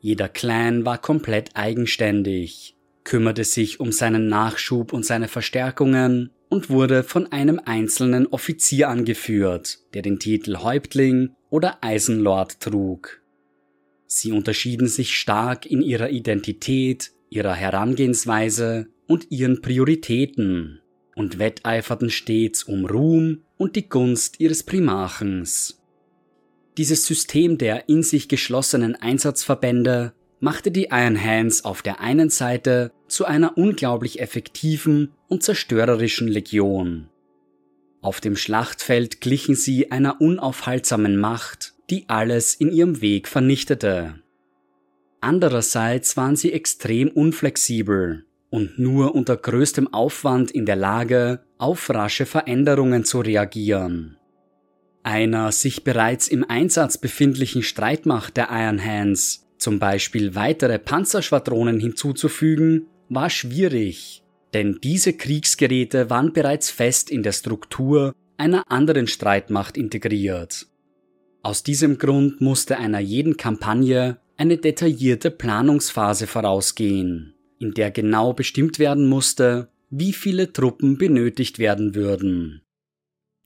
Jeder 0.00 0.28
Clan 0.30 0.86
war 0.86 0.98
komplett 0.98 1.50
eigenständig, 1.54 2.74
kümmerte 3.04 3.44
sich 3.44 3.78
um 3.78 3.92
seinen 3.92 4.28
Nachschub 4.28 4.94
und 4.94 5.04
seine 5.04 5.28
Verstärkungen 5.28 6.30
und 6.48 6.70
wurde 6.70 7.02
von 7.02 7.30
einem 7.32 7.60
einzelnen 7.62 8.26
Offizier 8.26 8.88
angeführt, 8.88 9.80
der 9.92 10.00
den 10.00 10.18
Titel 10.18 10.56
Häuptling 10.58 11.34
oder 11.50 11.84
Eisenlord 11.84 12.58
trug. 12.60 13.20
Sie 14.06 14.32
unterschieden 14.32 14.88
sich 14.88 15.16
stark 15.16 15.66
in 15.66 15.82
ihrer 15.82 16.08
Identität, 16.08 17.12
ihrer 17.28 17.54
Herangehensweise 17.54 18.86
und 19.06 19.30
ihren 19.30 19.60
Prioritäten 19.60 20.80
und 21.16 21.40
wetteiferten 21.40 22.10
stets 22.10 22.62
um 22.62 22.86
Ruhm 22.86 23.42
und 23.56 23.74
die 23.74 23.88
Gunst 23.88 24.38
ihres 24.38 24.62
Primarchens. 24.62 25.82
Dieses 26.76 27.06
System 27.06 27.58
der 27.58 27.88
in 27.88 28.02
sich 28.02 28.28
geschlossenen 28.28 28.94
Einsatzverbände 28.94 30.12
machte 30.40 30.70
die 30.70 30.88
Iron 30.90 31.20
Hands 31.20 31.64
auf 31.64 31.80
der 31.80 32.00
einen 32.00 32.28
Seite 32.28 32.92
zu 33.08 33.24
einer 33.24 33.56
unglaublich 33.56 34.20
effektiven 34.20 35.12
und 35.26 35.42
zerstörerischen 35.42 36.28
Legion. 36.28 37.08
Auf 38.02 38.20
dem 38.20 38.36
Schlachtfeld 38.36 39.22
glichen 39.22 39.54
sie 39.54 39.90
einer 39.90 40.20
unaufhaltsamen 40.20 41.16
Macht, 41.16 41.74
die 41.88 42.04
alles 42.08 42.54
in 42.54 42.70
ihrem 42.70 43.00
Weg 43.00 43.26
vernichtete. 43.26 44.20
Andererseits 45.22 46.16
waren 46.18 46.36
sie 46.36 46.52
extrem 46.52 47.08
unflexibel 47.08 48.25
und 48.56 48.78
nur 48.78 49.14
unter 49.14 49.36
größtem 49.36 49.92
Aufwand 49.92 50.50
in 50.50 50.64
der 50.64 50.76
Lage, 50.76 51.40
auf 51.58 51.90
rasche 51.90 52.24
Veränderungen 52.24 53.04
zu 53.04 53.20
reagieren. 53.20 54.16
Einer 55.02 55.52
sich 55.52 55.84
bereits 55.84 56.26
im 56.28 56.42
Einsatz 56.42 56.96
befindlichen 56.96 57.62
Streitmacht 57.62 58.38
der 58.38 58.48
Iron 58.50 58.82
Hands, 58.82 59.46
zum 59.58 59.78
Beispiel 59.78 60.34
weitere 60.34 60.78
Panzerschwadronen 60.78 61.78
hinzuzufügen, 61.78 62.86
war 63.10 63.28
schwierig, 63.28 64.22
denn 64.54 64.78
diese 64.82 65.12
Kriegsgeräte 65.12 66.08
waren 66.08 66.32
bereits 66.32 66.70
fest 66.70 67.10
in 67.10 67.22
der 67.22 67.32
Struktur 67.32 68.14
einer 68.38 68.62
anderen 68.68 69.06
Streitmacht 69.06 69.76
integriert. 69.76 70.66
Aus 71.42 71.62
diesem 71.62 71.98
Grund 71.98 72.40
musste 72.40 72.78
einer 72.78 73.00
jeden 73.00 73.36
Kampagne 73.36 74.16
eine 74.38 74.56
detaillierte 74.56 75.30
Planungsphase 75.30 76.26
vorausgehen, 76.26 77.35
in 77.58 77.72
der 77.72 77.90
genau 77.90 78.32
bestimmt 78.32 78.78
werden 78.78 79.08
musste, 79.08 79.68
wie 79.90 80.12
viele 80.12 80.52
Truppen 80.52 80.98
benötigt 80.98 81.58
werden 81.58 81.94
würden. 81.94 82.62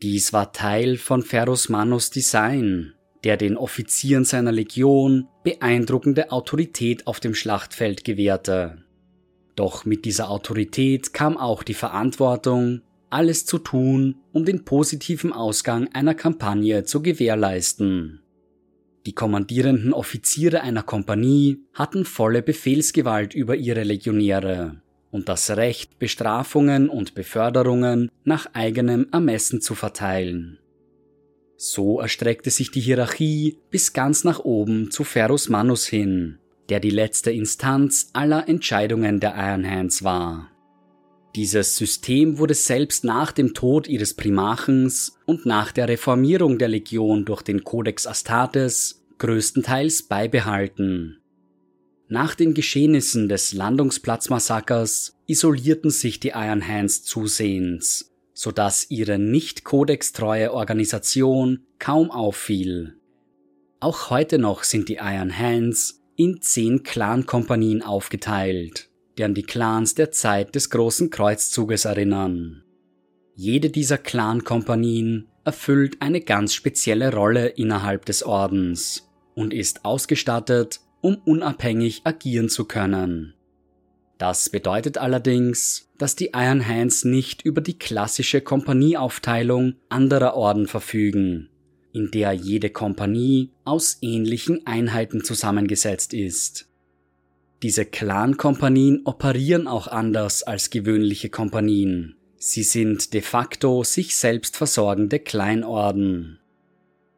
Dies 0.02 0.32
war 0.32 0.52
Teil 0.52 0.96
von 0.96 1.22
Ferus 1.22 1.68
Manus 1.68 2.10
Design, 2.10 2.94
der 3.24 3.36
den 3.36 3.56
Offizieren 3.56 4.24
seiner 4.24 4.52
Legion 4.52 5.28
beeindruckende 5.44 6.32
Autorität 6.32 7.06
auf 7.06 7.20
dem 7.20 7.34
Schlachtfeld 7.34 8.04
gewährte. 8.04 8.84
Doch 9.56 9.84
mit 9.84 10.06
dieser 10.06 10.30
Autorität 10.30 11.12
kam 11.12 11.36
auch 11.36 11.62
die 11.62 11.74
Verantwortung, 11.74 12.80
alles 13.10 13.44
zu 13.44 13.58
tun, 13.58 14.16
um 14.32 14.44
den 14.44 14.64
positiven 14.64 15.32
Ausgang 15.32 15.88
einer 15.92 16.14
Kampagne 16.14 16.84
zu 16.84 17.02
gewährleisten. 17.02 18.19
Die 19.06 19.14
kommandierenden 19.14 19.92
Offiziere 19.92 20.60
einer 20.60 20.82
Kompanie 20.82 21.58
hatten 21.72 22.04
volle 22.04 22.42
Befehlsgewalt 22.42 23.34
über 23.34 23.56
ihre 23.56 23.82
Legionäre 23.82 24.82
und 25.10 25.28
das 25.28 25.50
Recht, 25.50 25.98
Bestrafungen 25.98 26.88
und 26.88 27.14
Beförderungen 27.14 28.10
nach 28.24 28.46
eigenem 28.52 29.08
Ermessen 29.10 29.60
zu 29.60 29.74
verteilen. 29.74 30.58
So 31.56 32.00
erstreckte 32.00 32.50
sich 32.50 32.70
die 32.70 32.80
Hierarchie 32.80 33.58
bis 33.70 33.92
ganz 33.92 34.24
nach 34.24 34.38
oben 34.40 34.90
zu 34.90 35.04
Ferus 35.04 35.48
Manus 35.48 35.86
hin, 35.86 36.38
der 36.68 36.80
die 36.80 36.90
letzte 36.90 37.30
Instanz 37.30 38.10
aller 38.12 38.48
Entscheidungen 38.48 39.20
der 39.20 39.34
Iron 39.36 39.68
Hands 39.68 40.02
war. 40.04 40.49
Dieses 41.36 41.76
System 41.76 42.38
wurde 42.38 42.54
selbst 42.54 43.04
nach 43.04 43.30
dem 43.30 43.54
Tod 43.54 43.86
ihres 43.86 44.14
Primarchens 44.14 45.16
und 45.26 45.46
nach 45.46 45.70
der 45.70 45.88
Reformierung 45.88 46.58
der 46.58 46.68
Legion 46.68 47.24
durch 47.24 47.42
den 47.42 47.62
Codex 47.62 48.06
Astartes 48.06 49.04
größtenteils 49.18 50.04
beibehalten. 50.04 51.20
Nach 52.08 52.34
den 52.34 52.54
Geschehnissen 52.54 53.28
des 53.28 53.52
Landungsplatzmassakers 53.52 55.16
isolierten 55.28 55.90
sich 55.90 56.18
die 56.18 56.30
Iron 56.30 56.66
Hands 56.66 57.04
zusehends, 57.04 58.10
so 58.34 58.50
dass 58.50 58.90
ihre 58.90 59.20
nicht 59.20 59.62
kodextreue 59.62 60.52
Organisation 60.52 61.60
kaum 61.78 62.10
auffiel. 62.10 62.96
Auch 63.78 64.10
heute 64.10 64.40
noch 64.40 64.64
sind 64.64 64.88
die 64.88 64.98
Iron 65.00 65.38
Hands 65.38 66.02
in 66.16 66.42
zehn 66.42 66.82
Clan-Kompanien 66.82 67.82
aufgeteilt 67.82 68.89
die 69.20 69.24
an 69.24 69.34
die 69.34 69.42
Clans 69.42 69.94
der 69.94 70.12
Zeit 70.12 70.54
des 70.54 70.70
großen 70.70 71.10
Kreuzzuges 71.10 71.84
erinnern. 71.84 72.62
Jede 73.34 73.68
dieser 73.68 73.98
Clan-Kompanien 73.98 75.28
erfüllt 75.44 75.98
eine 76.00 76.22
ganz 76.22 76.54
spezielle 76.54 77.12
Rolle 77.12 77.48
innerhalb 77.48 78.06
des 78.06 78.22
Ordens 78.22 79.10
und 79.34 79.52
ist 79.52 79.84
ausgestattet, 79.84 80.80
um 81.02 81.16
unabhängig 81.26 82.00
agieren 82.04 82.48
zu 82.48 82.64
können. 82.64 83.34
Das 84.16 84.48
bedeutet 84.48 84.96
allerdings, 84.96 85.90
dass 85.98 86.16
die 86.16 86.30
Iron 86.32 86.66
Hands 86.66 87.04
nicht 87.04 87.42
über 87.42 87.60
die 87.60 87.78
klassische 87.78 88.40
Kompanieaufteilung 88.40 89.74
anderer 89.90 90.34
Orden 90.34 90.66
verfügen, 90.66 91.50
in 91.92 92.10
der 92.10 92.32
jede 92.32 92.70
Kompanie 92.70 93.50
aus 93.64 93.98
ähnlichen 94.00 94.66
Einheiten 94.66 95.24
zusammengesetzt 95.24 96.14
ist. 96.14 96.69
Diese 97.62 97.84
Clan-Kompanien 97.84 99.02
operieren 99.04 99.66
auch 99.66 99.86
anders 99.86 100.42
als 100.42 100.70
gewöhnliche 100.70 101.28
Kompanien. 101.28 102.16
Sie 102.38 102.62
sind 102.62 103.12
de 103.12 103.20
facto 103.20 103.84
sich 103.84 104.16
selbst 104.16 104.56
versorgende 104.56 105.18
Kleinorden. 105.18 106.38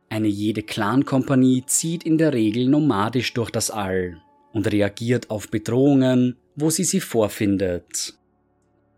Eine 0.09 0.27
jede 0.27 0.65
Clan-Kompanie 0.65 1.65
zieht 1.67 2.03
in 2.03 2.19
der 2.19 2.33
Regel 2.33 2.69
nomadisch 2.69 3.33
durch 3.35 3.51
das 3.51 3.71
All 3.71 4.21
und 4.53 4.71
reagiert 4.71 5.31
auf 5.31 5.49
Bedrohungen, 5.49 6.37
wo 6.57 6.71
sie 6.71 6.85
sie 6.85 7.01
vorfindet. 7.01 8.19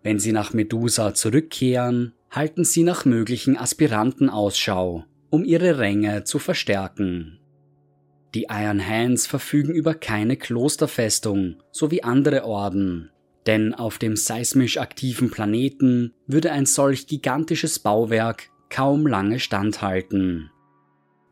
Wenn 0.02 0.18
sie 0.18 0.32
nach 0.32 0.54
Medusa 0.54 1.12
zurückkehren, 1.12 2.14
halten 2.30 2.64
sie 2.64 2.84
nach 2.84 3.04
möglichen 3.04 3.58
Aspiranten 3.58 4.30
Ausschau, 4.30 5.04
um 5.28 5.44
ihre 5.44 5.78
Ränge 5.78 6.24
zu 6.24 6.38
verstärken. 6.38 7.38
Die 8.34 8.46
Iron 8.50 8.84
Hands 8.84 9.24
verfügen 9.28 9.72
über 9.72 9.94
keine 9.94 10.36
Klosterfestung, 10.36 11.62
so 11.70 11.92
wie 11.92 12.02
andere 12.02 12.44
Orden, 12.44 13.10
denn 13.46 13.74
auf 13.74 13.98
dem 13.98 14.16
seismisch 14.16 14.78
aktiven 14.78 15.30
Planeten 15.30 16.12
würde 16.26 16.50
ein 16.50 16.66
solch 16.66 17.06
gigantisches 17.06 17.78
Bauwerk 17.78 18.50
kaum 18.70 19.06
lange 19.06 19.38
standhalten. 19.38 20.50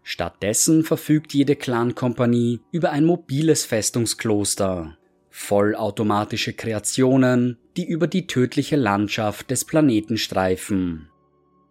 Stattdessen 0.05 0.85
verfügt 0.85 1.35
jede 1.35 1.57
Clan-Kompanie 1.57 2.61
über 2.71 2.91
ein 2.91 3.05
mobiles 3.05 3.65
Festungskloster, 3.65 4.97
vollautomatische 5.29 6.53
Kreationen, 6.53 7.59
die 7.77 7.87
über 7.87 8.07
die 8.07 8.29
tödliche 8.29 8.77
Landschaft 8.77 9.51
des 9.51 9.65
Planeten 9.65 10.19
streifen. 10.19 11.09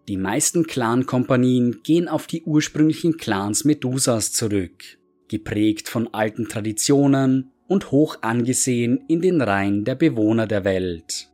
Die 0.10 0.18
meisten 0.18 0.68
Clan-Kompanien 0.68 1.84
gehen 1.84 2.10
auf 2.10 2.28
die 2.28 2.44
ursprünglichen 2.44 3.16
Clans 3.16 3.64
Medusas 3.64 4.34
zurück 4.34 4.98
geprägt 5.32 5.88
von 5.88 6.14
alten 6.14 6.50
Traditionen 6.50 7.52
und 7.66 7.92
hoch 7.92 8.18
angesehen 8.22 9.00
in 9.08 9.22
den 9.22 9.42
Reihen 9.42 9.86
der 9.86 9.96
Bewohner 9.96 10.46
der 10.46 10.66
Welt. 10.66 11.30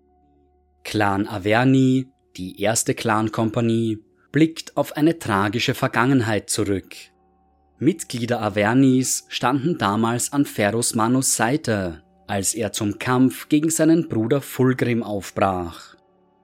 Clan 0.84 1.28
Averni, 1.28 2.07
die 2.38 2.61
erste 2.61 2.94
Clan-Kompanie, 2.94 3.98
blickt 4.32 4.78
auf 4.78 4.95
eine 4.95 5.18
tragische 5.18 5.74
Vergangenheit 5.74 6.52
zurück. 6.52 6.95
Mitglieder 7.80 8.40
Avernis 8.40 9.26
standen 9.30 9.80
damals 9.80 10.32
an 10.32 10.45
Ferus 10.45 10.94
Manus 10.94 11.36
Seite, 11.36 12.03
als 12.28 12.53
er 12.53 12.72
zum 12.72 12.99
Kampf 12.99 13.49
gegen 13.49 13.72
seinen 13.72 14.07
Bruder 14.10 14.41
Fulgrim 14.41 15.02
aufbrach. 15.02 15.95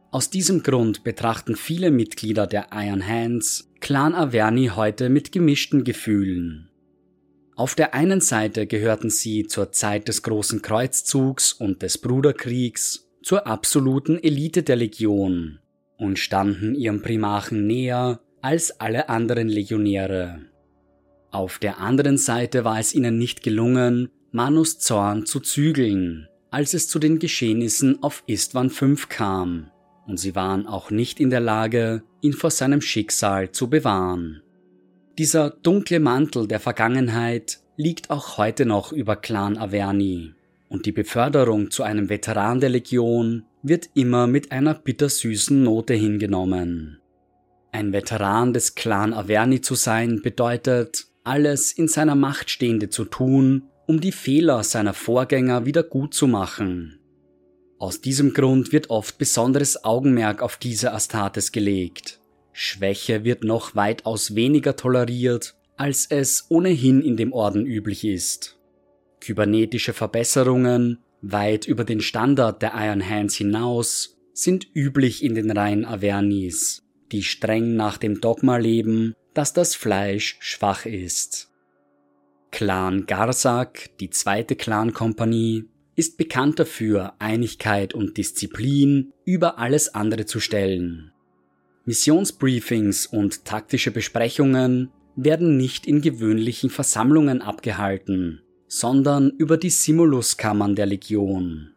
Aus 0.09 0.31
diesem 0.31 0.63
Grund 0.63 1.03
betrachten 1.03 1.55
viele 1.55 1.91
Mitglieder 1.91 2.47
der 2.47 2.67
Iron 2.73 3.07
Hands 3.07 3.69
Clan 3.79 4.15
Averni 4.15 4.71
heute 4.75 5.09
mit 5.09 5.31
gemischten 5.31 5.83
Gefühlen. 5.83 6.69
Auf 7.55 7.75
der 7.75 7.93
einen 7.93 8.19
Seite 8.19 8.67
gehörten 8.67 9.09
sie 9.09 9.45
zur 9.45 9.71
Zeit 9.71 10.07
des 10.07 10.23
großen 10.23 10.61
Kreuzzugs 10.61 11.53
und 11.53 11.81
des 11.81 11.99
Bruderkriegs 11.99 13.09
zur 13.21 13.47
absoluten 13.47 14.21
Elite 14.21 14.63
der 14.63 14.75
Legion 14.75 15.59
und 15.97 16.19
standen 16.19 16.75
ihrem 16.75 17.01
Primarchen 17.01 17.65
näher 17.65 18.19
als 18.41 18.79
alle 18.79 19.07
anderen 19.07 19.47
Legionäre. 19.47 20.41
Auf 21.31 21.57
der 21.57 21.79
anderen 21.79 22.17
Seite 22.17 22.63
war 22.63 22.79
es 22.79 22.93
ihnen 22.93 23.17
nicht 23.17 23.41
gelungen, 23.41 24.09
Manus 24.31 24.77
Zorn 24.77 25.25
zu 25.25 25.39
zügeln, 25.39 26.27
als 26.51 26.73
es 26.73 26.87
zu 26.87 26.99
den 26.99 27.17
Geschehnissen 27.17 28.03
auf 28.03 28.23
Istvan 28.27 28.69
V 28.69 28.95
kam, 29.09 29.71
und 30.05 30.19
sie 30.19 30.35
waren 30.35 30.67
auch 30.67 30.91
nicht 30.91 31.19
in 31.19 31.29
der 31.29 31.39
Lage, 31.39 32.03
ihn 32.21 32.33
vor 32.33 32.51
seinem 32.51 32.81
Schicksal 32.81 33.51
zu 33.51 33.69
bewahren. 33.69 34.42
Dieser 35.19 35.51
dunkle 35.51 35.99
Mantel 35.99 36.47
der 36.47 36.59
Vergangenheit 36.59 37.59
liegt 37.77 38.09
auch 38.09 38.39
heute 38.39 38.65
noch 38.65 38.91
über 38.91 39.15
Clan 39.15 39.57
Averni, 39.57 40.33
und 40.69 40.87
die 40.87 40.91
Beförderung 40.91 41.69
zu 41.69 41.83
einem 41.83 42.09
Veteran 42.09 42.59
der 42.59 42.69
Legion 42.69 43.45
wird 43.61 43.91
immer 43.93 44.25
mit 44.25 44.51
einer 44.51 44.73
bittersüßen 44.73 45.61
Note 45.61 45.93
hingenommen. 45.93 46.99
Ein 47.71 47.93
Veteran 47.93 48.53
des 48.53 48.73
Clan 48.73 49.13
Averni 49.13 49.61
zu 49.61 49.75
sein 49.75 50.23
bedeutet, 50.23 51.05
alles 51.23 51.71
in 51.71 51.87
seiner 51.87 52.15
Macht 52.15 52.49
Stehende 52.49 52.89
zu 52.89 53.05
tun, 53.05 53.69
um 53.85 54.01
die 54.01 54.11
Fehler 54.11 54.63
seiner 54.63 54.93
Vorgänger 54.93 55.67
wieder 55.67 55.83
gut 55.83 56.15
zu 56.15 56.25
machen. 56.25 56.97
Aus 57.77 58.01
diesem 58.01 58.33
Grund 58.33 58.71
wird 58.71 58.89
oft 58.89 59.19
besonderes 59.19 59.83
Augenmerk 59.83 60.41
auf 60.41 60.57
diese 60.57 60.91
Astartes 60.91 61.51
gelegt. 61.51 62.19
Schwäche 62.53 63.23
wird 63.23 63.43
noch 63.43 63.75
weitaus 63.75 64.35
weniger 64.35 64.75
toleriert, 64.75 65.55
als 65.75 66.05
es 66.05 66.45
ohnehin 66.49 67.01
in 67.01 67.17
dem 67.17 67.33
Orden 67.33 67.65
üblich 67.65 68.05
ist. 68.05 68.57
Kybernetische 69.19 69.93
Verbesserungen, 69.93 70.99
weit 71.21 71.67
über 71.67 71.83
den 71.83 72.01
Standard 72.01 72.61
der 72.61 72.73
Iron 72.75 73.07
Hands 73.07 73.33
hinaus, 73.35 74.17
sind 74.33 74.67
üblich 74.73 75.23
in 75.23 75.35
den 75.35 75.51
Reihen 75.51 75.85
Avernis, 75.85 76.83
die 77.11 77.23
streng 77.23 77.75
nach 77.75 77.97
dem 77.97 78.21
Dogma 78.21 78.57
leben, 78.57 79.15
dass 79.33 79.53
das 79.53 79.75
Fleisch 79.75 80.37
schwach 80.39 80.85
ist. 80.85 81.49
Clan 82.51 83.07
Garsak, 83.07 83.97
die 83.99 84.11
zweite 84.11 84.55
Clan-Kompanie, 84.55 85.65
ist 85.95 86.17
bekannt 86.17 86.59
dafür, 86.59 87.13
Einigkeit 87.19 87.93
und 87.93 88.17
Disziplin 88.17 89.13
über 89.25 89.57
alles 89.57 89.95
andere 89.95 90.25
zu 90.25 90.39
stellen. 90.39 91.12
Missionsbriefings 91.85 93.07
und 93.07 93.43
taktische 93.43 93.91
Besprechungen 93.91 94.89
werden 95.15 95.57
nicht 95.57 95.85
in 95.85 96.01
gewöhnlichen 96.01 96.69
Versammlungen 96.69 97.41
abgehalten, 97.41 98.41
sondern 98.67 99.31
über 99.31 99.57
die 99.57 99.69
Simuluskammern 99.69 100.75
der 100.75 100.85
Legion. 100.85 101.73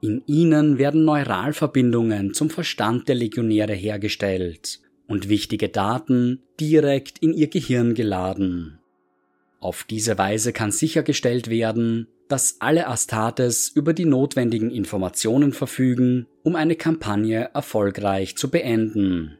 In 0.00 0.22
ihnen 0.26 0.78
werden 0.78 1.04
Neuralverbindungen 1.04 2.32
zum 2.32 2.50
Verstand 2.50 3.08
der 3.08 3.16
Legionäre 3.16 3.74
hergestellt 3.74 4.80
und 5.06 5.28
wichtige 5.28 5.68
Daten 5.68 6.42
direkt 6.58 7.18
in 7.18 7.34
ihr 7.34 7.48
Gehirn 7.48 7.94
geladen. 7.94 8.77
Auf 9.60 9.84
diese 9.84 10.18
Weise 10.18 10.52
kann 10.52 10.70
sichergestellt 10.70 11.50
werden, 11.50 12.06
dass 12.28 12.56
alle 12.60 12.86
Astartes 12.86 13.70
über 13.74 13.92
die 13.92 14.04
notwendigen 14.04 14.70
Informationen 14.70 15.52
verfügen, 15.52 16.26
um 16.42 16.54
eine 16.54 16.76
Kampagne 16.76 17.50
erfolgreich 17.54 18.36
zu 18.36 18.50
beenden. 18.50 19.38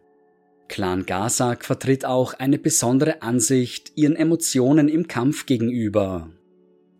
Clan 0.68 1.06
Gazak 1.06 1.64
vertritt 1.64 2.04
auch 2.04 2.34
eine 2.34 2.58
besondere 2.58 3.22
Ansicht 3.22 3.92
ihren 3.94 4.16
Emotionen 4.16 4.88
im 4.88 5.08
Kampf 5.08 5.46
gegenüber. 5.46 6.30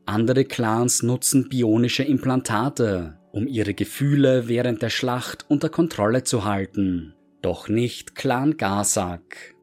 Andere 0.06 0.44
Clans 0.44 1.02
nutzen 1.02 1.48
bionische 1.48 2.02
Implantate, 2.02 3.18
um 3.32 3.46
ihre 3.46 3.74
Gefühle 3.74 4.48
während 4.48 4.80
der 4.80 4.90
Schlacht 4.90 5.44
unter 5.48 5.68
Kontrolle 5.68 6.22
zu 6.24 6.44
halten. 6.44 7.14
Doch 7.42 7.68
nicht 7.68 8.14
Clan 8.14 8.56
Gazak. 8.56 9.54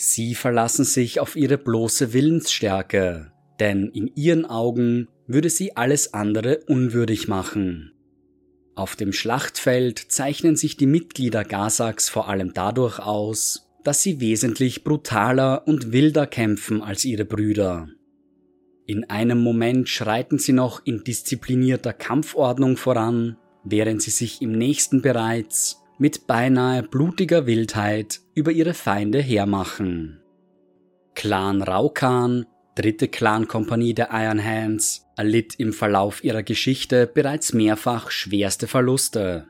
Sie 0.00 0.36
verlassen 0.36 0.84
sich 0.84 1.18
auf 1.18 1.34
ihre 1.34 1.58
bloße 1.58 2.12
Willensstärke, 2.12 3.32
denn 3.58 3.88
in 3.88 4.12
ihren 4.14 4.46
Augen 4.46 5.08
würde 5.26 5.50
sie 5.50 5.76
alles 5.76 6.14
andere 6.14 6.60
unwürdig 6.68 7.26
machen. 7.26 7.90
Auf 8.76 8.94
dem 8.94 9.12
Schlachtfeld 9.12 9.98
zeichnen 9.98 10.54
sich 10.54 10.76
die 10.76 10.86
Mitglieder 10.86 11.42
Gazaks 11.42 12.08
vor 12.08 12.28
allem 12.28 12.54
dadurch 12.54 13.00
aus, 13.00 13.72
dass 13.82 14.00
sie 14.00 14.20
wesentlich 14.20 14.84
brutaler 14.84 15.66
und 15.66 15.90
wilder 15.90 16.28
kämpfen 16.28 16.80
als 16.80 17.04
ihre 17.04 17.24
Brüder. 17.24 17.88
In 18.86 19.10
einem 19.10 19.42
Moment 19.42 19.88
schreiten 19.88 20.38
sie 20.38 20.52
noch 20.52 20.86
in 20.86 21.02
disziplinierter 21.02 21.92
Kampfordnung 21.92 22.76
voran, 22.76 23.36
während 23.64 24.00
sie 24.00 24.12
sich 24.12 24.42
im 24.42 24.52
nächsten 24.52 25.02
bereits 25.02 25.82
mit 25.98 26.26
beinahe 26.26 26.82
blutiger 26.82 27.46
Wildheit 27.46 28.20
über 28.34 28.52
ihre 28.52 28.74
Feinde 28.74 29.20
hermachen. 29.20 30.20
Clan 31.14 31.62
Raukan, 31.62 32.46
dritte 32.76 33.08
Clankompanie 33.08 33.94
der 33.94 34.10
Iron 34.12 34.42
Hands, 34.42 35.04
erlitt 35.16 35.56
im 35.58 35.72
Verlauf 35.72 36.22
ihrer 36.22 36.44
Geschichte 36.44 37.06
bereits 37.06 37.52
mehrfach 37.52 38.10
schwerste 38.10 38.68
Verluste. 38.68 39.48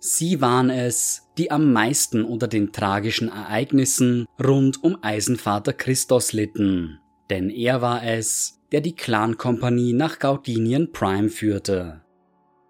Sie 0.00 0.40
waren 0.40 0.68
es, 0.68 1.30
die 1.38 1.50
am 1.50 1.72
meisten 1.72 2.24
unter 2.24 2.48
den 2.48 2.72
tragischen 2.72 3.28
Ereignissen 3.28 4.26
rund 4.42 4.82
um 4.82 4.98
Eisenvater 5.00 5.72
Christos 5.72 6.32
litten, 6.32 6.98
denn 7.30 7.48
er 7.48 7.80
war 7.80 8.04
es, 8.04 8.60
der 8.72 8.80
die 8.80 8.94
Clankompanie 8.96 9.92
nach 9.92 10.18
Gaudinien 10.18 10.92
Prime 10.92 11.28
führte. 11.28 12.03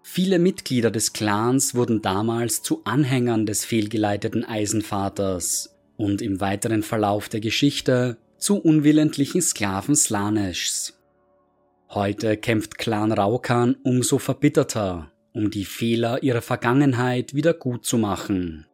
Viele 0.07 0.37
Mitglieder 0.37 0.91
des 0.91 1.13
Clans 1.13 1.73
wurden 1.73 2.03
damals 2.03 2.61
zu 2.61 2.83
Anhängern 2.85 3.47
des 3.47 3.65
fehlgeleiteten 3.65 4.45
Eisenvaters 4.45 5.75
und 5.97 6.21
im 6.21 6.39
weiteren 6.39 6.83
Verlauf 6.83 7.27
der 7.27 7.39
Geschichte 7.39 8.15
zu 8.37 8.59
unwillentlichen 8.59 9.41
Sklaven 9.41 9.95
Slaneschs. 9.95 11.01
Heute 11.89 12.37
kämpft 12.37 12.77
Clan 12.77 13.11
Raukan 13.11 13.77
umso 13.83 14.19
verbitterter, 14.19 15.11
um 15.33 15.49
die 15.49 15.65
Fehler 15.65 16.21
ihrer 16.21 16.43
Vergangenheit 16.43 17.33
wieder 17.33 17.55
gut 17.55 17.83
zu 17.83 17.97
machen. 17.97 18.67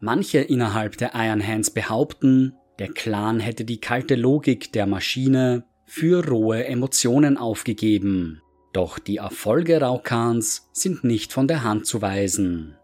Manche 0.00 0.38
innerhalb 0.38 0.96
der 0.96 1.12
Iron 1.14 1.46
Hands 1.46 1.70
behaupten, 1.70 2.54
der 2.78 2.88
Clan 2.88 3.38
hätte 3.38 3.66
die 3.66 3.82
kalte 3.82 4.14
Logik 4.14 4.72
der 4.72 4.86
Maschine 4.86 5.64
für 5.84 6.26
rohe 6.26 6.64
Emotionen 6.64 7.36
aufgegeben 7.36 8.40
doch 8.72 8.98
die 8.98 9.16
Erfolge 9.16 9.80
Raukans 9.80 10.68
sind 10.72 11.04
nicht 11.04 11.32
von 11.32 11.48
der 11.48 11.62
Hand 11.62 11.86
zu 11.86 12.02
weisen. 12.02 12.76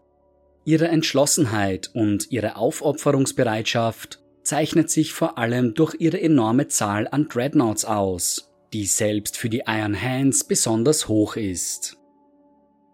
Ihre 0.65 0.87
Entschlossenheit 0.87 1.91
und 1.93 2.31
ihre 2.31 2.55
Aufopferungsbereitschaft 2.55 4.23
zeichnet 4.43 4.89
sich 4.89 5.13
vor 5.13 5.37
allem 5.37 5.73
durch 5.73 5.95
ihre 5.99 6.19
enorme 6.19 6.67
Zahl 6.67 7.07
an 7.07 7.27
Dreadnoughts 7.27 7.85
aus, 7.85 8.51
die 8.73 8.85
selbst 8.85 9.37
für 9.37 9.49
die 9.49 9.63
Iron 9.67 9.99
Hands 9.99 10.43
besonders 10.43 11.07
hoch 11.07 11.35
ist. 11.35 11.97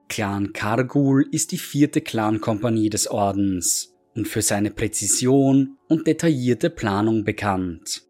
Clan 0.10 0.52
Kargul 0.52 1.26
ist 1.32 1.54
die 1.54 1.58
vierte 1.58 2.02
Clan-Kompanie 2.02 2.90
des 2.90 3.08
Ordens 3.08 3.96
und 4.14 4.28
für 4.28 4.42
seine 4.42 4.72
Präzision 4.72 5.78
und 5.88 6.08
detaillierte 6.08 6.70
Planung 6.70 7.24
bekannt. 7.24 8.04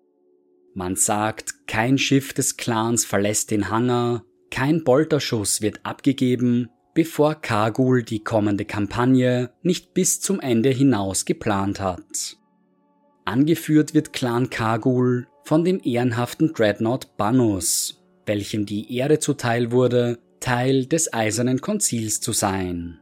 Man 0.74 0.96
sagt, 0.96 1.68
kein 1.68 1.98
Schiff 2.00 2.34
des 2.34 2.58
Clans 2.58 3.06
verlässt 3.06 3.52
den 3.52 3.70
Hangar, 3.70 4.26
kein 4.52 4.84
Bolterschuss 4.84 5.62
wird 5.62 5.80
abgegeben, 5.84 6.70
bevor 6.94 7.36
Kagul 7.36 8.04
die 8.04 8.24
kommende 8.24 8.66
Kampagne 8.66 9.50
nicht 9.64 9.94
bis 9.94 10.20
zum 10.20 10.40
Ende 10.40 10.70
hinaus 10.70 11.26
geplant 11.26 11.80
hat. 11.80 12.38
Angeführt 13.26 13.94
wird 13.94 14.14
Clan 14.14 14.50
Kagul 14.50 15.28
von 15.46 15.64
dem 15.64 15.80
ehrenhaften 15.84 16.54
Dreadnought 16.54 17.18
Banus, 17.18 18.04
welchem 18.26 18.66
die 18.66 18.96
Ehre 18.96 19.20
zuteil 19.20 19.72
wurde, 19.72 20.20
Teil 20.40 20.86
des 20.86 21.14
Eisernen 21.14 21.62
Konzils 21.62 22.20
zu 22.20 22.34
sein. 22.34 23.00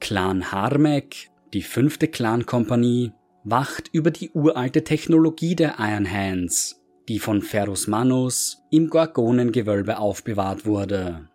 Clan 0.00 0.52
Harmek, 0.52 1.28
die 1.52 1.62
fünfte 1.62 2.08
Clan-Kompanie, 2.08 3.12
wacht 3.44 3.90
über 3.92 4.10
die 4.10 4.30
uralte 4.30 4.84
Technologie 4.84 5.54
der 5.54 5.76
Iron 5.78 6.10
Hands 6.10 6.81
die 7.08 7.18
von 7.18 7.42
Ferus 7.42 7.86
Manus 7.86 8.62
im 8.70 8.88
Gorgonengewölbe 8.88 9.98
aufbewahrt 9.98 10.66
wurde. 10.66 11.28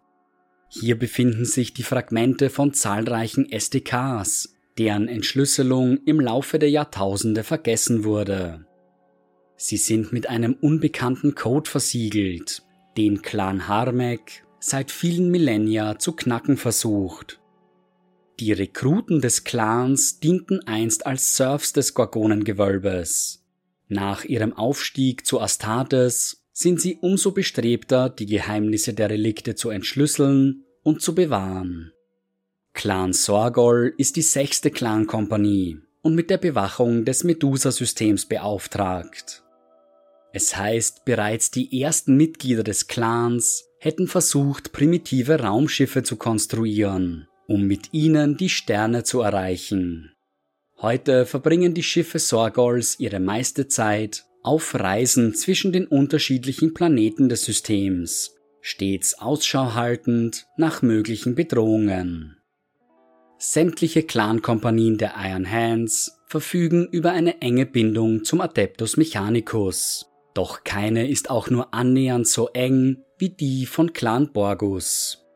Hier 0.69 0.97
befinden 0.97 1.45
sich 1.45 1.73
die 1.73 1.83
Fragmente 1.83 2.49
von 2.49 2.73
zahlreichen 2.73 3.49
SDKs, 3.51 4.55
deren 4.77 5.07
Entschlüsselung 5.07 5.97
im 6.05 6.19
Laufe 6.19 6.59
der 6.59 6.69
Jahrtausende 6.69 7.43
vergessen 7.43 8.03
wurde. 8.03 8.65
Sie 9.55 9.77
sind 9.77 10.13
mit 10.13 10.29
einem 10.29 10.53
unbekannten 10.53 11.33
Code 11.33 11.69
versiegelt, 11.69 12.63
den 12.95 13.21
Clan 13.21 13.67
Harmek 13.67 14.43
seit 14.59 14.91
vielen 14.91 15.31
Millennia 15.31 15.97
zu 15.97 16.13
knacken 16.13 16.57
versucht. 16.57 17.39
Die 18.39 18.51
Rekruten 18.53 19.19
des 19.19 19.43
Clans 19.45 20.19
dienten 20.19 20.59
einst 20.67 21.07
als 21.07 21.35
Serfs 21.35 21.73
des 21.73 21.95
Gorgonengewölbes. 21.95 23.43
Nach 23.89 24.25
ihrem 24.25 24.53
Aufstieg 24.53 25.25
zu 25.25 25.39
Astartes 25.39 26.43
sind 26.51 26.81
sie 26.81 26.97
umso 27.01 27.31
bestrebter, 27.31 28.09
die 28.09 28.25
Geheimnisse 28.25 28.93
der 28.93 29.09
Relikte 29.09 29.55
zu 29.55 29.69
entschlüsseln 29.69 30.63
und 30.83 31.01
zu 31.01 31.15
bewahren. 31.15 31.91
Clan 32.73 33.13
Sorgol 33.13 33.93
ist 33.97 34.15
die 34.15 34.21
sechste 34.21 34.71
Clan-Kompanie 34.71 35.79
und 36.01 36.15
mit 36.15 36.29
der 36.29 36.37
Bewachung 36.37 37.05
des 37.05 37.23
Medusa-Systems 37.23 38.25
beauftragt. 38.25 39.43
Es 40.33 40.55
heißt, 40.55 41.05
bereits 41.05 41.51
die 41.51 41.81
ersten 41.81 42.17
Mitglieder 42.17 42.63
des 42.63 42.87
Clans 42.87 43.65
hätten 43.79 44.07
versucht, 44.07 44.71
primitive 44.71 45.39
Raumschiffe 45.39 46.03
zu 46.03 46.17
konstruieren, 46.17 47.27
um 47.47 47.63
mit 47.63 47.93
ihnen 47.93 48.37
die 48.37 48.49
Sterne 48.49 49.03
zu 49.03 49.21
erreichen. 49.21 50.11
Heute 50.79 51.25
verbringen 51.25 51.73
die 51.73 51.81
Schiffe 51.81 52.19
Sorgols 52.19 52.99
ihre 52.99 53.19
meiste 53.19 53.67
Zeit 53.67 54.25
auf 54.43 54.75
Reisen 54.75 55.33
zwischen 55.33 55.71
den 55.71 55.87
unterschiedlichen 55.87 56.75
Planeten 56.75 57.29
des 57.29 57.45
Systems, 57.45 58.35
stets 58.61 59.17
Ausschau 59.17 59.73
haltend 59.73 60.45
nach 60.55 60.83
möglichen 60.83 61.33
Bedrohungen. 61.33 62.37
Sämtliche 63.39 64.03
Clankompanien 64.03 64.99
der 64.99 65.15
Iron 65.17 65.49
Hands 65.49 66.11
verfügen 66.27 66.87
über 66.91 67.11
eine 67.11 67.41
enge 67.41 67.65
Bindung 67.65 68.23
zum 68.23 68.39
Adeptus 68.39 68.97
Mechanicus, 68.97 70.05
doch 70.35 70.63
keine 70.63 71.09
ist 71.09 71.31
auch 71.31 71.49
nur 71.49 71.73
annähernd 71.73 72.27
so 72.27 72.49
eng 72.49 73.03
wie 73.17 73.29
die 73.29 73.65
von 73.65 73.93
Clan 73.93 74.31
Borgus. 74.31 75.26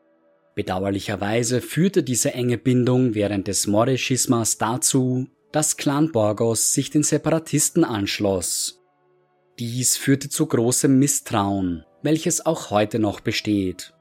Bedauerlicherweise 0.54 1.60
führte 1.60 2.02
diese 2.02 2.34
enge 2.34 2.58
Bindung 2.58 3.14
während 3.14 3.48
des 3.48 3.66
Morde-Schismas 3.66 4.58
dazu, 4.58 5.28
dass 5.50 5.76
Clan 5.76 6.12
Borgos 6.12 6.72
sich 6.72 6.90
den 6.90 7.02
Separatisten 7.02 7.84
anschloss. 7.84 8.82
Dies 9.58 9.96
führte 9.96 10.28
zu 10.28 10.46
großem 10.46 10.98
Misstrauen, 10.98 11.84
welches 12.02 12.44
auch 12.44 12.70
heute 12.70 12.98
noch 12.98 13.20
besteht. 13.20 13.92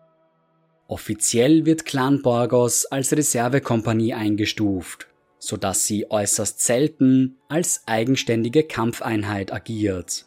Offiziell 0.87 1.65
wird 1.65 1.85
Clan 1.85 2.21
Borgos 2.21 2.85
als 2.85 3.13
Reservekompanie 3.13 4.13
eingestuft, 4.13 5.07
so 5.39 5.55
dass 5.55 5.85
sie 5.85 6.11
äußerst 6.11 6.59
selten 6.59 7.37
als 7.47 7.83
eigenständige 7.85 8.63
Kampfeinheit 8.63 9.53
agiert. 9.53 10.25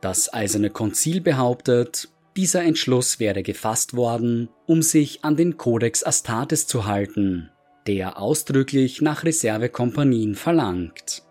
Das 0.00 0.32
Eiserne 0.32 0.70
Konzil 0.70 1.20
behauptet, 1.20 2.08
dieser 2.36 2.62
Entschluss 2.62 3.20
wäre 3.20 3.42
gefasst 3.42 3.94
worden, 3.94 4.48
um 4.66 4.82
sich 4.82 5.24
an 5.24 5.36
den 5.36 5.56
Codex 5.56 6.02
Astartes 6.04 6.66
zu 6.66 6.86
halten, 6.86 7.50
der 7.86 8.18
ausdrücklich 8.18 9.00
nach 9.00 9.24
Reservekompanien 9.24 10.34
verlangt. 10.34 11.22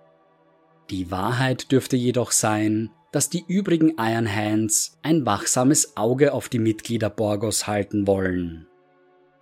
Die 0.90 1.12
Wahrheit 1.12 1.72
dürfte 1.72 1.96
jedoch 1.96 2.32
sein, 2.32 2.90
dass 3.12 3.30
die 3.30 3.44
übrigen 3.48 3.94
Iron 3.98 4.34
Hands 4.34 4.98
ein 5.04 5.26
wachsames 5.26 5.98
Auge 5.98 6.34
auf 6.34 6.50
die 6.50 6.60
Mitglieder 6.60 7.10
Borgos 7.10 7.68
halten 7.68 8.08
wollen. 8.08 8.68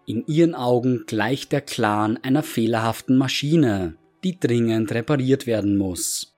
In 0.05 0.25
ihren 0.27 0.55
Augen 0.55 1.05
gleicht 1.07 1.51
der 1.51 1.61
Clan 1.61 2.17
einer 2.17 2.43
fehlerhaften 2.43 3.17
Maschine, 3.17 3.95
die 4.23 4.39
dringend 4.39 4.91
repariert 4.91 5.47
werden 5.47 5.77
muss. 5.77 6.30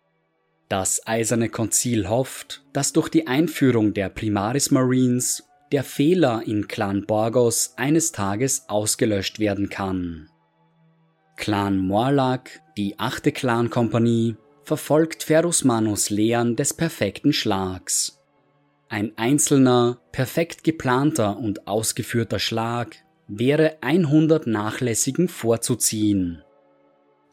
Das 0.70 1.06
Eiserne 1.06 1.50
Konzil 1.50 2.10
hofft, 2.10 2.64
dass 2.74 2.94
durch 2.94 3.10
die 3.10 3.28
Einführung 3.28 3.94
der 3.94 4.10
Primaris 4.10 4.72
Marines 4.72 5.44
der 5.72 5.84
Fehler 5.84 6.44
in 6.46 6.68
Clan 6.68 7.06
Borgos 7.06 7.74
eines 7.78 8.12
Tages 8.12 8.66
ausgelöscht 8.70 9.40
werden 9.40 9.70
kann. 9.70 10.30
Clan 11.36 11.80
Morlach, 11.80 12.44
die 12.78 13.00
achte 13.00 13.32
Clan-Kompanie, 13.32 14.36
verfolgt 14.64 15.24
Ferus 15.24 15.64
Manus 15.64 16.10
Lehren 16.10 16.56
des 16.56 16.74
perfekten 16.74 17.34
Schlags. 17.34 18.20
Ein 18.88 19.18
einzelner, 19.18 19.98
perfekt 20.12 20.64
geplanter 20.64 21.38
und 21.38 21.68
ausgeführter 21.68 22.38
Schlag 22.38 22.96
wäre 23.28 23.78
100 23.82 24.46
nachlässigen 24.46 25.28
vorzuziehen. 25.28 26.43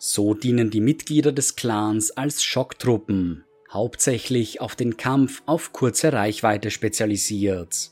So 0.02 0.34
dienen 0.34 0.70
die 0.70 0.80
Mitglieder 0.80 1.30
des 1.30 1.54
Clans 1.54 2.10
als 2.10 2.42
Schocktruppen, 2.42 3.44
hauptsächlich 3.70 4.60
auf 4.60 4.74
den 4.74 4.96
Kampf 4.96 5.42
auf 5.46 5.72
kurze 5.72 6.12
Reichweite 6.12 6.72
spezialisiert. 6.72 7.90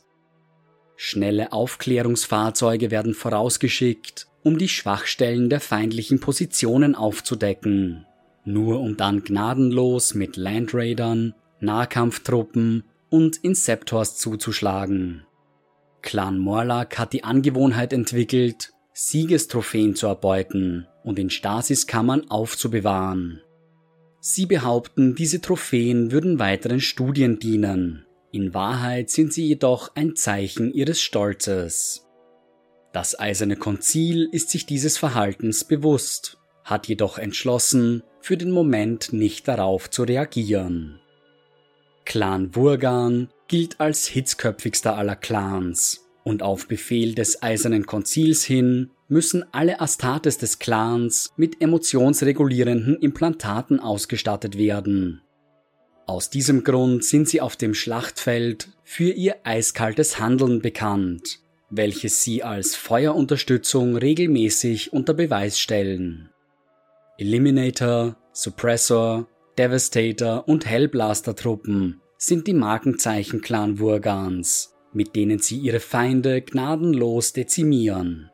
Schnelle 0.96 1.52
Aufklärungsfahrzeuge 1.52 2.90
werden 2.90 3.14
vorausgeschickt, 3.14 4.26
um 4.42 4.58
die 4.58 4.68
Schwachstellen 4.68 5.50
der 5.50 5.60
feindlichen 5.60 6.18
Positionen 6.18 6.96
aufzudecken 6.96 8.06
nur 8.48 8.80
um 8.80 8.96
dann 8.96 9.22
gnadenlos 9.22 10.14
mit 10.14 10.36
Landraidern, 10.36 11.34
Nahkampftruppen 11.60 12.84
und 13.10 13.36
Inceptors 13.36 14.16
zuzuschlagen. 14.16 15.26
Clan 16.02 16.38
Morlock 16.38 16.98
hat 16.98 17.12
die 17.12 17.24
Angewohnheit 17.24 17.92
entwickelt, 17.92 18.72
Siegestrophäen 18.92 19.94
zu 19.94 20.06
erbeuten 20.06 20.86
und 21.08 21.18
in 21.18 21.30
Stasiskammern 21.30 22.30
aufzubewahren. 22.30 23.40
Sie 24.20 24.44
behaupten, 24.44 25.14
diese 25.14 25.40
Trophäen 25.40 26.12
würden 26.12 26.38
weiteren 26.38 26.80
Studien 26.82 27.38
dienen. 27.38 28.04
In 28.30 28.52
Wahrheit 28.52 29.08
sind 29.08 29.32
sie 29.32 29.46
jedoch 29.46 29.96
ein 29.96 30.16
Zeichen 30.16 30.70
ihres 30.70 31.00
Stolzes. 31.00 32.06
Das 32.92 33.18
Eiserne 33.18 33.56
Konzil 33.56 34.28
ist 34.32 34.50
sich 34.50 34.66
dieses 34.66 34.98
Verhaltens 34.98 35.64
bewusst, 35.64 36.36
hat 36.62 36.88
jedoch 36.88 37.16
entschlossen, 37.16 38.02
für 38.20 38.36
den 38.36 38.50
Moment 38.50 39.14
nicht 39.14 39.48
darauf 39.48 39.88
zu 39.88 40.02
reagieren. 40.02 41.00
Clan 42.04 42.54
Wurgan 42.54 43.30
gilt 43.46 43.80
als 43.80 44.06
hitzköpfigster 44.06 44.94
aller 44.94 45.16
Clans 45.16 46.06
und 46.22 46.42
auf 46.42 46.68
Befehl 46.68 47.14
des 47.14 47.42
Eisernen 47.42 47.86
Konzils 47.86 48.44
hin 48.44 48.90
müssen 49.08 49.44
alle 49.52 49.80
Astartes 49.80 50.38
des 50.38 50.58
Clans 50.58 51.32
mit 51.36 51.60
emotionsregulierenden 51.60 52.96
Implantaten 52.96 53.80
ausgestattet 53.80 54.58
werden. 54.58 55.22
Aus 56.06 56.30
diesem 56.30 56.64
Grund 56.64 57.04
sind 57.04 57.28
sie 57.28 57.40
auf 57.40 57.56
dem 57.56 57.74
Schlachtfeld 57.74 58.68
für 58.84 59.10
ihr 59.10 59.36
eiskaltes 59.44 60.18
Handeln 60.18 60.62
bekannt, 60.62 61.40
welches 61.70 62.22
sie 62.22 62.42
als 62.42 62.76
Feuerunterstützung 62.76 63.96
regelmäßig 63.96 64.92
unter 64.92 65.12
Beweis 65.12 65.58
stellen. 65.58 66.30
Eliminator, 67.18 68.16
Suppressor, 68.32 69.26
Devastator 69.58 70.46
und 70.46 70.64
Hellblaster-Truppen 70.66 72.00
sind 72.16 72.46
die 72.46 72.54
Markenzeichen 72.54 73.40
Clan 73.40 73.78
Wurgans, 73.78 74.74
mit 74.92 75.16
denen 75.16 75.40
sie 75.40 75.58
ihre 75.58 75.80
Feinde 75.80 76.40
gnadenlos 76.40 77.32
dezimieren. 77.32 78.27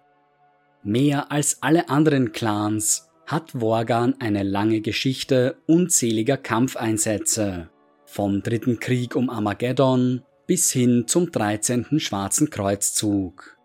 Mehr 0.87 1.33
als 1.33 1.63
alle 1.63 1.89
anderen 1.89 2.33
Clans 2.33 3.09
hat 3.27 3.59
Worgan 3.59 4.17
eine 4.19 4.43
lange 4.43 4.83
Geschichte 4.83 5.57
unzähliger 5.67 6.37
Kampfeinsätze, 6.37 7.71
vom 8.05 8.43
dritten 8.43 8.81
Krieg 8.81 9.17
um 9.17 9.31
Armageddon 9.31 10.23
bis 10.47 10.71
hin 10.71 11.05
zum 11.07 11.33
13. 11.33 11.99
Schwarzen 12.01 12.51
Kreuzzug. 12.51 13.57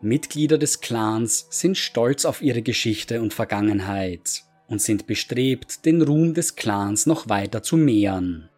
Mitglieder 0.00 0.58
des 0.58 0.80
Clans 0.80 1.46
sind 1.50 1.78
stolz 1.78 2.24
auf 2.24 2.42
ihre 2.42 2.62
Geschichte 2.62 3.22
und 3.22 3.32
Vergangenheit 3.32 4.42
und 4.66 4.82
sind 4.82 5.06
bestrebt, 5.06 5.86
den 5.86 6.02
Ruhm 6.02 6.34
des 6.34 6.56
Clans 6.56 7.06
noch 7.06 7.28
weiter 7.28 7.62
zu 7.62 7.76
mehren. 7.76 8.48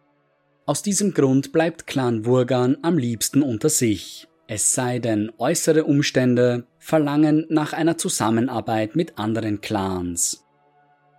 Aus 0.65 0.81
diesem 0.81 1.13
Grund 1.13 1.51
bleibt 1.51 1.85
Clan 1.85 2.25
Wurgan 2.25 2.77
am 2.81 2.97
liebsten 2.97 3.43
unter 3.43 3.69
sich, 3.69 4.27
es 4.47 4.73
sei 4.73 4.99
denn 4.99 5.31
äußere 5.37 5.85
Umstände 5.85 6.65
verlangen 6.77 7.45
nach 7.49 7.73
einer 7.73 7.97
Zusammenarbeit 7.97 8.95
mit 8.95 9.17
anderen 9.17 9.61
Clans. 9.61 10.45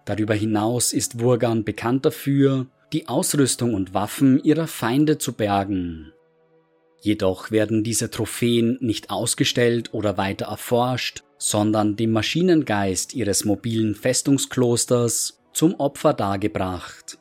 Darüber 0.04 0.34
hinaus 0.34 0.92
ist 0.92 1.20
Wurgan 1.20 1.64
bekannt 1.64 2.06
dafür, 2.06 2.66
die 2.92 3.08
Ausrüstung 3.08 3.74
und 3.74 3.94
Waffen 3.94 4.42
ihrer 4.44 4.68
Feinde 4.68 5.18
zu 5.18 5.32
bergen. 5.32 6.12
Jedoch 7.00 7.50
werden 7.50 7.82
diese 7.82 8.10
Trophäen 8.10 8.78
nicht 8.80 9.10
ausgestellt 9.10 9.92
oder 9.92 10.16
weiter 10.16 10.46
erforscht, 10.46 11.24
sondern 11.38 11.96
dem 11.96 12.12
Maschinengeist 12.12 13.14
ihres 13.14 13.44
mobilen 13.44 13.94
Festungsklosters 13.94 15.42
zum 15.52 15.74
Opfer 15.74 16.14
dargebracht. 16.14 17.18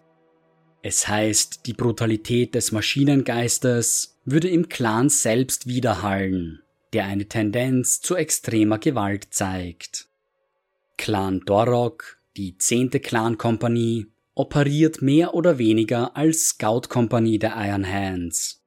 Es 0.82 1.08
heißt, 1.08 1.66
die 1.66 1.74
Brutalität 1.74 2.54
des 2.54 2.72
Maschinengeistes 2.72 4.15
würde 4.26 4.50
im 4.50 4.70
Clan 4.70 5.10
selbst 5.10 5.68
widerhallen, 5.68 6.62
der 6.94 7.06
eine 7.06 7.28
Tendenz 7.28 8.02
zu 8.02 8.16
extremer 8.16 8.80
Gewalt 8.80 9.28
zeigt. 9.30 10.08
Clan 10.98 11.42
Dorok, 11.46 12.18
die 12.36 12.58
zehnte 12.58 13.00
Clan-Kompanie, 13.00 14.08
operiert 14.34 15.02
mehr 15.02 15.34
oder 15.36 15.58
weniger 15.58 16.18
als 16.18 16.48
Scout-Kompanie 16.50 17.38
der 17.40 17.54
Iron 17.56 17.88
Hands. 17.88 18.62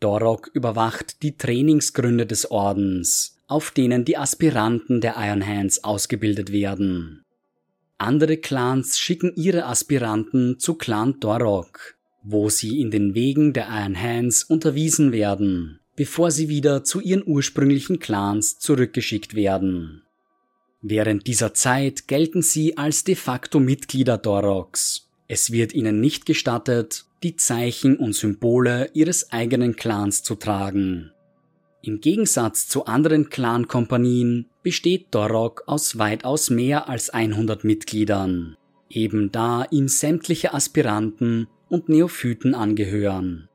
Dorok 0.00 0.50
überwacht 0.54 1.22
die 1.22 1.36
Trainingsgründe 1.36 2.24
des 2.24 2.50
Ordens, 2.50 3.36
auf 3.46 3.70
denen 3.70 4.04
die 4.04 4.16
Aspiranten 4.16 5.00
der 5.00 5.16
Iron 5.18 5.46
Hands 5.46 5.84
ausgebildet 5.84 6.52
werden. 6.52 7.24
Andere 7.98 8.36
Clans 8.36 8.98
schicken 8.98 9.32
ihre 9.34 9.66
Aspiranten 9.66 10.58
zu 10.58 10.74
Clan 10.74 11.18
Dorok, 11.18 11.97
wo 12.30 12.50
sie 12.50 12.80
in 12.82 12.90
den 12.90 13.14
Wegen 13.14 13.54
der 13.54 13.68
Iron 13.70 13.98
Hands 13.98 14.44
unterwiesen 14.44 15.12
werden, 15.12 15.80
bevor 15.96 16.30
sie 16.30 16.50
wieder 16.50 16.84
zu 16.84 17.00
ihren 17.00 17.22
ursprünglichen 17.26 18.00
Clans 18.00 18.58
zurückgeschickt 18.58 19.34
werden. 19.34 20.02
Während 20.82 21.26
dieser 21.26 21.54
Zeit 21.54 22.06
gelten 22.06 22.42
sie 22.42 22.76
als 22.76 23.02
de 23.02 23.14
facto 23.14 23.60
Mitglieder 23.60 24.18
Doroks. 24.18 25.08
Es 25.26 25.52
wird 25.52 25.72
ihnen 25.72 26.00
nicht 26.00 26.26
gestattet, 26.26 27.06
die 27.22 27.36
Zeichen 27.36 27.96
und 27.96 28.14
Symbole 28.14 28.90
ihres 28.92 29.32
eigenen 29.32 29.74
Clans 29.76 30.22
zu 30.22 30.34
tragen. 30.34 31.12
Im 31.80 32.00
Gegensatz 32.02 32.68
zu 32.68 32.84
anderen 32.84 33.30
Clan-Kompanien 33.30 34.46
besteht 34.62 35.06
Dorok 35.12 35.62
aus 35.66 35.98
weitaus 35.98 36.50
mehr 36.50 36.90
als 36.90 37.08
100 37.08 37.64
Mitgliedern, 37.64 38.56
eben 38.90 39.32
da 39.32 39.64
ihm 39.70 39.88
sämtliche 39.88 40.52
Aspiranten 40.52 41.46
und 41.68 41.88
Neophyten 41.88 42.54
angehören. 42.54 43.48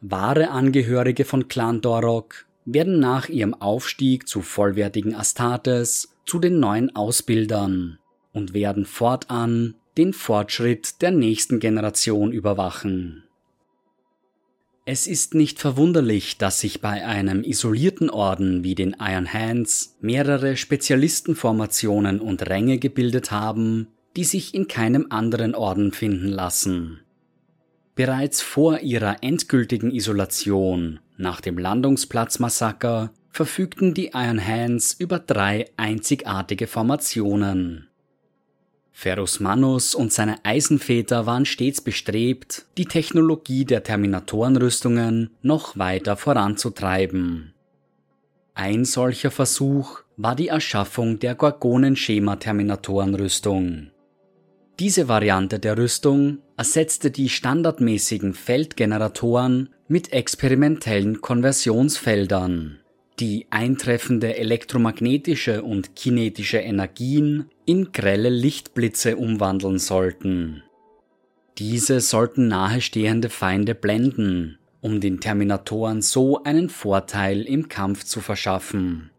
Wahre 0.00 0.50
Angehörige 0.50 1.24
von 1.24 1.48
Clan 1.48 1.80
Dorok 1.80 2.46
werden 2.64 3.00
nach 3.00 3.28
ihrem 3.28 3.54
Aufstieg 3.54 4.28
zu 4.28 4.42
vollwertigen 4.42 5.14
Astartes 5.14 6.14
zu 6.26 6.38
den 6.38 6.60
neuen 6.60 6.94
Ausbildern 6.94 7.98
und 8.32 8.54
werden 8.54 8.84
fortan 8.84 9.74
den 9.96 10.12
Fortschritt 10.12 11.02
der 11.02 11.10
nächsten 11.10 11.58
Generation 11.58 12.30
überwachen. 12.30 13.24
Es 14.84 15.06
ist 15.06 15.34
nicht 15.34 15.58
verwunderlich, 15.58 16.38
dass 16.38 16.60
sich 16.60 16.80
bei 16.80 17.04
einem 17.04 17.42
isolierten 17.42 18.08
Orden 18.08 18.64
wie 18.64 18.74
den 18.74 18.96
Iron 18.98 19.30
Hands 19.30 19.96
mehrere 20.00 20.56
Spezialistenformationen 20.56 22.20
und 22.20 22.48
Ränge 22.48 22.78
gebildet 22.78 23.30
haben, 23.30 23.88
die 24.16 24.24
sich 24.24 24.54
in 24.54 24.66
keinem 24.66 25.08
anderen 25.10 25.54
Orden 25.54 25.92
finden 25.92 26.28
lassen. 26.28 27.00
Bereits 27.98 28.40
vor 28.42 28.78
ihrer 28.78 29.24
endgültigen 29.24 29.90
Isolation 29.90 31.00
nach 31.16 31.40
dem 31.40 31.58
Landungsplatzmassaker 31.58 33.10
verfügten 33.28 33.92
die 33.92 34.12
Iron 34.14 34.38
Hands 34.38 34.94
über 35.00 35.18
drei 35.18 35.64
einzigartige 35.76 36.68
Formationen. 36.68 37.88
Ferus 38.92 39.40
Manus 39.40 39.96
und 39.96 40.12
seine 40.12 40.36
Eisenväter 40.44 41.26
waren 41.26 41.44
stets 41.44 41.80
bestrebt, 41.80 42.66
die 42.76 42.84
Technologie 42.84 43.64
der 43.64 43.82
Terminatorenrüstungen 43.82 45.30
noch 45.42 45.76
weiter 45.76 46.16
voranzutreiben. 46.16 47.52
Ein 48.54 48.84
solcher 48.84 49.32
Versuch 49.32 50.02
war 50.16 50.36
die 50.36 50.46
Erschaffung 50.46 51.18
der 51.18 51.34
Gorgonen-Schema-Terminatorenrüstung. 51.34 53.90
Diese 54.78 55.08
Variante 55.08 55.58
der 55.58 55.76
Rüstung 55.76 56.38
ersetzte 56.58 57.10
die 57.10 57.30
standardmäßigen 57.30 58.34
Feldgeneratoren 58.34 59.70
mit 59.88 60.12
experimentellen 60.12 61.22
Konversionsfeldern 61.22 62.80
die 63.20 63.46
eintreffende 63.50 64.36
elektromagnetische 64.36 65.62
und 65.62 65.96
kinetische 65.96 66.58
Energien 66.58 67.46
in 67.64 67.92
grelle 67.92 68.28
Lichtblitze 68.28 69.16
umwandeln 69.16 69.78
sollten. 69.78 70.62
Diese 71.58 72.00
sollten 72.00 72.46
nahestehende 72.48 73.28
Feinde 73.28 73.74
blenden, 73.74 74.58
um 74.80 75.00
den 75.00 75.20
Terminatoren 75.20 76.02
so 76.02 76.42
einen 76.44 76.68
Vorteil 76.68 77.42
im 77.42 77.68
Kampf 77.68 78.04
zu 78.04 78.20
verschaffen. 78.20 79.10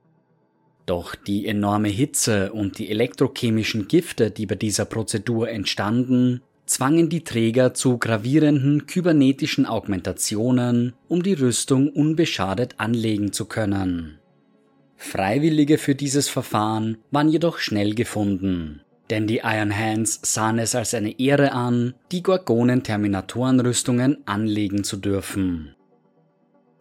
Doch 0.85 1.15
die 1.15 1.45
enorme 1.45 1.89
Hitze 1.89 2.53
und 2.53 2.79
die 2.79 2.89
elektrochemischen 2.89 3.87
Gifte, 3.87 4.31
die 4.31 4.45
bei 4.45 4.55
dieser 4.55 4.85
Prozedur 4.85 5.49
entstanden, 5.49 6.41
zwangen 6.69 7.09
die 7.09 7.23
Träger 7.23 7.73
zu 7.73 7.97
gravierenden 7.97 8.85
kybernetischen 8.85 9.65
Augmentationen, 9.65 10.93
um 11.07 11.23
die 11.23 11.33
Rüstung 11.33 11.89
unbeschadet 11.89 12.75
anlegen 12.77 13.33
zu 13.33 13.45
können. 13.45 14.19
Freiwillige 14.95 15.79
für 15.79 15.95
dieses 15.95 16.29
Verfahren 16.29 16.99
waren 17.09 17.29
jedoch 17.29 17.57
schnell 17.57 17.95
gefunden, 17.95 18.81
denn 19.09 19.25
die 19.25 19.41
Iron 19.43 19.75
Hands 19.75 20.19
sahen 20.21 20.59
es 20.59 20.75
als 20.75 20.93
eine 20.93 21.19
Ehre 21.19 21.53
an, 21.53 21.95
die 22.11 22.21
Gorgonen-Terminatorenrüstungen 22.21 24.19
anlegen 24.27 24.83
zu 24.83 24.97
dürfen. 24.97 25.73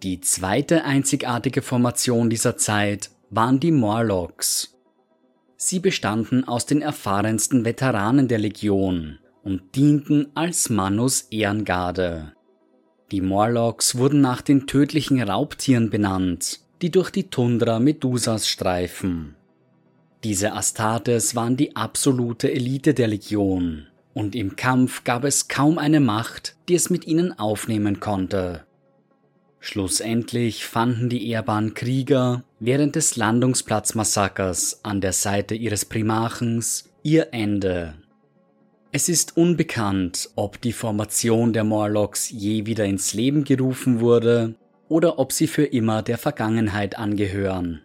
Die 0.03 0.21
zweite 0.21 0.85
einzigartige 0.85 1.63
Formation 1.63 2.29
dieser 2.29 2.59
Zeit 2.59 3.11
waren 3.31 3.59
die 3.59 3.73
Morlocks. 3.73 4.77
Sie 5.57 5.81
bestanden 5.81 6.47
aus 6.47 6.67
den 6.67 6.83
erfahrensten 6.83 7.65
Veteranen 7.65 8.29
der 8.29 8.39
Legion 8.39 9.19
und 9.43 9.75
dienten 9.75 10.29
als 10.35 10.71
Manus 10.71 11.23
Ehrengarde. 11.31 12.33
Die 13.11 13.21
Morlocks 13.23 13.97
wurden 13.97 14.21
nach 14.21 14.43
den 14.43 14.67
tödlichen 14.67 15.23
Raubtieren 15.23 15.89
benannt, 15.89 16.61
die 16.83 16.91
durch 16.91 17.11
die 17.11 17.31
Tundra 17.31 17.81
Medusas 17.81 18.49
streifen. 18.49 19.35
Diese 20.25 20.53
Astartes 20.53 21.35
waren 21.35 21.57
die 21.57 21.75
absolute 21.77 22.53
Elite 22.53 22.93
der 22.93 23.09
Legion, 23.09 23.87
und 24.13 24.35
im 24.35 24.57
Kampf 24.57 25.05
gab 25.05 25.25
es 25.25 25.49
kaum 25.49 25.79
eine 25.79 26.01
Macht, 26.01 26.57
die 26.69 26.75
es 26.75 26.91
mit 26.91 27.07
ihnen 27.07 27.39
aufnehmen 27.39 28.01
konnte. 28.01 28.65
Schlussendlich 29.61 30.67
fanden 30.67 31.09
die 31.09 31.29
ehrbaren 31.31 31.75
Krieger 31.75 32.45
während 32.61 32.95
des 32.95 33.17
Landungsplatzmassakers 33.17 34.85
an 34.85 35.01
der 35.01 35.13
Seite 35.13 35.55
ihres 35.55 35.85
Primarchens 35.85 36.91
ihr 37.03 37.29
Ende 37.33 37.95
es 38.91 39.09
ist 39.09 39.37
unbekannt, 39.37 40.31
ob 40.35 40.61
die 40.61 40.73
Formation 40.73 41.53
der 41.53 41.65
Morlocks 41.65 42.31
je 42.31 42.65
wieder 42.67 42.87
ins 42.87 43.13
Leben 43.13 43.45
gerufen 43.45 44.01
wurde 44.01 44.55
oder 44.89 45.19
ob 45.19 45.33
sie 45.33 45.47
für 45.47 45.65
immer 45.65 46.03
der 46.03 46.17
Vergangenheit 46.17 46.97
angehören. 46.99 47.83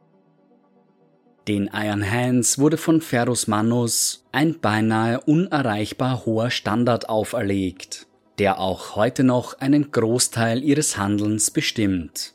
Den 1.47 1.69
Iron 1.73 2.09
Hands 2.09 2.57
wurde 2.57 2.77
von 2.77 3.01
Ferus 3.01 3.47
Manus 3.47 4.25
ein 4.31 4.61
beinahe 4.61 5.19
unerreichbar 5.19 6.25
hoher 6.25 6.49
Standard 6.49 7.09
auferlegt, 7.09 8.07
der 8.39 8.59
auch 8.59 8.95
heute 8.95 9.25
noch 9.25 9.59
einen 9.59 9.91
Großteil 9.91 10.63
ihres 10.63 10.97
Handelns 10.97 11.51
bestimmt. 11.51 12.33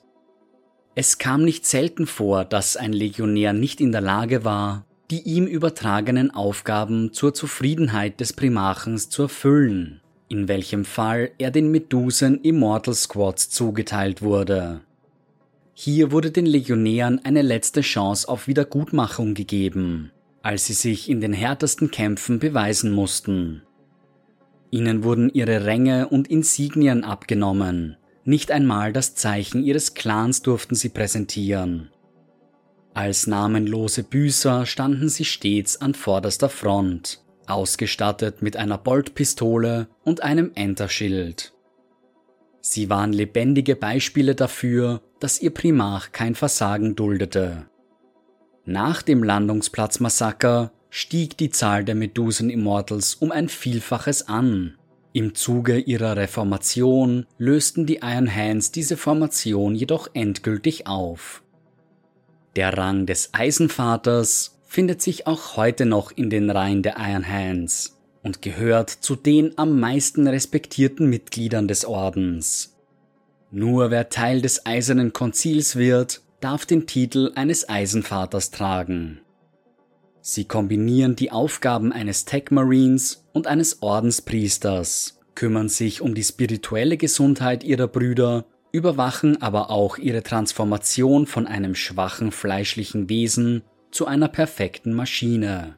Es 0.95 1.17
kam 1.17 1.43
nicht 1.43 1.65
selten 1.65 2.07
vor, 2.07 2.45
dass 2.45 2.77
ein 2.77 2.93
Legionär 2.93 3.55
nicht 3.55 3.81
in 3.81 3.93
der 3.93 4.03
Lage 4.03 4.45
war, 4.45 4.85
die 5.11 5.23
ihm 5.23 5.47
übertragenen 5.47 6.31
Aufgaben 6.31 7.13
zur 7.13 7.33
Zufriedenheit 7.33 8.21
des 8.21 8.33
Primarchens 8.35 9.09
zu 9.09 9.23
erfüllen, 9.23 10.01
in 10.29 10.49
welchem 10.49 10.85
Fall 10.85 11.31
er 11.39 11.51
den 11.51 11.71
Medusen 11.71 12.43
Immortal 12.43 12.95
Squads 12.95 13.49
zugeteilt 13.49 14.21
wurde. 14.21 14.83
Hier 15.73 16.13
wurde 16.13 16.31
den 16.31 16.45
Legionären 16.45 17.25
eine 17.25 17.43
letzte 17.43 17.81
Chance 17.81 18.29
auf 18.29 18.49
Wiedergutmachung 18.49 19.35
gegeben, 19.35 20.11
als 20.43 20.67
sie 20.67 20.73
sich 20.75 21.09
in 21.09 21.21
den 21.21 21.33
härtesten 21.33 21.91
Kämpfen 21.91 22.39
beweisen 22.39 22.93
mussten. 22.93 23.63
Ihnen 24.71 25.05
wurden 25.05 25.31
ihre 25.33 25.65
Ränge 25.65 26.09
und 26.09 26.29
Insignien 26.29 27.05
abgenommen, 27.05 27.97
nicht 28.25 28.51
einmal 28.51 28.93
das 28.93 29.15
Zeichen 29.15 29.65
ihres 29.65 29.95
Clans 29.95 30.43
durften 30.43 30.75
sie 30.75 30.91
präsentieren. 30.91 31.89
Als 32.99 33.29
namenlose 33.29 34.03
Büßer 34.03 34.67
standen 34.67 35.09
sie 35.09 35.25
stets 35.25 35.81
an 35.81 35.95
vorderster 35.95 36.49
Front, 36.49 37.23
ausgestattet 37.47 38.43
mit 38.43 38.57
einer 38.57 38.77
Boltpistole 38.77 39.87
und 40.03 40.25
einem 40.25 40.51
Enterschild. 40.57 41.53
Sie 42.61 42.91
waren 42.91 43.13
lebendige 43.13 43.77
Beispiele 43.77 44.35
dafür, 44.35 45.01
dass 45.21 45.41
ihr 45.41 45.51
Primarch 45.51 46.11
kein 46.11 46.35
Versagen 46.35 46.97
duldete. 46.97 47.69
Nach 48.65 49.03
dem 49.03 49.23
Landungsplatzmassaker 49.23 50.73
stieg 50.91 51.39
die 51.39 51.51
Zahl 51.51 51.85
der 51.85 51.95
Medusen 51.95 52.51
Immortals 52.51 53.15
um 53.15 53.31
ein 53.31 53.49
Vielfaches 53.49 54.27
an. 54.27 54.77
Im 55.13 55.37
Zuge 55.37 55.79
ihrer 55.79 56.17
Reformation 56.17 57.27
lösten 57.39 57.87
die 57.87 58.01
Iron 58.03 58.35
Hands 58.35 58.73
diese 58.73 58.97
Formation 58.97 59.77
jedoch 59.77 60.09
endgültig 60.15 60.89
auf. 60.89 61.45
Der 62.59 62.77
Rang 62.77 63.07
des 63.07 63.35
Eisenvaters 63.35 64.59
findet 64.67 65.01
sich 65.01 65.29
auch 65.29 65.57
heute 65.57 65.87
noch 65.87 66.11
in 66.11 66.29
den 66.29 66.51
Reihen 66.51 66.83
der 66.83 66.97
Iron 66.99 67.25
Hands 67.25 67.97
und 68.25 68.43
gehört 68.43 68.91
zu 68.91 69.15
den 69.15 69.57
am 69.57 69.79
meisten 69.79 70.27
respektierten 70.27 71.09
Mitgliedern 71.09 71.69
des 71.69 71.85
Ordens. 71.85 72.77
Nur 73.53 73.93
wer 73.93 74.09
Teil 74.09 74.43
des 74.43 74.67
Eisernen 74.67 75.13
Konzils 75.13 75.77
wird, 75.77 76.23
darf 76.41 76.67
den 76.67 76.89
Titel 76.89 77.31
eines 77.37 77.69
Eisenvaters 77.69 78.51
tragen. 78.51 79.21
Sie 80.21 80.45
kombinieren 80.45 81.15
die 81.15 81.31
Aufgaben 81.31 81.93
eines 81.93 82.25
Tech 82.25 82.51
Marines 82.51 83.25
und 83.33 83.47
eines 83.47 83.83
Ordenspriesters, 83.83 85.21
kümmern 85.37 85.69
sich 85.69 86.01
um 86.01 86.13
die 86.13 86.25
spirituelle 86.25 86.97
Gesundheit 86.97 87.63
ihrer 87.63 87.87
Brüder 87.87 88.47
überwachen 88.73 89.41
aber 89.41 89.71
auch 89.71 89.99
ihre 89.99 90.23
Transformation 90.23 91.27
von 91.27 91.47
einem 91.47 91.75
schwachen 91.75 92.33
fleischlichen 92.33 93.09
Wesen 93.09 93.63
zu 93.91 94.07
einer 94.07 94.29
perfekten 94.29 94.93
Maschine. 94.93 95.77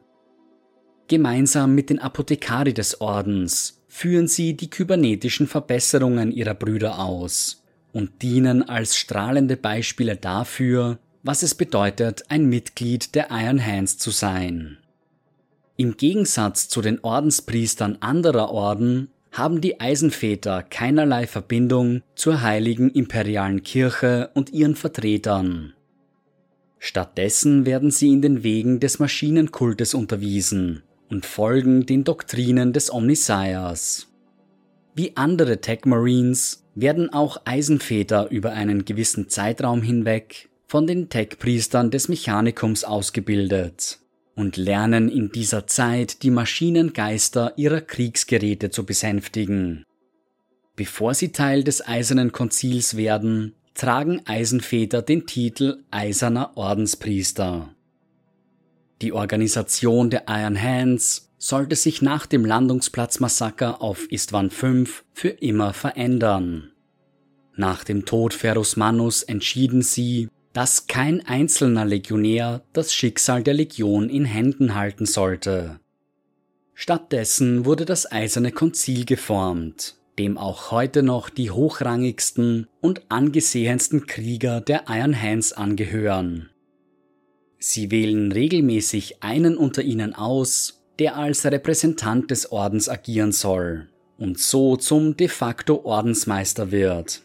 Gemeinsam 1.07 1.75
mit 1.75 1.89
den 1.89 1.99
Apothekari 1.99 2.73
des 2.73 3.01
Ordens 3.01 3.81
führen 3.87 4.27
sie 4.27 4.55
die 4.55 4.69
kybernetischen 4.69 5.47
Verbesserungen 5.47 6.31
ihrer 6.31 6.53
Brüder 6.53 6.99
aus 6.99 7.63
und 7.91 8.21
dienen 8.21 8.67
als 8.67 8.95
strahlende 8.95 9.57
Beispiele 9.57 10.15
dafür, 10.15 10.99
was 11.23 11.43
es 11.43 11.55
bedeutet, 11.55 12.23
ein 12.29 12.45
Mitglied 12.45 13.15
der 13.15 13.27
Iron 13.31 13.63
Hands 13.65 13.97
zu 13.97 14.11
sein. 14.11 14.77
Im 15.77 15.97
Gegensatz 15.97 16.69
zu 16.69 16.81
den 16.81 16.99
Ordenspriestern 17.03 17.97
anderer 18.01 18.51
Orden 18.51 19.09
haben 19.31 19.61
die 19.61 19.79
Eisenväter 19.79 20.61
keinerlei 20.63 21.25
Verbindung 21.25 22.01
zur 22.15 22.41
heiligen 22.41 22.91
imperialen 22.91 23.63
Kirche 23.63 24.29
und 24.33 24.51
ihren 24.51 24.75
Vertretern. 24.75 25.73
Stattdessen 26.79 27.65
werden 27.65 27.91
sie 27.91 28.11
in 28.11 28.21
den 28.21 28.43
Wegen 28.43 28.79
des 28.79 28.99
Maschinenkultes 28.99 29.93
unterwiesen 29.93 30.83
und 31.09 31.25
folgen 31.25 31.85
den 31.85 32.03
Doktrinen 32.03 32.73
des 32.73 32.91
Omniscias. 32.91 34.07
Wie 34.95 35.15
andere 35.15 35.61
Tech 35.61 35.85
Marines 35.85 36.65
werden 36.75 37.13
auch 37.13 37.41
Eisenväter 37.45 38.29
über 38.29 38.51
einen 38.51 38.83
gewissen 38.83 39.29
Zeitraum 39.29 39.81
hinweg 39.81 40.49
von 40.67 40.87
den 40.87 41.07
Tech-Priestern 41.07 41.91
des 41.91 42.09
Mechanikums 42.09 42.83
ausgebildet 42.83 44.00
und 44.41 44.57
lernen 44.57 45.07
in 45.07 45.31
dieser 45.31 45.67
Zeit 45.67 46.23
die 46.23 46.31
Maschinengeister 46.31 47.53
ihrer 47.57 47.79
Kriegsgeräte 47.79 48.71
zu 48.71 48.87
besänftigen. 48.87 49.85
Bevor 50.75 51.13
sie 51.13 51.31
Teil 51.31 51.63
des 51.63 51.87
Eisernen 51.87 52.31
Konzils 52.31 52.97
werden, 52.97 53.53
tragen 53.75 54.23
Eisenväter 54.25 55.03
den 55.03 55.27
Titel 55.27 55.83
Eiserner 55.91 56.57
Ordenspriester. 56.57 57.69
Die 59.03 59.13
Organisation 59.13 60.09
der 60.09 60.23
Iron 60.27 60.59
Hands 60.59 61.29
sollte 61.37 61.75
sich 61.75 62.01
nach 62.01 62.25
dem 62.25 62.43
Landungsplatzmassaker 62.43 63.79
auf 63.79 64.11
Istvan 64.11 64.49
V 64.49 64.85
für 65.13 65.29
immer 65.29 65.73
verändern. 65.73 66.71
Nach 67.55 67.83
dem 67.83 68.05
Tod 68.05 68.33
Ferus 68.33 68.75
Manus 68.75 69.21
entschieden 69.21 69.83
sie, 69.83 70.29
dass 70.53 70.87
kein 70.87 71.25
einzelner 71.25 71.85
Legionär 71.85 72.63
das 72.73 72.93
Schicksal 72.93 73.43
der 73.43 73.53
Legion 73.53 74.09
in 74.09 74.25
Händen 74.25 74.75
halten 74.75 75.05
sollte. 75.05 75.79
Stattdessen 76.73 77.65
wurde 77.65 77.85
das 77.85 78.11
Eiserne 78.11 78.51
Konzil 78.51 79.05
geformt, 79.05 79.95
dem 80.17 80.37
auch 80.37 80.71
heute 80.71 81.03
noch 81.03 81.29
die 81.29 81.51
hochrangigsten 81.51 82.67
und 82.81 83.03
angesehensten 83.09 84.07
Krieger 84.07 84.61
der 84.61 84.85
Iron 84.87 85.19
Hands 85.19 85.53
angehören. 85.53 86.49
Sie 87.59 87.91
wählen 87.91 88.31
regelmäßig 88.31 89.21
einen 89.21 89.55
unter 89.55 89.83
ihnen 89.83 90.15
aus, 90.15 90.83
der 90.97 91.15
als 91.15 91.45
Repräsentant 91.45 92.31
des 92.31 92.51
Ordens 92.51 92.89
agieren 92.89 93.31
soll 93.31 93.87
und 94.17 94.39
so 94.39 94.75
zum 94.75 95.15
de 95.17 95.27
facto 95.27 95.81
Ordensmeister 95.83 96.71
wird. 96.71 97.21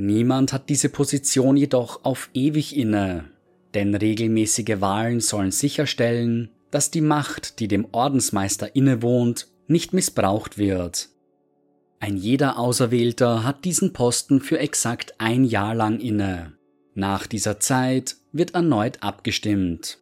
Niemand 0.00 0.52
hat 0.52 0.68
diese 0.68 0.90
Position 0.90 1.56
jedoch 1.56 2.04
auf 2.04 2.30
ewig 2.32 2.76
inne, 2.76 3.24
denn 3.74 3.96
regelmäßige 3.96 4.80
Wahlen 4.80 5.18
sollen 5.18 5.50
sicherstellen, 5.50 6.50
dass 6.70 6.92
die 6.92 7.00
Macht, 7.00 7.58
die 7.58 7.66
dem 7.66 7.84
Ordensmeister 7.90 8.76
innewohnt, 8.76 9.48
nicht 9.66 9.92
missbraucht 9.92 10.56
wird. 10.56 11.08
Ein 11.98 12.16
jeder 12.16 12.60
Auserwählter 12.60 13.42
hat 13.42 13.64
diesen 13.64 13.92
Posten 13.92 14.40
für 14.40 14.60
exakt 14.60 15.14
ein 15.18 15.42
Jahr 15.42 15.74
lang 15.74 15.98
inne. 15.98 16.52
Nach 16.94 17.26
dieser 17.26 17.58
Zeit 17.58 18.18
wird 18.30 18.54
erneut 18.54 19.02
abgestimmt. 19.02 19.98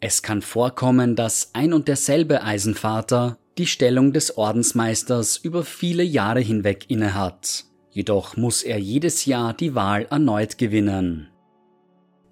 Es 0.00 0.22
kann 0.22 0.40
vorkommen, 0.40 1.16
dass 1.16 1.50
ein 1.52 1.74
und 1.74 1.86
derselbe 1.86 2.44
Eisenvater 2.44 3.36
die 3.58 3.66
Stellung 3.66 4.14
des 4.14 4.38
Ordensmeisters 4.38 5.36
über 5.36 5.64
viele 5.64 6.02
Jahre 6.02 6.40
hinweg 6.40 6.86
innehat. 6.88 7.66
Jedoch 7.92 8.38
muss 8.38 8.62
er 8.62 8.78
jedes 8.78 9.26
Jahr 9.26 9.52
die 9.52 9.74
Wahl 9.74 10.06
erneut 10.10 10.56
gewinnen. 10.56 11.28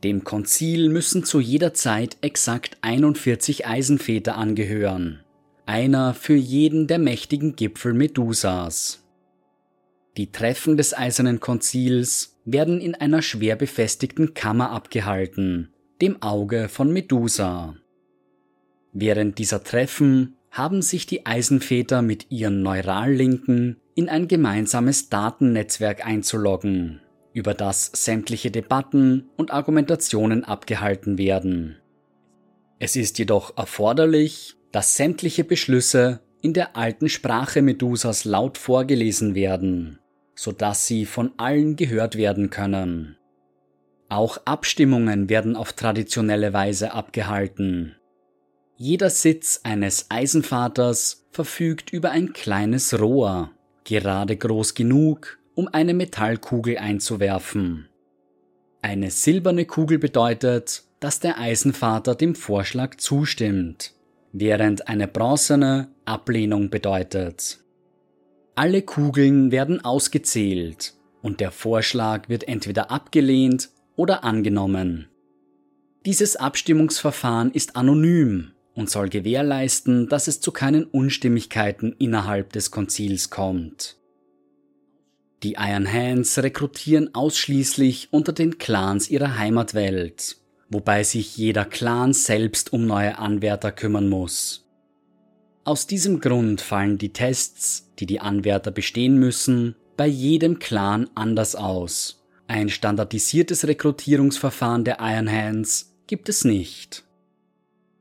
Dem 0.02 0.24
Konzil 0.24 0.88
müssen 0.88 1.24
zu 1.24 1.38
jeder 1.38 1.74
Zeit 1.74 2.16
exakt 2.22 2.78
41 2.80 3.66
Eisenväter 3.66 4.38
angehören, 4.38 5.20
einer 5.66 6.14
für 6.14 6.34
jeden 6.34 6.86
der 6.86 6.98
mächtigen 6.98 7.56
Gipfel 7.56 7.92
Medusas. 7.92 9.04
Die 10.16 10.32
Treffen 10.32 10.78
des 10.78 10.96
Eisernen 10.96 11.40
Konzils 11.40 12.38
werden 12.46 12.80
in 12.80 12.94
einer 12.94 13.20
schwer 13.20 13.56
befestigten 13.56 14.32
Kammer 14.32 14.70
abgehalten, 14.70 15.68
dem 16.00 16.22
Auge 16.22 16.70
von 16.70 16.90
Medusa. 16.90 17.76
Während 18.94 19.38
dieser 19.38 19.62
Treffen 19.62 20.36
haben 20.50 20.80
sich 20.80 21.06
die 21.06 21.26
Eisenväter 21.26 22.00
mit 22.00 22.30
ihren 22.30 22.62
Neurallinken 22.62 23.76
in 24.00 24.08
ein 24.08 24.28
gemeinsames 24.28 25.10
Datennetzwerk 25.10 26.06
einzuloggen, 26.06 27.02
über 27.34 27.52
das 27.52 27.90
sämtliche 27.92 28.50
Debatten 28.50 29.28
und 29.36 29.50
Argumentationen 29.50 30.42
abgehalten 30.42 31.18
werden. 31.18 31.76
Es 32.78 32.96
ist 32.96 33.18
jedoch 33.18 33.58
erforderlich, 33.58 34.56
dass 34.72 34.96
sämtliche 34.96 35.44
Beschlüsse 35.44 36.20
in 36.40 36.54
der 36.54 36.78
alten 36.78 37.10
Sprache 37.10 37.60
Medusas 37.60 38.24
laut 38.24 38.56
vorgelesen 38.56 39.34
werden, 39.34 39.98
so 40.34 40.50
dass 40.50 40.86
sie 40.86 41.04
von 41.04 41.32
allen 41.36 41.76
gehört 41.76 42.16
werden 42.16 42.48
können. 42.48 43.18
Auch 44.08 44.38
Abstimmungen 44.46 45.28
werden 45.28 45.56
auf 45.56 45.74
traditionelle 45.74 46.54
Weise 46.54 46.94
abgehalten, 46.94 47.96
jeder 48.82 49.10
Sitz 49.10 49.60
eines 49.62 50.06
Eisenvaters 50.08 51.26
verfügt 51.32 51.92
über 51.92 52.12
ein 52.12 52.32
kleines 52.32 52.98
Rohr, 52.98 53.50
gerade 53.84 54.36
groß 54.36 54.74
genug, 54.74 55.38
um 55.54 55.68
eine 55.68 55.94
Metallkugel 55.94 56.78
einzuwerfen. 56.78 57.88
Eine 58.82 59.10
silberne 59.10 59.66
Kugel 59.66 59.98
bedeutet, 59.98 60.84
dass 61.00 61.20
der 61.20 61.38
Eisenvater 61.38 62.14
dem 62.14 62.34
Vorschlag 62.34 62.96
zustimmt, 62.96 63.92
während 64.32 64.88
eine 64.88 65.08
bronzene 65.08 65.88
Ablehnung 66.04 66.70
bedeutet. 66.70 67.58
Alle 68.54 68.82
Kugeln 68.82 69.52
werden 69.52 69.84
ausgezählt 69.84 70.94
und 71.22 71.40
der 71.40 71.50
Vorschlag 71.50 72.28
wird 72.28 72.48
entweder 72.48 72.90
abgelehnt 72.90 73.70
oder 73.96 74.24
angenommen. 74.24 75.08
Dieses 76.06 76.36
Abstimmungsverfahren 76.36 77.50
ist 77.52 77.76
anonym 77.76 78.52
und 78.74 78.90
soll 78.90 79.08
gewährleisten, 79.08 80.08
dass 80.08 80.28
es 80.28 80.40
zu 80.40 80.52
keinen 80.52 80.84
Unstimmigkeiten 80.84 81.94
innerhalb 81.98 82.52
des 82.52 82.70
Konzils 82.70 83.30
kommt. 83.30 83.96
Die 85.42 85.54
Iron 85.58 85.90
Hands 85.90 86.38
rekrutieren 86.38 87.14
ausschließlich 87.14 88.08
unter 88.10 88.32
den 88.32 88.58
Clans 88.58 89.08
ihrer 89.08 89.38
Heimatwelt, 89.38 90.36
wobei 90.68 91.02
sich 91.02 91.36
jeder 91.36 91.64
Clan 91.64 92.12
selbst 92.12 92.72
um 92.72 92.86
neue 92.86 93.18
Anwärter 93.18 93.72
kümmern 93.72 94.08
muss. 94.08 94.68
Aus 95.64 95.86
diesem 95.86 96.20
Grund 96.20 96.60
fallen 96.60 96.98
die 96.98 97.12
Tests, 97.12 97.90
die 97.98 98.06
die 98.06 98.20
Anwärter 98.20 98.70
bestehen 98.70 99.18
müssen, 99.18 99.76
bei 99.96 100.06
jedem 100.06 100.58
Clan 100.58 101.08
anders 101.14 101.54
aus. 101.54 102.24
Ein 102.46 102.68
standardisiertes 102.68 103.66
Rekrutierungsverfahren 103.66 104.84
der 104.84 104.98
Iron 105.00 105.30
Hands 105.30 105.94
gibt 106.06 106.28
es 106.28 106.44
nicht. 106.44 107.04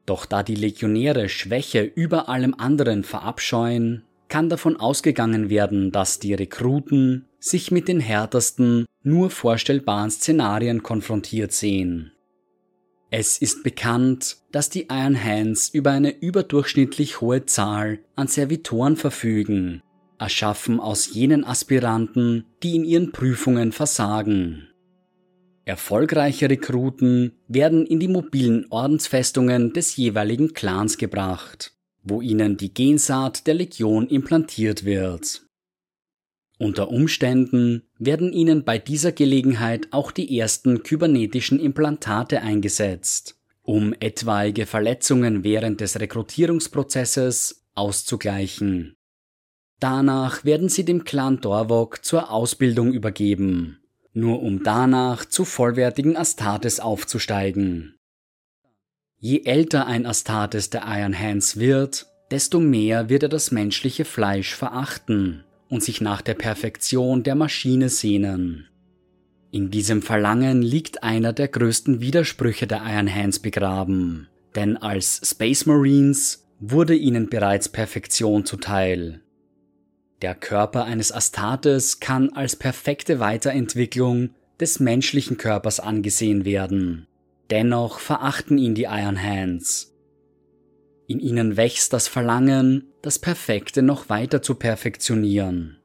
Doch 0.09 0.25
da 0.25 0.41
die 0.41 0.55
Legionäre 0.55 1.29
Schwäche 1.29 1.83
über 1.83 2.29
allem 2.29 2.55
anderen 2.57 3.03
verabscheuen, 3.03 4.01
kann 4.27 4.49
davon 4.49 4.75
ausgegangen 4.75 5.51
werden, 5.51 5.91
dass 5.91 6.17
die 6.17 6.33
Rekruten 6.33 7.27
sich 7.37 7.69
mit 7.69 7.87
den 7.87 7.99
härtesten, 7.99 8.87
nur 9.03 9.29
vorstellbaren 9.29 10.09
Szenarien 10.09 10.81
konfrontiert 10.81 11.51
sehen. 11.51 12.11
Es 13.11 13.37
ist 13.37 13.61
bekannt, 13.61 14.37
dass 14.51 14.71
die 14.71 14.87
Iron 14.89 15.23
Hands 15.23 15.69
über 15.69 15.91
eine 15.91 16.19
überdurchschnittlich 16.19 17.21
hohe 17.21 17.45
Zahl 17.45 17.99
an 18.15 18.27
Servitoren 18.27 18.95
verfügen, 18.97 19.83
erschaffen 20.17 20.79
aus 20.79 21.13
jenen 21.13 21.45
Aspiranten, 21.45 22.45
die 22.63 22.77
in 22.77 22.83
ihren 22.83 23.11
Prüfungen 23.11 23.71
versagen. 23.71 24.68
Erfolgreiche 25.69 26.49
Rekruten 26.49 27.33
werden 27.47 27.85
in 27.85 27.99
die 27.99 28.07
mobilen 28.07 28.65
Ordensfestungen 28.71 29.71
des 29.71 29.95
jeweiligen 29.97 30.53
Clans 30.53 30.97
gebracht, 30.97 31.77
wo 32.01 32.21
ihnen 32.21 32.57
die 32.57 32.73
Gensaat 32.73 33.45
der 33.45 33.53
Legion 33.53 34.07
implantiert 34.07 34.83
wird. 34.83 35.43
Unter 36.57 36.89
Umständen 36.89 37.83
werden 37.99 38.33
ihnen 38.33 38.63
bei 38.63 38.79
dieser 38.79 39.11
Gelegenheit 39.11 39.89
auch 39.91 40.09
die 40.11 40.39
ersten 40.39 40.81
kybernetischen 40.81 41.59
Implantate 41.59 42.41
eingesetzt, 42.41 43.39
um 43.61 43.93
etwaige 43.99 44.65
Verletzungen 44.65 45.43
während 45.43 45.81
des 45.81 45.99
Rekrutierungsprozesses 45.99 47.63
auszugleichen. 47.75 48.95
Danach 49.79 50.43
werden 50.43 50.67
sie 50.67 50.83
dem 50.83 51.03
Clan 51.03 51.41
Dorvok 51.41 52.03
zur 52.03 52.31
Ausbildung 52.31 52.91
übergeben 52.91 53.78
nur 54.13 54.41
um 54.41 54.63
danach 54.63 55.25
zu 55.25 55.45
vollwertigen 55.45 56.17
Astartes 56.17 56.79
aufzusteigen. 56.79 57.95
Je 59.17 59.43
älter 59.43 59.85
ein 59.85 60.05
Astartes 60.05 60.69
der 60.69 60.83
Iron 60.87 61.17
Hands 61.17 61.57
wird, 61.57 62.07
desto 62.31 62.59
mehr 62.59 63.09
wird 63.09 63.23
er 63.23 63.29
das 63.29 63.51
menschliche 63.51 64.05
Fleisch 64.05 64.55
verachten 64.55 65.43
und 65.67 65.83
sich 65.83 66.01
nach 66.01 66.21
der 66.21 66.35
Perfektion 66.35 67.23
der 67.23 67.35
Maschine 67.35 67.89
sehnen. 67.89 68.67
In 69.51 69.71
diesem 69.71 70.01
Verlangen 70.01 70.61
liegt 70.61 71.03
einer 71.03 71.33
der 71.33 71.47
größten 71.47 72.01
Widersprüche 72.01 72.67
der 72.67 72.83
Iron 72.85 73.13
Hands 73.13 73.39
begraben, 73.39 74.27
denn 74.55 74.77
als 74.77 75.21
Space 75.23 75.65
Marines 75.65 76.47
wurde 76.59 76.95
ihnen 76.95 77.29
bereits 77.29 77.69
Perfektion 77.69 78.45
zuteil. 78.45 79.21
Der 80.21 80.35
Körper 80.35 80.83
eines 80.83 81.11
Astartes 81.13 81.99
kann 82.01 82.33
als 82.33 82.57
perfekte 82.57 83.19
Weiterentwicklung 83.19 84.31
des 84.59 84.79
menschlichen 84.79 85.37
Körpers 85.37 85.79
angesehen 85.79 86.43
werden. 86.43 87.07
Dennoch 87.49 87.99
verachten 87.99 88.57
ihn 88.57 88.75
die 88.75 88.83
Iron 88.83 89.21
Hands. 89.21 89.95
In 91.07 91.19
ihnen 91.19 91.57
wächst 91.57 91.93
das 91.93 92.07
Verlangen, 92.07 92.83
das 93.01 93.17
Perfekte 93.17 93.81
noch 93.81 94.09
weiter 94.09 94.41
zu 94.41 94.55
perfektionieren. 94.55 95.77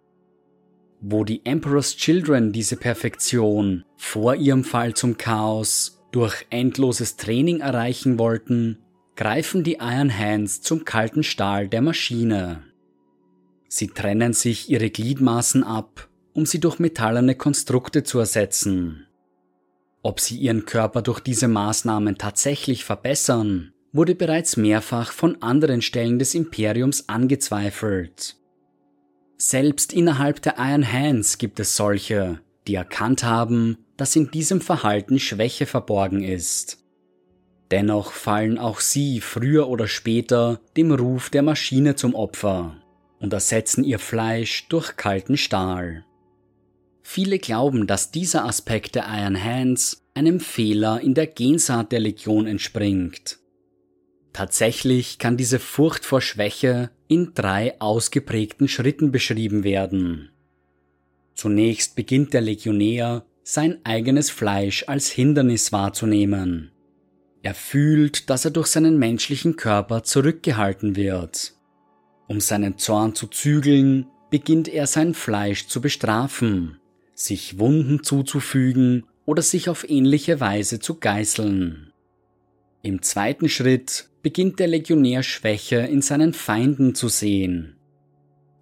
Wo 1.00 1.24
die 1.24 1.46
Emperor's 1.46 1.96
Children 1.96 2.52
diese 2.52 2.76
Perfektion 2.76 3.84
vor 3.96 4.34
ihrem 4.34 4.64
Fall 4.64 4.94
zum 4.94 5.16
Chaos 5.16 6.02
durch 6.10 6.44
endloses 6.50 7.16
Training 7.16 7.60
erreichen 7.60 8.18
wollten, 8.18 8.80
greifen 9.16 9.62
die 9.62 9.78
Iron 9.80 10.16
Hands 10.16 10.60
zum 10.60 10.84
kalten 10.84 11.22
Stahl 11.22 11.68
der 11.68 11.82
Maschine. 11.82 12.64
Sie 13.76 13.88
trennen 13.88 14.34
sich 14.34 14.70
ihre 14.70 14.88
Gliedmaßen 14.88 15.64
ab, 15.64 16.08
um 16.32 16.46
sie 16.46 16.60
durch 16.60 16.78
metallene 16.78 17.34
Konstrukte 17.34 18.04
zu 18.04 18.20
ersetzen. 18.20 19.08
Ob 20.00 20.20
sie 20.20 20.36
ihren 20.36 20.64
Körper 20.64 21.02
durch 21.02 21.18
diese 21.18 21.48
Maßnahmen 21.48 22.16
tatsächlich 22.16 22.84
verbessern, 22.84 23.72
wurde 23.92 24.14
bereits 24.14 24.56
mehrfach 24.56 25.10
von 25.10 25.42
anderen 25.42 25.82
Stellen 25.82 26.20
des 26.20 26.36
Imperiums 26.36 27.08
angezweifelt. 27.08 28.36
Selbst 29.38 29.92
innerhalb 29.92 30.40
der 30.42 30.54
Iron 30.56 30.92
Hands 30.92 31.36
gibt 31.38 31.58
es 31.58 31.74
solche, 31.74 32.38
die 32.68 32.76
erkannt 32.76 33.24
haben, 33.24 33.78
dass 33.96 34.14
in 34.14 34.30
diesem 34.30 34.60
Verhalten 34.60 35.18
Schwäche 35.18 35.66
verborgen 35.66 36.22
ist. 36.22 36.78
Dennoch 37.72 38.12
fallen 38.12 38.56
auch 38.56 38.78
sie 38.78 39.20
früher 39.20 39.68
oder 39.68 39.88
später 39.88 40.60
dem 40.76 40.92
Ruf 40.92 41.28
der 41.28 41.42
Maschine 41.42 41.96
zum 41.96 42.14
Opfer 42.14 42.76
und 43.24 43.32
ersetzen 43.32 43.84
ihr 43.84 43.98
Fleisch 43.98 44.68
durch 44.68 44.96
kalten 44.96 45.38
Stahl. 45.38 46.04
Viele 47.02 47.38
glauben, 47.38 47.86
dass 47.86 48.10
dieser 48.10 48.44
Aspekt 48.44 48.94
der 48.94 49.06
Iron 49.08 49.42
Hands 49.42 50.02
einem 50.12 50.40
Fehler 50.40 51.00
in 51.00 51.14
der 51.14 51.26
Gensaat 51.26 51.90
der 51.90 52.00
Legion 52.00 52.46
entspringt. 52.46 53.38
Tatsächlich 54.34 55.18
kann 55.18 55.38
diese 55.38 55.58
Furcht 55.58 56.04
vor 56.04 56.20
Schwäche 56.20 56.90
in 57.08 57.32
drei 57.34 57.80
ausgeprägten 57.80 58.68
Schritten 58.68 59.10
beschrieben 59.10 59.64
werden. 59.64 60.30
Zunächst 61.34 61.96
beginnt 61.96 62.34
der 62.34 62.42
Legionär, 62.42 63.24
sein 63.42 63.78
eigenes 63.84 64.30
Fleisch 64.30 64.84
als 64.86 65.10
Hindernis 65.10 65.72
wahrzunehmen. 65.72 66.72
Er 67.42 67.54
fühlt, 67.54 68.28
dass 68.28 68.44
er 68.44 68.50
durch 68.50 68.66
seinen 68.66 68.98
menschlichen 68.98 69.56
Körper 69.56 70.02
zurückgehalten 70.02 70.96
wird. 70.96 71.53
Um 72.26 72.40
seinen 72.40 72.78
Zorn 72.78 73.14
zu 73.14 73.26
zügeln, 73.26 74.06
beginnt 74.30 74.68
er 74.68 74.86
sein 74.86 75.14
Fleisch 75.14 75.66
zu 75.66 75.80
bestrafen 75.80 76.78
sich 77.14 77.58
Wunden 77.58 78.02
zuzufügen 78.02 79.06
oder 79.24 79.42
sich 79.42 79.68
auf 79.68 79.88
ähnliche 79.88 80.40
Weise 80.40 80.80
zu 80.80 80.96
geißeln. 80.96 81.92
Im 82.82 83.02
zweiten 83.02 83.48
Schritt 83.48 84.10
beginnt 84.22 84.58
der 84.58 84.66
Legionär 84.66 85.22
Schwäche 85.22 85.78
in 85.78 86.02
seinen 86.02 86.34
Feinden 86.34 86.94
zu 86.94 87.08
sehen. 87.08 87.76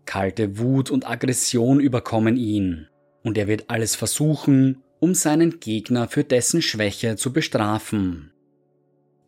Kalte 0.05 0.59
Wut 0.59 0.91
und 0.91 1.09
Aggression 1.09 1.81
überkommen 1.81 2.37
ihn, 2.37 2.89
und 3.23 3.39
er 3.39 3.47
wird 3.47 3.65
alles 3.69 3.95
versuchen, 3.95 4.83
um 5.01 5.15
seinen 5.15 5.59
Gegner 5.61 6.09
für 6.09 6.25
dessen 6.25 6.63
Schwäche 6.63 7.17
zu 7.17 7.33
bestrafen. 7.33 8.33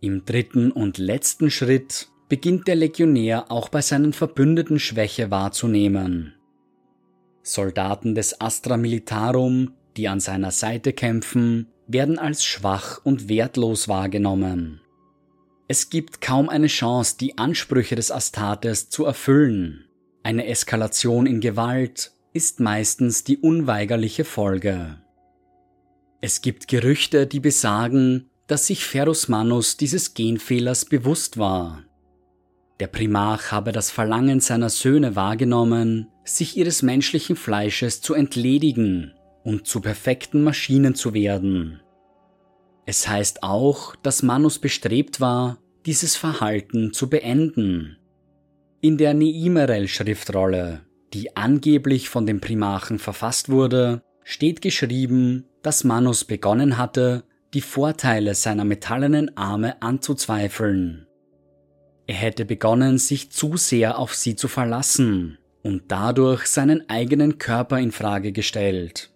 Im 0.01 0.25
dritten 0.25 0.71
und 0.71 0.99
letzten 0.99 1.51
Schritt 1.51 2.09
beginnt 2.35 2.67
der 2.67 2.75
Legionär 2.75 3.53
auch 3.53 3.69
bei 3.69 3.81
seinen 3.81 4.13
Verbündeten 4.13 4.81
Schwäche 4.81 5.31
wahrzunehmen. 5.31 6.35
Soldaten 7.45 8.17
des 8.17 8.41
Astra 8.41 8.77
Militarum, 8.77 9.75
die 9.97 10.09
an 10.09 10.19
seiner 10.19 10.51
Seite 10.51 10.93
kämpfen, 10.93 11.69
werden 11.87 12.19
als 12.19 12.45
schwach 12.45 13.01
und 13.05 13.29
wertlos 13.29 13.87
wahrgenommen. 13.87 14.81
Es 15.69 15.91
gibt 15.91 16.21
kaum 16.21 16.49
eine 16.49 16.67
Chance, 16.67 17.19
die 17.21 17.39
Ansprüche 17.39 17.95
des 17.95 18.11
Astartes 18.11 18.89
zu 18.89 19.05
erfüllen. 19.05 19.85
Eine 20.25 20.49
Eskalation 20.49 21.27
in 21.27 21.41
Gewalt 21.41 22.11
ist 22.33 22.59
meistens 22.59 23.23
die 23.23 23.39
unweigerliche 23.39 24.25
Folge. 24.25 24.97
Es 26.21 26.43
gibt 26.43 26.67
Gerüchte, 26.67 27.29
die 27.29 27.39
besagen, 27.39 28.29
dass 28.49 28.67
sich 28.67 28.85
Ferus 28.85 29.29
Manus 29.29 29.77
dieses 29.77 30.15
Genfehlers 30.15 30.85
bewusst 30.85 31.39
war. 31.39 31.85
Der 32.81 32.89
Primarch 32.89 33.53
habe 33.53 33.71
das 33.71 33.91
Verlangen 33.91 34.41
seiner 34.41 34.69
Söhne 34.69 35.15
wahrgenommen, 35.15 36.09
sich 36.25 36.57
ihres 36.57 36.83
menschlichen 36.83 37.37
Fleisches 37.37 38.01
zu 38.01 38.15
entledigen 38.15 39.13
und 39.45 39.67
zu 39.67 39.81
perfekten 39.81 40.43
Maschinen 40.43 40.95
zu 40.95 41.15
werden. 41.15 41.81
Es 42.87 43.07
heißt 43.09 43.43
auch, 43.43 43.95
dass 43.97 44.23
Manus 44.23 44.59
bestrebt 44.59 45.21
war, 45.21 45.59
dieses 45.87 46.17
Verhalten 46.17 46.93
zu 46.93 47.09
beenden. 47.09 47.99
In 48.81 48.99
der 48.99 49.15
Neimerel-Schriftrolle, 49.15 50.81
die 51.13 51.37
angeblich 51.37 52.09
von 52.09 52.27
dem 52.27 52.41
Primarchen 52.41 52.99
verfasst 52.99 53.49
wurde, 53.49 54.03
steht 54.25 54.61
geschrieben, 54.61 55.47
dass 55.63 55.85
Manus 55.85 56.25
begonnen 56.25 56.77
hatte, 56.77 57.25
die 57.55 57.61
Vorteile 57.61 58.35
seiner 58.35 58.65
metallenen 58.65 59.37
Arme 59.37 59.81
anzuzweifeln. 59.81 61.04
Er 62.07 62.15
hätte 62.15 62.45
begonnen, 62.45 62.99
sich 62.99 63.31
zu 63.31 63.57
sehr 63.57 63.99
auf 63.99 64.15
sie 64.15 64.37
zu 64.37 64.49
verlassen 64.49 65.39
und 65.63 65.85
dadurch 65.89 66.47
seinen 66.47 66.89
eigenen 66.91 67.39
Körper 67.39 67.79
in 67.79 67.93
Frage 67.93 68.33
gestellt. 68.33 69.11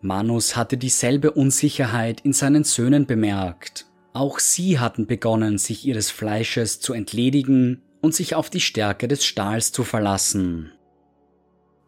Manus 0.00 0.56
hatte 0.56 0.78
dieselbe 0.78 1.32
Unsicherheit 1.32 2.20
in 2.22 2.32
seinen 2.32 2.64
Söhnen 2.64 3.06
bemerkt. 3.06 3.86
Auch 4.12 4.38
sie 4.38 4.78
hatten 4.78 5.06
begonnen, 5.06 5.58
sich 5.58 5.84
ihres 5.84 6.10
Fleisches 6.10 6.80
zu 6.80 6.94
entledigen 6.94 7.82
und 8.00 8.14
sich 8.14 8.34
auf 8.34 8.48
die 8.50 8.60
Stärke 8.60 9.08
des 9.08 9.24
Stahls 9.24 9.72
zu 9.72 9.84
verlassen. 9.84 10.72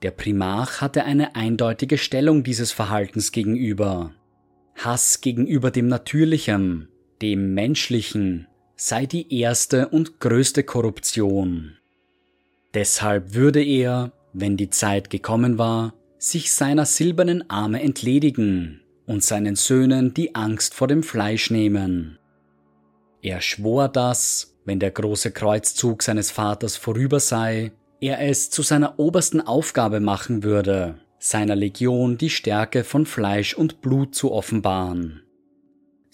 Der 0.03 0.11
Primarch 0.11 0.81
hatte 0.81 1.05
eine 1.05 1.37
eindeutige 1.37 1.97
Stellung 1.97 2.43
dieses 2.43 2.73
Verhaltens 2.73 3.33
gegenüber. 3.33 4.13
Hass 4.77 5.21
gegenüber 5.21 5.71
dem 5.71 5.87
Natürlichen, 5.87 6.89
dem 7.23 7.55
Menschlichen, 7.55 8.49
sei 8.85 9.07
die 9.07 9.33
erste 9.33 9.87
und 9.91 10.19
größte 10.19 10.65
Korruption. 10.65 11.77
Deshalb 12.75 13.33
würde 13.33 13.63
er, 13.63 14.11
wenn 14.33 14.57
die 14.57 14.71
Zeit 14.71 15.09
gekommen 15.09 15.57
war, 15.57 15.95
sich 16.19 16.51
seiner 16.51 16.85
silbernen 16.85 17.49
Arme 17.49 17.81
entledigen 17.81 18.81
und 19.07 19.23
seinen 19.23 19.55
Söhnen 19.55 20.15
die 20.15 20.35
Angst 20.35 20.75
vor 20.75 20.89
dem 20.89 21.05
Fleisch 21.05 21.53
nehmen. 21.53 22.19
Er 23.23 23.41
schwor 23.41 23.89
dass, 23.89 24.57
wenn 24.65 24.81
der 24.81 24.91
große 24.91 25.31
Kreuzzug 25.31 26.03
seines 26.03 26.33
Vaters 26.33 26.77
vorüber 26.77 27.21
sei, 27.21 27.71
er 28.01 28.21
es 28.21 28.51
zu 28.51 28.63
seiner 28.63 28.99
obersten 28.99 29.41
Aufgabe 29.41 30.01
machen 30.01 30.43
würde, 30.43 30.99
seiner 31.21 31.55
Legion 31.55 32.19
die 32.19 32.31
Stärke 32.31 32.83
von 32.83 33.07
Fleisch 33.07 33.55
und 33.55 33.81
Blut 33.81 34.17
zu 34.17 34.33
offenbaren. 34.33 35.22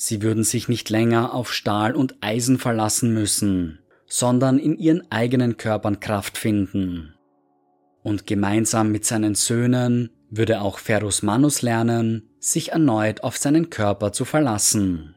Sie 0.01 0.23
würden 0.23 0.45
sich 0.45 0.69
nicht 0.69 0.91
länger 0.91 1.35
auf 1.35 1.53
Stahl 1.53 1.97
und 1.97 2.15
Eisen 2.21 2.59
verlassen 2.59 3.13
müssen, 3.13 3.81
sondern 4.07 4.61
in 4.61 4.79
ihren 4.79 5.11
eigenen 5.11 5.57
Körpern 5.57 5.99
Kraft 5.99 6.39
finden. 6.39 7.15
Und 8.05 8.25
gemeinsam 8.25 8.93
mit 8.93 9.05
seinen 9.05 9.35
Söhnen 9.35 10.11
würde 10.31 10.61
auch 10.61 10.79
Ferus 10.79 11.25
Manus 11.25 11.63
lernen, 11.63 12.31
sich 12.39 12.71
erneut 12.71 13.25
auf 13.25 13.39
seinen 13.39 13.71
Körper 13.71 14.13
zu 14.13 14.25
verlassen. 14.25 15.17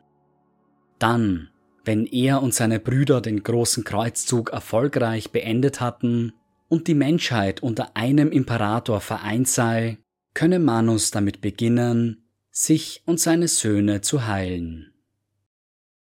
Dann, 0.97 1.49
wenn 1.85 2.07
er 2.07 2.41
und 2.41 2.55
seine 2.55 2.79
Brüder 2.79 3.21
den 3.21 3.43
großen 3.43 3.83
Kreuzzug 3.83 4.49
erfolgreich 4.49 5.31
beendet 5.31 5.79
hatten 5.79 6.33
und 6.69 6.87
die 6.87 6.95
Menschheit 6.95 7.61
unter 7.61 7.95
einem 7.95 8.31
Imperator 8.31 8.99
vereint 8.99 9.47
sei, 9.47 9.99
könne 10.33 10.57
Manus 10.57 11.11
damit 11.11 11.39
beginnen, 11.39 12.20
sich 12.51 13.01
und 13.05 13.19
seine 13.19 13.47
Söhne 13.47 14.01
zu 14.01 14.27
heilen. 14.27 14.90